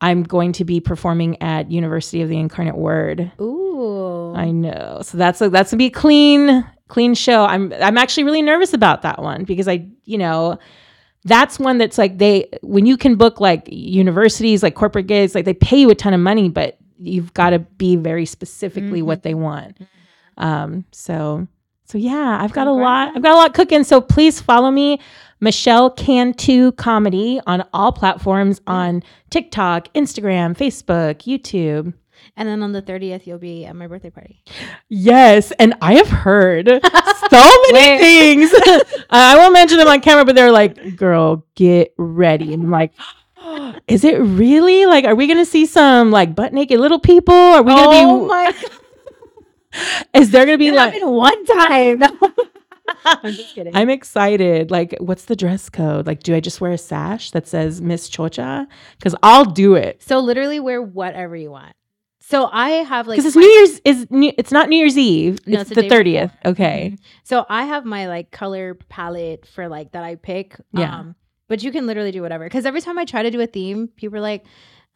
I'm 0.00 0.22
going 0.22 0.52
to 0.52 0.64
be 0.64 0.80
performing 0.80 1.40
at 1.42 1.70
University 1.70 2.22
of 2.22 2.28
the 2.28 2.38
Incarnate 2.38 2.76
Word. 2.76 3.30
Ooh. 3.40 4.32
I 4.34 4.50
know. 4.50 5.00
So 5.02 5.18
that's 5.18 5.40
a 5.40 5.50
that's 5.50 5.70
gonna 5.70 5.78
be 5.78 5.86
a 5.86 5.90
clean, 5.90 6.66
clean 6.88 7.14
show. 7.14 7.44
I'm 7.44 7.72
I'm 7.74 7.98
actually 7.98 8.24
really 8.24 8.42
nervous 8.42 8.72
about 8.72 9.02
that 9.02 9.22
one 9.22 9.44
because 9.44 9.68
I, 9.68 9.86
you 10.04 10.18
know, 10.18 10.58
that's 11.24 11.58
one 11.58 11.78
that's 11.78 11.98
like 11.98 12.18
they 12.18 12.48
when 12.62 12.86
you 12.86 12.96
can 12.96 13.16
book 13.16 13.40
like 13.40 13.68
universities, 13.70 14.62
like 14.62 14.74
corporate 14.74 15.06
gigs, 15.06 15.34
like 15.34 15.44
they 15.44 15.54
pay 15.54 15.78
you 15.78 15.90
a 15.90 15.94
ton 15.94 16.14
of 16.14 16.20
money, 16.20 16.48
but 16.48 16.78
you've 16.98 17.34
got 17.34 17.50
to 17.50 17.58
be 17.58 17.96
very 17.96 18.26
specifically 18.26 19.02
what 19.02 19.22
they 19.22 19.34
want. 19.34 19.78
Um, 20.36 20.84
so 20.92 21.46
so 21.84 21.98
yeah, 21.98 22.38
I've 22.40 22.52
got 22.52 22.68
a 22.68 22.72
lot. 22.72 23.16
I've 23.16 23.22
got 23.22 23.32
a 23.32 23.36
lot 23.36 23.52
cooking. 23.52 23.84
So 23.84 24.00
please 24.00 24.40
follow 24.40 24.70
me, 24.70 25.00
Michelle 25.40 25.90
Cantu 25.90 26.72
Comedy 26.72 27.40
on 27.46 27.64
all 27.72 27.92
platforms 27.92 28.60
on 28.66 29.02
TikTok, 29.30 29.92
Instagram, 29.94 30.56
Facebook, 30.56 31.22
YouTube. 31.26 31.92
And 32.36 32.48
then 32.48 32.62
on 32.62 32.72
the 32.72 32.82
30th 32.82 33.26
you'll 33.26 33.38
be 33.38 33.64
at 33.66 33.74
my 33.76 33.86
birthday 33.86 34.10
party. 34.10 34.42
Yes, 34.88 35.52
and 35.58 35.74
I 35.80 35.94
have 35.94 36.08
heard 36.08 36.66
so 37.30 37.54
many 37.72 37.98
things. 37.98 38.50
I 39.10 39.36
won't 39.36 39.52
mention 39.52 39.78
them 39.78 39.88
on 39.88 40.00
camera, 40.00 40.24
but 40.24 40.34
they're 40.34 40.52
like, 40.52 40.96
"Girl, 40.96 41.44
get 41.54 41.94
ready," 41.98 42.52
and 42.54 42.64
I'm 42.64 42.70
like, 42.70 42.92
"Is 43.88 44.04
it 44.04 44.18
really? 44.20 44.86
Like, 44.86 45.04
are 45.04 45.14
we 45.14 45.26
gonna 45.26 45.44
see 45.44 45.66
some 45.66 46.10
like 46.10 46.34
butt 46.34 46.52
naked 46.52 46.80
little 46.80 47.00
people? 47.00 47.34
Are 47.34 47.62
we 47.62 47.72
gonna 47.74 47.88
Oh 48.12 48.20
be? 48.22 48.26
my 48.28 48.54
Is 50.14 50.30
there 50.30 50.44
gonna 50.46 50.58
be 50.58 50.68
It 50.68 50.74
like?" 50.74 51.00
one 51.02 51.44
time. 51.46 52.02
I'm 53.04 53.32
just 53.32 53.54
kidding. 53.54 53.74
I'm 53.76 53.88
excited. 53.88 54.70
Like, 54.70 54.96
what's 54.98 55.26
the 55.26 55.36
dress 55.36 55.68
code? 55.70 56.06
Like, 56.06 56.22
do 56.24 56.34
I 56.34 56.40
just 56.40 56.60
wear 56.60 56.72
a 56.72 56.78
sash 56.78 57.30
that 57.30 57.46
says 57.46 57.80
Miss 57.80 58.10
Chocha? 58.10 58.66
Because 58.98 59.14
I'll 59.22 59.44
do 59.44 59.74
it. 59.74 60.02
so 60.02 60.18
literally 60.18 60.58
wear 60.60 60.82
whatever 60.82 61.36
you 61.36 61.50
want. 61.52 61.72
So 62.30 62.48
I 62.52 62.70
have 62.70 63.08
like 63.08 63.16
Because 63.16 63.26
it's 63.26 63.36
my- 63.36 63.42
New 63.42 63.48
Year's 63.48 63.80
is 63.84 64.10
new, 64.10 64.32
it's 64.38 64.52
not 64.52 64.68
New 64.68 64.76
Year's 64.76 64.96
Eve. 64.96 65.40
No, 65.48 65.60
it's 65.60 65.70
it's 65.72 65.80
the 65.80 65.88
thirtieth. 65.88 66.30
Okay. 66.44 66.92
Mhm. 66.94 67.00
So 67.24 67.44
I 67.48 67.64
have 67.64 67.84
my 67.84 68.06
like 68.06 68.30
color 68.30 68.74
palette 68.88 69.46
for 69.46 69.68
like 69.68 69.90
that 69.92 70.04
I 70.04 70.14
pick. 70.14 70.54
Yeah. 70.72 70.98
Um, 71.00 71.16
but 71.48 71.64
you 71.64 71.72
can 71.72 71.88
literally 71.88 72.12
do 72.12 72.22
whatever. 72.22 72.44
Because 72.44 72.66
every 72.66 72.80
time 72.80 72.98
I 72.98 73.04
try 73.04 73.24
to 73.24 73.30
do 73.32 73.40
a 73.40 73.48
theme, 73.48 73.88
people 73.96 74.18
are 74.18 74.20
like, 74.20 74.44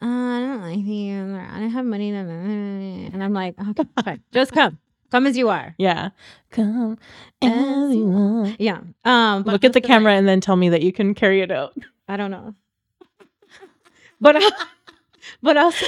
uh, 0.01 0.05
I 0.05 0.39
don't 0.39 0.61
like 0.61 0.85
themes. 0.85 1.33
or 1.35 1.41
I 1.41 1.59
don't 1.59 1.71
have 1.71 1.85
money. 1.85 2.09
And 2.11 3.21
I'm 3.21 3.33
like, 3.33 3.55
okay, 3.69 3.83
fine. 4.05 4.21
Just 4.31 4.53
come. 4.53 4.79
Come 5.11 5.27
as 5.27 5.35
you 5.35 5.49
are. 5.49 5.75
Yeah. 5.77 6.11
Come 6.51 6.97
as 7.41 7.93
you 7.95 8.11
are. 8.15 8.55
Yeah. 8.59 8.79
Um, 9.03 9.43
Look 9.43 9.65
at 9.65 9.73
the 9.73 9.79
also, 9.79 9.79
like, 9.79 9.83
camera 9.83 10.13
and 10.13 10.25
then 10.25 10.39
tell 10.39 10.55
me 10.55 10.69
that 10.69 10.81
you 10.83 10.93
can 10.93 11.13
carry 11.13 11.41
it 11.41 11.51
out. 11.51 11.73
I 12.07 12.15
don't 12.15 12.31
know. 12.31 12.55
but 14.21 14.41
but 15.43 15.57
also 15.57 15.85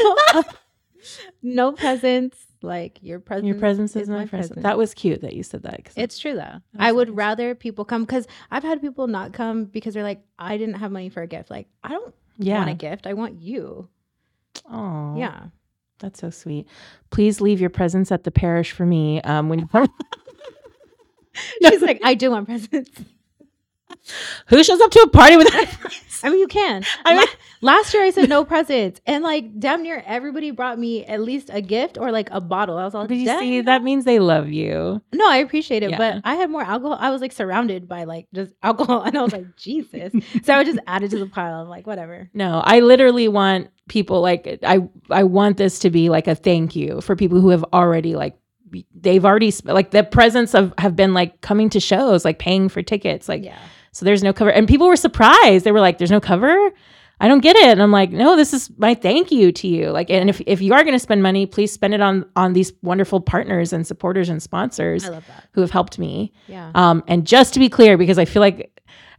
no 1.41 1.71
presents. 1.71 2.37
Like 2.63 2.97
your 3.03 3.19
presence. 3.19 3.45
Your 3.47 3.55
presence 3.59 3.95
is, 3.95 4.09
my 4.09 4.25
presence. 4.25 4.63
That 4.63 4.77
was 4.79 4.95
cute 4.95 5.21
that 5.21 5.33
you 5.33 5.43
said 5.43 5.61
that. 5.63 5.85
'cause 5.85 5.93
It's 5.95 6.17
true 6.17 6.33
though. 6.33 6.59
I 6.79 6.91
would 6.91 7.09
nice. 7.09 7.15
rather 7.15 7.53
people 7.55 7.85
come 7.85 8.03
because 8.03 8.27
I've 8.49 8.63
had 8.63 8.81
people 8.81 9.05
not 9.07 9.31
come 9.31 9.65
because 9.65 9.93
they're 9.93 10.01
like, 10.03 10.23
I 10.39 10.57
didn't 10.57 10.75
have 10.75 10.91
money 10.91 11.09
for 11.09 11.21
a 11.21 11.27
gift. 11.27 11.51
Like, 11.51 11.67
I 11.83 11.89
don't 11.89 12.15
yeah. 12.39 12.57
want 12.57 12.71
a 12.71 12.73
gift. 12.73 13.05
I 13.05 13.13
want 13.13 13.39
you. 13.41 13.87
Oh, 14.71 15.15
Yeah. 15.15 15.45
That's 15.99 16.19
so 16.19 16.29
sweet. 16.29 16.67
Please 17.11 17.41
leave 17.41 17.59
your 17.61 17.69
presents 17.71 18.11
at 18.11 18.23
the 18.23 18.29
parish 18.31 18.71
for 18.71 18.85
me. 18.85 19.19
Um, 19.21 19.49
when 19.49 19.59
you 19.59 19.67
come. 19.67 19.87
She's 21.63 21.81
like, 21.83 21.99
I 22.03 22.13
do 22.15 22.31
want 22.31 22.47
presents. 22.47 22.89
Who 24.47 24.63
shows 24.63 24.79
up 24.81 24.91
to 24.91 24.99
a 25.01 25.09
party 25.09 25.37
without 25.37 25.63
a? 25.63 25.67
I 26.23 26.29
mean, 26.29 26.39
you 26.39 26.47
can. 26.47 26.83
I 27.05 27.13
mean- 27.15 27.27
La- 27.61 27.73
last 27.73 27.93
year 27.93 28.03
I 28.03 28.09
said 28.09 28.27
no 28.29 28.43
presents, 28.43 29.01
and 29.05 29.23
like 29.23 29.59
damn 29.59 29.83
near 29.83 30.03
everybody 30.05 30.51
brought 30.51 30.79
me 30.79 31.05
at 31.05 31.21
least 31.21 31.49
a 31.53 31.61
gift 31.61 31.97
or 31.97 32.11
like 32.11 32.29
a 32.31 32.41
bottle. 32.41 32.77
I 32.77 32.85
was 32.85 32.93
like, 32.93 33.07
But 33.07 33.17
you 33.17 33.27
see, 33.39 33.61
that 33.61 33.83
means 33.83 34.05
they 34.05 34.19
love 34.19 34.49
you. 34.49 35.01
No, 35.13 35.29
I 35.29 35.37
appreciate 35.37 35.83
it, 35.83 35.91
Yeah. 35.91 35.97
but 35.97 36.21
I 36.23 36.35
had 36.35 36.49
more 36.49 36.63
alcohol. 36.63 36.97
I 36.99 37.11
was 37.11 37.21
like 37.21 37.31
surrounded 37.31 37.87
by 37.87 38.05
like 38.05 38.27
just 38.33 38.53
alcohol, 38.63 39.01
and 39.05 39.17
I 39.17 39.21
was 39.21 39.31
like, 39.33 39.55
Jesus. 39.57 40.11
so 40.43 40.53
I 40.53 40.57
would 40.57 40.67
just 40.67 40.79
add 40.87 41.03
it 41.03 41.11
to 41.11 41.19
the 41.19 41.27
pile. 41.27 41.61
I'm 41.61 41.69
like, 41.69 41.85
whatever. 41.85 42.29
No, 42.33 42.61
I 42.63 42.79
literally 42.79 43.27
want 43.27 43.69
people 43.87 44.21
like 44.21 44.59
I 44.63 44.79
I 45.09 45.23
want 45.23 45.57
this 45.57 45.79
to 45.79 45.89
be 45.89 46.09
like 46.09 46.27
a 46.27 46.35
thank 46.35 46.75
you 46.75 46.99
for 47.01 47.15
people 47.15 47.39
who 47.41 47.49
have 47.49 47.63
already 47.73 48.15
like 48.15 48.37
they've 48.93 49.23
already 49.23 49.53
like 49.63 49.91
the 49.91 50.03
presence 50.03 50.53
of 50.53 50.73
have 50.77 50.95
been 50.95 51.13
like 51.13 51.41
coming 51.41 51.69
to 51.69 51.79
shows, 51.79 52.25
like 52.25 52.39
paying 52.39 52.69
for 52.69 52.81
tickets, 52.81 53.29
like 53.29 53.43
yeah, 53.43 53.57
so 53.97 54.05
there's 54.05 54.23
no 54.23 54.31
cover 54.33 54.51
and 54.51 54.67
people 54.67 54.87
were 54.87 54.95
surprised. 54.95 55.65
They 55.65 55.71
were 55.71 55.79
like 55.79 55.97
there's 55.97 56.11
no 56.11 56.19
cover? 56.21 56.55
I 57.19 57.27
don't 57.27 57.39
get 57.41 57.55
it. 57.55 57.65
And 57.69 57.81
I'm 57.81 57.91
like, 57.91 58.11
"No, 58.11 58.35
this 58.35 58.53
is 58.53 58.69
my 58.77 58.93
thank 58.93 59.31
you 59.31 59.51
to 59.51 59.67
you." 59.67 59.89
Like 59.89 60.11
and 60.11 60.29
if 60.29 60.39
if 60.45 60.61
you 60.61 60.73
are 60.73 60.83
going 60.83 60.93
to 60.93 60.99
spend 60.99 61.23
money, 61.23 61.47
please 61.47 61.71
spend 61.71 61.95
it 61.95 62.01
on 62.01 62.25
on 62.35 62.53
these 62.53 62.73
wonderful 62.83 63.19
partners 63.21 63.73
and 63.73 63.87
supporters 63.87 64.29
and 64.29 64.39
sponsors 64.41 65.05
I 65.05 65.09
love 65.09 65.25
that. 65.27 65.47
who 65.53 65.61
have 65.61 65.71
helped 65.71 65.97
me. 65.97 66.31
Yeah, 66.47 66.69
Um, 66.75 67.03
and 67.07 67.25
just 67.25 67.55
to 67.55 67.59
be 67.59 67.69
clear, 67.69 67.97
because 67.97 68.19
I 68.19 68.25
feel 68.25 68.41
like 68.41 68.71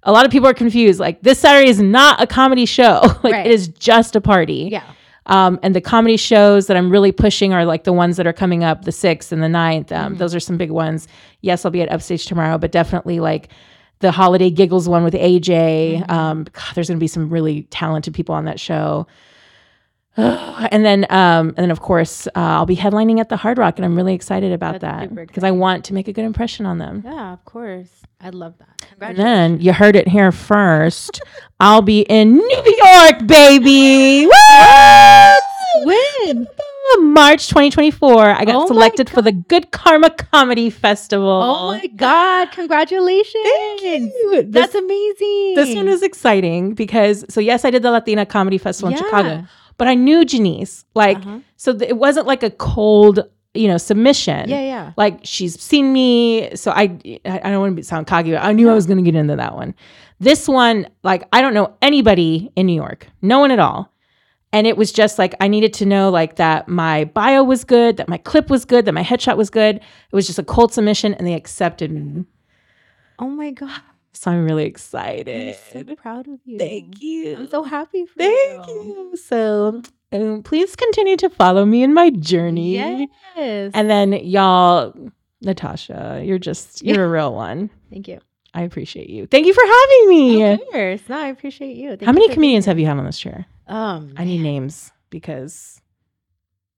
a 0.05 0.13
lot 0.13 0.25
of 0.25 0.31
people 0.31 0.49
are 0.49 0.55
confused, 0.55 1.01
like 1.01 1.23
this 1.23 1.41
Saturday 1.41 1.69
is 1.69 1.81
not 1.81 2.23
a 2.23 2.27
comedy 2.29 2.67
show. 2.67 3.01
like 3.25 3.33
Right. 3.33 3.47
it 3.47 3.51
is 3.53 3.67
just 3.67 4.15
a 4.15 4.21
party. 4.21 4.69
yeah, 4.71 4.85
Um, 5.27 5.59
and 5.65 5.75
the 5.75 5.81
comedy 5.81 6.17
shows 6.17 6.69
that 6.69 6.77
I'm 6.77 6.91
really 6.91 7.11
pushing 7.11 7.53
are 7.53 7.65
like 7.65 7.83
the 7.83 7.93
ones 7.93 8.17
that 8.17 8.27
are 8.29 8.33
coming 8.33 8.63
up 8.63 8.85
the 8.85 8.93
sixth 8.93 9.33
and 9.33 9.43
the 9.43 9.49
ninth. 9.49 9.91
Um, 9.91 10.15
Mhm. 10.15 10.19
Those 10.19 10.37
are 10.37 10.41
some 10.41 10.57
big 10.57 10.71
ones. 10.71 11.09
Yes, 11.41 11.65
I'll 11.65 11.73
be 11.73 11.83
at 11.83 11.91
Upstage 11.91 12.27
tomorrow, 12.27 12.59
but 12.59 12.71
definitely 12.71 13.19
like 13.19 13.49
the 14.01 14.13
holiday 14.13 14.51
giggles 14.51 14.89
one 14.89 15.05
with 15.05 15.15
AJ. 15.15 16.03
Mhm. 16.07 16.11
Um, 16.11 16.45
God, 16.53 16.75
there's 16.75 16.89
going 16.89 16.99
to 16.99 17.03
be 17.03 17.09
some 17.09 17.29
really 17.31 17.63
talented 17.71 18.15
people 18.15 18.35
on 18.35 18.45
that 18.45 18.61
show. 18.61 19.07
and 20.17 20.85
then, 20.85 21.07
um, 21.11 21.49
and 21.49 21.57
then 21.59 21.71
of 21.71 21.81
course, 21.81 22.27
uh, 22.29 22.31
I'll 22.35 22.67
be 22.67 22.77
headlining 22.77 23.21
at 23.21 23.29
the 23.29 23.37
Hard 23.37 23.57
Rock, 23.59 23.79
and 23.79 23.85
I'm 23.85 23.95
really 23.95 24.15
excited 24.15 24.51
about 24.53 24.81
That's 24.81 25.13
that 25.13 25.15
because 25.15 25.45
I 25.45 25.53
want 25.53 25.85
to 25.87 25.95
make 25.95 26.09
a 26.09 26.13
good 26.13 26.25
impression 26.25 26.67
on 26.67 26.79
them. 26.79 27.03
yeah. 27.05 27.33
Of 27.33 27.45
course, 27.45 27.89
I 28.21 28.31
love 28.31 28.55
that. 28.59 28.67
And 29.01 29.17
then 29.17 29.61
you 29.61 29.73
heard 29.73 29.95
it 29.95 30.09
here 30.09 30.33
first. 30.33 31.21
I'll 31.61 31.83
be 31.83 32.01
in 32.01 32.37
New 32.37 32.75
York, 32.85 33.27
baby. 33.29 34.27
Woo! 35.85 35.85
when? 35.85 36.47
March 36.99 37.49
2024. 37.49 38.31
I 38.31 38.45
got 38.45 38.55
Oh 38.57 38.67
selected 38.67 39.09
for 39.11 39.23
the 39.23 39.33
Good 39.33 39.71
Karma 39.73 40.11
Comedy 40.11 40.71
Festival. 40.71 41.29
Oh 41.29 41.73
my 41.73 41.87
God! 41.89 42.51
Congratulations. 42.53 43.45
Thank 43.45 43.83
you. 43.83 44.43
This, 44.43 44.47
That's 44.49 44.75
amazing. 44.75 45.55
this 45.55 45.75
one 45.77 45.89
is 45.89 46.03
exciting 46.03 46.75
because, 46.75 47.25
so 47.29 47.41
yes, 47.41 47.65
I 47.65 47.71
did 47.71 47.83
the 47.83 47.91
Latina 47.91 48.25
Comedy 48.27 48.59
Festival 48.59 48.93
in 48.93 48.99
Chicago, 48.99 49.45
but 49.77 49.89
I 49.89 49.95
knew 49.95 50.25
Janice. 50.25 50.85
Like, 50.95 51.19
Uh-huh. 51.19 51.39
so 51.57 51.73
th- 51.77 51.89
it 51.91 51.97
wasn't 51.97 52.27
like 52.27 52.43
a 52.43 52.51
cold, 52.51 53.21
you 53.55 53.69
know, 53.69 53.79
submission. 53.79 54.49
Yeah, 54.49 54.61
yeah. 54.61 54.93
like 54.97 55.21
she's 55.25 55.61
seen 55.61 55.93
me 55.93 56.55
so 56.55 56.71
i 56.71 56.83
i 57.25 57.41
I 57.45 57.51
don't 57.51 57.61
want 57.61 57.77
to 57.77 57.83
sound 57.85 58.07
cocky 58.07 58.31
but 58.33 58.43
i 58.45 58.53
knew 58.53 58.71
i 58.71 58.75
was 58.75 58.87
going 58.87 58.99
to 58.99 59.03
get 59.03 59.15
into 59.19 59.37
that 59.37 59.55
one 59.55 59.75
this 60.21 60.47
one 60.49 60.87
like 61.03 61.25
i 61.33 61.41
don't 61.43 61.55
know 61.55 61.77
anybody 61.83 62.51
in 62.57 62.67
new 62.67 62.75
york 62.75 63.07
no 63.23 63.41
one 63.41 63.51
at 63.51 63.59
all 63.59 63.93
and 64.53 64.67
it 64.67 64.77
was 64.77 64.93
just 64.93 65.19
like 65.19 65.35
i 65.41 65.49
needed 65.49 65.73
to 65.75 65.85
know 65.87 66.11
like 66.11 66.37
that 66.37 66.69
my 66.69 67.05
bio 67.05 67.43
was 67.45 67.65
good 67.65 67.97
that 67.99 68.09
my 68.09 68.19
clip 68.19 68.49
was 68.51 68.65
good 68.65 68.85
that 68.85 68.93
my 68.95 69.03
headshot 69.05 69.37
was 69.37 69.51
good 69.51 69.77
it 69.77 70.15
was 70.15 70.27
just 70.27 70.39
a 70.39 70.43
cold 70.45 70.73
submission 70.73 71.15
and 71.15 71.27
they 71.27 71.35
accepted 71.35 71.91
me 71.91 72.25
Oh 73.21 73.29
my 73.29 73.51
God! 73.51 73.81
so 74.13 74.31
i'm 74.31 74.45
really 74.45 74.65
I'm 74.65 74.69
excited 74.71 75.57
so 75.73 75.83
proud 75.97 76.29
of 76.29 76.39
you. 76.45 76.59
thank 76.59 77.03
you 77.03 77.37
I'm 77.37 77.49
so 77.49 77.63
happy 77.63 78.07
for 78.07 78.23
you. 78.23 78.29
thank 78.29 78.69
you. 78.69 79.11
you 79.11 79.17
so 79.17 79.83
um, 80.13 80.43
please 80.43 80.75
continue 80.77 81.17
to 81.19 81.29
follow 81.29 81.65
me 81.67 81.83
in 81.83 81.93
my 81.93 82.11
journey 82.11 83.09
Yes. 83.37 83.73
and 83.75 83.91
then 83.91 84.13
y'all 84.13 84.95
natasha 85.43 86.23
you're 86.25 86.39
just 86.39 86.83
you're 86.83 87.05
a 87.05 87.09
real 87.19 87.35
one 87.35 87.71
thank 87.91 88.09
you. 88.09 88.19
I 88.55 88.63
appreciate 88.63 89.11
you. 89.11 89.27
Thank 89.27 89.47
you 89.47 89.53
for 89.55 89.63
having 89.65 90.09
me. 90.09 90.43
Of 90.45 90.61
course. 90.73 91.01
No, 91.09 91.19
I 91.19 91.27
appreciate 91.29 91.77
you. 91.77 91.91
Thank 91.91 92.05
How 92.05 92.13
many 92.13 92.29
comedians 92.31 92.65
have 92.67 92.79
you 92.79 92.87
had 92.87 92.97
on 92.97 93.05
this 93.05 93.19
chair? 93.19 93.47
Um, 93.67 94.15
I 94.17 94.25
need 94.25 94.41
names 94.41 94.91
because 95.11 95.81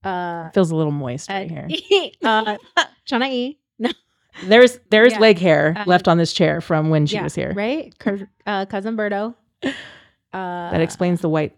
uh, 0.04 0.46
it 0.48 0.54
feels 0.54 0.70
a 0.72 0.76
little 0.76 0.92
moist 0.92 1.30
uh, 1.30 1.34
right 1.34 1.50
here. 1.50 2.10
uh, 2.22 2.56
Chana 3.08 3.28
E. 3.30 3.58
No, 3.78 3.90
There's 4.44 4.78
there's 4.90 5.12
yeah. 5.12 5.18
leg 5.20 5.38
hair 5.38 5.74
Um, 5.76 5.84
left 5.86 6.08
on 6.08 6.18
this 6.18 6.32
chair 6.32 6.60
from 6.60 6.90
when 6.90 7.06
she 7.06 7.16
yeah, 7.16 7.22
was 7.22 7.34
here. 7.34 7.52
right? 7.54 7.94
Uh, 8.46 8.66
cousin 8.66 8.96
Berto. 8.96 9.34
Uh, 9.62 9.70
That 10.32 10.80
explains 10.80 11.20
the 11.20 11.28
white. 11.28 11.56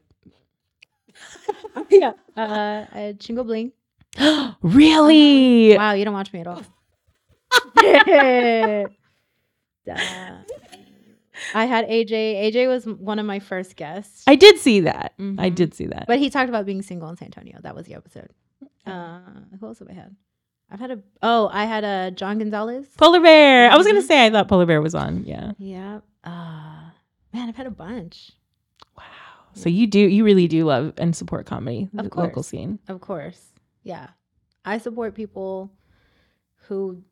yeah. 1.91 2.13
Uh, 2.37 2.41
uh, 2.41 2.87
Chingo 3.15 3.45
Bling. 3.45 3.73
really? 4.63 5.77
Wow, 5.77 5.93
you 5.93 6.05
don't 6.05 6.15
watch 6.15 6.33
me 6.33 6.41
at 6.41 6.47
all. 6.47 6.63
I 11.55 11.65
had 11.67 11.87
AJ. 11.89 12.11
AJ 12.53 12.69
was 12.69 12.87
one 12.87 13.19
of 13.19 13.27
my 13.27 13.39
first 13.39 13.77
guests. 13.77 14.23
I 14.27 14.37
did 14.37 14.59
see 14.59 14.81
that. 14.81 15.15
I 15.19 15.23
Mhm. 15.23 15.55
did 15.55 15.75
see 15.75 15.87
that. 15.87 16.05
But 16.07 16.19
he 16.19 16.31
talked 16.31 16.49
about 16.49 16.67
being 16.67 16.83
single 16.83 17.09
in 17.09 17.17
San 17.17 17.27
Antonio. 17.27 17.59
That 17.63 17.75
was 17.75 17.87
the 17.87 17.95
episode. 17.95 18.31
Uh, 18.87 19.21
who 19.59 19.67
else 19.67 19.79
have 19.79 19.89
I 19.89 19.93
had? 19.95 20.15
I've 20.71 20.81
had 20.81 20.91
a 20.91 20.99
oh, 21.23 21.49
I 21.53 21.65
had 21.65 21.85
a 21.85 22.11
John 22.13 22.39
Gonzalez. 22.39 22.87
Polar 22.97 23.21
Bear. 23.21 23.71
I 23.71 23.77
was 23.77 23.87
gonna 23.87 24.01
Mhm. 24.01 24.07
say 24.07 24.27
I 24.27 24.31
thought 24.31 24.49
Polar 24.49 24.67
Bear 24.67 24.81
was 24.81 24.95
on. 24.95 25.25
Yeah. 25.25 25.53
Yeah. 25.59 26.01
Uh, 26.25 26.91
man, 27.33 27.49
I've 27.49 27.57
had 27.57 27.67
a 27.67 27.71
bunch. 27.71 28.33
Wow. 28.97 29.05
So 29.55 29.69
you 29.69 29.87
do 29.87 29.99
you 30.01 30.25
really 30.25 30.49
do 30.49 30.65
love 30.65 30.95
and 30.99 31.15
support 31.15 31.47
comedy, 31.47 31.89
Of 31.97 32.11
the 32.11 32.17
local 32.21 32.43
scene. 32.43 32.79
Of 32.89 33.01
course. 33.01 33.53
Yeah. 33.83 34.09
I 34.65 34.79
support 34.79 35.15
people 35.15 35.73
who 36.69 37.03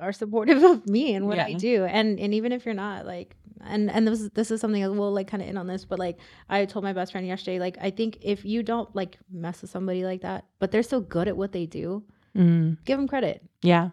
are 0.00 0.12
supportive 0.12 0.62
of 0.70 0.86
me 0.88 1.14
and 1.14 1.26
what 1.26 1.38
I 1.38 1.54
do. 1.54 1.84
And 1.84 2.18
and 2.20 2.34
even 2.34 2.52
if 2.52 2.64
you're 2.66 2.74
not 2.74 3.06
like 3.06 3.36
and 3.62 3.90
and 3.90 4.06
this 4.08 4.20
is 4.20 4.30
this 4.30 4.50
is 4.50 4.60
something 4.60 4.80
we'll 4.96 5.12
like 5.12 5.28
kind 5.28 5.42
of 5.42 5.48
in 5.48 5.56
on 5.56 5.66
this, 5.66 5.84
but 5.84 5.98
like 5.98 6.18
I 6.48 6.64
told 6.64 6.84
my 6.84 6.92
best 6.92 7.12
friend 7.12 7.26
yesterday, 7.26 7.58
like 7.58 7.76
I 7.80 7.90
think 7.90 8.18
if 8.22 8.44
you 8.44 8.62
don't 8.62 8.94
like 8.96 9.18
mess 9.30 9.60
with 9.62 9.70
somebody 9.70 10.04
like 10.04 10.22
that, 10.22 10.44
but 10.58 10.70
they're 10.70 10.82
so 10.82 11.00
good 11.00 11.28
at 11.28 11.36
what 11.36 11.52
they 11.52 11.66
do, 11.66 12.02
Mm, 12.36 12.78
give 12.84 12.96
them 12.98 13.08
credit. 13.08 13.42
yeah. 13.62 13.90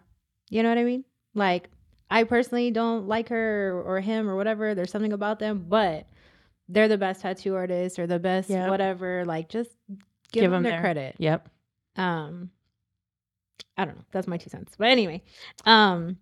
You 0.50 0.62
know 0.62 0.68
what 0.70 0.78
I 0.78 0.84
mean? 0.84 1.04
Like, 1.34 1.68
I 2.10 2.22
personally 2.24 2.70
don't 2.70 3.06
like 3.06 3.28
her 3.28 3.82
or 3.84 4.00
him 4.00 4.30
or 4.30 4.36
whatever. 4.36 4.74
There's 4.74 4.90
something 4.90 5.12
about 5.12 5.38
them, 5.40 5.66
but 5.68 6.06
they're 6.68 6.88
the 6.88 6.96
best 6.96 7.20
tattoo 7.20 7.54
artist 7.54 7.98
or 7.98 8.06
the 8.06 8.18
best 8.18 8.48
Yeah. 8.48 8.70
whatever. 8.70 9.24
Like, 9.26 9.48
just 9.50 9.70
give, 10.32 10.42
Give 10.42 10.50
them 10.50 10.54
'em 10.58 10.62
their 10.62 10.72
their- 10.72 10.80
credit. 10.80 11.16
Yep. 11.18 11.48
Um, 11.96 12.50
I 13.78 13.84
don't 13.86 13.96
know. 13.96 14.04
That's 14.12 14.26
my 14.26 14.36
two 14.36 14.50
cents. 14.50 14.74
But 14.76 14.88
anyway, 14.88 15.22
um, 15.64 16.18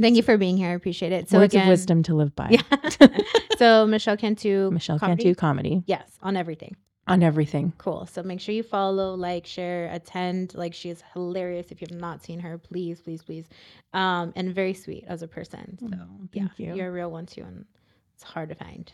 thank 0.00 0.16
you 0.16 0.22
for 0.22 0.38
being 0.38 0.56
here. 0.56 0.70
I 0.70 0.72
appreciate 0.74 1.12
it. 1.12 1.28
So 1.28 1.38
Words 1.38 1.52
again, 1.54 1.64
of 1.66 1.68
wisdom 1.70 2.02
to 2.04 2.14
live 2.14 2.34
by. 2.36 2.48
Yeah. 2.50 3.08
so 3.58 3.86
Michelle 3.86 4.16
Cantu, 4.16 4.70
Michelle 4.72 4.98
comedy? 4.98 5.24
Cantu 5.24 5.34
comedy 5.38 5.82
Yes, 5.86 6.08
on 6.22 6.36
everything. 6.36 6.76
on 7.08 7.22
everything. 7.22 7.72
Cool. 7.78 8.06
So 8.06 8.22
make 8.22 8.40
sure 8.40 8.54
you 8.54 8.62
follow, 8.62 9.14
like, 9.16 9.44
share, 9.46 9.90
attend. 9.92 10.54
Like 10.54 10.72
she 10.72 10.88
is 10.90 11.02
hilarious. 11.12 11.66
If 11.72 11.80
you 11.82 11.88
have 11.90 11.98
not 12.00 12.22
seen 12.22 12.38
her, 12.40 12.56
please, 12.58 13.00
please, 13.00 13.22
please. 13.22 13.46
Um, 13.92 14.32
and 14.36 14.54
very 14.54 14.74
sweet 14.74 15.04
as 15.08 15.22
a 15.22 15.28
person. 15.28 15.76
So 15.80 15.88
Oh, 15.92 16.28
yeah, 16.32 16.46
thank 16.46 16.58
you. 16.60 16.74
you're 16.76 16.88
a 16.88 16.92
real 16.92 17.10
one 17.10 17.26
too, 17.26 17.42
and 17.42 17.64
it's 18.14 18.22
hard 18.22 18.48
to 18.50 18.54
find. 18.54 18.90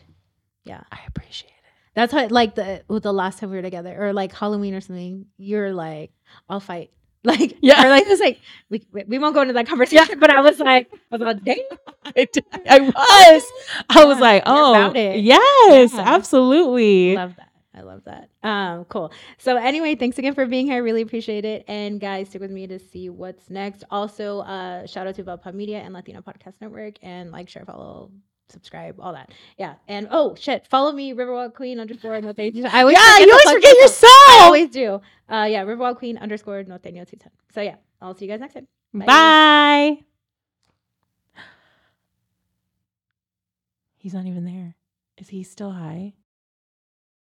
Yeah, 0.65 0.81
I 0.91 0.99
appreciate 1.07 1.49
it. 1.51 1.53
that's 1.93 2.11
how 2.11 2.27
like 2.29 2.55
the 2.55 2.83
with 2.87 3.03
the 3.03 3.13
last 3.13 3.37
time 3.39 3.51
we 3.51 3.55
were 3.57 3.61
together, 3.61 3.95
or 4.03 4.11
like 4.13 4.33
Halloween 4.33 4.73
or 4.73 4.81
something. 4.81 5.27
You're 5.37 5.71
like, 5.73 6.11
I'll 6.49 6.59
fight. 6.59 6.89
Like 7.23 7.57
Yeah. 7.61 7.85
or 7.85 7.89
like 7.89 8.05
was 8.07 8.19
like 8.19 8.39
we, 8.69 8.85
we 9.07 9.19
won't 9.19 9.33
go 9.33 9.41
into 9.41 9.53
that 9.53 9.67
conversation. 9.67 10.19
But 10.19 10.29
I 10.29 10.39
was 10.41 10.59
like, 10.59 10.89
I 11.11 11.17
was 11.17 11.21
like, 11.21 11.43
dang. 11.43 11.63
I, 12.05 12.27
did- 12.31 12.45
I 12.69 12.79
was. 12.79 13.43
I 13.89 14.05
was 14.05 14.17
Yeah, 14.17 14.21
like, 14.21 14.43
oh, 14.45 14.93
yes, 14.95 15.93
Yeah. 15.93 15.99
absolutely. 16.15 17.15
love 17.15 17.35
that. 17.35 17.49
I 17.73 17.81
love 17.81 18.03
that. 18.05 18.29
Um, 18.43 18.85
cool. 18.85 19.11
So 19.39 19.55
anyway, 19.57 19.95
thanks 19.95 20.17
again 20.17 20.33
for 20.33 20.45
being 20.45 20.65
here. 20.67 20.75
I 20.75 20.77
really 20.79 21.01
appreciate 21.01 21.43
it. 21.45 21.65
And 21.67 21.99
guys, 21.99 22.29
stick 22.29 22.41
with 22.41 22.49
me 22.51 22.65
to 22.67 22.79
see 22.79 23.09
what's 23.09 23.49
next. 23.49 23.83
Also, 23.91 24.39
uh, 24.39 24.85
shout 24.87 25.05
out 25.05 25.15
to 25.15 25.23
Valpa 25.23 25.53
Media 25.53 25.79
and 25.79 25.93
Latino 25.93 26.21
Podcast 26.21 26.53
Network 26.61 26.95
and 27.03 27.31
like, 27.31 27.49
share, 27.49 27.65
follow 27.65 28.11
subscribe, 28.49 28.99
all 28.99 29.13
that. 29.13 29.31
Yeah. 29.57 29.75
And 29.87 30.07
oh 30.11 30.35
shit, 30.35 30.67
follow 30.67 30.91
me, 30.91 31.13
Riverwalk 31.13 31.53
Queen 31.53 31.79
underscore 31.79 32.19
Norteño. 32.21 32.65
I 32.65 32.81
always 32.81 32.97
yeah, 32.97 33.25
you 33.25 33.31
always 33.31 33.51
forget 33.51 33.75
yourself. 33.77 34.11
I 34.29 34.39
always 34.43 34.69
do. 34.69 35.01
Uh, 35.29 35.47
yeah, 35.49 35.63
Riverwalk 35.63 35.97
Queen 35.97 36.17
underscore 36.17 36.63
Norteño 36.63 37.05
210. 37.07 37.31
So 37.53 37.61
yeah, 37.61 37.75
I'll 38.01 38.15
see 38.15 38.25
you 38.25 38.31
guys 38.31 38.39
next 38.39 38.53
time. 38.53 38.67
Bye. 38.93 39.05
Bye. 39.05 39.97
He's 43.97 44.13
not 44.13 44.25
even 44.25 44.45
there. 44.45 44.75
Is 45.17 45.29
he 45.29 45.43
still 45.43 45.71
high? 45.71 46.13